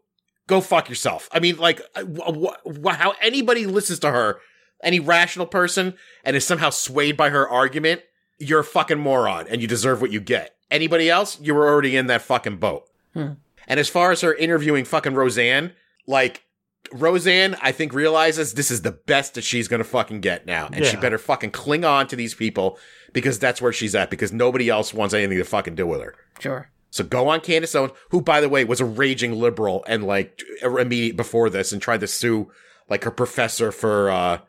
go 0.47 0.61
fuck 0.61 0.87
yourself. 0.89 1.27
I 1.31 1.39
mean, 1.39 1.57
like, 1.57 1.81
wh- 1.97 2.53
wh- 2.85 2.95
how 2.95 3.15
anybody 3.21 3.65
listens 3.65 3.97
to 3.99 4.11
her, 4.11 4.39
any 4.83 4.99
rational 4.99 5.45
person, 5.45 5.95
and 6.23 6.35
is 6.35 6.45
somehow 6.45 6.69
swayed 6.69 7.17
by 7.17 7.29
her 7.29 7.47
argument, 7.47 8.01
you're 8.39 8.59
a 8.59 8.65
fucking 8.65 8.99
moron 8.99 9.47
and 9.47 9.61
you 9.61 9.67
deserve 9.67 10.01
what 10.01 10.11
you 10.11 10.19
get. 10.19 10.55
Anybody 10.69 11.09
else, 11.09 11.39
you 11.39 11.53
were 11.53 11.67
already 11.67 11.95
in 11.95 12.07
that 12.07 12.21
fucking 12.21 12.57
boat. 12.57 12.89
Hmm. 13.13 13.33
And 13.67 13.79
as 13.79 13.89
far 13.89 14.11
as 14.11 14.21
her 14.21 14.33
interviewing 14.33 14.85
fucking 14.85 15.13
Roseanne, 15.13 15.73
like, 16.07 16.43
Roseanne, 16.91 17.55
I 17.61 17.71
think 17.71 17.93
realizes 17.93 18.53
this 18.53 18.69
is 18.69 18.81
the 18.81 18.91
best 18.91 19.35
that 19.35 19.43
she's 19.43 19.67
gonna 19.67 19.85
fucking 19.85 20.21
get 20.21 20.45
now. 20.45 20.69
And 20.71 20.85
she 20.85 20.97
better 20.97 21.17
fucking 21.17 21.51
cling 21.51 21.85
on 21.85 22.07
to 22.07 22.15
these 22.15 22.33
people 22.33 22.77
because 23.13 23.39
that's 23.39 23.61
where 23.61 23.71
she's 23.71 23.95
at 23.95 24.09
because 24.09 24.33
nobody 24.33 24.69
else 24.69 24.93
wants 24.93 25.13
anything 25.13 25.37
to 25.37 25.45
fucking 25.45 25.75
do 25.75 25.87
with 25.87 26.01
her. 26.01 26.15
Sure. 26.39 26.69
So 26.89 27.03
go 27.03 27.29
on 27.29 27.39
Candace 27.39 27.73
Owens, 27.73 27.93
who, 28.09 28.21
by 28.21 28.41
the 28.41 28.49
way, 28.49 28.63
was 28.65 28.81
a 28.81 28.85
raging 28.85 29.31
liberal 29.31 29.83
and 29.87 30.03
like 30.03 30.43
immediate 30.61 31.15
before 31.15 31.49
this 31.49 31.71
and 31.71 31.81
tried 31.81 32.01
to 32.01 32.07
sue 32.07 32.51
like 32.89 33.03
her 33.05 33.11
professor 33.11 33.71
for 33.71 34.11
uh, 34.11 34.39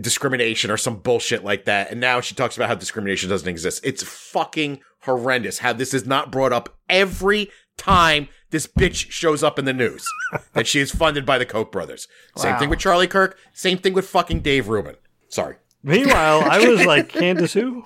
discrimination 0.00 0.70
or 0.70 0.76
some 0.76 0.96
bullshit 0.96 1.44
like 1.44 1.64
that. 1.66 1.90
And 1.90 2.00
now 2.00 2.20
she 2.20 2.34
talks 2.34 2.56
about 2.56 2.68
how 2.68 2.74
discrimination 2.74 3.28
doesn't 3.30 3.48
exist. 3.48 3.80
It's 3.84 4.02
fucking 4.02 4.80
horrendous 5.02 5.58
how 5.58 5.72
this 5.72 5.94
is 5.94 6.06
not 6.06 6.30
brought 6.30 6.52
up 6.52 6.76
every 6.88 7.50
time 7.76 8.28
this 8.50 8.66
bitch 8.66 9.10
shows 9.10 9.42
up 9.42 9.58
in 9.58 9.64
the 9.64 9.72
news 9.72 10.06
that 10.52 10.66
she 10.66 10.80
is 10.80 10.90
funded 10.90 11.24
by 11.24 11.38
the 11.38 11.46
Koch 11.46 11.70
brothers. 11.72 12.08
Same 12.36 12.56
thing 12.58 12.68
with 12.68 12.78
Charlie 12.78 13.06
Kirk. 13.08 13.38
Same 13.52 13.78
thing 13.78 13.94
with 13.94 14.08
fucking 14.08 14.40
Dave 14.40 14.68
Rubin. 14.68 14.96
Sorry. 15.28 15.56
Meanwhile, 15.82 16.42
I 16.44 16.68
was 16.68 16.84
like, 16.84 17.08
Candace 17.12 17.54
who? 17.54 17.84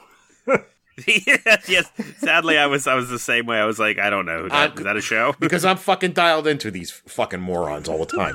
yes, 1.07 1.69
yes. 1.69 1.91
Sadly, 2.19 2.57
I 2.57 2.67
was 2.67 2.87
I 2.87 2.95
was 2.95 3.09
the 3.11 3.19
same 3.19 3.47
way. 3.47 3.59
I 3.59 3.65
was 3.65 3.79
like, 3.79 3.99
I 3.99 4.11
don't 4.11 4.27
know. 4.27 4.47
Is 4.47 4.53
that, 4.53 4.71
Uh, 4.71 4.75
is 4.79 4.85
that 4.85 4.97
a 4.97 5.01
show? 5.01 5.35
Because 5.41 5.65
I'm 5.71 5.77
fucking 5.77 6.13
dialed 6.13 6.47
into 6.47 6.71
these 6.71 6.91
fucking 6.91 7.41
morons 7.41 7.89
all 7.89 7.99
the 7.99 8.07
time. 8.17 8.35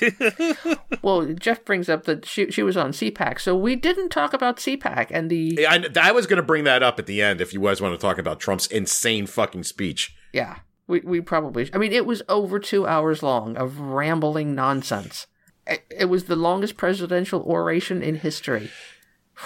Well, 1.02 1.26
Jeff 1.34 1.64
brings 1.64 1.88
up 1.88 2.04
that 2.04 2.24
she 2.24 2.50
she 2.50 2.62
was 2.62 2.76
on 2.76 2.92
CPAC, 2.92 3.40
so 3.40 3.54
we 3.54 3.76
didn't 3.76 4.08
talk 4.08 4.32
about 4.32 4.56
CPAC 4.56 5.08
and 5.10 5.28
the 5.30 5.58
Yeah, 5.60 5.70
I, 5.72 6.08
I 6.08 6.12
was 6.12 6.26
going 6.26 6.38
to 6.38 6.42
bring 6.42 6.64
that 6.64 6.82
up 6.82 6.98
at 6.98 7.06
the 7.06 7.20
end 7.20 7.40
if 7.40 7.52
you 7.52 7.60
guys 7.60 7.80
want 7.80 7.98
to 7.98 8.00
talk 8.00 8.16
about 8.16 8.40
Trump's 8.40 8.66
insane 8.66 9.26
fucking 9.26 9.64
speech. 9.64 10.14
yeah. 10.32 10.58
We 10.86 11.00
we 11.00 11.20
probably 11.22 11.70
I 11.72 11.78
mean 11.78 11.92
it 11.92 12.04
was 12.04 12.22
over 12.28 12.58
two 12.58 12.86
hours 12.86 13.22
long 13.22 13.56
of 13.56 13.80
rambling 13.80 14.54
nonsense. 14.54 15.26
It, 15.66 15.82
it 15.90 16.04
was 16.06 16.24
the 16.24 16.36
longest 16.36 16.76
presidential 16.76 17.40
oration 17.42 18.02
in 18.02 18.16
history. 18.16 18.70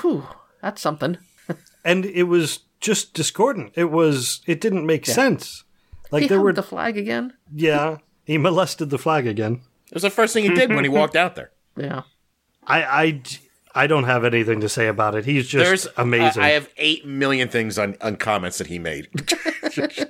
Whew, 0.01 0.27
that's 0.61 0.83
something. 0.83 1.19
And 1.85 2.05
it 2.05 2.25
was 2.25 2.61
just 2.81 3.15
discordant. 3.15 3.73
It 3.75 3.91
was, 3.91 4.43
it 4.47 4.61
didn't 4.61 4.85
make 4.85 5.07
sense. 5.07 5.65
Like 6.11 6.23
he 6.23 6.29
there 6.29 6.41
were, 6.41 6.53
the 6.53 6.63
flag 6.63 6.99
again. 6.99 7.33
yeah, 7.55 7.99
he 8.25 8.37
molested 8.37 8.91
the 8.91 8.99
flag 8.99 9.27
again. 9.27 9.63
It 9.91 9.95
was 9.95 10.03
the 10.03 10.11
first 10.11 10.35
thing 10.35 10.45
he 10.45 10.55
did 10.55 10.73
when 10.73 10.85
he 10.85 10.89
walked 10.91 11.17
out 11.17 11.35
there. 11.37 11.51
Yeah. 11.77 12.03
I, 12.67 12.83
I, 12.83 13.23
I 13.73 13.87
don't 13.87 14.03
have 14.05 14.25
anything 14.25 14.61
to 14.63 14.69
say 14.69 14.89
about 14.89 15.15
it. 15.15 15.25
He's 15.25 15.47
just 15.47 15.65
There's 15.65 15.87
amazing. 15.97 16.43
I, 16.43 16.47
I 16.47 16.51
have 16.51 16.69
eight 16.77 17.07
million 17.07 17.49
things 17.49 17.79
on, 17.79 17.97
on 18.01 18.17
comments 18.17 18.59
that 18.59 18.67
he 18.67 18.81
made. 18.81 19.09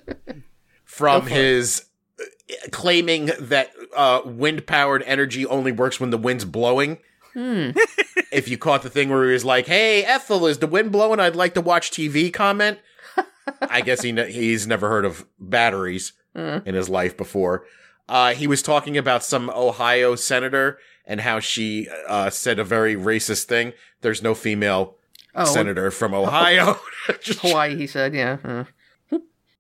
From 0.85 1.27
his 1.27 1.85
uh, 2.19 2.25
claiming 2.73 3.31
that 3.39 3.71
uh, 3.95 4.23
wind 4.25 4.67
powered 4.67 5.03
energy 5.05 5.45
only 5.45 5.71
works 5.73 6.01
when 6.01 6.09
the 6.09 6.17
wind's 6.17 6.47
blowing. 6.47 6.99
if 7.35 8.49
you 8.49 8.57
caught 8.59 8.83
the 8.83 8.91
thing 8.91 9.11
where 9.11 9.27
he 9.27 9.33
was 9.33 9.45
like, 9.45 9.67
"Hey, 9.67 10.03
Ethel, 10.05 10.47
is 10.47 10.59
the 10.59 10.67
wind 10.67 10.91
blowing? 10.91 11.21
I'd 11.21 11.37
like 11.37 11.55
to 11.55 11.61
watch 11.61 11.91
TV." 11.91 12.33
Comment. 12.33 12.79
I 13.61 13.83
guess 13.83 14.03
he 14.03 14.11
ne- 14.13 14.33
he's 14.33 14.67
never 14.67 14.89
heard 14.89 15.05
of 15.05 15.27
batteries 15.39 16.15
in 16.35 16.75
his 16.75 16.89
life 16.89 17.17
before. 17.17 17.65
Uh, 18.09 18.35
he 18.35 18.47
was 18.47 18.63
talking 18.63 18.97
about 18.97 19.23
some 19.23 19.51
Ohio 19.51 20.15
senator 20.17 20.79
and 21.07 21.21
how 21.21 21.41
she 21.41 21.89
uh, 22.09 22.31
said 22.31 22.59
a 22.59 22.65
very 22.65 22.95
racist 22.97 23.45
thing. 23.45 23.73
There's 24.01 24.23
no 24.23 24.35
female 24.35 24.95
Oh, 25.35 25.45
senator 25.45 25.91
from 25.91 26.15
Ohio. 26.15 26.79
Hawaii. 27.41 27.77
He 27.77 27.87
said, 27.87 28.13
yeah. 28.15 28.39
uh. 28.43 28.65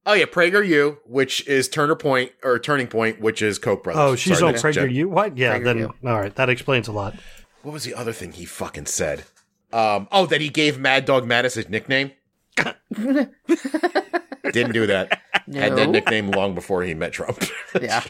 oh 0.06 0.14
yeah, 0.14 0.24
PragerU, 0.24 0.96
which 1.04 1.46
is 1.46 1.68
Turner 1.68 1.94
Point 1.94 2.32
or 2.42 2.58
Turning 2.58 2.86
Point, 2.88 3.20
which 3.20 3.42
is 3.42 3.58
Koch 3.58 3.84
brothers. 3.84 4.00
oh, 4.02 4.16
she's 4.16 4.38
Sorry, 4.38 4.48
on 4.48 4.52
next, 4.52 4.64
Prager 4.64 4.72
Jen. 4.86 4.90
You 4.94 5.08
What? 5.08 5.36
Yeah, 5.36 5.58
then 5.58 5.76
PragerU. 5.76 5.94
all 6.06 6.20
right. 6.20 6.34
That 6.34 6.48
explains 6.48 6.88
a 6.88 6.92
lot. 6.92 7.14
What 7.62 7.72
was 7.72 7.84
the 7.84 7.94
other 7.94 8.12
thing 8.12 8.32
he 8.32 8.44
fucking 8.44 8.86
said? 8.86 9.24
Um, 9.72 10.08
oh, 10.10 10.26
that 10.26 10.40
he 10.40 10.48
gave 10.48 10.78
Mad 10.78 11.04
Dog 11.04 11.26
Mattis 11.26 11.54
his 11.54 11.68
nickname. 11.68 12.12
Didn't 14.52 14.72
do 14.72 14.86
that. 14.86 15.20
Had 15.52 15.76
that 15.76 15.90
nickname 15.90 16.30
long 16.30 16.54
before 16.54 16.82
he 16.82 16.94
met 16.94 17.12
Trump. 17.12 17.44
Yeah. 17.80 18.02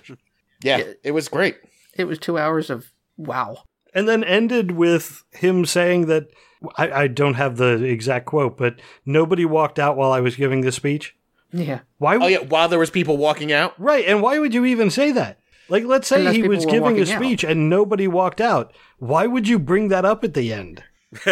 Yeah, 0.62 0.82
it 1.02 1.12
was 1.12 1.28
great. 1.28 1.56
It 1.94 2.04
was 2.04 2.18
two 2.18 2.38
hours 2.38 2.70
of 2.70 2.92
wow. 3.16 3.64
And 3.94 4.08
then 4.08 4.22
ended 4.22 4.72
with 4.72 5.24
him 5.32 5.64
saying 5.64 6.06
that 6.06 6.28
I, 6.76 6.90
I 6.90 7.06
don't 7.08 7.34
have 7.34 7.56
the 7.56 7.82
exact 7.84 8.26
quote, 8.26 8.56
but 8.58 8.80
nobody 9.06 9.44
walked 9.44 9.78
out 9.78 9.96
while 9.96 10.12
I 10.12 10.20
was 10.20 10.36
giving 10.36 10.60
this 10.60 10.76
speech. 10.76 11.16
Yeah. 11.52 11.80
Why? 11.98 12.16
Oh 12.16 12.26
yeah, 12.26 12.38
while 12.38 12.68
there 12.68 12.78
was 12.78 12.90
people 12.90 13.16
walking 13.16 13.52
out. 13.52 13.74
Right, 13.80 14.04
and 14.06 14.22
why 14.22 14.38
would 14.38 14.52
you 14.54 14.64
even 14.64 14.90
say 14.90 15.12
that? 15.12 15.40
Like, 15.68 15.84
let's 15.84 16.08
say 16.08 16.20
Unless 16.20 16.36
he 16.36 16.48
was 16.48 16.64
giving 16.64 16.80
a 16.80 16.82
walking 16.82 17.12
out. 17.12 17.18
speech 17.18 17.44
and 17.44 17.68
nobody 17.68 18.08
walked 18.08 18.40
out. 18.40 18.72
Why 18.98 19.26
would 19.26 19.46
you 19.48 19.58
bring 19.58 19.88
that 19.88 20.04
up 20.04 20.24
at 20.24 20.34
the 20.34 20.52
end? 20.52 20.82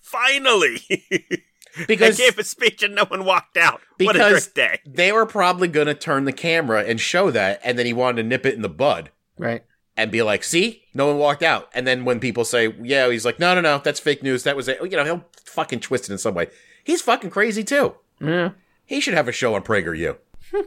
Finally, 0.00 0.80
I 1.76 1.84
Because 1.86 2.18
gave 2.18 2.38
a 2.38 2.44
speech 2.44 2.82
and 2.82 2.94
no 2.94 3.04
one 3.04 3.24
walked 3.24 3.56
out. 3.56 3.80
what 3.98 4.16
a 4.16 4.18
great 4.30 4.48
day! 4.54 4.80
they 4.86 5.10
were 5.12 5.26
probably 5.26 5.68
going 5.68 5.86
to 5.88 5.94
turn 5.94 6.24
the 6.24 6.32
camera 6.32 6.82
and 6.84 7.00
show 7.00 7.30
that, 7.30 7.60
and 7.64 7.78
then 7.78 7.86
he 7.86 7.92
wanted 7.92 8.22
to 8.22 8.28
nip 8.28 8.46
it 8.46 8.54
in 8.54 8.62
the 8.62 8.68
bud 8.68 9.10
Right. 9.38 9.64
and 9.96 10.10
be 10.12 10.22
like, 10.22 10.44
"See, 10.44 10.84
no 10.94 11.06
one 11.08 11.18
walked 11.18 11.42
out." 11.42 11.68
And 11.74 11.86
then 11.86 12.04
when 12.04 12.20
people 12.20 12.44
say, 12.44 12.74
"Yeah," 12.82 13.10
he's 13.10 13.24
like, 13.24 13.38
"No, 13.40 13.54
no, 13.54 13.60
no, 13.60 13.78
that's 13.78 14.00
fake 14.00 14.22
news. 14.22 14.42
That 14.44 14.56
was 14.56 14.68
it." 14.68 14.78
You 14.82 14.96
know, 14.96 15.04
he'll 15.04 15.24
fucking 15.44 15.80
twist 15.80 16.08
it 16.08 16.12
in 16.12 16.18
some 16.18 16.34
way. 16.34 16.48
He's 16.84 17.02
fucking 17.02 17.30
crazy 17.30 17.64
too. 17.64 17.94
Yeah. 18.20 18.50
He 18.86 19.00
should 19.00 19.14
have 19.14 19.28
a 19.28 19.32
show 19.32 19.54
on 19.54 19.62
PragerU. 19.62 20.16
Hmm. 20.52 20.60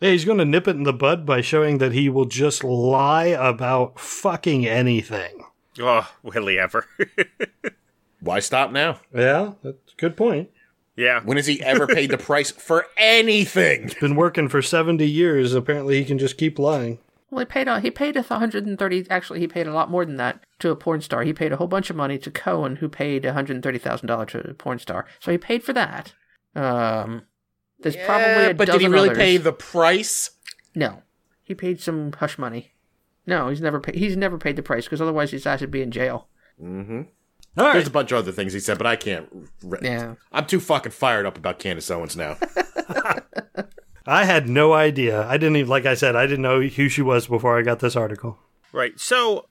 Yeah, 0.00 0.10
he's 0.10 0.24
going 0.24 0.38
to 0.38 0.44
nip 0.44 0.66
it 0.66 0.74
in 0.76 0.82
the 0.82 0.92
bud 0.92 1.24
by 1.24 1.40
showing 1.42 1.78
that 1.78 1.92
he 1.92 2.08
will 2.08 2.24
just 2.24 2.64
lie 2.64 3.26
about 3.26 4.00
fucking 4.00 4.66
anything. 4.66 5.44
Oh, 5.80 6.10
will 6.24 6.48
he 6.48 6.58
ever? 6.58 6.86
Why 8.20 8.40
stop 8.40 8.70
now? 8.72 9.00
Yeah, 9.14 9.52
that's 9.62 9.91
a 9.91 9.91
good 10.02 10.16
point. 10.16 10.50
yeah. 10.96 11.20
When 11.24 11.36
has 11.38 11.46
he 11.46 11.62
ever 11.62 11.86
paid 11.86 12.10
the 12.10 12.18
price 12.18 12.50
for 12.50 12.86
anything? 12.96 13.90
Been 14.00 14.16
working 14.16 14.48
for 14.48 14.60
70 14.60 15.06
years. 15.08 15.54
Apparently, 15.54 15.98
he 15.98 16.04
can 16.04 16.18
just 16.18 16.36
keep 16.36 16.58
lying. 16.58 16.98
Well, 17.30 17.38
he 17.40 17.44
paid. 17.46 17.66
A, 17.68 17.80
he 17.80 17.90
paid 17.90 18.16
a 18.16 18.22
130. 18.22 19.06
Actually, 19.08 19.40
he 19.40 19.48
paid 19.48 19.66
a 19.66 19.72
lot 19.72 19.90
more 19.90 20.04
than 20.04 20.16
that 20.16 20.44
to 20.58 20.70
a 20.70 20.76
porn 20.76 21.00
star. 21.00 21.22
He 21.22 21.32
paid 21.32 21.50
a 21.52 21.56
whole 21.56 21.66
bunch 21.66 21.88
of 21.88 21.96
money 21.96 22.18
to 22.18 22.30
Cohen, 22.30 22.76
who 22.76 22.88
paid 22.90 23.24
130 23.24 23.78
thousand 23.78 24.06
dollars 24.08 24.32
to 24.32 24.50
a 24.50 24.54
porn 24.54 24.78
star. 24.78 25.06
So 25.18 25.30
he 25.32 25.38
paid 25.38 25.62
for 25.64 25.72
that. 25.72 26.12
Um, 26.54 27.22
there's 27.80 27.96
probably 27.96 28.26
Yeah, 28.26 28.46
a 28.48 28.54
but 28.54 28.68
did 28.70 28.82
he 28.82 28.86
really 28.88 29.08
others. 29.08 29.18
pay 29.18 29.36
the 29.38 29.52
price? 29.54 30.30
No, 30.74 31.02
he 31.42 31.54
paid 31.54 31.80
some 31.80 32.12
hush 32.12 32.36
money. 32.36 32.72
No, 33.26 33.48
he's 33.48 33.62
never 33.62 33.80
paid. 33.80 33.94
He's 33.94 34.16
never 34.16 34.36
paid 34.36 34.56
the 34.56 34.62
price 34.62 34.84
because 34.84 35.00
otherwise 35.00 35.30
his 35.30 35.46
ass 35.46 35.62
would 35.62 35.70
be 35.70 35.80
in 35.80 35.90
jail. 35.90 36.28
All 37.56 37.72
There's 37.72 37.86
a 37.86 37.90
bunch 37.90 38.12
of 38.12 38.18
other 38.18 38.32
things 38.32 38.52
he 38.54 38.60
said, 38.60 38.78
but 38.78 38.86
I 38.86 38.96
can't. 38.96 39.28
Re- 39.62 39.78
Yeah. 39.82 40.14
I'm 40.32 40.46
too 40.46 40.60
fucking 40.60 40.92
fired 40.92 41.26
up 41.26 41.36
about 41.36 41.58
Candace 41.58 41.90
Owens 41.90 42.16
now. 42.16 42.38
I 44.06 44.24
had 44.24 44.48
no 44.48 44.72
idea. 44.72 45.26
I 45.28 45.36
didn't 45.36 45.56
even, 45.56 45.68
like 45.70 45.86
I 45.86 45.94
said, 45.94 46.16
I 46.16 46.26
didn't 46.26 46.42
know 46.42 46.60
who 46.62 46.88
she 46.88 47.02
was 47.02 47.26
before 47.26 47.58
I 47.58 47.62
got 47.62 47.78
this 47.80 47.94
article. 47.94 48.38
Right. 48.72 48.98
So, 48.98 49.46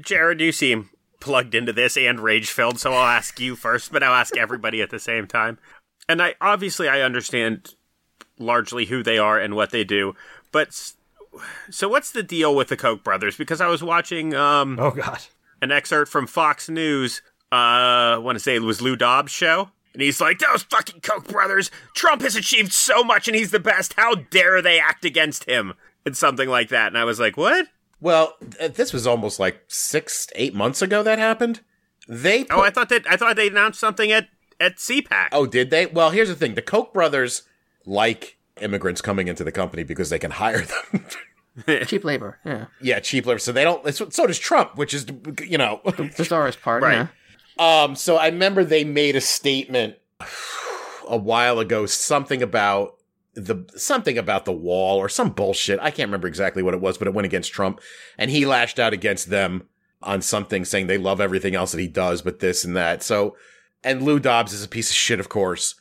Jared, 0.00 0.40
you 0.40 0.52
seem 0.52 0.90
plugged 1.20 1.54
into 1.54 1.72
this 1.72 1.96
and 1.96 2.18
rage 2.20 2.50
filled, 2.50 2.80
so 2.80 2.92
I'll 2.92 3.06
ask 3.06 3.38
you 3.38 3.54
first, 3.56 3.92
but 3.92 4.02
I'll 4.02 4.14
ask 4.14 4.36
everybody 4.36 4.80
at 4.82 4.90
the 4.90 4.98
same 4.98 5.26
time. 5.26 5.58
And 6.08 6.22
I 6.22 6.34
obviously 6.40 6.88
I 6.88 7.02
understand 7.02 7.74
largely 8.38 8.86
who 8.86 9.02
they 9.02 9.18
are 9.18 9.38
and 9.38 9.54
what 9.54 9.70
they 9.70 9.84
do, 9.84 10.14
but 10.52 10.72
so 11.70 11.88
what's 11.88 12.10
the 12.10 12.22
deal 12.22 12.54
with 12.56 12.68
the 12.68 12.76
Koch 12.76 13.04
brothers? 13.04 13.36
Because 13.36 13.60
I 13.60 13.66
was 13.66 13.82
watching 13.82 14.34
um, 14.34 14.78
Oh, 14.80 14.90
God. 14.92 15.20
An 15.62 15.70
excerpt 15.72 16.10
from 16.10 16.26
Fox 16.26 16.68
News. 16.68 17.22
Uh, 17.50 17.54
I 18.14 18.18
want 18.18 18.36
to 18.36 18.40
say 18.40 18.56
it 18.56 18.62
was 18.62 18.82
Lou 18.82 18.96
Dobbs' 18.96 19.32
show. 19.32 19.70
And 19.94 20.02
he's 20.02 20.20
like, 20.20 20.38
those 20.38 20.62
fucking 20.64 21.00
Koch 21.00 21.26
brothers, 21.26 21.70
Trump 21.94 22.22
has 22.22 22.36
achieved 22.36 22.72
so 22.72 23.02
much 23.02 23.26
and 23.26 23.36
he's 23.36 23.50
the 23.50 23.58
best. 23.58 23.94
How 23.94 24.14
dare 24.14 24.62
they 24.62 24.78
act 24.78 25.04
against 25.04 25.44
him? 25.44 25.74
And 26.06 26.16
something 26.16 26.48
like 26.48 26.68
that. 26.68 26.88
And 26.88 26.96
I 26.98 27.04
was 27.04 27.18
like, 27.18 27.36
what? 27.36 27.66
well, 28.00 28.34
th- 28.58 28.74
this 28.74 28.92
was 28.92 29.06
almost 29.06 29.40
like 29.40 29.62
six, 29.66 30.28
eight 30.36 30.54
months 30.54 30.82
ago 30.82 31.02
that 31.02 31.18
happened. 31.18 31.60
They 32.06 32.44
put, 32.44 32.56
Oh, 32.56 32.62
I 32.62 32.70
thought 32.70 32.88
that 32.88 33.06
I 33.10 33.16
thought 33.16 33.36
they 33.36 33.48
announced 33.48 33.80
something 33.80 34.10
at 34.12 34.28
at 34.60 34.76
CPAC. 34.76 35.28
Oh, 35.32 35.46
did 35.46 35.70
they? 35.70 35.86
Well, 35.86 36.10
here's 36.10 36.28
the 36.28 36.34
thing: 36.34 36.54
the 36.54 36.62
Koch 36.62 36.92
brothers 36.92 37.42
like 37.84 38.38
immigrants 38.60 39.00
coming 39.02 39.28
into 39.28 39.44
the 39.44 39.52
company 39.52 39.82
because 39.82 40.10
they 40.10 40.18
can 40.18 40.30
hire 40.30 40.62
them. 40.62 41.04
Cheap 41.86 42.04
labor. 42.04 42.38
Yeah. 42.44 42.66
yeah, 42.80 43.00
cheap 43.00 43.26
labor. 43.26 43.38
So 43.38 43.52
they 43.52 43.64
don't. 43.64 43.92
So 43.94 44.08
so 44.10 44.26
does 44.26 44.38
Trump, 44.38 44.76
which 44.76 44.94
is 44.94 45.06
you 45.44 45.58
know. 45.58 45.80
The 45.84 46.24
czarist 46.24 46.60
part. 46.62 46.82
Right. 46.82 47.08
Yeah. 47.58 47.82
um. 47.84 47.96
So 47.96 48.16
I 48.16 48.26
remember 48.26 48.64
they 48.64 48.84
made 48.84 49.16
a 49.16 49.20
statement 49.20 49.96
a 51.08 51.16
while 51.16 51.58
ago, 51.58 51.86
something 51.86 52.42
about 52.42 52.94
the 53.34 53.64
something 53.76 54.18
about 54.18 54.44
the 54.44 54.52
wall 54.52 54.98
or 54.98 55.08
some 55.08 55.30
bullshit. 55.30 55.78
I 55.80 55.90
can't 55.90 56.08
remember 56.08 56.28
exactly 56.28 56.62
what 56.62 56.74
it 56.74 56.80
was, 56.80 56.98
but 56.98 57.08
it 57.08 57.14
went 57.14 57.26
against 57.26 57.52
Trump, 57.52 57.80
and 58.16 58.30
he 58.30 58.44
lashed 58.46 58.78
out 58.78 58.92
against 58.92 59.30
them 59.30 59.68
on 60.02 60.22
something, 60.22 60.64
saying 60.64 60.86
they 60.86 60.98
love 60.98 61.20
everything 61.20 61.54
else 61.54 61.72
that 61.72 61.80
he 61.80 61.88
does, 61.88 62.22
but 62.22 62.38
this 62.40 62.64
and 62.64 62.76
that. 62.76 63.02
So, 63.02 63.36
and 63.82 64.02
Lou 64.02 64.20
Dobbs 64.20 64.52
is 64.52 64.62
a 64.64 64.68
piece 64.68 64.90
of 64.90 64.96
shit, 64.96 65.18
of 65.18 65.28
course, 65.28 65.74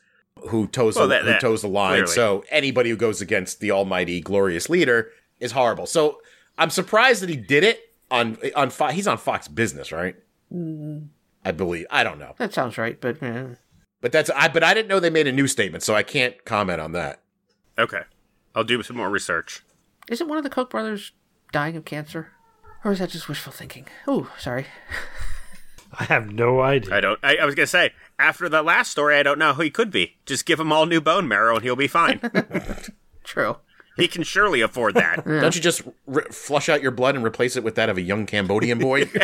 who 0.49 0.65
toes 0.67 0.95
Well, 0.95 1.07
the, 1.07 1.15
that- 1.15 1.21
who 1.23 1.29
that- 1.33 1.41
toes 1.41 1.61
the 1.61 1.67
line. 1.67 1.93
clearly. 1.93 2.11
So 2.13 2.43
anybody 2.49 2.89
who 2.89 2.95
goes 2.95 3.21
against 3.21 3.59
the 3.59 3.69
almighty, 3.71 4.19
glorious 4.21 4.69
leader 4.69 5.09
is 5.39 5.51
horrible. 5.51 5.85
So 5.85 6.19
I'm 6.57 6.69
surprised 6.69 7.21
that 7.21 7.29
he 7.29 7.35
did 7.37 7.63
it 7.63 7.93
on 8.11 8.37
on 8.55 8.69
Fox. 8.69 8.93
He's 8.93 9.07
on 9.07 9.17
Fox 9.17 9.47
Business, 9.47 9.91
right? 9.91 10.15
Mm. 10.53 11.07
I 11.45 11.51
believe. 11.51 11.85
I 11.89 12.03
don't 12.03 12.19
know, 12.19 12.35
That 12.37 12.53
sounds 12.53 12.77
right, 12.77 12.99
but 12.99 13.21
yeah. 13.21 13.47
but 14.01 14.11
that's 14.11 14.29
I. 14.31 14.47
But 14.47 14.63
I 14.63 14.73
didn't 14.73 14.87
know 14.89 14.99
they 14.99 15.09
made 15.09 15.27
a 15.27 15.31
new 15.31 15.47
statement, 15.47 15.83
so 15.83 15.95
I 15.95 16.03
can't 16.03 16.43
comment 16.45 16.81
on 16.81 16.91
that. 16.93 17.21
Okay. 17.79 18.01
I'll 18.55 18.63
do 18.63 18.81
some 18.83 18.97
more 18.97 19.09
research. 19.09 19.63
isn't 20.09 20.27
one 20.27 20.37
of 20.39 20.43
the 20.43 20.49
Koch 20.49 20.69
brothers 20.69 21.11
dying 21.51 21.75
of 21.77 21.85
cancer, 21.85 22.31
or 22.83 22.91
is 22.91 22.99
that 22.99 23.09
just 23.09 23.29
wishful 23.29 23.53
thinking? 23.53 23.85
Oh, 24.07 24.31
sorry. 24.39 24.65
I 25.99 26.03
have 26.05 26.31
no 26.33 26.59
idea. 26.61 26.93
I 26.95 26.99
don't. 26.99 27.19
I, 27.23 27.37
I 27.37 27.45
was 27.45 27.55
gonna 27.55 27.67
say 27.67 27.91
after 28.19 28.49
the 28.49 28.61
last 28.61 28.91
story, 28.91 29.15
I 29.15 29.23
don't 29.23 29.39
know 29.39 29.53
who 29.53 29.61
he 29.61 29.69
could 29.69 29.89
be. 29.91 30.17
Just 30.25 30.45
give 30.45 30.59
him 30.59 30.71
all 30.71 30.85
new 30.85 30.99
bone 30.99 31.27
marrow, 31.27 31.55
and 31.55 31.63
he'll 31.63 31.75
be 31.77 31.87
fine. 31.87 32.19
True. 33.23 33.57
He 33.97 34.07
can 34.07 34.23
surely 34.23 34.61
afford 34.61 34.93
that. 34.95 35.25
Don't 35.25 35.55
you 35.55 35.61
just 35.61 35.81
r- 36.13 36.21
flush 36.31 36.69
out 36.69 36.81
your 36.81 36.91
blood 36.91 37.15
and 37.15 37.25
replace 37.25 37.55
it 37.55 37.63
with 37.63 37.75
that 37.75 37.89
of 37.89 37.97
a 37.97 38.01
young 38.01 38.25
Cambodian 38.25 38.79
boy? 38.79 39.05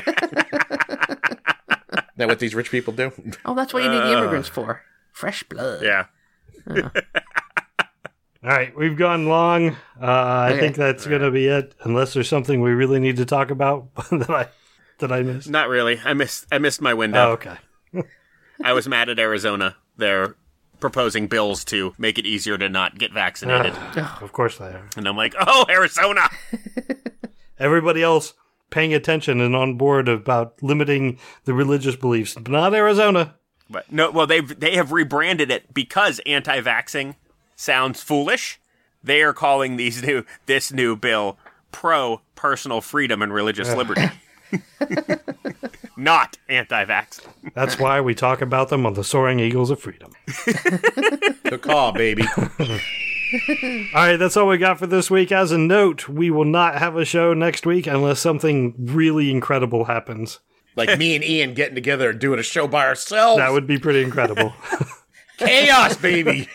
that 2.17 2.27
what 2.27 2.39
these 2.39 2.53
rich 2.55 2.71
people 2.71 2.93
do? 2.93 3.11
Oh, 3.45 3.55
that's 3.55 3.73
what 3.73 3.83
you 3.83 3.89
need 3.89 3.99
the 3.99 4.13
immigrants 4.17 4.49
for. 4.49 4.81
Fresh 5.11 5.43
blood. 5.43 5.81
yeah. 5.83 6.05
All 8.43 8.49
right, 8.49 8.75
we've 8.75 8.97
gone 8.97 9.27
long. 9.27 9.69
Uh, 10.01 10.05
I 10.05 10.49
Okay. 10.51 10.59
think 10.59 10.75
that's 10.75 11.05
going 11.07 11.21
to 11.21 11.31
be 11.31 11.47
it, 11.47 11.73
unless 11.83 12.13
there's 12.13 12.27
something 12.27 12.59
we 12.61 12.71
really 12.71 12.99
need 12.99 13.15
to 13.17 13.25
talk 13.25 13.51
about 13.51 13.93
that 14.11 14.29
I 14.29 14.49
that 14.99 15.11
I 15.13 15.21
missed. 15.23 15.49
Not 15.49 15.69
really. 15.69 15.99
I 16.03 16.13
missed. 16.13 16.45
I 16.51 16.57
missed 16.57 16.81
my 16.81 16.91
Oh, 16.91 16.95
window. 16.97 17.31
okay. 17.31 17.55
I 18.63 18.73
was 18.73 18.87
mad 18.87 19.07
at 19.09 19.17
Arizona. 19.17 19.77
They're 19.97 20.35
proposing 20.83 21.27
bills 21.27 21.63
to 21.63 21.93
make 21.97 22.19
it 22.19 22.25
easier 22.25 22.57
to 22.57 22.67
not 22.67 22.97
get 22.97 23.13
vaccinated, 23.13 23.71
ah, 23.77 24.19
Of 24.21 24.33
course 24.33 24.57
they 24.57 24.65
are. 24.65 24.89
and 24.97 25.07
I'm 25.07 25.15
like, 25.15 25.33
oh, 25.39 25.65
Arizona. 25.69 26.29
Everybody 27.57 28.03
else 28.03 28.33
paying 28.69 28.93
attention 28.93 29.39
and 29.39 29.55
on 29.55 29.77
board 29.77 30.09
about 30.09 30.61
limiting 30.61 31.19
the 31.45 31.53
religious 31.53 31.95
beliefs, 31.95 32.33
but 32.33 32.49
not 32.51 32.73
Arizona. 32.75 33.35
But 33.69 33.89
no, 33.93 34.11
well, 34.11 34.27
they've 34.27 34.59
they 34.59 34.75
have 34.75 34.91
rebranded 34.91 35.49
it 35.49 35.73
because 35.73 36.19
anti-vaxing 36.25 37.15
sounds 37.55 38.03
foolish. 38.03 38.59
They 39.01 39.21
are 39.21 39.31
calling 39.33 39.77
these 39.77 40.03
new 40.03 40.25
this 40.47 40.73
new 40.73 40.97
bill 40.97 41.37
pro 41.71 42.19
personal 42.35 42.81
freedom 42.81 43.21
and 43.21 43.33
religious 43.33 43.73
liberty, 43.73 44.03
not 45.97 46.37
anti-vax. 46.49 47.21
That's 47.53 47.79
why 47.79 48.01
we 48.01 48.15
talk 48.15 48.41
about 48.41 48.69
them 48.69 48.85
on 48.85 48.93
the 48.93 49.03
Soaring 49.03 49.39
Eagles 49.39 49.69
of 49.69 49.79
Freedom. 49.79 50.11
the 50.27 51.59
call, 51.61 51.91
baby. 51.91 52.23
All 53.95 54.05
right, 54.05 54.17
that's 54.17 54.37
all 54.37 54.47
we 54.47 54.59
got 54.59 54.77
for 54.77 54.85
this 54.85 55.09
week. 55.09 55.31
As 55.31 55.51
a 55.51 55.57
note, 55.57 56.07
we 56.07 56.29
will 56.29 56.45
not 56.45 56.77
have 56.77 56.95
a 56.95 57.03
show 57.03 57.33
next 57.33 57.65
week 57.65 57.87
unless 57.87 58.19
something 58.19 58.75
really 58.77 59.31
incredible 59.31 59.85
happens. 59.85 60.39
Like 60.75 60.99
me 60.99 61.15
and 61.15 61.23
Ian 61.23 61.53
getting 61.55 61.75
together 61.75 62.11
and 62.11 62.19
doing 62.19 62.39
a 62.39 62.43
show 62.43 62.67
by 62.67 62.85
ourselves. 62.85 63.39
That 63.39 63.51
would 63.51 63.65
be 63.65 63.79
pretty 63.79 64.03
incredible. 64.03 64.53
chaos, 65.37 65.97
baby. 65.97 66.47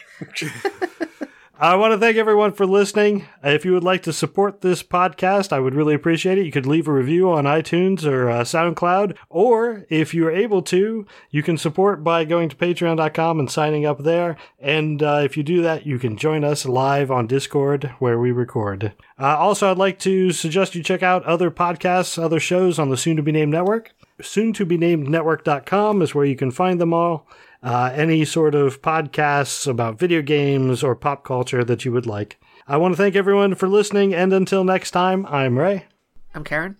I 1.60 1.74
want 1.74 1.93
to 1.93 1.98
thank 1.98 2.16
everyone 2.16 2.52
for 2.52 2.66
listening. 2.66 3.26
If 3.43 3.64
you 3.64 3.72
would 3.72 3.82
like 3.82 4.05
to 4.05 4.12
support 4.12 4.60
this 4.60 4.85
podcast, 4.85 5.52
I 5.52 5.59
would 5.59 5.74
really 5.74 5.93
appreciate 5.93 6.39
it. 6.39 6.47
You 6.47 6.52
could 6.52 6.66
leave 6.66 6.86
a 6.86 6.93
review 6.93 7.32
on 7.32 7.47
iTunes 7.47 8.05
or 8.05 8.30
uh, 8.30 8.43
SoundCloud, 8.43 9.16
or 9.28 9.85
if 9.90 10.14
you're 10.14 10.30
able 10.30 10.62
to, 10.62 11.05
you 11.32 11.43
can 11.43 11.59
support 11.59 12.05
by 12.05 12.24
going 12.24 12.48
to 12.48 12.55
patreon.com 12.55 13.40
and 13.40 13.51
signing 13.51 13.85
up 13.85 14.05
there. 14.05 14.36
And 14.60 15.02
uh, 15.02 15.22
if 15.24 15.36
you 15.36 15.43
do 15.43 15.60
that, 15.62 15.85
you 15.85 15.98
can 15.98 16.16
join 16.16 16.44
us 16.44 16.64
live 16.64 17.10
on 17.10 17.26
Discord 17.26 17.93
where 17.98 18.20
we 18.20 18.30
record. 18.30 18.93
Uh, 19.18 19.36
also, 19.36 19.68
I'd 19.68 19.78
like 19.78 19.98
to 20.01 20.30
suggest 20.30 20.76
you 20.76 20.85
check 20.85 21.02
out 21.02 21.24
other 21.24 21.51
podcasts, 21.51 22.22
other 22.22 22.39
shows 22.39 22.78
on 22.78 22.89
the 22.89 22.97
soon 22.97 23.16
to 23.16 23.22
be 23.24 23.32
named 23.32 23.51
network. 23.51 23.93
Soon 24.22 24.52
to 24.52 24.64
be 24.64 24.78
named 24.78 25.09
network.com 25.09 26.02
is 26.02 26.14
where 26.14 26.24
you 26.24 26.36
can 26.36 26.52
find 26.52 26.80
them 26.80 26.94
all 26.94 27.26
uh, 27.62 27.90
any 27.94 28.24
sort 28.24 28.55
of 28.55 28.82
podcasts 28.82 29.66
about 29.66 29.98
video 29.98 30.22
games 30.22 30.82
or 30.82 30.94
pop 30.94 31.24
culture 31.24 31.64
that 31.64 31.85
you 31.85 31.93
would 31.93 32.06
like. 32.06 32.39
I 32.66 32.76
want 32.76 32.93
to 32.93 32.97
thank 32.97 33.16
everyone 33.16 33.55
for 33.55 33.68
listening, 33.68 34.14
and 34.14 34.32
until 34.32 34.64
next 34.64 34.90
time, 34.90 35.26
I'm 35.26 35.59
Ray. 35.59 35.86
I'm 36.35 36.44
Karen. 36.44 36.76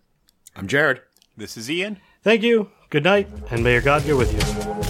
I'm 0.55 0.67
Jared. 0.67 1.01
This 1.37 1.57
is 1.57 1.71
Ian. 1.71 1.99
Thank 2.23 2.43
you, 2.43 2.71
good 2.91 3.05
night, 3.05 3.29
and 3.51 3.65
may 3.65 3.73
your 3.73 3.83
God 3.83 4.07
go 4.07 4.17
with 4.17 4.33
you. 4.33 4.88